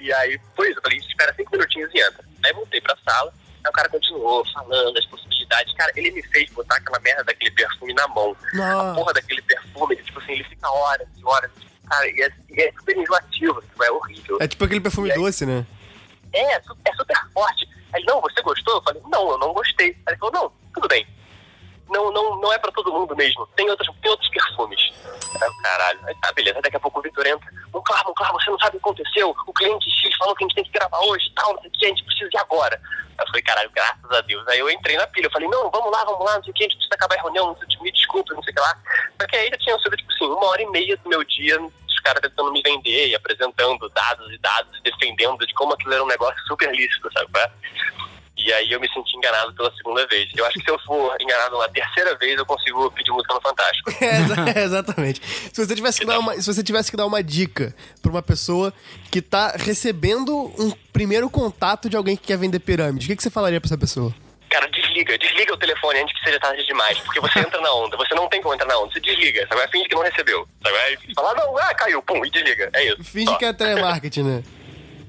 E 0.00 0.12
aí, 0.12 0.40
foi 0.56 0.70
isso, 0.70 0.78
eu 0.78 0.82
falei, 0.82 0.98
espera 0.98 1.34
cinco 1.34 1.52
minutinhos 1.52 1.90
e 1.94 2.00
entra. 2.00 2.24
Aí 2.44 2.52
voltei 2.52 2.80
pra 2.80 2.96
sala, 3.08 3.32
aí 3.64 3.70
o 3.70 3.72
cara 3.72 3.88
continuou 3.88 4.44
falando 4.52 4.98
as 4.98 5.06
possibilidades. 5.06 5.74
Cara, 5.74 5.92
ele 5.96 6.10
me 6.10 6.22
fez 6.28 6.50
botar 6.50 6.76
aquela 6.76 6.98
merda 7.00 7.24
daquele 7.24 7.50
perfume 7.50 7.94
na 7.94 8.08
mão. 8.08 8.36
A 8.52 8.56
Nossa. 8.56 8.94
porra 8.94 9.12
daquele 9.12 9.42
perfume, 9.42 9.96
tipo 9.96 10.18
assim, 10.20 10.32
ele 10.32 10.44
fica 10.44 10.70
horas 10.70 11.08
e 11.16 11.24
horas. 11.24 11.50
Cara, 11.88 12.08
e 12.08 12.22
é, 12.22 12.28
e 12.50 12.62
é 12.62 12.72
super 12.72 12.96
enjoativo, 12.96 13.60
tipo, 13.62 13.84
é 13.84 13.90
horrível. 13.90 14.38
É 14.40 14.48
tipo 14.48 14.64
aquele 14.64 14.80
perfume 14.80 15.10
aí? 15.10 15.18
doce, 15.18 15.44
né? 15.46 15.66
É, 16.32 16.54
é 16.54 16.62
su- 16.62 16.76
super 16.96 17.16
forte. 17.32 17.68
Aí 17.92 18.00
ele, 18.00 18.06
não, 18.06 18.20
você 18.20 18.40
gostou? 18.42 18.74
Eu 18.76 18.82
falei, 18.82 19.02
não, 19.08 19.30
eu 19.30 19.38
não 19.38 19.52
gostei. 19.52 19.88
Aí 20.06 20.12
ele 20.14 20.16
falou, 20.18 20.32
não, 20.34 20.52
tudo 20.74 20.88
bem. 20.88 21.06
Não, 21.88 22.10
não, 22.10 22.40
não 22.40 22.52
é 22.52 22.58
pra 22.58 22.72
todo 22.72 22.92
mundo 22.92 23.14
mesmo. 23.14 23.46
Tem 23.54 23.68
outros, 23.68 23.88
tem 24.00 24.10
outros 24.10 24.28
perfumes. 24.30 24.92
Eu, 25.40 25.52
caralho. 25.62 26.00
Tá, 26.20 26.32
beleza. 26.32 26.60
Daqui 26.62 26.76
a 26.76 26.80
pouco 26.80 26.98
o 26.98 27.02
Vitor 27.02 27.26
entra. 27.26 27.48
Monclar, 27.72 28.04
Monclar, 28.06 28.32
você 28.32 28.50
não 28.50 28.58
sabe 28.58 28.76
o 28.76 28.80
que 28.80 28.88
aconteceu. 28.88 29.36
O 29.46 29.52
cliente 29.52 29.90
X 29.90 30.16
falou 30.16 30.34
que 30.34 30.44
a 30.44 30.46
gente 30.46 30.54
tem 30.54 30.64
que 30.64 30.72
gravar 30.72 30.98
hoje 31.00 31.30
tal, 31.34 31.54
não 31.54 31.60
sei 31.60 31.70
o 31.70 31.72
que, 31.72 31.84
a 31.84 31.88
gente 31.88 32.04
precisa 32.04 32.30
ir 32.32 32.38
agora. 32.38 32.80
Eu 33.18 33.26
falei, 33.26 33.42
caralho, 33.42 33.70
graças 33.74 34.10
a 34.10 34.20
Deus. 34.22 34.46
Aí 34.48 34.58
eu 34.58 34.70
entrei 34.70 34.96
na 34.96 35.06
pilha. 35.06 35.26
Eu 35.26 35.30
falei, 35.30 35.48
não, 35.48 35.70
vamos 35.70 35.92
lá, 35.92 36.04
vamos 36.04 36.24
lá, 36.24 36.36
não 36.36 36.42
sei 36.42 36.50
o 36.50 36.54
que, 36.54 36.64
a 36.64 36.68
gente 36.68 36.76
precisa 36.76 36.94
acabar 36.94 37.18
a 37.18 37.22
reunião, 37.22 37.46
não 37.48 37.56
sei 37.56 37.66
me 37.80 37.92
desculpa, 37.92 38.34
não 38.34 38.42
sei 38.42 38.52
o 38.52 38.54
que 38.54 38.60
lá. 38.60 38.78
Só 39.20 39.26
que 39.26 39.36
aí 39.36 39.48
já 39.50 39.58
tinha 39.58 39.78
sido, 39.78 39.96
tipo 39.96 40.12
assim, 40.12 40.24
uma 40.24 40.46
hora 40.46 40.62
e 40.62 40.66
meia 40.70 40.96
do 40.96 41.08
meu 41.08 41.22
dia 41.24 41.60
caras 42.04 42.20
tentando 42.20 42.52
me 42.52 42.62
vender 42.62 43.08
e 43.08 43.14
apresentando 43.14 43.88
dados 43.88 44.32
e 44.32 44.38
dados, 44.38 44.80
defendendo 44.82 45.44
de 45.46 45.54
como 45.54 45.72
aquilo 45.72 45.94
era 45.94 46.04
um 46.04 46.06
negócio 46.06 46.38
super 46.46 46.70
lícito, 46.70 47.10
sabe? 47.12 47.30
E 48.46 48.52
aí 48.52 48.70
eu 48.70 48.78
me 48.78 48.86
senti 48.92 49.16
enganado 49.16 49.54
pela 49.54 49.74
segunda 49.74 50.06
vez. 50.06 50.28
Eu 50.36 50.44
acho 50.44 50.58
que 50.58 50.64
se 50.64 50.70
eu 50.70 50.78
for 50.80 51.16
enganado 51.18 51.56
uma 51.56 51.68
terceira 51.70 52.14
vez, 52.16 52.36
eu 52.36 52.44
consigo 52.44 52.90
pedir 52.90 53.10
música 53.10 53.32
no 53.34 53.40
Fantástico. 53.40 53.90
É, 54.04 54.20
exa- 54.20 54.60
exatamente. 54.60 55.22
Se 55.52 55.64
você 55.64 55.74
tivesse 55.74 56.00
que 56.00 56.06
dar 56.06 56.18
uma, 56.18 56.34
se 56.34 56.46
você 56.46 56.62
tivesse 56.62 56.90
que 56.90 56.96
dar 56.96 57.06
uma 57.06 57.22
dica 57.22 57.74
pra 58.02 58.10
uma 58.10 58.22
pessoa 58.22 58.72
que 59.10 59.22
tá 59.22 59.54
recebendo 59.56 60.52
um 60.58 60.70
primeiro 60.92 61.30
contato 61.30 61.88
de 61.88 61.96
alguém 61.96 62.16
que 62.16 62.26
quer 62.26 62.36
vender 62.36 62.58
pirâmide, 62.58 63.06
o 63.06 63.08
que, 63.08 63.16
que 63.16 63.22
você 63.22 63.30
falaria 63.30 63.60
pra 63.60 63.68
essa 63.68 63.78
pessoa? 63.78 64.14
Cara, 64.50 64.68
desliga, 64.68 65.16
desliga 65.18 65.54
o 65.54 65.56
telefone 65.56 66.00
antes 66.00 66.14
que 66.18 66.24
seja 66.26 66.38
tarde 66.38 66.64
demais, 66.66 66.98
porque 67.00 67.18
você 67.20 67.40
entra 67.40 67.60
na 67.60 67.72
onda, 67.72 67.96
você 67.96 68.14
não 68.14 68.28
tem 68.28 68.40
como 68.42 68.54
entrar 68.54 68.66
na 68.68 68.78
onda, 68.78 68.92
você 68.92 69.00
desliga, 69.00 69.46
sabe? 69.48 69.66
Finge 69.72 69.88
que 69.88 69.94
não 69.96 70.02
recebeu, 70.02 70.46
sabe? 70.62 70.76
Aí 70.78 70.98
fala, 71.14 71.34
não, 71.34 71.56
ah, 71.58 71.74
caiu, 71.74 72.00
pum, 72.02 72.24
e 72.24 72.30
desliga, 72.30 72.70
é 72.72 72.84
isso. 72.92 73.02
Finge 73.02 73.26
Só. 73.32 73.36
que 73.36 73.44
é 73.46 73.52
telemarketing, 73.52 74.22
né? 74.22 74.42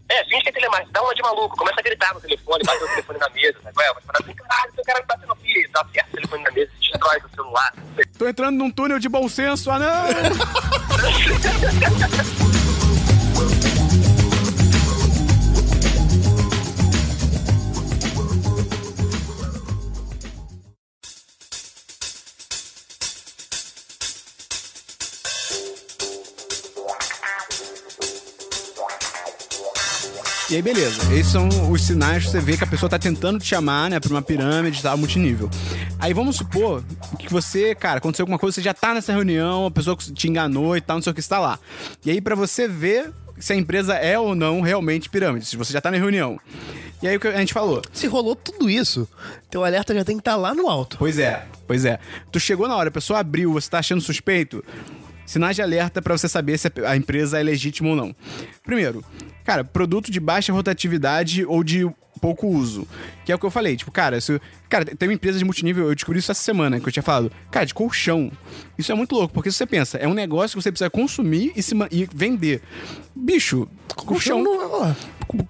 É, 0.09 0.23
finge 0.25 0.43
que 0.43 0.49
é 0.49 0.51
telemarketing, 0.51 0.91
dá 0.91 1.01
uma 1.01 1.15
de 1.15 1.21
maluco, 1.23 1.57
começa 1.57 1.79
a 1.79 1.83
gritar 1.83 2.13
no 2.13 2.21
telefone, 2.21 2.63
bate 2.63 2.83
o 2.83 2.87
telefone 2.87 3.19
na 3.19 3.29
mesa, 3.29 3.57
sabe? 3.63 3.75
Ué, 3.79 3.93
Você 3.93 4.01
fala 4.05 4.19
assim, 4.21 4.33
caralho, 4.35 4.71
seu 4.75 4.83
cara 4.83 4.99
tá 4.99 5.15
batendo 5.15 5.35
pilha, 5.37 5.69
dá 5.73 5.81
aperta 5.81 6.09
o 6.09 6.15
telefone 6.15 6.43
na 6.43 6.51
mesa, 6.51 6.71
destrói 6.79 7.17
o 7.17 7.29
celular. 7.35 7.73
Tô 8.17 8.27
entrando 8.27 8.55
num 8.57 8.69
túnel 8.69 8.99
de 8.99 9.09
bom 9.09 9.27
senso, 9.27 9.71
ah 9.71 9.79
não! 9.79 10.05
E 30.55 30.59
aí, 30.59 30.61
beleza. 30.61 31.13
Esses 31.13 31.33
são 31.33 31.49
os 31.69 31.81
sinais 31.81 32.23
que 32.23 32.31
você 32.31 32.39
vê 32.39 32.55
que 32.55 32.63
a 32.63 32.67
pessoa 32.67 32.89
tá 32.89 32.97
tentando 32.97 33.39
te 33.39 33.45
chamar, 33.45 33.89
né, 33.89 33.99
pra 33.99 34.09
uma 34.09 34.21
pirâmide, 34.21 34.81
tá, 34.81 34.95
multinível. 34.95 35.49
Aí 35.99 36.13
vamos 36.13 36.37
supor 36.37 36.81
que 37.19 37.29
você, 37.29 37.75
cara, 37.75 37.97
aconteceu 37.97 38.23
alguma 38.23 38.39
coisa, 38.39 38.55
você 38.55 38.61
já 38.61 38.73
tá 38.73 38.93
nessa 38.93 39.11
reunião, 39.11 39.65
a 39.65 39.71
pessoa 39.71 39.97
te 39.97 40.29
enganou 40.29 40.77
e 40.77 40.79
tal, 40.79 40.95
não 40.95 41.01
sei 41.01 41.11
o 41.11 41.13
que, 41.13 41.19
está 41.19 41.39
lá. 41.39 41.59
E 42.05 42.11
aí, 42.11 42.21
pra 42.21 42.35
você 42.35 42.69
ver 42.69 43.11
se 43.37 43.51
a 43.51 43.55
empresa 43.57 43.95
é 43.95 44.17
ou 44.17 44.33
não 44.33 44.61
realmente 44.61 45.09
pirâmide, 45.09 45.45
se 45.45 45.57
você 45.57 45.73
já 45.73 45.81
tá 45.81 45.91
na 45.91 45.97
reunião. 45.97 46.39
E 47.03 47.07
aí 47.09 47.17
o 47.17 47.19
que 47.19 47.27
a 47.27 47.37
gente 47.37 47.51
falou? 47.51 47.81
Se 47.91 48.07
rolou 48.07 48.33
tudo 48.33 48.69
isso, 48.69 49.09
teu 49.49 49.65
alerta 49.65 49.93
já 49.93 50.05
tem 50.05 50.15
que 50.15 50.21
estar 50.21 50.37
lá 50.37 50.55
no 50.55 50.69
alto. 50.69 50.95
Pois 50.97 51.19
é, 51.19 51.45
pois 51.67 51.83
é. 51.83 51.99
Tu 52.31 52.39
chegou 52.39 52.65
na 52.65 52.77
hora, 52.77 52.87
a 52.87 52.93
pessoa 52.93 53.19
abriu, 53.19 53.51
você 53.51 53.69
tá 53.69 53.79
achando 53.79 53.99
suspeito. 53.99 54.63
Sinais 55.25 55.57
de 55.57 55.61
alerta 55.61 56.01
pra 56.01 56.17
você 56.17 56.29
saber 56.29 56.57
se 56.57 56.71
a 56.87 56.95
empresa 56.95 57.37
é 57.37 57.43
legítima 57.43 57.89
ou 57.89 57.95
não. 57.97 58.15
Primeiro, 58.63 59.03
cara, 59.45 59.63
produto 59.63 60.11
de 60.11 60.19
baixa 60.19 60.51
rotatividade 60.51 61.45
ou 61.45 61.63
de 61.63 61.89
pouco 62.19 62.47
uso. 62.47 62.85
Que 63.23 63.31
é 63.31 63.35
o 63.35 63.39
que 63.39 63.45
eu 63.45 63.51
falei, 63.51 63.75
tipo, 63.77 63.91
cara, 63.91 64.19
se, 64.19 64.39
cara, 64.69 64.83
tem 64.85 65.07
uma 65.07 65.13
empresa 65.15 65.37
de 65.37 65.45
multinível, 65.45 65.87
eu 65.87 65.95
descobri 65.95 66.19
isso 66.19 66.31
essa 66.31 66.41
semana, 66.41 66.79
que 66.79 66.87
eu 66.87 66.91
tinha 66.91 67.03
falado, 67.03 67.31
cara, 67.51 67.65
de 67.65 67.73
colchão. 67.73 68.31
Isso 68.77 68.91
é 68.91 68.95
muito 68.95 69.15
louco, 69.15 69.33
porque 69.33 69.51
se 69.51 69.57
você 69.57 69.65
pensa, 69.65 69.97
é 69.97 70.07
um 70.07 70.13
negócio 70.13 70.57
que 70.57 70.63
você 70.63 70.71
precisa 70.71 70.89
consumir 70.89 71.51
e, 71.55 71.61
se, 71.63 71.73
e 71.91 72.07
vender. 72.13 72.61
Bicho, 73.15 73.67
colchão. 73.95 74.43
não 74.43 74.61
é, 74.61 74.65
ó, 74.65 74.93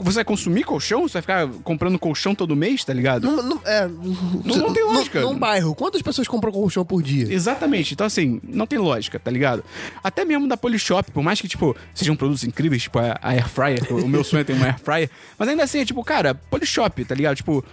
Você 0.04 0.16
vai 0.16 0.24
consumir 0.24 0.64
colchão? 0.64 1.04
Você 1.08 1.14
vai 1.14 1.22
ficar 1.22 1.48
comprando 1.64 1.98
colchão 2.00 2.34
todo 2.36 2.56
mês, 2.56 2.84
tá 2.86 2.94
ligado? 2.94 3.30
não, 3.30 3.42
não- 3.44 3.62
é, 3.66 3.88
não 3.88 4.72
tem 4.74 4.84
lógica. 4.84 5.22
Num, 5.22 5.34
num 5.34 5.40
bairro, 5.40 5.74
quantas 5.76 6.02
pessoas 6.02 6.28
compram 6.28 6.52
colchão 6.52 6.86
por 6.86 7.02
dia? 7.02 7.32
Exatamente. 7.32 7.94
Então, 7.94 8.06
assim, 8.06 8.40
não 8.44 8.66
tem 8.68 8.78
lógica, 8.80 9.20
tá 9.20 9.32
ligado? 9.32 9.64
Até 10.04 10.24
mesmo 10.24 10.48
da 10.48 10.56
Polishop, 10.56 11.12
por 11.12 11.24
mais 11.24 11.42
que, 11.42 11.48
tipo, 11.48 11.76
sejam 11.94 12.16
produtos 12.16 12.44
incríveis, 12.44 12.84
tipo 12.84 13.00
a 13.00 13.18
a 13.22 13.30
Air 13.32 13.50
Fryer, 13.50 13.85
o 13.90 14.08
meu 14.08 14.24
sonho 14.24 14.42
é 14.42 14.44
ter 14.44 14.54
uma 14.54 14.66
Air 14.66 14.80
Fryer, 14.80 15.10
mas 15.38 15.48
ainda 15.48 15.64
assim, 15.64 15.80
é 15.80 15.86
tipo, 15.86 16.04
cara, 16.04 16.34
Polishop, 16.36 17.04
tá 17.06 17.16
ligado? 17.16 17.36
Tipo, 17.36 17.64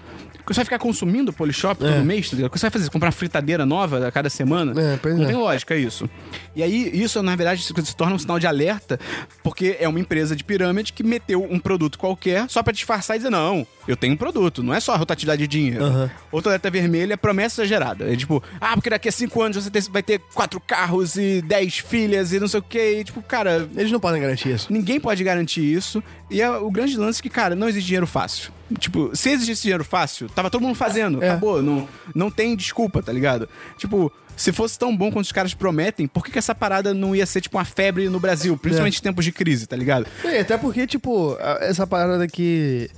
você 0.46 0.56
vai 0.56 0.64
ficar 0.64 0.78
consumindo 0.78 1.32
Polishop 1.32 1.78
todo 1.80 2.04
mês, 2.04 2.28
tá 2.30 2.36
ligado? 2.36 2.48
O 2.48 2.52
que 2.52 2.58
você 2.58 2.66
vai 2.66 2.70
fazer? 2.70 2.90
Comprar 2.90 3.12
fritadeira 3.12 3.64
nova 3.66 4.06
a 4.06 4.10
cada 4.12 4.28
semana? 4.30 4.72
É, 4.72 4.98
não 5.14 5.24
é. 5.24 5.26
tem 5.26 5.36
lógica 5.36 5.76
isso. 5.76 6.08
E 6.54 6.62
aí, 6.62 6.90
isso, 6.92 7.22
na 7.22 7.34
verdade, 7.36 7.62
se, 7.62 7.72
torna 7.96 8.14
um 8.14 8.18
sinal 8.18 8.38
de 8.38 8.46
alerta, 8.46 8.98
porque 9.42 9.76
é 9.78 9.88
uma 9.88 10.00
empresa 10.00 10.34
de 10.36 10.44
pirâmide 10.44 10.92
que 10.92 11.02
meteu 11.02 11.42
um 11.48 11.58
produto 11.58 11.98
qualquer 11.98 12.48
só 12.48 12.62
pra 12.62 12.72
disfarçar 12.72 13.16
e 13.16 13.18
dizer, 13.18 13.30
não, 13.30 13.66
eu 13.86 13.96
tenho 13.96 14.14
um 14.14 14.16
produto, 14.16 14.62
não 14.62 14.74
é 14.74 14.80
só 14.80 14.92
a 14.92 14.96
rotatividade 14.96 15.40
de 15.42 15.46
dinheiro. 15.48 15.84
Aham. 15.84 16.10
Outra 16.30 16.50
alerta 16.50 16.70
vermelha 16.70 17.14
é 17.14 17.16
promessa 17.16 17.62
exagerada. 17.62 18.12
É 18.12 18.16
tipo, 18.16 18.42
ah, 18.60 18.74
porque 18.74 18.90
daqui 18.90 19.08
a 19.08 19.12
cinco 19.12 19.40
anos 19.42 19.56
você 19.56 19.70
ter- 19.70 19.82
vai 19.90 20.02
ter 20.02 20.20
quatro 20.34 20.60
carros 20.60 21.16
e 21.16 21.42
dez 21.42 21.78
filhas 21.78 22.32
e 22.32 22.40
não 22.40 22.48
sei 22.48 22.60
o 22.60 22.62
quê. 22.62 22.98
E, 23.00 23.04
tipo, 23.04 23.22
cara, 23.22 23.68
Eles 23.76 23.92
não 23.92 24.00
podem 24.00 24.20
garantir 24.20 24.50
isso. 24.54 24.72
ninguém 24.72 24.98
pode 25.00 25.22
garantir 25.24 25.62
isso. 25.62 26.02
E 26.30 26.40
é 26.40 26.50
o 26.50 26.70
grande 26.70 26.96
lance 26.96 27.20
é 27.20 27.22
que, 27.22 27.28
cara, 27.30 27.54
não 27.54 27.68
existe 27.68 27.86
dinheiro 27.86 28.06
fácil. 28.06 28.52
Tipo, 28.78 29.14
se 29.14 29.30
existisse 29.30 29.62
dinheiro 29.62 29.84
fácil, 29.84 30.28
tava 30.28 30.50
todo 30.50 30.62
mundo 30.62 30.74
fazendo. 30.74 31.22
É. 31.22 31.30
Acabou. 31.30 31.62
Não, 31.62 31.88
não 32.14 32.30
tem 32.30 32.56
desculpa, 32.56 33.02
tá 33.02 33.12
ligado? 33.12 33.48
Tipo, 33.76 34.12
se 34.36 34.52
fosse 34.52 34.78
tão 34.78 34.96
bom 34.96 35.10
quanto 35.10 35.26
os 35.26 35.32
caras 35.32 35.54
prometem, 35.54 36.06
por 36.06 36.24
que, 36.24 36.32
que 36.32 36.38
essa 36.38 36.54
parada 36.54 36.94
não 36.94 37.14
ia 37.14 37.26
ser, 37.26 37.40
tipo, 37.40 37.56
uma 37.56 37.64
febre 37.64 38.08
no 38.08 38.18
Brasil? 38.18 38.56
Principalmente 38.56 38.98
em 38.98 39.02
tempos 39.02 39.24
de 39.24 39.32
crise, 39.32 39.66
tá 39.66 39.76
ligado? 39.76 40.06
É, 40.24 40.40
até 40.40 40.56
porque, 40.56 40.86
tipo, 40.86 41.36
essa 41.60 41.86
parada 41.86 42.26
que. 42.26 42.90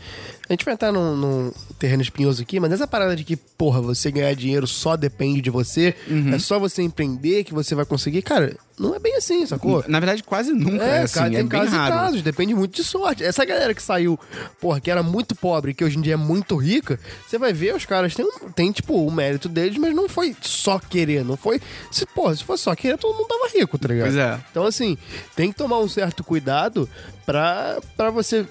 A 0.49 0.53
gente 0.53 0.65
vai 0.65 0.75
entrar 0.75 0.93
num, 0.93 1.17
num 1.17 1.53
terreno 1.79 2.03
espinhoso 2.03 2.43
aqui, 2.43 2.61
mas 2.61 2.71
essa 2.71 2.87
parada 2.87 3.17
de 3.17 3.25
que, 3.25 3.35
porra, 3.35 3.81
você 3.81 4.11
ganhar 4.11 4.35
dinheiro 4.35 4.67
só 4.67 4.95
depende 4.95 5.41
de 5.41 5.49
você, 5.49 5.95
Uhum. 6.07 6.35
é 6.35 6.39
só 6.39 6.59
você 6.59 6.83
empreender 6.83 7.45
que 7.45 7.55
você 7.55 7.75
vai 7.75 7.87
conseguir. 7.87 8.21
Cara, 8.21 8.55
não 8.79 8.95
é 8.95 8.99
bem 8.99 9.17
assim, 9.17 9.47
sacou? 9.47 9.83
Na 9.89 9.99
verdade, 9.99 10.23
quase 10.23 10.53
nunca 10.53 10.85
é, 10.85 10.99
É, 10.99 11.03
assim. 11.03 11.15
cara, 11.15 11.31
tem 11.31 11.39
é 11.39 11.45
casos 11.47 11.73
e 11.73 11.77
casos, 11.77 12.23
depende 12.23 12.55
muito 12.55 12.75
de 12.77 12.85
sorte. 12.85 13.25
Essa 13.25 13.43
galera 13.45 13.73
que 13.73 13.83
saiu, 13.83 14.21
porra, 14.61 14.81
que 14.83 14.91
era 14.91 15.03
muito 15.03 15.35
pobre, 15.35 15.73
que 15.73 15.83
hoje 15.83 15.97
em 15.97 16.03
dia 16.03 16.13
é 16.15 16.17
muito 16.17 16.57
rica, 16.57 17.01
você 17.27 17.39
vai 17.39 17.55
ver, 17.55 17.75
os 17.75 17.87
caras 17.87 18.15
têm, 18.15 18.27
um- 18.27 18.51
tem, 18.51 18.71
tipo, 18.71 18.95
o 19.07 19.11
mérito 19.11 19.49
deles, 19.49 19.79
mas 19.79 19.95
não 19.95 20.11
foi 20.11 20.37
só 20.43 20.79
querer, 20.79 21.25
não 21.25 21.39
foi. 21.39 21.59
Se, 21.91 22.05
porra, 22.05 22.37
se 22.37 22.45
fosse 22.45 22.65
só 22.65 22.75
querer, 22.75 22.99
todo 22.99 23.17
mundo 23.17 23.29
tava 23.29 23.49
rico, 23.59 23.79
tá 23.79 23.89
ligado? 23.89 24.09
Pois 24.09 24.17
é. 24.19 24.39
Então, 24.51 24.67
assim, 24.67 24.99
tem 25.35 25.51
que 25.51 25.57
tomar 25.57 25.79
um 25.79 25.89
certo 25.89 26.23
cuidado 26.23 26.87
pra, 27.25 27.79
pra 27.97 28.11
você 28.11 28.45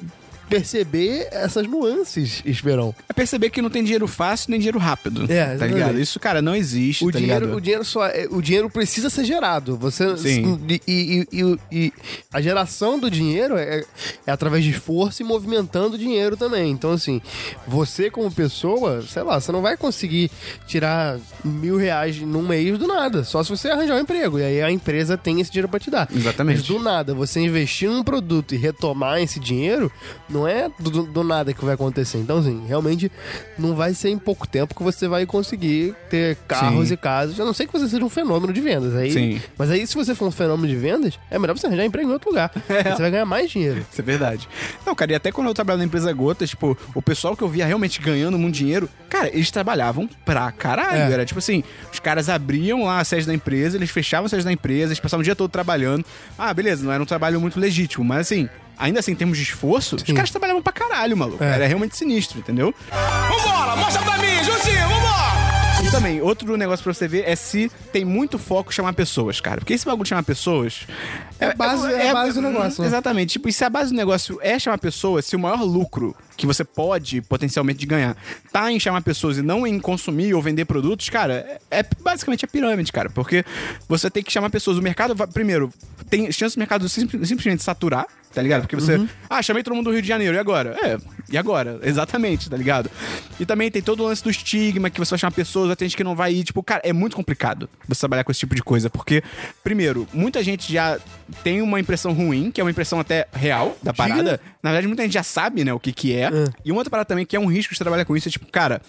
perceber 0.50 1.28
essas 1.32 1.66
nuances, 1.68 2.42
Esperão. 2.46 2.94
É 3.10 3.14
perceber 3.14 3.50
que 3.50 3.62
não 3.62 3.70
tem 3.70 3.84
dinheiro 3.84 4.08
fácil 4.08 4.52
nem 4.52 4.60
dinheiro 4.60 4.78
rápido. 4.80 5.32
É, 5.32 5.56
tá 5.58 5.66
ligado? 5.66 6.00
Isso, 6.00 6.20
cara, 6.20 6.42
não 6.42 6.56
existe, 6.56 7.04
O 7.06 7.12
tá 7.12 7.18
dinheiro, 7.20 7.42
ligado? 7.46 7.58
o 7.58 7.62
dinheiro 7.62 7.86
só 7.86 8.06
é- 8.06 8.28
o 8.30 8.42
dinheiro 8.42 8.70
precisa 8.70 9.10
ser 9.10 9.24
gerado. 9.26 9.78
Você 9.78 10.16
Sim. 10.18 10.60
E, 10.70 10.82
e- 10.88 11.28
e- 11.32 11.58
e 11.72 11.94
a 12.32 12.42
geração 12.42 13.00
do 13.00 13.10
dinheiro 13.10 13.58
é, 13.58 13.84
é 14.28 14.32
através 14.32 14.64
de 14.64 14.72
esforço 14.72 15.22
e 15.22 15.26
movimentando 15.26 15.96
o 15.96 15.98
dinheiro 16.00 16.38
também. 16.38 16.72
Então 16.72 16.92
assim, 16.92 17.22
você 17.68 18.10
como 18.10 18.32
pessoa, 18.32 19.02
sei 19.02 19.24
lá, 19.24 19.40
você 19.40 19.52
não 19.52 19.62
vai 19.62 19.76
conseguir 19.78 20.30
tirar 20.68 21.18
mil 21.44 21.78
reais 21.78 22.20
num 22.20 22.46
mês 22.48 22.78
do 22.78 22.88
nada. 22.88 23.24
Só 23.24 23.44
se 23.44 23.50
você 23.50 23.70
arranjar 23.70 23.96
um 23.98 24.00
emprego 24.02 24.40
e 24.40 24.44
aí 24.44 24.62
a 24.62 24.72
empresa 24.72 25.18
tem 25.18 25.40
esse 25.42 25.52
dinheiro 25.52 25.70
pra 25.70 25.80
te 25.80 25.90
dar. 25.90 26.08
Exatamente. 26.14 26.58
Mas 26.60 26.68
do 26.68 26.80
nada, 26.80 27.14
você 27.14 27.40
investir 27.40 27.90
num 27.90 28.04
produto 28.04 28.54
e 28.54 28.58
retomar 28.58 29.20
esse 29.22 29.40
dinheiro, 29.40 29.92
Não 30.34 30.48
é 30.48 30.70
do, 30.80 31.04
do 31.04 31.24
nada 31.24 31.54
que 31.54 31.64
vai 31.64 31.76
acontecer. 31.76 32.18
Então, 32.18 32.40
assim, 32.40 32.66
realmente 32.68 33.12
não 33.58 33.76
vai 33.76 33.94
ser 33.94 34.10
em 34.10 34.18
pouco 34.18 34.48
tempo 34.48 34.74
que 34.74 34.82
você 34.82 35.08
vai 35.08 35.26
conseguir 35.26 35.96
ter 36.10 36.36
carros 36.48 36.88
Sim. 36.88 36.94
e 36.96 36.98
casas. 36.98 37.40
A 37.40 37.46
não 37.46 37.54
ser 37.54 37.68
que 37.68 37.74
você 37.74 37.88
seja 37.88 38.04
um 38.04 38.10
fenômeno 38.10 38.52
de 38.52 38.60
vendas. 38.60 38.96
Aí, 38.96 39.12
Sim. 39.12 39.42
Mas 39.58 39.70
aí, 39.70 39.86
se 39.86 39.96
você 39.96 40.16
for 40.16 40.28
um 40.28 40.32
fenômeno 40.32 40.68
de 40.68 40.76
vendas, 40.76 41.20
é 41.30 41.38
melhor 41.38 41.58
você 41.58 41.68
arranjar 41.68 41.86
emprego 41.86 42.10
em 42.10 42.14
outro 42.14 42.30
lugar. 42.30 42.52
Você 42.84 43.02
vai 43.02 43.12
ganhar 43.12 43.26
mais 43.26 43.50
dinheiro. 43.52 43.86
Isso 43.92 44.02
é 44.02 44.04
verdade. 44.04 44.48
Não, 44.86 44.96
cara, 44.96 45.12
e 45.12 45.16
até 45.16 45.32
quando 45.32 45.48
eu 45.48 45.54
trabalhava 45.54 45.80
na 45.80 45.86
empresa 45.86 46.12
Gotas, 46.12 46.50
tipo, 46.50 46.78
o 46.94 47.02
pessoal 47.02 47.36
que 47.36 47.44
eu 47.44 47.48
via 47.48 47.66
realmente 47.66 48.02
ganhando 48.02 48.38
muito 48.38 48.56
dinheiro, 48.56 48.90
cara, 49.10 49.30
eles 49.30 49.52
trabalhavam 49.52 50.10
pra 50.26 50.52
caralho. 50.52 50.98
É. 50.98 51.12
Era 51.12 51.26
tipo 51.26 51.40
assim, 51.40 51.64
os 51.92 52.00
caras 52.00 52.30
abriam 52.30 52.84
lá 52.84 53.00
a 53.00 53.04
sede 53.04 53.28
da 53.28 53.34
empresa, 53.34 53.78
eles 53.78 53.90
fechavam 53.90 54.26
a 54.26 54.30
sede 54.30 54.44
da 54.44 54.52
empresa, 54.52 54.88
eles 54.88 55.00
passavam 55.00 55.22
o 55.22 55.24
dia 55.24 55.36
todo 55.36 55.50
trabalhando. 55.50 56.06
Ah, 56.38 56.54
beleza, 56.54 56.84
não 56.84 56.92
era 56.92 57.02
um 57.02 57.06
trabalho 57.06 57.40
muito 57.40 57.60
legítimo, 57.60 58.04
mas 58.04 58.22
assim. 58.22 58.50
Ainda 58.78 59.00
assim, 59.00 59.12
em 59.12 59.16
termos 59.16 59.38
de 59.38 59.44
esforço, 59.44 59.96
os 59.96 60.04
caras 60.04 60.32
trabalhavam 60.32 60.62
pra 60.62 60.74
caralho, 60.74 61.16
maluco. 61.16 61.44
É. 61.44 61.54
Era 61.56 61.68
realmente 61.68 61.96
sinistro, 61.96 62.40
entendeu? 62.40 62.74
Vambora, 62.92 63.76
mostra 63.76 64.02
pra 64.04 64.18
mim, 64.18 64.44
Juntinho, 64.44 64.88
vambora! 64.88 65.44
E 65.86 65.92
também, 65.92 66.22
outro 66.22 66.56
negócio 66.56 66.82
pra 66.84 66.94
você 66.94 67.08
ver 67.08 67.24
é 67.28 67.36
se 67.36 67.70
tem 67.92 68.06
muito 68.06 68.40
foco 68.40 68.72
em 68.72 68.74
chamar 68.74 68.94
pessoas, 68.94 69.42
cara. 69.42 69.58
Porque 69.58 69.74
esse 69.74 69.86
bagulho 69.86 70.04
de 70.04 70.10
chamar 70.10 70.24
pessoas. 70.24 70.88
É 71.40 71.48
a 71.48 71.56
base- 71.56 71.92
é 71.94 72.10
a 72.10 72.14
base 72.14 72.34
do 72.36 72.42
negócio, 72.42 72.82
né? 72.82 72.88
Exatamente. 72.88 73.34
Tipo, 73.34 73.50
e 73.50 73.54
se 73.54 73.66
a 73.66 73.70
base 73.70 73.92
do 73.92 73.96
negócio 73.98 74.40
é 74.42 74.58
chamar 74.58 74.78
pessoas, 74.78 75.26
se 75.26 75.36
o 75.36 75.40
maior 75.40 75.62
lucro 75.62 76.16
que 76.36 76.46
você 76.46 76.64
pode 76.64 77.22
potencialmente 77.22 77.86
ganhar 77.86 78.16
tá 78.52 78.72
em 78.72 78.80
chamar 78.80 79.02
pessoas 79.02 79.38
e 79.38 79.42
não 79.42 79.66
em 79.66 79.80
consumir 79.80 80.34
ou 80.34 80.42
vender 80.42 80.66
produtos, 80.66 81.10
cara, 81.10 81.34
é, 81.70 81.80
é 81.80 81.86
basicamente 82.02 82.46
a 82.46 82.48
pirâmide, 82.48 82.92
cara. 82.92 83.10
Porque 83.10 83.44
você 83.88 84.10
tem 84.10 84.24
que 84.24 84.32
chamar 84.32 84.50
pessoas. 84.50 84.78
O 84.78 84.82
mercado, 84.82 85.16
primeiro, 85.30 85.72
tem 86.10 86.32
chance 86.32 86.56
do 86.56 86.60
mercado 86.60 86.88
sim- 86.90 87.08
simplesmente 87.24 87.64
saturar. 87.64 88.06
Tá 88.34 88.42
ligado? 88.42 88.62
Porque 88.62 88.76
você. 88.76 88.96
Uhum. 88.96 89.08
Ah, 89.30 89.44
chamei 89.44 89.62
todo 89.62 89.76
mundo 89.76 89.86
do 89.86 89.92
Rio 89.92 90.02
de 90.02 90.08
Janeiro. 90.08 90.36
E 90.36 90.40
agora? 90.40 90.76
É, 90.84 90.98
e 91.30 91.38
agora? 91.38 91.80
Exatamente, 91.86 92.50
tá 92.50 92.58
ligado? 92.58 92.90
E 93.40 93.46
também 93.46 93.70
tem 93.70 93.80
todo 93.80 94.00
o 94.02 94.08
lance 94.08 94.24
do 94.24 94.30
estigma, 94.32 94.90
que 94.90 94.98
você 95.00 95.12
vai 95.12 95.20
chamar 95.20 95.32
pessoas, 95.34 95.68
vai 95.68 95.76
ter 95.76 95.86
gente 95.86 95.96
que 95.96 96.04
não 96.04 96.16
vai 96.16 96.34
ir. 96.34 96.44
Tipo, 96.44 96.64
cara, 96.64 96.82
é 96.84 96.92
muito 96.92 97.16
complicado 97.16 97.70
você 97.88 98.00
trabalhar 98.00 98.24
com 98.24 98.32
esse 98.32 98.40
tipo 98.40 98.56
de 98.56 98.64
coisa. 98.64 98.90
Porque, 98.90 99.22
primeiro, 99.64 100.08
muita 100.12 100.42
gente 100.44 100.74
já 100.74 100.98
tem 101.44 101.62
uma 101.62 101.80
impressão 101.80 102.12
ruim, 102.12 102.50
que 102.50 102.60
é 102.60 102.64
uma 102.64 102.72
impressão 102.72 103.00
até 103.00 103.28
real 103.32 103.78
da 103.84 103.94
parada. 103.94 104.42
Na 104.64 104.72
verdade, 104.72 104.88
muita 104.88 105.04
gente 105.04 105.14
já 105.14 105.24
sabe, 105.24 105.64
né, 105.64 105.72
o 105.72 105.80
que 105.80 105.92
que 105.94 106.16
é. 106.16 106.23
E 106.64 106.72
uma 106.72 106.80
outra 106.80 106.92
parada 106.92 107.08
também 107.08 107.26
que 107.26 107.36
é 107.36 107.40
um 107.40 107.48
risco 107.48 107.74
de 107.74 107.80
trabalhar 107.80 108.06
com 108.06 108.16
isso 108.16 108.28
é 108.28 108.32
tipo, 108.32 108.46
cara, 108.52 108.82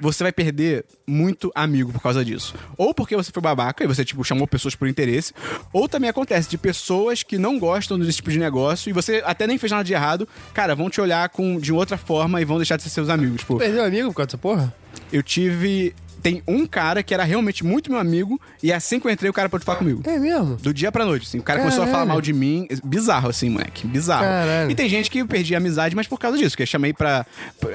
você 0.00 0.22
vai 0.22 0.32
perder 0.32 0.84
muito 1.06 1.50
amigo 1.54 1.92
por 1.92 2.00
causa 2.02 2.24
disso. 2.24 2.54
Ou 2.76 2.94
porque 2.94 3.16
você 3.16 3.30
foi 3.32 3.42
babaca 3.42 3.82
e 3.82 3.86
você, 3.86 4.04
tipo, 4.04 4.22
chamou 4.24 4.46
pessoas 4.46 4.74
por 4.74 4.88
interesse. 4.88 5.32
Ou 5.72 5.88
também 5.88 6.08
acontece 6.08 6.48
de 6.48 6.58
pessoas 6.58 7.22
que 7.22 7.38
não 7.38 7.58
gostam 7.58 7.98
desse 7.98 8.16
tipo 8.16 8.30
de 8.30 8.38
negócio 8.38 8.90
e 8.90 8.92
você 8.92 9.22
até 9.24 9.46
nem 9.46 9.58
fez 9.58 9.72
nada 9.72 9.84
de 9.84 9.92
errado, 9.92 10.28
cara, 10.54 10.74
vão 10.74 10.88
te 10.88 11.00
olhar 11.00 11.28
com, 11.30 11.58
de 11.58 11.72
outra 11.72 11.98
forma 11.98 12.40
e 12.40 12.44
vão 12.44 12.56
deixar 12.58 12.76
de 12.76 12.82
ser 12.82 12.90
seus 12.90 13.08
amigos. 13.08 13.40
Tipo, 13.40 13.58
Perdeu 13.58 13.84
amigo 13.84 14.08
por 14.08 14.16
causa 14.16 14.26
dessa 14.28 14.38
porra? 14.38 14.72
eu 15.12 15.22
tive. 15.22 15.94
Tem 16.22 16.42
um 16.46 16.66
cara 16.66 17.02
que 17.02 17.14
era 17.14 17.24
realmente 17.24 17.64
muito 17.64 17.90
meu 17.90 18.00
amigo 18.00 18.40
e 18.62 18.72
assim 18.72 18.98
que 18.98 19.06
eu 19.06 19.10
entrei, 19.10 19.30
o 19.30 19.32
cara 19.32 19.48
pode 19.48 19.64
falar 19.64 19.78
comigo. 19.78 20.02
É 20.04 20.18
mesmo? 20.18 20.56
Do 20.56 20.74
dia 20.74 20.90
pra 20.90 21.04
noite, 21.04 21.26
assim. 21.26 21.38
O 21.38 21.42
cara 21.42 21.60
começou 21.60 21.82
a 21.82 21.86
falar 21.86 21.98
Caralho. 21.98 22.10
mal 22.10 22.20
de 22.20 22.32
mim. 22.32 22.66
Bizarro, 22.84 23.28
assim, 23.28 23.48
moleque. 23.48 23.86
Bizarro. 23.86 24.24
Caralho. 24.24 24.70
E 24.70 24.74
tem 24.74 24.88
gente 24.88 25.10
que 25.10 25.18
eu 25.18 25.26
perdi 25.26 25.54
a 25.54 25.58
amizade, 25.58 25.94
mas 25.94 26.06
por 26.06 26.18
causa 26.18 26.36
disso. 26.36 26.56
Que 26.56 26.62
eu 26.62 26.66
chamei 26.66 26.92
pra. 26.92 27.24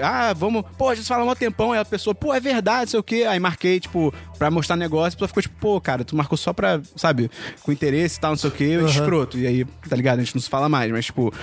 Ah, 0.02 0.34
vamos. 0.34 0.64
Pô, 0.78 0.89
a 0.89 0.96
gente 0.96 1.08
fala 1.08 1.24
um 1.24 1.36
tempão. 1.36 1.72
Aí 1.72 1.80
a 1.80 1.86
pessoa, 1.86 2.14
pô, 2.14 2.34
é 2.34 2.39
verdade, 2.39 2.91
sei 2.91 3.00
o 3.00 3.04
quê. 3.04 3.26
Aí 3.28 3.39
marquei, 3.39 3.80
tipo, 3.80 4.14
pra 4.38 4.52
mostrar 4.52 4.76
negócio. 4.76 5.10
A 5.10 5.12
pessoa 5.12 5.28
ficou 5.28 5.44
tipo, 5.44 5.56
pô, 5.60 5.80
cara, 5.80 6.04
tu 6.04 6.16
marcou 6.16 6.38
só 6.38 6.52
pra, 6.52 6.82
sabe, 6.96 7.32
com 7.62 7.72
interesse 7.72 8.18
e 8.18 8.20
tal, 8.20 8.32
não 8.32 8.38
sei 8.38 8.50
o 8.50 8.54
quê. 8.54 8.64
Eu 8.64 8.88
escroto. 8.88 9.38
E 9.38 9.48
aí, 9.48 9.66
tá 9.88 9.96
ligado? 9.96 10.20
A 10.20 10.24
gente 10.24 10.36
não 10.36 10.41
se 10.41 10.50
fala 10.50 10.68
mais. 10.68 10.91
Mas, 10.91 11.06
tipo. 11.06 11.34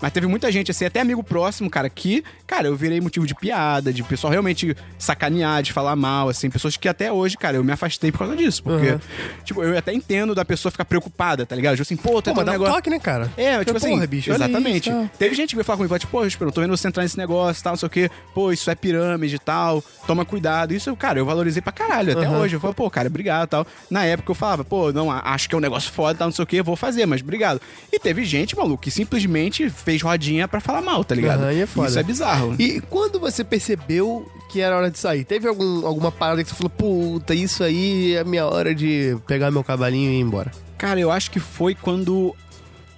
Mas 0.00 0.12
teve 0.12 0.26
muita 0.26 0.52
gente, 0.52 0.70
assim, 0.70 0.84
até 0.84 1.00
amigo 1.00 1.22
próximo, 1.24 1.70
cara, 1.70 1.88
que, 1.88 2.22
cara, 2.46 2.68
eu 2.68 2.76
virei 2.76 3.00
motivo 3.00 3.26
de 3.26 3.34
piada, 3.34 3.92
de 3.92 4.02
pessoal 4.02 4.30
realmente 4.30 4.76
sacanear, 4.98 5.62
de 5.62 5.72
falar 5.72 5.96
mal, 5.96 6.28
assim. 6.28 6.49
Pessoas 6.50 6.76
que 6.76 6.88
até 6.88 7.12
hoje, 7.12 7.36
cara, 7.36 7.56
eu 7.56 7.64
me 7.64 7.72
afastei 7.72 8.10
por 8.12 8.18
causa 8.18 8.36
disso. 8.36 8.62
Porque, 8.62 8.90
Uhum. 8.92 8.98
tipo, 9.44 9.62
eu 9.62 9.76
até 9.78 9.92
entendo 9.92 10.34
da 10.34 10.44
pessoa 10.44 10.70
ficar 10.70 10.84
preocupada, 10.84 11.44
tá 11.46 11.54
ligado? 11.56 11.74
Tipo 11.76 11.82
assim, 11.82 11.96
pô, 11.96 12.20
tu 12.20 12.30
Pô, 12.30 12.36
mas 12.36 12.44
dá 12.46 12.50
um 12.52 12.54
negócio. 12.54 12.74
toque, 12.74 12.90
né, 12.90 12.98
cara? 12.98 13.30
É, 13.36 13.52
tipo 13.58 13.64
Porque, 13.72 13.76
assim, 13.78 13.90
porra, 13.94 14.06
bicho, 14.06 14.32
exatamente. 14.32 14.90
isso, 14.90 14.98
tá. 15.02 15.10
Teve 15.18 15.34
gente 15.34 15.50
que 15.50 15.56
veio 15.56 15.64
falar 15.64 15.76
comigo, 15.78 15.98
tipo, 15.98 16.10
pô, 16.12 16.24
Espero, 16.24 16.48
eu 16.50 16.52
tô 16.52 16.60
vendo 16.60 16.76
você 16.76 16.88
entrar 16.88 17.02
nesse 17.02 17.16
negócio, 17.18 17.62
tal, 17.62 17.72
não 17.72 17.78
sei 17.78 17.86
o 17.86 17.90
quê. 17.90 18.10
Pô, 18.34 18.52
isso 18.52 18.70
é 18.70 18.74
pirâmide 18.74 19.36
e 19.36 19.38
tal, 19.38 19.82
toma 20.06 20.24
cuidado. 20.24 20.72
Isso, 20.74 20.94
cara, 20.96 21.18
eu 21.18 21.24
valorizei 21.26 21.60
pra 21.62 21.72
caralho 21.72 22.12
até 22.16 22.28
hoje. 22.28 22.54
Eu 22.56 22.60
falei, 22.60 22.74
pô, 22.74 22.90
cara, 22.90 23.08
obrigado 23.08 23.46
e 23.46 23.50
tal. 23.50 23.66
Na 23.90 24.04
época 24.04 24.30
eu 24.30 24.34
falava, 24.34 24.64
pô, 24.64 24.92
não, 24.92 25.10
acho 25.10 25.48
que 25.48 25.54
é 25.54 25.58
um 25.58 25.60
negócio 25.60 25.90
foda, 25.92 26.18
tal, 26.18 26.28
não 26.28 26.32
sei 26.34 26.42
o 26.42 26.46
quê, 26.46 26.62
vou 26.62 26.76
fazer, 26.76 27.06
mas 27.06 27.20
obrigado. 27.20 27.60
E 27.92 27.98
teve 27.98 28.24
gente, 28.24 28.56
maluco, 28.56 28.82
que 28.82 28.90
simplesmente 28.90 29.68
fez 29.70 30.00
rodinha 30.02 30.46
pra 30.48 30.60
falar 30.60 30.80
mal, 30.82 31.04
tá 31.04 31.14
ligado? 31.14 31.50
E 31.52 31.60
é 31.60 31.66
foda. 31.66 31.88
Isso 31.88 31.98
é 31.98 32.02
bizarro. 32.02 32.54
E 32.58 32.80
quando 32.82 33.18
você 33.20 33.42
percebeu 33.44 34.30
que 34.50 34.60
era 34.60 34.76
hora 34.76 34.90
de 34.90 34.98
sair? 34.98 35.24
Teve 35.24 35.46
algum, 35.46 35.86
alguma 35.86 36.10
parada 36.10 36.39
que 36.44 36.50
você 36.50 36.56
falou, 36.56 36.70
puta, 36.70 37.34
isso 37.34 37.62
aí 37.62 38.14
é 38.14 38.20
a 38.20 38.24
minha 38.24 38.46
hora 38.46 38.74
de 38.74 39.16
pegar 39.26 39.50
meu 39.50 39.64
cavalinho 39.64 40.10
e 40.10 40.14
ir 40.16 40.20
embora? 40.20 40.50
Cara, 40.78 40.98
eu 40.98 41.10
acho 41.10 41.30
que 41.30 41.40
foi 41.40 41.74
quando 41.74 42.34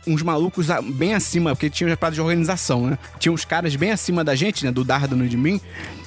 uns 0.07 0.23
malucos 0.23 0.69
bem 0.95 1.15
acima, 1.15 1.55
porque 1.55 1.71
tinha 1.71 1.89
uma 1.89 1.97
parada 1.97 2.15
de 2.15 2.21
organização, 2.21 2.87
né? 2.87 2.99
Tinha 3.19 3.33
uns 3.33 3.45
caras 3.45 3.75
bem 3.77 3.93
acima 3.93 4.25
da 4.25 4.35
gente, 4.35 4.65
né? 4.65 4.73
Do 4.73 4.85
Dardano 4.85 5.25
e 5.25 5.29
de 5.29 5.37
mim, 5.37 5.61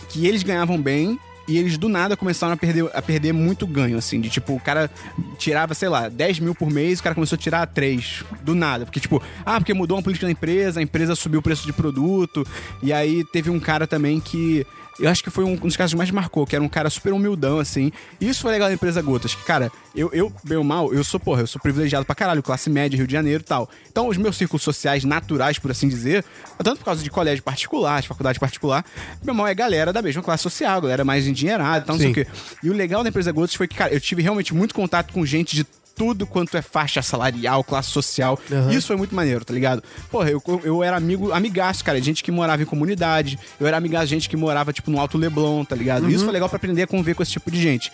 que 0.10 0.28
eles 0.28 0.44
ganhavam 0.44 0.82
bem. 0.82 1.20
E 1.48 1.60
eles 1.60 1.78
do 1.78 1.88
nada 1.88 2.18
começaram 2.18 2.54
a 2.54 2.58
perder, 2.58 2.90
a 2.92 3.02
perder 3.04 3.32
muito 3.32 3.68
ganho, 3.68 4.00
assim. 4.00 4.20
De 4.20 4.32
tipo, 4.32 4.56
o 4.56 4.60
cara 4.60 4.90
tirava, 5.38 5.76
sei 5.76 5.88
lá, 5.90 6.10
10 6.10 6.40
mil 6.40 6.56
por 6.56 6.72
mês, 6.72 7.00
o 7.00 7.04
cara 7.04 7.14
começou 7.14 7.36
a 7.36 7.40
tirar 7.40 7.68
3. 7.68 8.24
Do 8.42 8.56
nada. 8.56 8.84
Porque, 8.84 9.00
tipo, 9.00 9.22
ah, 9.46 9.60
porque 9.60 9.74
mudou 9.74 9.96
uma 9.96 10.02
política 10.02 10.26
da 10.26 10.32
empresa, 10.32 10.80
a 10.80 10.84
empresa 10.84 11.16
subiu 11.16 11.40
o 11.40 11.44
preço 11.44 11.64
de 11.64 11.72
produto. 11.72 12.46
E 12.82 12.92
aí 12.92 13.24
teve 13.24 13.50
um 13.50 13.60
cara 13.60 13.86
também 13.86 14.20
que. 14.20 14.66
Eu 15.00 15.10
acho 15.10 15.24
que 15.24 15.30
foi 15.30 15.44
um, 15.44 15.56
dos 15.56 15.76
casos 15.76 15.94
que 15.94 15.98
mais 15.98 16.10
marcou, 16.10 16.46
que 16.46 16.56
era 16.56 16.64
um 16.64 16.70
cara 16.70 16.90
super 16.90 17.12
humildão, 17.12 17.60
assim. 17.60 17.92
E 18.20 18.30
isso 18.30 18.42
foi 18.42 18.52
legal 18.52 18.70
da 18.70 18.74
empresa 18.74 19.02
Gotas, 19.02 19.36
que, 19.36 19.44
cara, 19.44 19.72
eu, 19.94 20.10
eu, 20.14 20.32
bem 20.44 20.58
ou 20.58 20.64
mal, 20.64 20.94
eu 20.94 21.04
sou, 21.04 21.20
porra, 21.20 21.42
eu 21.42 21.48
sou 21.48 21.62
privilegiado 21.62 22.06
pra 22.06 22.16
caralho, 22.16 22.42
classe 22.42 22.70
média, 22.70 22.96
Rio 22.96 23.06
de 23.06 23.14
Janeiro 23.14 23.42
e 23.42 23.46
tal. 23.46 23.70
Então, 23.90 24.08
os 24.08 24.18
meus 24.18 24.38
círculos 24.38 24.64
sociais 24.64 25.04
naturais, 25.04 25.60
por 25.60 25.72
assim 25.72 25.88
dizer, 25.88 26.24
tanto 26.58 26.80
por 26.80 26.86
causa 26.86 27.04
de 27.04 27.10
colégio 27.10 27.44
particular, 27.44 28.02
de 28.02 28.08
faculdade 28.08 28.40
particular, 28.40 28.86
meu 29.24 29.34
mal 29.34 29.48
é 29.48 29.54
galera 29.54 29.92
da 29.92 30.02
mesma 30.02 30.24
classe 30.24 30.44
social, 30.44 30.82
galera 30.82 31.04
mais 31.04 31.28
endinheirada 31.28 31.84
e 31.84 31.88
tal, 31.88 31.96
não 31.96 32.02
sei 32.02 32.12
o 32.12 32.16
Sim. 32.16 32.24
quê. 32.24 32.28
E 32.64 32.70
o 32.70 32.74
legal 32.74 33.04
da 33.04 33.10
empresa 33.10 33.32
Gotas 33.32 33.56
foi 33.56 33.68
que, 33.68 33.76
cara, 33.76 33.94
eu 33.94 34.00
tive 34.00 34.22
realmente 34.22 34.54
muito 34.54 34.74
contato 34.74 35.14
com 35.14 35.26
gente 35.26 35.56
de 35.56 35.66
tudo 35.96 36.28
quanto 36.28 36.58
é 36.58 36.62
faixa 36.62 37.02
salarial, 37.02 37.64
classe 37.64 37.90
social. 37.90 38.38
Isso 38.72 38.88
foi 38.88 38.96
muito 38.96 39.16
maneiro, 39.16 39.44
tá 39.46 39.54
ligado? 39.54 39.82
Porra, 40.12 40.30
eu, 40.30 40.42
eu 40.64 40.84
era 40.84 40.98
amigo, 40.98 41.32
amigaço, 41.32 41.84
cara, 41.84 42.00
de 42.00 42.06
gente 42.06 42.24
que 42.24 42.32
morava 42.32 42.62
em 42.62 42.66
comunidade. 42.66 43.40
Eu 43.60 43.66
era 43.66 43.78
amigaço 43.78 44.06
de 44.08 44.12
gente 44.12 44.30
que 44.30 44.36
morava, 44.38 44.74
tipo, 44.74 44.92
no 44.92 45.00
Alto 45.00 45.18
Leblon, 45.18 45.64
tá 45.64 45.76
ligado? 45.76 46.10
Isso 46.10 46.24
foi 46.26 46.34
legal 46.34 46.50
pra 46.50 46.58
aprender 46.58 46.84
a 46.84 46.88
conviver 46.88 47.16
com 47.16 47.24
esse 47.24 47.32
tipo 47.32 47.50
de 47.50 47.62
gente. 47.62 47.92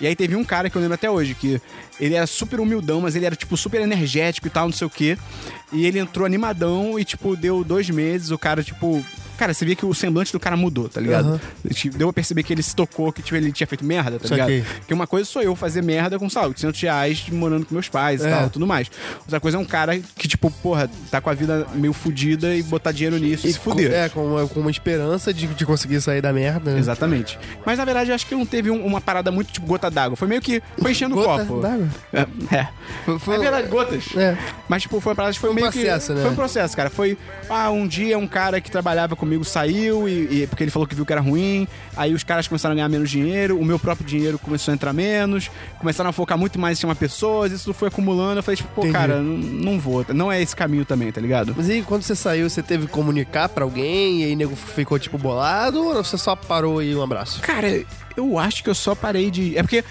E 0.00 0.06
aí 0.06 0.16
teve 0.16 0.34
um 0.36 0.44
cara 0.44 0.70
que 0.70 0.76
eu 0.76 0.80
lembro 0.80 0.94
até 0.94 1.10
hoje, 1.10 1.34
que 1.34 1.60
ele 2.00 2.14
era 2.14 2.26
super 2.26 2.58
humildão, 2.60 3.00
mas 3.00 3.14
ele 3.14 3.26
era, 3.26 3.36
tipo, 3.36 3.56
super 3.56 3.80
energético 3.80 4.46
e 4.46 4.50
tal, 4.50 4.66
não 4.66 4.72
sei 4.72 4.86
o 4.86 4.90
quê. 4.90 5.18
E 5.72 5.86
ele 5.86 5.98
entrou 5.98 6.24
animadão 6.26 6.98
e, 6.98 7.04
tipo, 7.04 7.36
deu 7.36 7.62
dois 7.62 7.88
meses, 7.90 8.30
o 8.30 8.38
cara, 8.38 8.62
tipo. 8.62 9.04
Cara, 9.38 9.54
você 9.54 9.64
via 9.64 9.74
que 9.74 9.86
o 9.86 9.94
semblante 9.94 10.30
do 10.32 10.38
cara 10.38 10.54
mudou, 10.54 10.86
tá 10.86 11.00
ligado? 11.00 11.40
Tipo, 11.72 11.96
Deu 11.96 12.10
a 12.10 12.12
perceber 12.12 12.42
que 12.42 12.52
ele 12.52 12.62
se 12.62 12.76
tocou, 12.76 13.10
que 13.10 13.22
tipo, 13.22 13.34
ele 13.36 13.50
tinha 13.50 13.66
feito 13.66 13.82
merda, 13.82 14.18
tá 14.18 14.28
Saquei. 14.28 14.56
ligado? 14.58 14.74
Porque 14.80 14.92
uma 14.92 15.06
coisa 15.06 15.24
sou 15.26 15.40
eu 15.40 15.56
fazer 15.56 15.82
merda 15.82 16.18
com, 16.18 16.28
sabe, 16.28 16.48
800 16.48 16.78
reais 16.82 17.24
morando 17.30 17.64
com 17.64 17.72
meus 17.74 17.88
pais 17.88 18.20
e 18.22 18.26
É. 18.26 18.30
tal, 18.30 18.50
tudo 18.50 18.66
mais. 18.66 18.90
Outra 19.20 19.40
coisa 19.40 19.56
é 19.56 19.60
um 19.60 19.64
cara 19.64 19.98
que, 19.98 20.28
tipo, 20.28 20.50
porra, 20.50 20.90
tá 21.10 21.22
com 21.22 21.30
a 21.30 21.32
vida 21.32 21.66
meio 21.72 21.94
fudida 21.94 22.54
e 22.54 22.62
botar 22.62 22.92
dinheiro 22.92 23.16
nisso 23.16 23.46
e, 23.46 23.52
se 23.54 23.58
fuder. 23.58 23.90
é, 23.90 24.10
com 24.10 24.26
uma, 24.26 24.46
com 24.46 24.60
uma 24.60 24.70
esperança 24.70 25.32
de, 25.32 25.46
de 25.46 25.64
conseguir 25.64 26.02
sair 26.02 26.20
da 26.20 26.34
merda, 26.34 26.74
né? 26.74 26.78
Exatamente. 26.78 27.38
Mas 27.64 27.78
na 27.78 27.86
verdade 27.86 28.10
eu 28.10 28.14
acho 28.14 28.26
que 28.26 28.34
não 28.34 28.44
teve 28.44 28.70
um- 28.70 28.84
uma 28.84 29.00
parada 29.00 29.30
muito 29.30 29.50
tipo 29.54 29.64
gota 29.66 29.89
d'água. 29.90 30.16
Foi 30.16 30.28
meio 30.28 30.40
que. 30.40 30.62
Foi 30.80 30.90
enchendo 30.92 31.14
Gota 31.14 31.42
o 31.42 31.46
copo. 31.46 31.60
d'água? 31.60 31.88
É. 32.12 32.20
é. 32.56 32.68
Foi- 33.04 33.18
foi- 33.18 33.34
É 33.36 33.38
verdade, 33.38 33.68
gotas. 33.68 34.04
É. 34.16 34.36
Mas, 34.68 34.82
tipo, 34.82 35.00
foi 35.00 35.10
uma 35.10 35.16
parada 35.16 35.34
que 35.34 35.40
foi 35.40 35.50
um 35.50 35.54
meio 35.54 35.70
processo, 35.70 36.08
que. 36.08 36.12
né? 36.14 36.22
Foi 36.22 36.30
um 36.30 36.34
processo, 36.36 36.76
cara. 36.76 36.90
Foi. 36.90 37.16
Ah, 37.48 37.70
um 37.70 37.86
dia 37.86 38.16
um 38.18 38.26
cara 38.26 38.60
que 38.60 38.70
trabalhava 38.70 39.16
comigo 39.16 39.44
saiu 39.44 40.08
e, 40.08 40.42
e- 40.42 40.46
porque 40.46 40.62
ele 40.64 40.70
falou 40.70 40.86
que 40.86 40.94
viu 40.94 41.04
que 41.06 41.12
era 41.12 41.20
ruim. 41.20 41.66
Aí 41.96 42.14
os 42.14 42.22
caras 42.22 42.46
começaram 42.48 42.72
a 42.72 42.76
ganhar 42.76 42.88
menos 42.88 43.10
dinheiro, 43.10 43.58
o 43.58 43.64
meu 43.64 43.78
próprio 43.78 44.06
dinheiro 44.06 44.38
começou 44.38 44.72
a 44.72 44.74
entrar 44.74 44.92
menos, 44.92 45.50
começaram 45.78 46.10
a 46.10 46.12
focar 46.12 46.38
muito 46.38 46.58
mais 46.58 46.78
em 46.78 46.80
chamar 46.82 46.94
pessoas, 46.96 47.52
isso 47.52 47.72
foi 47.74 47.88
acumulando. 47.88 48.38
Eu 48.38 48.42
falei, 48.42 48.56
tipo, 48.56 48.68
pô, 48.74 48.82
Entendi. 48.82 48.94
cara, 48.96 49.16
não, 49.20 49.36
não 49.36 49.78
vou. 49.80 50.04
Não 50.14 50.30
é 50.30 50.40
esse 50.40 50.54
caminho 50.54 50.84
também, 50.84 51.10
tá 51.12 51.20
ligado? 51.20 51.54
Mas 51.56 51.68
aí, 51.68 51.82
quando 51.82 52.02
você 52.02 52.14
saiu, 52.14 52.48
você 52.48 52.62
teve 52.62 52.86
que 52.86 52.92
comunicar 52.92 53.48
pra 53.48 53.64
alguém 53.64 54.22
e 54.22 54.24
aí 54.24 54.32
o 54.34 54.36
nego 54.36 54.54
ficou, 54.56 54.98
tipo, 54.98 55.18
bolado 55.18 55.82
ou 55.84 55.94
você 56.04 56.16
só 56.16 56.34
parou 56.36 56.82
e 56.82 56.94
um 56.94 57.02
abraço? 57.02 57.40
Cara, 57.42 57.82
eu 58.20 58.38
acho 58.38 58.62
que 58.62 58.70
eu 58.70 58.74
só 58.74 58.94
parei 58.94 59.30
de. 59.30 59.56
É 59.56 59.62
porque, 59.62 59.84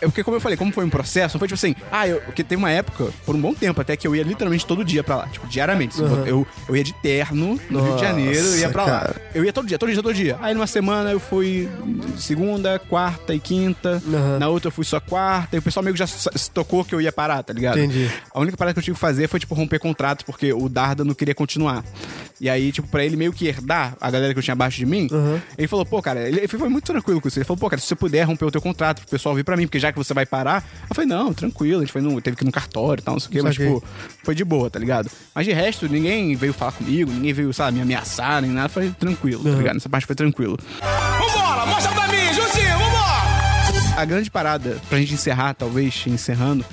é 0.00 0.06
porque 0.06 0.22
como 0.22 0.36
eu 0.36 0.40
falei, 0.40 0.56
como 0.56 0.72
foi 0.72 0.84
um 0.84 0.90
processo, 0.90 1.36
não 1.36 1.38
foi 1.38 1.48
tipo 1.48 1.54
assim, 1.54 1.74
ah, 1.90 2.06
eu. 2.06 2.20
Porque 2.20 2.42
teve 2.44 2.58
uma 2.58 2.70
época, 2.70 3.08
por 3.24 3.34
um 3.34 3.40
bom 3.40 3.54
tempo 3.54 3.80
até, 3.80 3.96
que 3.96 4.06
eu 4.06 4.14
ia 4.14 4.22
literalmente 4.22 4.66
todo 4.66 4.84
dia 4.84 5.02
pra 5.02 5.16
lá, 5.16 5.26
tipo, 5.28 5.46
diariamente. 5.46 6.00
Uhum. 6.00 6.26
Eu, 6.26 6.46
eu 6.68 6.76
ia 6.76 6.84
de 6.84 6.92
terno 6.94 7.58
no 7.70 7.82
Rio 7.82 7.94
de 7.94 8.00
Janeiro, 8.00 8.46
eu 8.46 8.58
ia 8.58 8.68
pra 8.68 8.84
lá. 8.84 9.00
cara. 9.00 9.22
Eu 9.34 9.44
ia 9.44 9.52
todo 9.52 9.66
dia, 9.66 9.78
todo 9.78 9.92
dia, 9.92 10.02
todo 10.02 10.14
dia. 10.14 10.36
Aí 10.40 10.54
numa 10.54 10.66
semana 10.66 11.10
eu 11.10 11.20
fui 11.20 11.68
segunda, 12.18 12.78
quarta 12.78 13.34
e 13.34 13.40
quinta. 13.40 14.02
Uhum. 14.06 14.38
Na 14.38 14.48
outra 14.48 14.68
eu 14.68 14.72
fui 14.72 14.84
só 14.84 15.00
quarta. 15.00 15.56
E 15.56 15.58
o 15.58 15.62
pessoal 15.62 15.82
meio 15.82 15.94
que 15.94 15.98
já 15.98 16.06
se 16.06 16.26
se 16.36 16.50
tocou 16.50 16.84
que 16.84 16.94
eu 16.94 17.00
ia 17.00 17.12
parar, 17.12 17.42
tá 17.42 17.52
ligado? 17.52 17.78
Entendi. 17.78 18.10
A 18.32 18.40
única 18.40 18.56
parada 18.56 18.74
que 18.74 18.78
eu 18.78 18.82
tive 18.82 18.94
que 18.94 19.00
fazer 19.00 19.28
foi, 19.28 19.40
tipo, 19.40 19.54
romper 19.54 19.78
contrato, 19.78 20.24
porque 20.24 20.52
o 20.52 20.68
Darda 20.68 21.04
não 21.04 21.14
queria 21.14 21.34
continuar. 21.34 21.84
E 22.40 22.50
aí, 22.50 22.70
tipo, 22.70 22.86
pra 22.88 23.04
ele 23.04 23.16
meio 23.16 23.32
que 23.32 23.46
herdar 23.46 23.96
a 24.00 24.10
galera 24.10 24.32
que 24.32 24.38
eu 24.38 24.42
tinha 24.42 24.52
abaixo 24.52 24.76
de 24.76 24.84
mim, 24.86 25.08
ele 25.56 25.66
falou, 25.66 25.86
pô, 25.86 26.02
cara, 26.02 26.28
ele 26.28 26.46
foi 26.46 26.68
muito 26.68 26.84
tranquilo 26.84 27.20
com 27.20 27.28
isso. 27.28 27.38
Ele 27.38 27.44
falou, 27.44 27.58
pô, 27.58 27.70
cara, 27.70 27.80
se 27.80 27.86
você 27.86 27.94
puder 27.94 28.24
romper 28.24 28.44
o 28.44 28.50
teu 28.50 28.60
contrato 28.60 29.00
pro 29.00 29.10
pessoal 29.10 29.34
vir 29.34 29.44
pra 29.44 29.56
mim, 29.56 29.66
porque 29.66 29.78
já 29.78 29.90
que 29.90 29.98
você 29.98 30.12
vai 30.12 30.26
parar. 30.26 30.64
Eu 30.88 30.94
falei, 30.94 31.08
não, 31.08 31.32
tranquilo, 31.32 31.78
a 31.78 31.80
gente 31.82 31.92
foi 31.92 32.02
no, 32.02 32.20
teve 32.20 32.36
que 32.36 32.44
ir 32.44 32.46
no 32.46 32.52
cartório 32.52 33.00
e 33.00 33.04
tal, 33.04 33.14
não 33.14 33.20
sei 33.20 33.28
o 33.28 33.32
quê, 33.32 33.42
mas, 33.42 33.54
tipo, 33.54 33.82
foi 34.22 34.34
de 34.34 34.44
boa, 34.44 34.68
tá 34.68 34.78
ligado? 34.78 35.10
Mas 35.34 35.46
de 35.46 35.52
resto, 35.52 35.88
ninguém 35.88 36.36
veio 36.36 36.52
falar 36.52 36.72
comigo, 36.72 37.10
ninguém 37.10 37.32
veio, 37.32 37.52
sabe, 37.52 37.76
me 37.76 37.82
ameaçar, 37.82 38.42
nem 38.42 38.50
nada. 38.50 38.68
Foi 38.68 38.90
tranquilo, 38.90 39.42
tá 39.42 39.50
ligado? 39.50 39.74
Nessa 39.74 39.88
parte 39.88 40.06
foi 40.06 40.16
tranquilo. 40.16 40.58
Vambora, 41.18 41.66
mostra 41.66 41.92
pra 41.94 42.08
mim, 42.08 42.26
Jusinho, 42.34 42.78
vambora! 42.78 43.96
A 43.96 44.04
grande 44.04 44.30
parada, 44.30 44.78
pra 44.88 44.98
gente 44.98 45.14
encerrar, 45.14 45.54
talvez, 45.54 46.04
encerrando, 46.06 46.64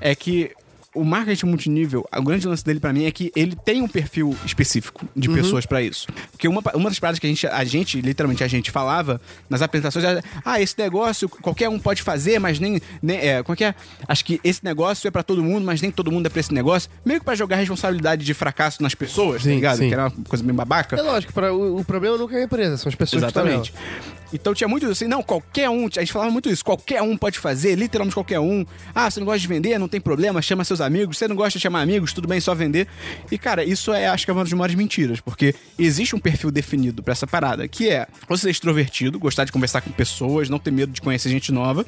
é 0.00 0.14
que 0.14 0.50
o 0.98 1.04
marketing 1.04 1.46
multinível, 1.46 2.06
o 2.14 2.22
grande 2.22 2.46
lance 2.46 2.64
dele 2.64 2.80
pra 2.80 2.92
mim 2.92 3.04
é 3.04 3.10
que 3.10 3.30
ele 3.36 3.56
tem 3.56 3.82
um 3.82 3.88
perfil 3.88 4.36
específico 4.44 5.06
de 5.14 5.28
pessoas 5.28 5.64
pra 5.66 5.80
isso. 5.82 6.06
Porque 6.30 6.48
uma, 6.48 6.60
uma 6.74 6.88
das 6.90 6.98
paradas 6.98 7.18
que 7.18 7.26
a 7.26 7.30
gente, 7.30 7.46
a 7.46 7.64
gente, 7.64 8.00
literalmente 8.00 8.42
a 8.42 8.48
gente 8.48 8.70
falava 8.70 9.20
nas 9.48 9.62
apresentações 9.62 10.04
era, 10.04 10.22
ah, 10.44 10.60
esse 10.60 10.74
negócio 10.78 11.28
qualquer 11.28 11.68
um 11.68 11.78
pode 11.78 12.02
fazer, 12.02 12.38
mas 12.38 12.58
nem, 12.58 12.80
nem 13.02 13.18
é, 13.18 13.42
como 13.42 13.54
é 13.54 13.56
que 13.56 13.64
é? 13.64 13.74
Acho 14.06 14.24
que 14.24 14.40
esse 14.42 14.64
negócio 14.64 15.06
é 15.06 15.10
pra 15.10 15.22
todo 15.22 15.42
mundo, 15.42 15.64
mas 15.64 15.80
nem 15.80 15.90
todo 15.90 16.10
mundo 16.10 16.26
é 16.26 16.28
pra 16.28 16.40
esse 16.40 16.52
negócio. 16.52 16.90
Meio 17.04 17.20
que 17.20 17.24
pra 17.24 17.34
jogar 17.34 17.56
responsabilidade 17.56 18.24
de 18.24 18.34
fracasso 18.34 18.82
nas 18.82 18.94
pessoas, 18.94 19.42
tá 19.42 19.48
Sim, 19.48 19.54
ligado? 19.56 19.78
sim. 19.78 19.88
Que 19.88 19.94
era 19.94 20.08
uma 20.08 20.24
coisa 20.28 20.44
bem 20.44 20.54
babaca. 20.54 20.96
É 20.96 21.02
lógico, 21.02 21.32
pra, 21.32 21.52
o, 21.52 21.78
o 21.80 21.84
problema 21.84 22.16
nunca 22.16 22.36
é 22.36 22.40
a 22.42 22.44
empresa, 22.44 22.76
são 22.76 22.88
as 22.88 22.94
pessoas 22.94 23.22
Exatamente. 23.22 23.72
que 23.72 23.78
estão 23.78 24.18
Então 24.32 24.54
tinha 24.54 24.68
muito 24.68 24.86
assim, 24.86 25.06
não, 25.06 25.22
qualquer 25.22 25.70
um, 25.70 25.86
a 25.86 26.00
gente 26.00 26.12
falava 26.12 26.30
muito 26.30 26.50
isso, 26.50 26.64
qualquer 26.64 27.02
um 27.02 27.16
pode 27.16 27.38
fazer, 27.38 27.74
literalmente 27.74 28.14
qualquer 28.14 28.40
um. 28.40 28.64
Ah, 28.94 29.10
você 29.10 29.20
não 29.20 29.26
gosta 29.26 29.40
de 29.40 29.48
vender, 29.48 29.78
não 29.78 29.88
tem 29.88 30.00
problema, 30.00 30.42
chama 30.42 30.64
seus 30.64 30.80
amigos, 30.80 31.18
você 31.18 31.26
não 31.28 31.36
gosta 31.36 31.58
de 31.58 31.62
chamar 31.62 31.80
amigos, 31.80 32.12
tudo 32.12 32.28
bem, 32.28 32.40
só 32.40 32.54
vender. 32.54 32.86
E 33.30 33.38
cara, 33.38 33.64
isso 33.64 33.92
é, 33.92 34.08
acho 34.08 34.24
que 34.24 34.30
é 34.30 34.34
uma 34.34 34.44
das 34.44 34.52
maiores 34.52 34.74
mentiras, 34.74 35.20
porque 35.20 35.54
existe 35.78 36.14
um 36.14 36.18
perfil 36.18 36.50
definido 36.50 37.02
pra 37.02 37.12
essa 37.12 37.26
parada, 37.26 37.66
que 37.68 37.88
é 37.88 38.06
você 38.28 38.48
ser 38.48 38.50
extrovertido, 38.50 39.18
gostar 39.18 39.44
de 39.44 39.52
conversar 39.52 39.80
com 39.80 39.90
pessoas, 39.90 40.48
não 40.48 40.58
ter 40.58 40.70
medo 40.70 40.92
de 40.92 41.00
conhecer 41.00 41.28
gente 41.28 41.52
nova. 41.52 41.84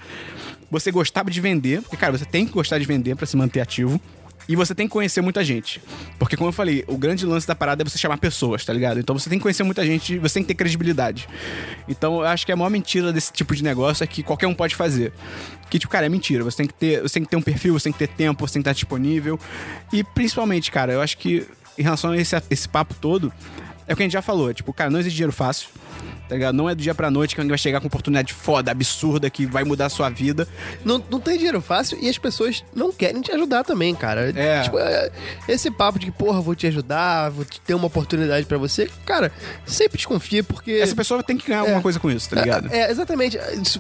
Você 0.70 0.91
gostava 0.93 1.30
de 1.30 1.41
vender, 1.41 1.82
porque 1.82 1.97
cara, 1.97 2.16
você 2.16 2.24
tem 2.24 2.47
que 2.47 2.53
gostar 2.53 2.78
de 2.78 2.84
vender 2.84 3.16
pra 3.16 3.26
se 3.26 3.36
manter 3.36 3.61
ativo. 3.61 4.01
E 4.51 4.57
você 4.57 4.74
tem 4.74 4.88
que 4.88 4.92
conhecer 4.92 5.20
muita 5.20 5.44
gente. 5.44 5.80
Porque, 6.18 6.36
como 6.36 6.48
eu 6.48 6.53
falei, 6.53 6.84
o 6.88 6.98
grande 6.98 7.24
lance 7.24 7.46
da 7.46 7.55
parada 7.55 7.82
é 7.82 7.88
você 7.88 7.96
chamar 7.96 8.18
pessoas, 8.18 8.64
tá 8.64 8.72
ligado? 8.72 8.98
Então 8.98 9.16
você 9.16 9.30
tem 9.30 9.38
que 9.38 9.42
conhecer 9.44 9.62
muita 9.62 9.86
gente, 9.86 10.18
você 10.18 10.34
tem 10.34 10.42
que 10.42 10.48
ter 10.48 10.57
credibilidade. 10.57 11.28
Então 11.88 12.16
eu 12.16 12.26
acho 12.26 12.44
que 12.44 12.51
a 12.51 12.57
maior 12.57 12.68
mentira 12.68 13.12
desse 13.12 13.32
tipo 13.32 13.55
de 13.55 13.62
negócio 13.62 14.03
é 14.03 14.09
que 14.09 14.24
qualquer 14.24 14.48
um 14.48 14.55
pode 14.55 14.74
fazer. 14.74 15.12
Que, 15.70 15.78
tipo, 15.78 15.92
cara, 15.92 16.07
é 16.07 16.09
mentira. 16.09 16.42
Você 16.42 16.57
tem 16.57 16.66
que 16.66 16.74
ter, 16.74 17.01
você 17.01 17.14
tem 17.14 17.22
que 17.22 17.30
ter 17.30 17.36
um 17.36 17.42
perfil, 17.42 17.74
você 17.74 17.84
tem 17.84 17.92
que 17.92 17.98
ter 18.01 18.09
tempo, 18.09 18.44
você 18.44 18.55
tem 18.55 18.61
que 18.61 18.68
estar 18.68 18.72
disponível. 18.72 19.38
E 19.92 20.03
principalmente, 20.03 20.68
cara, 20.72 20.94
eu 20.94 21.01
acho 21.01 21.16
que 21.16 21.46
em 21.78 21.82
relação 21.84 22.11
a 22.11 22.16
esse, 22.16 22.34
esse 22.51 22.68
papo 22.68 22.94
todo, 22.94 23.32
é 23.86 23.92
o 23.92 23.96
que 23.96 24.03
a 24.03 24.05
gente 24.05 24.14
já 24.14 24.22
falou. 24.22 24.53
Tipo, 24.53 24.72
cara, 24.72 24.90
não 24.90 24.98
existe 24.98 25.14
dinheiro 25.14 25.32
fácil. 25.32 25.68
Tá 26.30 26.36
ligado? 26.36 26.54
Não 26.54 26.70
é 26.70 26.76
do 26.76 26.80
dia 26.80 26.94
pra 26.94 27.10
noite 27.10 27.34
que 27.34 27.40
alguém 27.40 27.48
vai 27.48 27.58
chegar 27.58 27.80
com 27.80 27.88
oportunidade 27.88 28.32
foda, 28.32 28.70
absurda, 28.70 29.28
que 29.28 29.44
vai 29.46 29.64
mudar 29.64 29.86
a 29.86 29.88
sua 29.88 30.08
vida. 30.08 30.46
Não, 30.84 31.02
não 31.10 31.18
tem 31.18 31.36
dinheiro 31.36 31.60
fácil 31.60 31.98
e 32.00 32.08
as 32.08 32.18
pessoas 32.18 32.64
não 32.72 32.92
querem 32.92 33.20
te 33.20 33.32
ajudar 33.32 33.64
também, 33.64 33.92
cara. 33.96 34.32
É. 34.38 34.62
Tipo, 34.62 34.78
é, 34.78 35.10
esse 35.48 35.72
papo 35.72 35.98
de 35.98 36.06
que, 36.06 36.12
porra, 36.12 36.40
vou 36.40 36.54
te 36.54 36.68
ajudar, 36.68 37.30
vou 37.30 37.44
te 37.44 37.60
ter 37.60 37.74
uma 37.74 37.88
oportunidade 37.88 38.46
pra 38.46 38.56
você, 38.58 38.88
cara, 39.04 39.32
sempre 39.66 39.96
desconfia 39.96 40.44
porque. 40.44 40.70
Essa 40.70 40.94
pessoa 40.94 41.20
tem 41.20 41.36
que 41.36 41.48
ganhar 41.48 41.62
alguma 41.62 41.82
coisa 41.82 41.98
com 41.98 42.08
isso, 42.08 42.30
tá 42.30 42.40
ligado? 42.40 42.72
É, 42.72 42.82
é, 42.82 42.90
exatamente. 42.92 43.36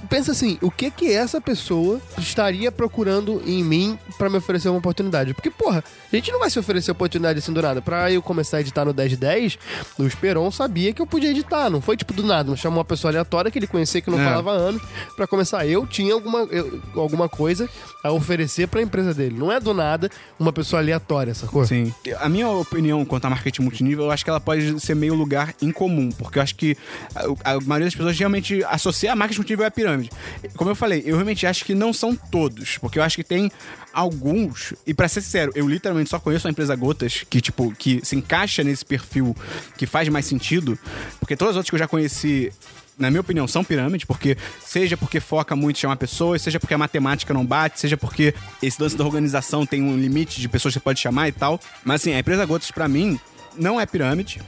Pensa 0.08 0.32
assim, 0.32 0.58
o 0.60 0.72
que 0.72 0.90
que 0.90 1.12
essa 1.12 1.40
pessoa 1.40 2.00
estaria 2.18 2.72
procurando 2.72 3.40
em 3.46 3.62
mim 3.62 3.96
pra 4.18 4.28
me 4.28 4.38
oferecer 4.38 4.68
uma 4.70 4.78
oportunidade? 4.78 5.34
Porque, 5.34 5.50
porra, 5.50 5.84
a 6.12 6.16
gente 6.16 6.32
não 6.32 6.40
vai 6.40 6.50
se 6.50 6.58
oferecer 6.58 6.90
oportunidade 6.90 7.38
assim 7.38 7.52
do 7.52 7.62
nada. 7.62 7.80
Pra 7.80 8.10
eu 8.10 8.20
começar 8.20 8.56
a 8.56 8.60
editar 8.60 8.84
no 8.84 8.92
10 8.92 9.10
de 9.10 9.16
10, 9.16 9.58
o 9.96 10.02
Esperon 10.04 10.50
sabia 10.50 10.92
que 10.92 11.00
eu 11.00 11.06
podia 11.06 11.30
editar. 11.30 11.70
Não 11.70 11.80
foi 11.80 11.96
tipo 11.96 12.12
do 12.12 12.24
nada. 12.24 12.39
Não 12.48 12.56
chamou 12.56 12.78
uma 12.78 12.84
pessoa 12.84 13.10
aleatória 13.10 13.50
que 13.50 13.58
ele 13.58 13.66
conhecia 13.66 14.00
que 14.00 14.10
não 14.10 14.20
É. 14.20 14.24
falava 14.24 14.50
há 14.52 14.54
anos 14.54 14.82
pra 15.16 15.26
começar. 15.26 15.66
Eu 15.66 15.86
tinha 15.86 16.12
alguma, 16.14 16.40
eu- 16.50 16.80
alguma 16.94 17.28
coisa 17.28 17.68
a 18.02 18.10
oferecer 18.12 18.68
pra 18.68 18.80
empresa 18.82 19.12
dele. 19.14 19.36
Não 19.38 19.50
é 19.52 19.60
do 19.60 19.72
nada 19.74 20.10
uma 20.38 20.52
pessoa 20.52 20.80
aleatória, 20.80 21.34
sacou? 21.34 21.64
Sim. 21.66 21.92
A 22.18 22.28
minha 22.28 22.48
opinião 22.48 23.04
quanto 23.04 23.24
a 23.26 23.30
marketing 23.30 23.62
multinível, 23.62 24.04
eu 24.06 24.10
acho 24.10 24.24
que 24.24 24.30
ela 24.30 24.40
pode 24.40 24.80
ser 24.80 24.94
meio 24.94 25.14
lugar 25.14 25.54
incomum, 25.60 26.10
porque 26.10 26.38
eu 26.38 26.42
acho 26.42 26.54
que 26.54 26.76
a, 27.14 27.52
a 27.52 27.60
maioria 27.60 27.86
das 27.86 27.94
pessoas 27.94 28.18
realmente 28.18 28.64
associa 28.64 29.12
a 29.12 29.16
marketing 29.16 29.40
multinível 29.40 29.66
à 29.66 29.70
pirâmide. 29.70 30.10
Como 30.56 30.70
eu 30.70 30.74
falei, 30.74 31.02
eu 31.04 31.14
realmente 31.16 31.46
acho 31.46 31.64
que 31.64 31.74
não 31.74 31.92
são 31.92 32.14
todos, 32.14 32.78
porque 32.78 32.98
eu 32.98 33.02
acho 33.02 33.16
que 33.16 33.24
tem 33.24 33.50
alguns, 33.92 34.74
e 34.86 34.94
pra 34.94 35.08
ser 35.08 35.20
sincero, 35.20 35.52
eu 35.54 35.68
literalmente 35.68 36.10
só 36.10 36.18
conheço 36.18 36.46
a 36.46 36.50
empresa 36.50 36.74
Gotas 36.74 37.24
que, 37.28 37.40
tipo, 37.40 37.72
que 37.72 38.00
se 38.04 38.16
encaixa 38.16 38.62
nesse 38.62 38.84
perfil 38.84 39.36
que 39.76 39.86
faz 39.86 40.08
mais 40.08 40.26
sentido, 40.26 40.78
porque 41.18 41.36
todas 41.36 41.52
as 41.52 41.56
outras 41.56 41.70
que 41.70 41.74
eu 41.74 41.78
já 41.78 41.88
conheci 41.88 42.52
na 43.00 43.10
minha 43.10 43.22
opinião, 43.22 43.48
são 43.48 43.64
pirâmides, 43.64 44.04
porque 44.04 44.36
seja 44.62 44.94
porque 44.94 45.20
foca 45.20 45.56
muito 45.56 45.78
em 45.78 45.80
chamar 45.80 45.96
pessoas, 45.96 46.42
seja 46.42 46.60
porque 46.60 46.74
a 46.74 46.78
matemática 46.78 47.32
não 47.32 47.46
bate, 47.46 47.80
seja 47.80 47.96
porque 47.96 48.34
esse 48.62 48.80
lance 48.80 48.94
da 48.94 49.02
organização 49.02 49.64
tem 49.64 49.82
um 49.82 49.96
limite 49.96 50.38
de 50.38 50.46
pessoas 50.50 50.74
que 50.74 50.80
você 50.80 50.84
pode 50.84 51.00
chamar 51.00 51.26
e 51.28 51.32
tal. 51.32 51.58
Mas 51.82 52.02
assim, 52.02 52.12
a 52.12 52.18
empresa 52.18 52.44
Gotas, 52.44 52.70
pra 52.70 52.86
mim, 52.86 53.18
não 53.56 53.80
é 53.80 53.86
pirâmide. 53.86 54.42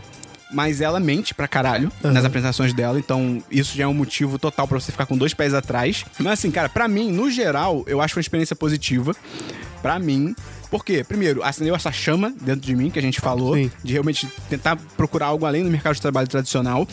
Mas 0.52 0.80
ela 0.80 1.00
mente 1.00 1.34
pra 1.34 1.48
caralho 1.48 1.90
nas 2.02 2.24
apresentações 2.24 2.74
dela, 2.74 2.98
então 2.98 3.42
isso 3.50 3.76
já 3.76 3.84
é 3.84 3.86
um 3.86 3.94
motivo 3.94 4.38
total 4.38 4.68
pra 4.68 4.78
você 4.78 4.92
ficar 4.92 5.06
com 5.06 5.16
dois 5.16 5.32
pés 5.32 5.54
atrás. 5.54 6.04
Mas 6.18 6.34
assim, 6.34 6.50
cara, 6.50 6.68
pra 6.68 6.86
mim, 6.86 7.10
no 7.10 7.30
geral, 7.30 7.84
eu 7.86 8.00
acho 8.00 8.16
uma 8.16 8.20
experiência 8.20 8.54
positiva. 8.54 9.14
Pra 9.80 9.98
mim, 9.98 10.34
porque, 10.70 11.02
primeiro, 11.02 11.42
acendeu 11.42 11.74
essa 11.74 11.90
chama 11.90 12.32
dentro 12.40 12.60
de 12.60 12.74
mim, 12.76 12.88
que 12.88 12.98
a 12.98 13.02
gente 13.02 13.20
falou, 13.20 13.56
Sim. 13.56 13.70
de 13.82 13.92
realmente 13.92 14.28
tentar 14.48 14.76
procurar 14.96 15.26
algo 15.26 15.44
além 15.44 15.64
do 15.64 15.70
mercado 15.70 15.94
de 15.94 16.00
trabalho 16.00 16.28
tradicional. 16.28 16.86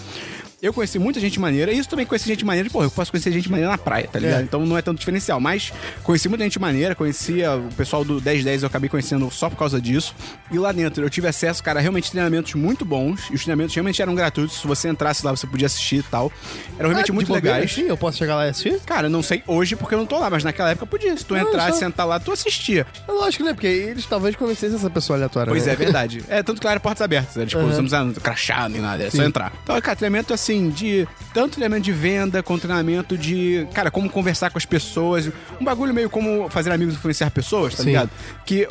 Eu 0.62 0.74
conheci 0.74 0.99
muita 0.99 1.22
gente 1.22 1.39
maneira, 1.39 1.72
e 1.72 1.78
isso 1.80 1.88
também 1.88 2.05
conheci 2.05 2.28
gente 2.28 2.43
maneira, 2.43 2.70
pô, 2.70 2.84
eu 2.84 2.91
posso 2.91 3.10
conhecer 3.12 3.32
gente 3.32 3.49
maneira 3.49 3.72
na 3.72 3.78
praia, 3.78 4.10
tá 4.12 4.20
ligado? 4.20 4.41
É. 4.41 4.43
Então 4.43 4.66
não 4.66 4.78
é 4.78 4.82
tanto 4.82 4.99
diferencial. 4.99 5.39
Mas 5.39 5.72
conheci 6.03 6.28
muita 6.28 6.43
gente 6.43 6.60
maneira, 6.60 6.93
conhecia 6.93 7.55
o 7.55 7.70
pessoal 7.76 8.03
do 8.03 8.16
1010, 8.22 8.64
eu 8.64 8.68
acabei 8.68 8.89
conhecendo 8.89 9.32
só 9.32 9.49
por 9.49 9.55
causa 9.55 9.80
disso. 9.80 10.14
E 10.51 10.60
lá 10.60 10.74
dentro 10.74 11.01
eu 11.01 11.10
tive 11.10 11.28
acesso, 11.30 11.64
cara, 11.64 11.80
realmente 11.80 12.12
treinamentos 12.12 12.55
muito 12.55 12.84
bons, 12.84 13.30
e 13.32 13.36
os 13.36 13.43
treinamentos 13.43 13.74
realmente 13.74 14.01
eram 14.01 14.14
gratuitos. 14.14 14.60
Se 14.60 14.68
você 14.68 14.89
entrasse 14.89 15.26
lá, 15.26 15.32
você 15.32 15.47
podia 15.47 15.66
assistir 15.68 15.99
e 15.99 16.03
tal. 16.03 16.30
Eram 16.78 16.89
realmente 16.89 17.12
Ah, 17.12 17.14
muito 17.14 17.32
legais. 17.32 17.78
Eu 17.78 17.95
posso 17.95 18.18
chegar 18.18 18.36
lá 18.36 18.45
e 18.47 18.49
assistir? 18.49 18.82
Cara, 18.86 19.07
eu 19.07 19.12
não 19.12 19.24
sei 19.24 19.41
hoje 19.47 19.78
porque 19.78 19.95
eu 19.95 19.99
não 19.99 20.05
tô 20.05 20.20
lá, 20.20 20.30
mas 20.30 20.43
naquela 20.43 20.72
época 20.72 20.86
podia. 20.86 21.16
Se 21.16 21.24
tu 21.24 21.36
Não, 21.36 21.41
entrasse, 21.41 21.80
só- 21.80 21.86
sentar 21.86 22.05
lá, 22.05 22.20
tu 22.20 22.34
assistia. 22.34 22.86
É 23.07 23.12
lógico, 23.14 23.45
né? 23.45 23.53
Porque 23.53 23.66
eles 23.68 24.05
talvez 24.05 24.36
conhecessem 24.36 24.76
essa 24.76 24.89
pessoa 24.89 25.16
aleatória. 25.16 25.49
Pois 25.51 25.66
né? 25.68 25.72
é, 25.72 25.76
verdade. 25.78 26.22
É, 26.28 26.43
tanto 26.43 26.60
que 26.60 26.66
lá 26.68 26.72
era 26.72 26.82
portas 26.82 27.01
abertas. 27.01 27.38
Era, 27.38 27.45
tipo, 27.45 27.62
você 27.62 27.68
não 27.68 27.76
precisava 27.88 28.12
crachá 28.16 28.68
nem 28.68 28.82
nada, 28.82 29.03
era 29.03 29.12
só 29.12 29.22
Sim. 29.22 29.28
entrar. 29.30 29.53
Então, 29.64 29.80
cara, 29.80 29.95
treinamento 29.95 30.34
assim, 30.34 30.49
de. 30.70 31.08
Tanto 31.34 31.54
treinamento 31.54 31.84
de 31.84 31.91
venda, 31.91 32.41
quanto 32.41 32.62
treinamento 32.62 33.18
de. 33.18 33.68
Cara, 33.74 33.91
como 33.91 34.10
conversar 34.10 34.50
com 34.50 34.58
as 34.58 34.66
pessoas. 34.66 35.30
Um 35.60 35.64
bagulho 35.64 35.93
meio 35.93 36.10
como 36.10 36.50
fazer 36.50 36.72
amigos 36.72 36.95
influenciar 36.95 37.30
pessoas, 37.32 37.76
tá 37.76 37.84
Sim. 37.84 37.89
ligado? 37.89 38.10
Que. 38.45 38.68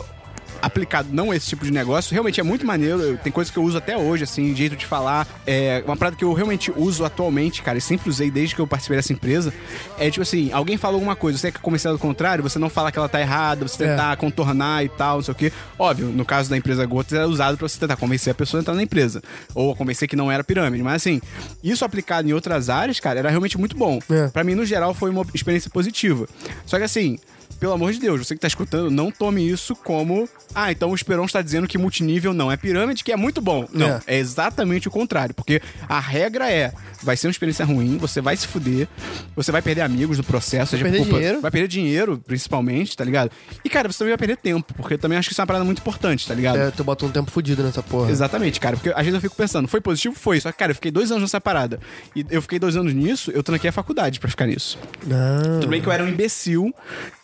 Aplicado 0.60 1.08
não 1.12 1.30
a 1.30 1.36
esse 1.36 1.46
tipo 1.46 1.64
de 1.64 1.70
negócio, 1.70 2.12
realmente 2.12 2.40
é 2.40 2.42
muito 2.42 2.66
maneiro. 2.66 3.00
Eu- 3.00 3.16
tem 3.18 3.30
coisas 3.32 3.52
que 3.52 3.58
eu 3.58 3.62
uso 3.62 3.78
até 3.78 3.96
hoje, 3.96 4.24
assim, 4.24 4.54
jeito 4.56 4.76
de 4.76 4.84
falar. 4.86 5.26
É 5.46 5.82
uma 5.86 5.96
parada 5.96 6.16
que 6.16 6.24
eu 6.24 6.32
realmente 6.32 6.72
uso 6.76 7.04
atualmente, 7.04 7.62
cara, 7.62 7.78
e 7.78 7.80
sempre 7.80 8.08
usei 8.10 8.30
desde 8.30 8.54
que 8.54 8.60
eu 8.60 8.66
participei 8.66 8.96
dessa 8.98 9.12
empresa. 9.12 9.52
É 9.98 10.10
tipo 10.10 10.22
assim: 10.22 10.50
alguém 10.52 10.76
falou 10.76 10.96
alguma 10.96 11.14
coisa, 11.16 11.38
você 11.38 11.52
quer 11.52 11.60
começar 11.60 11.92
do 11.92 11.98
contrário, 11.98 12.42
você 12.42 12.58
não 12.58 12.68
fala 12.68 12.90
que 12.90 12.98
ela 12.98 13.08
tá 13.08 13.20
errada, 13.20 13.66
você 13.66 13.84
É. 13.84 13.88
tentar 13.90 14.16
contornar 14.16 14.84
e 14.84 14.88
tal, 14.88 15.16
não 15.16 15.22
sei 15.22 15.32
o 15.32 15.34
quê. 15.36 15.52
Óbvio, 15.78 16.06
no 16.08 16.24
caso 16.24 16.50
da 16.50 16.56
empresa 16.56 16.84
Gotas, 16.86 17.12
era 17.12 17.28
usado 17.28 17.56
pra 17.56 17.68
você 17.68 17.78
tentar 17.78 17.96
convencer 17.96 18.30
a 18.30 18.34
pessoa 18.34 18.60
a 18.60 18.62
entrar 18.62 18.74
na 18.74 18.82
empresa. 18.82 19.22
Ou 19.54 19.74
convencer 19.76 20.08
que 20.08 20.16
não 20.16 20.30
era 20.30 20.42
pirâmide. 20.42 20.82
Mas 20.82 20.94
assim, 20.96 21.20
isso 21.62 21.84
aplicado 21.84 22.28
em 22.28 22.32
outras 22.32 22.68
áreas, 22.68 22.98
cara, 23.00 23.18
era 23.18 23.30
realmente 23.30 23.56
muito 23.58 23.76
bom. 23.76 23.98
É. 24.10 24.28
Pra 24.28 24.42
mim, 24.42 24.54
no 24.54 24.66
geral, 24.66 24.92
foi 24.92 25.10
uma 25.10 25.24
experiência 25.32 25.70
positiva. 25.70 26.26
Só 26.66 26.78
que 26.78 26.84
assim. 26.84 27.16
Pelo 27.60 27.72
amor 27.72 27.92
de 27.92 27.98
Deus, 27.98 28.24
você 28.26 28.34
que 28.34 28.40
tá 28.40 28.46
escutando, 28.46 28.88
não 28.90 29.10
tome 29.10 29.48
isso 29.48 29.74
como. 29.74 30.28
Ah, 30.54 30.70
então 30.70 30.90
o 30.90 30.94
Esperon 30.94 31.24
está 31.24 31.42
dizendo 31.42 31.66
que 31.66 31.76
multinível 31.76 32.32
não 32.32 32.52
é 32.52 32.56
pirâmide, 32.56 33.02
que 33.02 33.10
é 33.10 33.16
muito 33.16 33.40
bom. 33.40 33.66
Não, 33.72 33.88
É. 33.88 34.00
é 34.06 34.18
exatamente 34.18 34.86
o 34.86 34.90
contrário. 34.90 35.34
Porque 35.34 35.60
a 35.88 35.98
regra 35.98 36.48
é: 36.50 36.72
vai 37.02 37.16
ser 37.16 37.26
uma 37.26 37.32
experiência 37.32 37.64
ruim, 37.64 37.96
você 37.98 38.20
vai 38.20 38.36
se 38.36 38.46
fuder, 38.46 38.86
você 39.34 39.50
vai 39.50 39.60
perder 39.60 39.80
amigos 39.80 40.18
no 40.18 40.24
processo, 40.24 40.76
por 40.76 40.82
perder 40.84 40.98
culpa- 40.98 41.14
dinheiro. 41.16 41.40
vai 41.40 41.50
perder 41.50 41.68
dinheiro, 41.68 42.22
principalmente, 42.24 42.96
tá 42.96 43.04
ligado? 43.04 43.30
E, 43.64 43.68
cara, 43.68 43.90
você 43.90 43.98
também 43.98 44.12
vai 44.12 44.18
perder 44.18 44.36
tempo, 44.36 44.72
porque 44.74 44.94
eu 44.94 44.98
também 44.98 45.18
acho 45.18 45.28
que 45.28 45.32
isso 45.34 45.40
é 45.40 45.42
uma 45.42 45.46
parada 45.48 45.64
muito 45.64 45.78
importante, 45.80 46.28
tá 46.28 46.34
ligado? 46.34 46.58
É, 46.58 46.70
tu 46.70 46.84
bota 46.84 47.04
um 47.06 47.10
tempo 47.10 47.28
fudido 47.30 47.62
nessa 47.64 47.82
porra. 47.82 48.10
Exatamente, 48.10 48.60
cara. 48.60 48.76
Porque 48.76 48.90
às 48.90 48.96
vezes 48.98 49.14
eu 49.14 49.20
fico 49.20 49.34
pensando, 49.34 49.66
foi 49.66 49.80
positivo? 49.80 50.14
Foi. 50.14 50.38
Só 50.40 50.52
que, 50.52 50.58
cara, 50.58 50.70
eu 50.70 50.74
fiquei 50.76 50.92
dois 50.92 51.10
anos 51.10 51.22
nessa 51.22 51.40
parada. 51.40 51.80
E 52.14 52.24
eu 52.30 52.40
fiquei 52.40 52.58
dois 52.60 52.76
anos 52.76 52.94
nisso, 52.94 53.32
eu 53.32 53.42
tranquei 53.42 53.68
a 53.70 53.72
faculdade 53.72 54.20
pra 54.20 54.30
ficar 54.30 54.46
nisso. 54.46 54.78
Não. 55.04 55.60
Tudo 55.60 55.68
bem 55.68 55.80
que 55.82 55.88
eu 55.88 55.92
era 55.92 56.04
um 56.04 56.08
imbecil, 56.08 56.72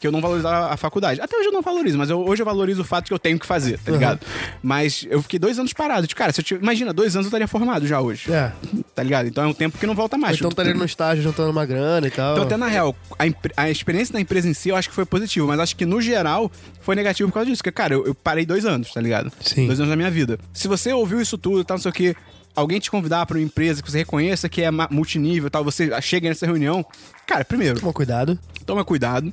que 0.00 0.06
eu 0.06 0.12
não 0.14 0.20
valorizava 0.22 0.72
a 0.72 0.76
faculdade. 0.76 1.20
Até 1.20 1.36
hoje 1.36 1.48
eu 1.48 1.52
não 1.52 1.62
valorizo, 1.62 1.98
mas 1.98 2.08
eu- 2.10 2.24
hoje 2.26 2.40
eu 2.42 2.46
valorizo 2.46 2.82
o 2.82 2.84
fato 2.84 3.06
que 3.06 3.12
eu 3.12 3.18
tenho 3.18 3.38
que 3.38 3.46
fazer, 3.46 3.78
tá 3.78 3.92
ligado? 3.92 4.20
Mas 4.62 5.06
eu 5.10 5.20
fiquei 5.22 5.38
dois 5.38 5.58
anos 5.58 5.72
parado. 5.72 6.06
Tipo, 6.06 6.18
cara, 6.18 6.32
se 6.32 6.40
eu 6.40 6.44
tivesse- 6.44 6.62
imagina, 6.64 6.92
dois 6.92 7.14
anos 7.16 7.26
eu 7.26 7.28
estaria 7.28 7.48
formado 7.48 7.86
já 7.86 8.00
hoje. 8.00 8.32
É. 8.32 8.52
tá 8.94 9.02
ligado? 9.02 9.26
Então 9.28 9.44
é 9.44 9.46
um 9.46 9.52
tempo 9.54 9.76
que 9.76 9.86
não 9.86 9.94
volta 9.94 10.16
mais. 10.16 10.36
então 10.36 10.48
Tipo, 10.48 10.60
estaria 10.62 10.78
no 10.78 10.84
estágio 10.84 11.22
juntando 11.22 11.50
uma 11.50 11.66
grana 11.66 12.06
e 12.06 12.10
tal. 12.10 12.32
Então, 12.34 12.44
até 12.44 12.56
na 12.56 12.66
real, 12.68 12.94
a, 13.18 13.62
a 13.64 13.70
experiência 13.70 14.12
da 14.12 14.20
empresa 14.20 14.48
em 14.48 14.54
si 14.54 14.68
eu 14.68 14.76
acho 14.76 14.88
que 14.88 14.94
foi 14.94 15.04
positiva, 15.04 15.46
mas 15.46 15.58
acho 15.60 15.76
que 15.76 15.84
no 15.84 16.00
geral 16.00 16.50
foi 16.80 16.94
negativo 16.94 17.28
por 17.28 17.34
causa 17.34 17.50
disso. 17.50 17.60
Porque, 17.62 17.72
cara, 17.72 17.94
eu, 17.94 18.06
eu 18.06 18.14
parei 18.14 18.46
dois 18.46 18.64
anos, 18.64 18.92
tá 18.92 19.00
ligado? 19.00 19.32
Sim. 19.40 19.66
Dois 19.66 19.80
anos 19.80 19.90
da 19.90 19.96
minha 19.96 20.10
vida. 20.10 20.38
Se 20.52 20.68
você 20.68 20.92
ouviu 20.92 21.20
isso 21.20 21.36
tudo 21.36 21.60
e 21.60 21.64
tal, 21.64 21.76
não 21.76 21.82
sei 21.82 21.90
o 21.90 21.94
que, 21.94 22.16
alguém 22.54 22.78
te 22.78 22.88
convidar 22.90 23.26
pra 23.26 23.36
uma 23.36 23.42
empresa 23.42 23.82
que 23.82 23.90
você 23.90 23.98
reconheça 23.98 24.48
que 24.48 24.62
é 24.62 24.70
multinível 24.90 25.48
e 25.48 25.50
tal, 25.50 25.64
você 25.64 25.90
chega 26.00 26.28
nessa 26.28 26.46
reunião, 26.46 26.84
cara, 27.26 27.44
primeiro, 27.44 27.80
Toma 27.80 27.92
cuidado. 27.92 28.38
toma 28.66 28.84
cuidado. 28.84 29.32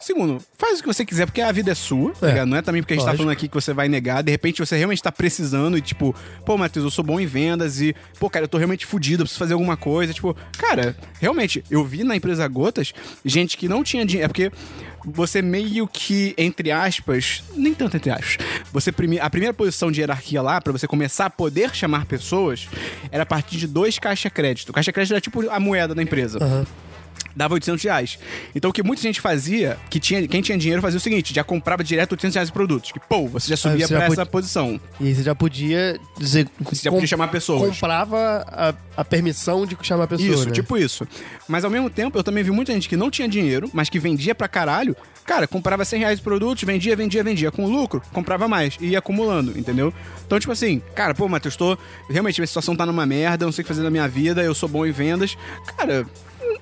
Segundo, 0.00 0.38
faz 0.58 0.78
o 0.78 0.82
que 0.82 0.86
você 0.88 1.04
quiser, 1.04 1.26
porque 1.26 1.40
a 1.40 1.50
vida 1.52 1.70
é 1.72 1.74
sua, 1.74 2.12
tá 2.12 2.28
É. 2.28 2.44
Não 2.44 2.56
é 2.56 2.62
também 2.62 2.82
porque 2.82 2.94
a 2.94 2.96
gente 2.96 3.04
tá 3.04 3.12
Lógico. 3.12 3.22
falando 3.24 3.32
aqui 3.36 3.48
que 3.48 3.54
você 3.54 3.72
vai 3.72 3.88
negar. 3.88 4.22
De 4.22 4.30
repente 4.30 4.58
você 4.58 4.76
realmente 4.76 5.02
tá 5.02 5.10
precisando 5.12 5.78
e, 5.78 5.80
tipo, 5.80 6.14
pô, 6.44 6.56
Matheus, 6.58 6.84
eu 6.84 6.90
sou 6.90 7.04
bom 7.04 7.18
em 7.18 7.26
vendas 7.26 7.80
e, 7.80 7.94
pô, 8.18 8.28
cara, 8.28 8.44
eu 8.44 8.48
tô 8.48 8.58
realmente 8.58 8.84
fudido, 8.86 9.22
eu 9.22 9.24
preciso 9.24 9.38
fazer 9.38 9.54
alguma 9.54 9.76
coisa. 9.76 10.12
Tipo, 10.12 10.36
cara, 10.58 10.96
realmente, 11.20 11.64
eu 11.70 11.84
vi 11.84 12.04
na 12.04 12.16
empresa 12.16 12.46
Gotas 12.48 12.92
gente 13.24 13.56
que 13.56 13.68
não 13.68 13.82
tinha 13.82 14.04
dinheiro. 14.04 14.24
É 14.26 14.28
porque 14.28 14.50
você 15.06 15.40
meio 15.42 15.86
que, 15.86 16.34
entre 16.36 16.70
aspas, 16.70 17.44
nem 17.54 17.74
tanto 17.74 17.96
entre 17.96 18.10
aspas, 18.10 18.38
você 18.72 18.90
a 19.20 19.30
primeira 19.30 19.52
posição 19.54 19.92
de 19.92 20.00
hierarquia 20.00 20.40
lá, 20.42 20.60
pra 20.60 20.72
você 20.72 20.86
começar 20.86 21.26
a 21.26 21.30
poder 21.30 21.74
chamar 21.74 22.06
pessoas, 22.06 22.68
era 23.12 23.22
a 23.22 23.26
partir 23.26 23.56
de 23.58 23.66
dois 23.66 23.98
caixa 23.98 24.28
crédito. 24.30 24.72
Caixa 24.72 24.92
crédito 24.92 25.12
era 25.12 25.20
tipo 25.20 25.48
a 25.50 25.60
moeda 25.60 25.94
da 25.94 26.02
empresa 26.02 26.66
dava 27.34 27.54
800 27.54 27.82
reais. 27.84 28.18
Então 28.54 28.70
o 28.70 28.72
que 28.72 28.82
muita 28.82 29.02
gente 29.02 29.20
fazia, 29.20 29.78
que 29.90 29.98
tinha, 30.00 30.26
quem 30.28 30.40
tinha 30.42 30.56
dinheiro 30.58 30.80
fazia 30.82 30.98
o 30.98 31.00
seguinte, 31.00 31.34
já 31.34 31.42
comprava 31.44 31.82
direto 31.84 32.12
800 32.12 32.34
reais 32.34 32.48
de 32.48 32.52
produtos. 32.52 32.92
Que, 32.92 33.00
pô, 33.00 33.26
você 33.28 33.48
já 33.48 33.56
subia 33.56 33.84
Ah, 33.84 33.88
você 33.88 33.94
já 33.94 33.98
pra 33.98 34.06
podia- 34.08 34.22
essa 34.22 34.30
posição. 34.30 34.80
E 35.00 35.06
aí 35.08 35.14
você 35.14 35.22
já 35.22 35.34
podia 35.34 36.00
dizer. 36.18 36.48
Você 36.60 36.82
já 36.84 36.90
podia 36.90 37.06
chamar 37.06 37.28
pessoas. 37.28 37.68
Comprava 37.70 38.44
a, 38.48 38.74
a 38.96 39.04
permissão 39.04 39.66
de 39.66 39.76
chamar 39.82 40.06
pessoas. 40.06 40.30
Isso, 40.30 40.46
né? 40.46 40.52
tipo 40.52 40.76
isso. 40.76 41.06
Mas 41.48 41.64
ao 41.64 41.70
mesmo 41.70 41.90
tempo, 41.90 42.18
eu 42.18 42.22
também 42.24 42.42
vi 42.44 42.50
muita 42.50 42.72
gente 42.72 42.88
que 42.88 42.96
não 42.96 43.10
tinha 43.10 43.28
dinheiro, 43.28 43.70
mas 43.72 43.88
que 43.88 43.98
vendia 43.98 44.34
pra 44.34 44.48
caralho. 44.48 44.96
Cara, 45.26 45.46
comprava 45.48 45.84
100 45.86 46.00
reais 46.00 46.18
de 46.18 46.22
produtos, 46.24 46.62
vendia, 46.64 46.94
vendia, 46.94 47.24
vendia. 47.24 47.50
Com 47.50 47.66
lucro, 47.66 48.02
comprava 48.12 48.46
mais. 48.46 48.76
E 48.80 48.88
ia 48.88 48.98
acumulando, 48.98 49.58
entendeu? 49.58 49.92
Então, 50.26 50.38
tipo 50.38 50.52
assim, 50.52 50.82
cara, 50.94 51.14
pô, 51.14 51.26
Matheus, 51.28 51.56
tô. 51.56 51.78
Realmente, 52.10 52.38
minha 52.40 52.46
situação 52.46 52.76
tá 52.76 52.84
numa 52.84 53.06
merda, 53.06 53.44
eu 53.44 53.46
não 53.46 53.52
sei 53.52 53.62
o 53.62 53.64
que 53.64 53.68
fazer 53.68 53.82
na 53.82 53.90
minha 53.90 54.06
vida, 54.06 54.42
eu 54.42 54.54
sou 54.54 54.68
bom 54.68 54.84
em 54.84 54.92
vendas. 54.92 55.34
Cara, 55.78 56.04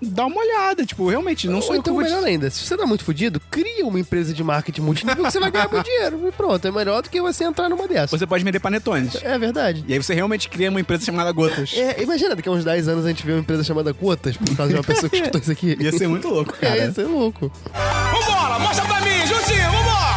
dá 0.01 0.27
uma 0.27 0.41
olhada. 0.41 0.85
Tipo, 0.87 1.09
realmente, 1.09 1.47
não 1.49 1.57
Ou 1.57 1.63
sou 1.63 1.75
eu 1.75 1.83
que 1.83 1.91
então, 1.91 1.95
vou 1.95 2.03
melhor 2.03 2.25
ainda, 2.25 2.49
se 2.51 2.65
você 2.65 2.77
tá 2.77 2.87
muito 2.87 3.05
fudido, 3.05 3.41
cria 3.51 3.85
uma 3.87 3.99
empresa 4.01 4.33
de 4.33 4.43
marketing 4.43 4.81
multinível 4.83 5.25
que 5.25 5.31
você 5.31 5.41
vai 5.41 5.51
ganhar 5.51 5.69
muito 5.69 5.85
dinheiro. 5.85 6.29
E 6.29 6.33
pronto, 6.33 6.67
é 6.67 6.71
melhor 6.71 7.03
do 7.03 7.11
que 7.11 7.21
você 7.21 7.45
entrar 7.45 7.69
numa 7.69 7.87
dessas. 7.89 8.11
Você 8.19 8.27
pode 8.27 8.45
vender 8.45 8.61
panetones. 8.61 9.17
É 9.23 9.39
verdade. 9.39 9.85
E 9.87 9.93
aí 9.93 10.03
você 10.03 10.15
realmente 10.15 10.49
cria 10.49 10.71
uma 10.71 10.81
empresa 10.81 11.05
chamada 11.05 11.31
Gotas. 11.33 11.73
É, 11.75 12.03
imagina, 12.03 12.35
daqui 12.37 12.49
a 12.49 12.53
uns 12.53 12.65
10 12.65 12.89
anos 12.89 13.05
a 13.05 13.09
gente 13.09 13.25
vê 13.27 13.33
uma 13.33 13.41
empresa 13.41 13.65
chamada 13.65 13.93
Gotas, 13.93 14.37
por 14.37 14.57
causa 14.57 14.73
de 14.73 14.79
uma 14.79 14.85
pessoa 14.85 15.09
que 15.11 15.17
escutou 15.17 15.41
isso 15.41 15.53
aqui. 15.53 15.77
Ia 15.81 15.93
ser 15.93 16.07
muito 16.09 16.29
louco, 16.29 16.55
É, 16.61 16.67
cara. 16.67 16.77
ia 16.79 16.93
ser 16.93 17.05
louco. 17.05 17.51
Vambora, 17.73 18.59
mostra 18.59 18.85
pra 18.87 19.01
mim, 19.01 19.27
Juntinho, 19.27 19.71
vambora! 19.71 20.13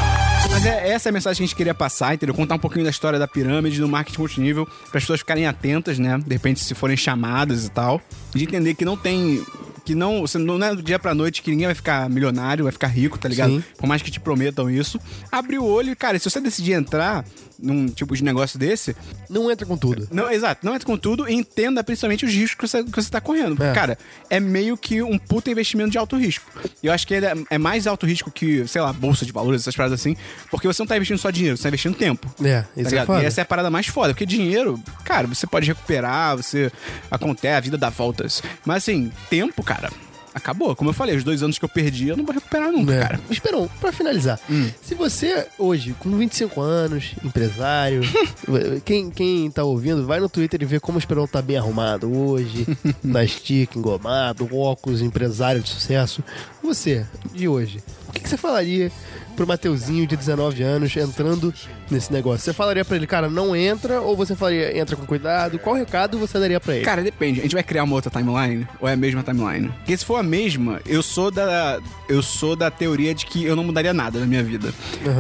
Mas 0.52 0.66
é, 0.66 0.90
essa 0.90 1.10
é 1.10 1.12
a 1.12 1.14
mensagem 1.14 1.38
que 1.38 1.44
a 1.44 1.48
gente 1.48 1.56
queria 1.56 1.74
passar, 1.74 2.14
entendeu? 2.14 2.34
Contar 2.34 2.56
um 2.56 2.60
pouquinho 2.60 2.86
da 2.86 2.90
história 2.90 3.20
da 3.20 3.28
pirâmide, 3.28 3.80
do 3.82 3.90
marketing 3.90 4.20
multinível, 4.20 4.66
para 4.66 4.98
as 5.00 5.04
pessoas 5.04 5.20
ficarem 5.20 5.46
atentas, 5.48 6.00
né? 6.00 6.18
De 6.26 6.34
repente, 6.34 6.62
se 6.62 6.74
forem 6.74 6.96
chamadas 6.96 7.66
e 7.66 7.70
tal. 7.72 8.00
De 8.34 8.44
entender 8.46 8.74
que 8.74 8.86
não 8.86 8.96
tem. 8.96 9.44
Que 9.86 9.94
não, 9.94 10.22
você 10.22 10.38
não 10.40 10.62
é 10.64 10.76
do 10.76 10.82
dia 10.82 10.98
pra 10.98 11.14
noite 11.14 11.44
que 11.44 11.52
ninguém 11.52 11.68
vai 11.68 11.76
ficar 11.76 12.10
milionário, 12.10 12.64
vai 12.64 12.72
ficar 12.72 12.88
rico, 12.88 13.20
tá 13.20 13.30
ligado? 13.30 13.58
Sim. 13.58 13.64
Por 13.78 13.86
mais 13.86 14.02
que 14.02 14.10
te 14.10 14.20
prometam 14.20 14.70
isso. 14.70 15.00
Abre 15.32 15.60
o 15.60 15.64
olho 15.64 15.92
e, 15.92 15.96
cara, 15.96 16.18
se 16.18 16.28
você 16.28 16.42
decidir 16.42 16.74
entrar 16.74 17.24
num 17.60 17.88
tipo 17.88 18.16
de 18.16 18.24
negócio 18.24 18.58
desse, 18.60 18.96
Não 19.30 19.50
entra 19.52 19.66
com 19.66 19.78
tudo. 19.78 20.08
não, 20.12 20.32
exato, 20.32 20.66
não 20.66 20.74
entre 20.76 20.86
com 20.86 20.98
tudo 20.98 21.28
e 21.30 21.34
entenda 21.34 21.84
principalmente 21.84 22.26
os 22.26 22.34
riscos 22.34 22.56
que 22.56 22.68
você, 22.68 22.84
que 22.84 22.92
você 23.04 23.10
tá 23.10 23.22
correndo. 23.22 23.62
É. 23.64 23.74
cara, 23.74 23.98
é 24.30 24.40
meio 24.40 24.78
que 24.78 25.02
um 25.02 25.18
puta 25.18 25.50
investimento 25.50 25.90
de 25.92 25.98
alto 25.98 26.18
risco. 26.18 26.46
E 26.84 26.88
eu 26.88 26.94
acho 26.94 27.06
que 27.08 27.14
ele 27.14 27.26
é, 27.26 27.34
é 27.52 27.58
mais 27.58 27.88
alto 27.88 28.06
risco 28.06 28.30
que, 28.32 28.68
sei 28.68 28.82
lá, 28.82 28.92
bolsa 28.94 29.26
de 29.26 29.32
valores, 29.32 29.62
essas 29.62 29.76
paradas 29.76 30.00
assim, 30.00 30.16
porque 30.52 30.68
você 30.68 30.82
não 30.82 30.88
tá 30.88 30.96
investindo 30.96 31.18
só 31.18 31.30
dinheiro, 31.30 31.58
você 31.58 31.64
tá 31.64 31.70
investindo 31.70 31.96
tempo. 31.96 32.34
É, 32.44 32.62
Tá 32.62 32.68
isso 32.76 32.96
é 32.96 33.06
foda. 33.06 33.24
e 33.24 33.26
essa 33.26 33.42
é 33.42 33.44
a 33.44 33.46
parada 33.46 33.70
mais 33.70 33.88
foda, 33.88 34.14
porque 34.14 34.26
dinheiro, 34.26 34.80
cara, 35.04 35.28
você 35.28 35.48
pode 35.48 35.68
recuperar, 35.68 36.36
você 36.38 36.72
acontece, 37.10 37.56
a 37.56 37.60
vida 37.60 37.78
dá 37.78 37.90
voltas. 37.90 38.42
Mas 38.66 38.78
assim, 38.78 39.12
tempo, 39.30 39.64
cara, 39.64 39.92
acabou. 40.36 40.76
Como 40.76 40.90
eu 40.90 40.94
falei, 40.94 41.16
os 41.16 41.24
dois 41.24 41.42
anos 41.42 41.58
que 41.58 41.66
eu 41.66 41.70
perdi, 41.70 42.10
eu 42.10 42.18
não 42.18 42.26
vou 42.26 42.36
recuperar 42.36 42.72
nunca, 42.72 42.94
É. 42.94 43.00
cara. 43.00 43.20
Esperon, 43.32 43.68
pra 43.80 43.92
finalizar, 43.92 44.40
Hum. 44.50 44.70
se 44.82 44.94
você 44.94 45.48
hoje, 45.58 45.96
com 45.98 46.12
25 46.16 46.62
anos, 46.62 47.14
empresário, 47.24 48.02
quem, 48.86 49.10
quem 49.10 49.50
tá 49.50 49.64
ouvindo, 49.64 50.06
vai 50.06 50.20
no 50.20 50.30
Twitter 50.30 50.62
e 50.62 50.66
vê 50.66 50.80
como 50.80 50.98
o 50.98 51.00
Esperon 51.00 51.26
tá 51.26 51.42
bem 51.42 51.58
arrumado 51.58 52.12
hoje, 52.16 52.68
na 53.04 53.24
estica, 53.24 53.78
engomado, 53.80 54.48
óculos, 54.56 55.02
empresário 55.02 55.62
de 55.62 55.70
sucesso. 55.70 56.24
Você, 56.62 57.06
de 57.34 57.48
hoje, 57.48 57.82
o 58.08 58.12
que, 58.12 58.22
que 58.22 58.30
você 58.30 58.38
falaria 58.38 58.92
pro 59.36 59.46
Mateuzinho 59.48 60.08
de 60.08 60.16
19 60.16 60.64
anos 60.64 60.96
entrando 60.96 61.54
nesse 61.90 62.12
negócio? 62.12 62.40
Você 62.46 62.54
falaria 62.54 62.84
pra 62.86 62.96
ele, 62.96 63.06
cara, 63.08 63.30
não 63.30 63.56
entra, 63.56 64.02
ou 64.02 64.16
você 64.16 64.36
falaria, 64.36 64.78
entra 64.78 64.96
com 64.96 65.06
cuidado? 65.06 65.60
Qual 65.60 65.76
recado 65.76 66.18
você 66.18 66.40
daria 66.40 66.60
pra 66.60 66.76
ele? 66.76 66.86
Cara, 66.86 67.02
depende. 67.04 67.40
A 67.40 67.44
gente 67.44 67.54
vai 67.54 67.64
criar 67.64 67.84
uma 67.84 67.96
outra 67.96 68.10
timeline 68.10 68.68
ou 68.80 68.88
é 68.88 68.94
a 68.94 68.98
mesma 68.98 69.22
timeline? 69.24 69.68
Porque 69.70 69.96
se 69.98 70.06
for 70.06 70.18
a 70.18 70.24
mesma, 70.24 70.80
eu 70.86 71.04
sou 71.04 71.30
da 71.30 71.80
eu 72.08 72.22
sou 72.22 72.56
da 72.56 72.70
teoria 72.72 73.14
de 73.16 73.26
que 73.26 73.44
eu 73.44 73.56
não 73.56 73.64
mudaria 73.64 73.94
nada 73.94 74.20
na 74.20 74.26
minha 74.26 74.44
vida. 74.44 74.74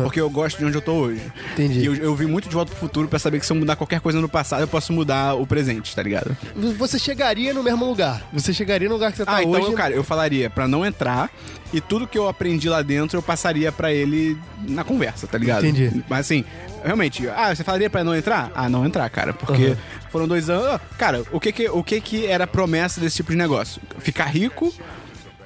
Porque 0.04 0.20
eu 0.22 0.30
gosto 0.30 0.58
de 0.60 0.66
onde 0.66 0.76
eu 0.78 0.82
tô 0.82 0.94
hoje. 0.94 1.22
Entendi. 1.54 1.80
E 1.80 1.86
eu, 1.86 1.96
eu 1.96 2.16
vi 2.16 2.26
muito 2.26 2.48
de 2.48 2.54
volta 2.56 2.72
pro 2.72 2.80
futuro 2.80 3.08
pra 3.08 3.18
saber 3.20 3.40
que 3.40 3.46
se 3.46 3.52
eu 3.52 3.56
mudar 3.58 3.76
qualquer 3.76 4.00
coisa 4.00 4.20
no 4.22 4.30
passado, 4.30 4.62
eu 4.62 4.68
posso 4.68 4.94
mudar 4.94 5.34
o 5.36 5.46
presente, 5.46 5.96
tá 5.96 6.02
ligado? 6.04 6.36
Você 6.78 6.98
chegaria 7.00 7.54
no 7.54 7.64
mesmo 7.64 7.86
lugar. 7.86 8.24
Você 8.34 8.54
chegaria 8.54 8.88
no 8.88 8.96
lugar 8.96 9.12
que 9.12 9.18
você 9.18 9.26
tá 9.26 9.36
Ah, 9.38 9.44
então, 9.44 9.54
hoje. 9.60 9.72
eu, 9.72 9.74
cara, 9.74 9.94
eu 9.94 10.04
falaria 10.04 10.50
pra 10.50 10.68
não 10.68 10.86
entrar 10.86 11.30
e 11.76 11.82
tudo 11.82 12.08
que 12.08 12.18
eu 12.18 12.28
aprendi 12.28 12.70
lá 12.70 12.82
dentro 12.82 13.18
eu 13.18 13.22
passaria 13.22 13.72
pra 13.72 13.92
ele 13.94 14.38
na 14.68 14.84
conversa, 14.84 15.28
tá 15.28 15.38
ligado? 15.38 15.66
Entendi. 15.66 16.04
Mas 16.10 16.22
assim, 16.22 16.44
realmente, 16.84 17.28
ah, 17.30 17.54
você 17.54 17.64
falaria 17.64 17.90
pra 17.90 18.04
não 18.04 18.16
entrar? 18.16 18.52
Ah, 18.56 18.70
não 18.70 18.86
entrar, 18.86 19.10
cara, 19.10 19.34
porque 19.34 19.68
Aham. 19.68 19.78
foram 20.12 20.28
dois 20.28 20.50
anos. 20.50 20.66
Ah, 20.68 20.80
Cara, 20.98 21.24
o 21.32 21.40
que 21.40 21.52
que, 21.52 21.70
o 21.70 21.84
que 21.84 22.00
que 22.02 22.26
era 22.26 22.46
a 22.46 22.48
promessa 22.48 23.00
desse 23.02 23.18
tipo 23.18 23.32
de 23.32 23.38
negócio? 23.38 23.82
Ficar 24.00 24.26
rico. 24.26 24.74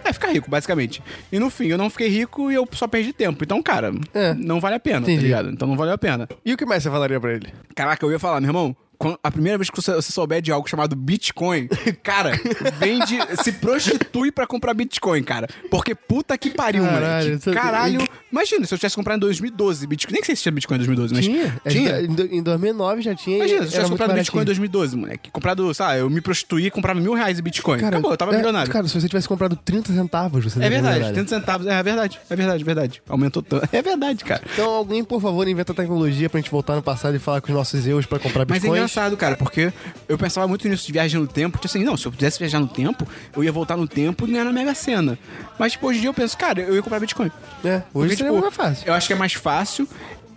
É, 0.04 0.14
ficar 0.14 0.30
rico, 0.32 0.50
basicamente. 0.50 1.04
E 1.32 1.38
no 1.40 1.50
fim, 1.50 1.68
eu 1.68 1.78
não 1.78 1.90
fiquei 1.90 2.08
rico 2.08 2.50
e 2.50 2.56
eu 2.56 2.68
só 2.72 2.88
perdi 2.88 3.12
tempo. 3.12 3.44
Então, 3.44 3.62
cara, 3.62 3.92
É. 4.14 4.34
não 4.34 4.60
vale 4.60 4.76
a 4.76 4.80
pena, 4.80 5.00
Entendi. 5.00 5.18
tá 5.18 5.24
ligado? 5.24 5.50
Então 5.50 5.68
não 5.68 5.76
valeu 5.76 5.94
a 5.94 5.98
pena. 5.98 6.28
E 6.46 6.54
o 6.54 6.58
que 6.58 6.66
mais 6.66 6.82
você 6.84 6.90
falaria 6.90 7.20
pra 7.20 7.34
ele? 7.34 7.48
Caraca, 7.76 8.06
eu 8.06 8.12
ia 8.12 8.18
falar, 8.20 8.40
meu 8.40 8.50
irmão, 8.50 8.76
a 9.24 9.32
primeira 9.32 9.58
vez 9.58 9.70
que 9.70 9.76
você, 9.82 9.94
você 9.94 10.12
souber 10.12 10.42
de 10.42 10.52
algo 10.52 10.68
chamado 10.70 10.96
Bitcoin, 10.96 11.68
cara, 12.04 12.32
vende, 12.80 13.18
se 13.42 13.52
prostitui 13.54 14.32
pra 14.32 14.46
comprar 14.46 14.74
Bitcoin, 14.74 15.24
cara. 15.24 15.48
Porque 15.72 15.96
puta 15.96 16.38
que 16.38 16.50
pariu, 16.50 16.84
Caralho, 16.84 17.06
moleque. 17.30 17.32
isso- 17.40 17.52
Caralho. 17.54 18.08
Imagina, 18.32 18.66
se 18.68 18.74
eu 18.74 18.78
tivesse 18.78 18.96
comprado 18.96 19.18
em 19.18 19.20
2012 19.22 19.88
Bitcoin. 19.88 20.14
Nem 20.14 20.24
sei 20.24 20.36
se 20.36 20.44
tinha 20.44 20.52
Bitcoin 20.52 20.76
em 20.76 20.80
2012, 20.80 21.14
mas. 21.16 21.26
Tinha. 21.26 21.62
É, 21.66 21.70
Tinha. 21.70 22.02
Em, 22.02 22.08
do- 22.08 22.26
em 22.36 22.44
2009 22.44 23.02
já 23.02 23.16
tinha. 23.16 23.38
Imagina, 23.38 23.60
se 23.62 23.66
eu 23.66 23.72
tivesse 23.72 23.90
comprado 23.90 24.14
Bitcoin 24.14 24.42
em 24.42 24.46
baratinho. 24.46 24.70
2012, 24.70 24.98
moleque. 24.98 25.32
Comprado, 25.32 25.74
sabe, 25.74 26.00
eu 26.02 26.10
me 26.10 26.22
prostituí 26.22 26.66
e 26.68 26.72
comprava 26.72 27.00
mil 27.00 27.14
reais 27.14 27.40
em 27.40 27.42
Bitcoin. 27.42 27.80
Cara, 27.80 27.96
Acabou, 27.96 28.12
eu 28.12 28.18
tava 28.18 28.34
é, 28.34 28.38
milionário. 28.38 28.72
Cara, 28.72 28.88
se 28.88 29.00
você 29.00 29.08
tivesse 29.08 29.28
comprado 29.28 29.56
30 29.56 29.94
centavos, 29.94 30.44
você 30.44 30.60
é 30.60 30.70
verdade, 30.70 30.96
milionário. 31.00 31.14
30 31.16 31.30
centavos. 31.30 31.68
É 31.68 31.82
verdade, 31.84 32.20
é 32.30 32.36
verdade, 32.36 32.62
é 32.62 32.66
verdade. 32.66 33.02
Aumentou 33.08 33.42
tanto. 33.42 33.68
É 33.74 33.82
verdade, 33.82 34.24
cara. 34.26 34.42
Então, 34.54 34.70
alguém, 34.70 35.04
por 35.04 35.22
favor, 35.22 35.48
inventa 35.48 35.74
tecnologia 35.74 36.30
pra 36.30 36.40
gente 36.40 36.52
voltar 36.52 36.76
no 36.76 36.82
passado 36.84 37.16
e 37.16 37.20
falar 37.20 37.40
com 37.42 37.48
os 37.52 37.54
nossos 37.58 37.86
erros 37.88 38.06
pra 38.06 38.20
comprar 38.20 38.42
é 38.42 38.46
bitcoins. 38.46 38.89
Engraçado, 38.90 39.16
cara, 39.16 39.36
porque 39.36 39.72
eu 40.08 40.18
pensava 40.18 40.48
muito 40.48 40.68
nisso 40.68 40.86
de 40.86 40.92
viagem 40.92 41.20
no 41.20 41.28
tempo. 41.28 41.58
Tipo 41.58 41.68
assim, 41.68 41.84
não, 41.84 41.96
se 41.96 42.08
eu 42.08 42.12
pudesse 42.12 42.40
viajar 42.40 42.60
no 42.60 42.68
tempo, 42.68 43.08
eu 43.36 43.44
ia 43.44 43.52
voltar 43.52 43.78
no 43.78 43.88
tempo 43.88 44.28
e 44.28 44.32
ganhar 44.32 44.46
na 44.46 44.52
Mega 44.52 44.74
Sena. 44.74 45.18
Mas, 45.58 45.74
tipo, 45.74 45.88
hoje 45.88 46.00
em 46.00 46.02
dia 46.02 46.10
eu 46.10 46.14
penso, 46.14 46.38
cara, 46.38 46.62
eu 46.62 46.76
ia 46.76 46.82
comprar 46.82 47.00
Bitcoin. 47.00 47.32
É, 47.64 47.68
hoje 47.70 47.84
Porque, 47.92 48.16
seria 48.16 48.32
tipo, 48.32 48.42
mais 48.42 48.56
fácil. 48.56 48.88
Eu 48.88 48.94
acho 48.94 49.08
que 49.08 49.14
é 49.14 49.16
mais 49.16 49.34
fácil. 49.34 49.88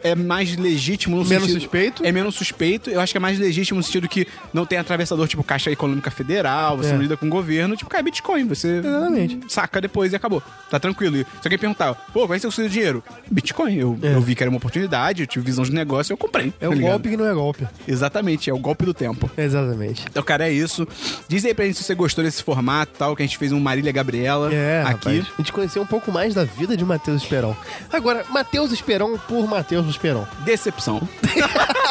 É 0.03 0.15
mais 0.15 0.57
legítimo 0.57 1.17
no 1.17 1.25
Menos 1.25 1.45
sentido... 1.45 1.61
suspeito. 1.61 2.05
É 2.05 2.13
menos 2.13 2.35
suspeito. 2.35 2.91
Eu 2.91 3.01
acho 3.01 3.13
que 3.13 3.17
é 3.17 3.21
mais 3.21 3.39
legítimo 3.39 3.79
no 3.79 3.83
sentido 3.85 4.09
que 4.09 4.27
não 4.53 4.67
tem 4.67 4.79
atravessador 4.79 5.27
tipo 5.29 5.43
Caixa 5.45 5.71
Econômica 5.71 6.11
Federal, 6.11 6.77
você 6.77 6.91
É. 6.91 6.93
não 6.93 7.01
lida 7.03 7.17
com 7.17 7.27
o 7.27 7.31
governo. 7.31 7.77
Tipo, 7.77 7.89
cara, 7.91 8.01
é 8.01 8.05
Bitcoin. 8.05 8.47
Você 8.49 8.79
Exatamente. 8.79 9.39
saca 9.49 9.81
depois 9.81 10.13
e 10.13 10.17
acabou. 10.17 10.43
Tá 10.71 10.79
tranquilo. 10.81 11.17
E 11.17 11.21
se 11.21 11.27
alguém 11.45 11.59
perguntar, 11.59 11.95
pô, 12.13 12.25
é 12.25 12.29
que 12.29 12.41
você 12.41 12.47
conseguiu 12.47 12.71
dinheiro? 12.71 13.05
Bitcoin. 13.31 13.77
Eu, 13.77 13.99
É. 14.03 14.15
eu 14.15 14.21
vi 14.21 14.35
que 14.35 14.43
era 14.43 14.51
uma 14.51 14.57
oportunidade, 14.57 15.23
eu 15.23 15.27
tive 15.27 15.45
visão 15.47 15.65
de 15.65 15.73
negócio 15.73 16.13
e 16.13 16.15
eu 16.15 16.17
comprei. 16.17 16.49
É 16.61 16.67
tá 16.67 16.71
o 16.71 16.73
ligado? 16.75 16.91
golpe 16.91 17.09
que 17.11 17.17
não 17.17 17.27
é 17.27 17.35
golpe. 17.35 17.67
Exatamente, 17.87 18.51
é 18.51 18.55
o 18.55 18.59
golpe 18.59 18.85
do 18.85 18.95
tempo. 18.95 19.31
Exatamente. 19.37 20.05
Então, 20.11 20.23
cara, 20.23 20.49
é 20.49 20.53
isso. 20.53 20.87
Diz 21.29 21.45
aí 21.45 21.55
pra 21.55 21.65
gente 21.65 21.79
se 21.79 21.85
você 21.85 21.95
gostou 21.95 22.24
desse 22.24 22.43
formato 22.43 22.93
tal, 22.99 23.15
que 23.15 23.23
a 23.23 23.27
gente 23.27 23.39
fez 23.39 23.53
um 23.53 23.61
Marília 23.61 23.93
Gabriela 23.93 24.53
É, 24.53 24.83
aqui. 24.83 24.93
rapaz. 24.93 25.27
A 25.39 25.43
gente 25.43 25.53
conheceu 25.53 25.83
um 25.83 25.87
pouco 25.87 26.11
mais 26.11 26.35
da 26.35 26.45
vida 26.45 26.77
de 26.77 26.85
Matheus 26.85 27.23
Esperon. 27.23 27.55
Agora, 27.93 28.24
Matheus 28.31 28.73
Esperon 28.73 29.16
por 29.29 29.47
Matheus 29.49 29.87
Esperon. 29.93 30.24
Decepção. 30.44 31.01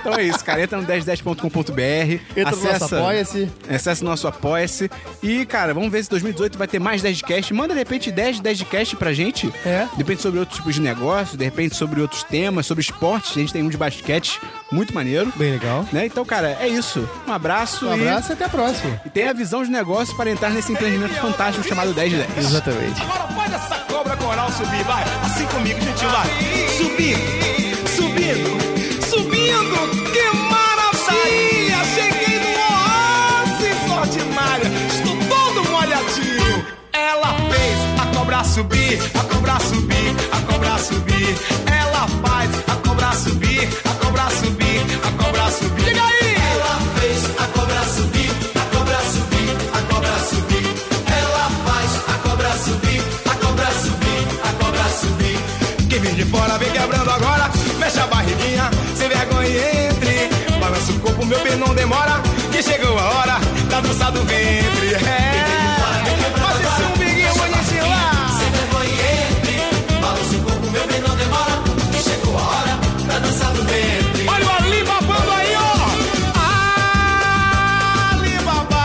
Então 0.00 0.14
é 0.14 0.22
isso, 0.22 0.42
cara. 0.42 0.62
Entra 0.62 0.80
no 0.80 0.86
1010.com.br. 0.86 2.20
Entra 2.34 2.56
no 2.56 2.62
nosso 2.62 2.96
Apoia-se. 2.96 3.50
Acesse 3.68 4.02
o 4.02 4.04
nosso 4.06 4.26
Apoia-se. 4.26 4.90
E, 5.22 5.44
cara, 5.44 5.74
vamos 5.74 5.90
ver 5.92 6.02
se 6.02 6.08
2018 6.08 6.56
vai 6.56 6.66
ter 6.66 6.78
mais 6.78 7.02
10 7.02 7.18
de 7.18 7.22
cast. 7.22 7.52
Manda, 7.52 7.74
de 7.74 7.80
repente, 7.80 8.10
10 8.10 8.40
10 8.40 8.58
de 8.58 8.64
cast 8.64 8.96
pra 8.96 9.12
gente. 9.12 9.52
É. 9.64 9.86
De 9.92 9.98
repente 9.98 10.22
sobre 10.22 10.40
outros 10.40 10.56
tipos 10.58 10.74
de 10.74 10.80
negócio, 10.80 11.36
de 11.36 11.44
repente 11.44 11.76
sobre 11.76 12.00
outros 12.00 12.22
temas, 12.22 12.64
sobre 12.64 12.80
esportes. 12.80 13.32
A 13.36 13.40
gente 13.40 13.52
tem 13.52 13.62
um 13.62 13.68
de 13.68 13.76
basquete 13.76 14.40
muito 14.72 14.94
maneiro. 14.94 15.30
Bem 15.36 15.52
legal. 15.52 15.86
Né? 15.92 16.06
Então, 16.06 16.24
cara, 16.24 16.56
é 16.58 16.66
isso. 16.66 17.06
Um 17.28 17.32
abraço, 17.32 17.86
Um 17.86 17.90
e- 17.94 18.00
abraço 18.08 18.30
e 18.30 18.32
até 18.32 18.46
a 18.46 18.48
próxima. 18.48 19.00
e 19.04 19.10
tenha 19.10 19.30
a 19.30 19.34
visão 19.34 19.62
de 19.62 19.70
negócio 19.70 20.16
para 20.16 20.30
entrar 20.30 20.48
nesse 20.48 20.72
empreendimento 20.72 21.14
fantástico 21.20 21.66
chamado 21.68 21.92
10 21.92 22.10
de 22.10 22.16
10. 22.16 22.38
Exatamente. 22.38 23.02
Agora 23.02 23.28
faz 23.34 23.52
essa 23.52 23.74
cobra 24.00 24.16
coral 24.16 24.50
subir, 24.52 24.82
vai. 24.84 25.04
Assim 25.22 25.46
comigo, 25.46 25.78
gente, 25.80 26.06
vai. 26.06 26.26
Subindo, 26.78 27.20
subindo, 27.86 28.50
subindo. 29.04 29.76
Que 30.10 30.24
maravilha! 30.48 31.84
Cheguei 31.94 32.38
no 32.40 32.50
oásis 32.72 33.80
ordinária. 33.90 34.70
Estou 34.88 35.16
todo 35.28 35.70
molhadinho. 35.70 36.66
Ela 36.94 37.34
fez 37.50 37.78
a 38.00 38.06
cobra 38.16 38.42
subir, 38.42 38.98
a 39.18 39.34
cobra 39.34 39.60
subir, 39.60 40.16
a 40.32 40.52
cobra 40.52 40.78
subir. 40.78 41.36
Ela 41.66 42.08
faz 42.22 42.50
a 42.68 42.76
cobra 42.76 43.12
subir, 43.12 43.68
a 43.84 43.89
cobra 43.89 43.89
subir, 43.89 43.89
do 64.10 64.22
ventre. 64.24 64.94
É. 64.94 64.98
Faz 66.40 66.60
esse 66.60 66.82
umbiguinho 66.82 67.34
bonitinho 67.34 67.86
lá. 67.88 68.04
Sem 68.38 68.50
vergonha 68.50 68.94
entre. 69.28 69.56
Balança 70.00 70.34
o 70.36 70.38
corpo, 70.42 70.66
meu 70.70 70.86
bem, 70.86 71.00
não 71.00 71.16
demora. 71.16 71.54
Que 71.92 71.98
chegou 72.02 72.38
a 72.38 72.42
hora 72.42 72.78
da 73.06 73.18
dança 73.18 73.44
do 73.46 73.62
ventre. 73.64 74.28
Olha 74.28 74.46
o 74.46 74.50
Alibaba 74.50 75.16
aí, 75.36 75.54
ó. 75.56 75.60
Alibaba. 78.14 78.82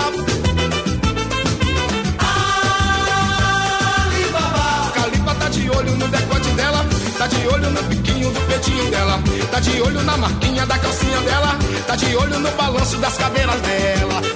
Alibaba. 4.06 4.92
Calipa 4.94 5.36
tá 5.36 5.50
de 5.50 5.70
olho 5.70 5.92
no 5.96 6.08
decote 6.08 6.50
dela, 6.52 6.86
tá 7.18 7.28
de 7.28 7.48
olho 7.48 7.70
no 7.72 7.84
biquinho 7.84 8.32
do 8.32 8.42
peitinho 8.48 8.90
dela, 8.92 9.20
tá 9.52 9.60
de 9.60 9.82
olho 9.82 10.02
na 10.04 10.18
marquinha 10.18 10.66
da 10.66 10.78
calcinha 10.78 11.20
dela, 11.22 11.58
tá 11.88 11.96
de 11.96 12.16
olho 12.16 12.40
no 12.40 12.52
balanço 12.52 12.98
das 12.98 13.18
cadeiras 13.18 13.60
dela. 13.62 14.35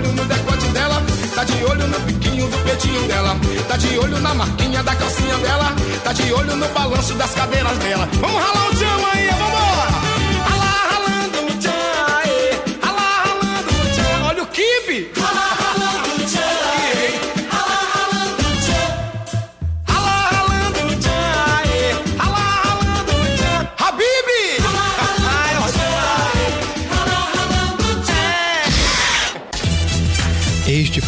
Olho 0.00 0.12
no 0.12 0.24
decote 0.24 0.66
dela, 0.68 1.02
tá 1.34 1.44
de 1.44 1.64
olho 1.64 1.86
no 1.86 1.98
biquinho 2.00 2.48
do 2.48 2.58
peitinho 2.64 3.06
dela, 3.06 3.36
tá 3.68 3.76
de 3.76 3.98
olho 3.98 4.18
na 4.18 4.34
marquinha 4.34 4.82
da 4.82 4.94
calcinha 4.94 5.36
dela, 5.38 5.74
tá 6.02 6.12
de 6.12 6.32
olho 6.32 6.56
no 6.56 6.68
balanço 6.68 7.14
das 7.14 7.34
cadeiras 7.34 7.76
dela. 7.78 8.08
Vamos 8.20 8.42
ralar 8.42 8.68
o 8.68 8.74
tchão 8.74 9.06
aí, 9.12 9.28
vambora! 9.30 10.09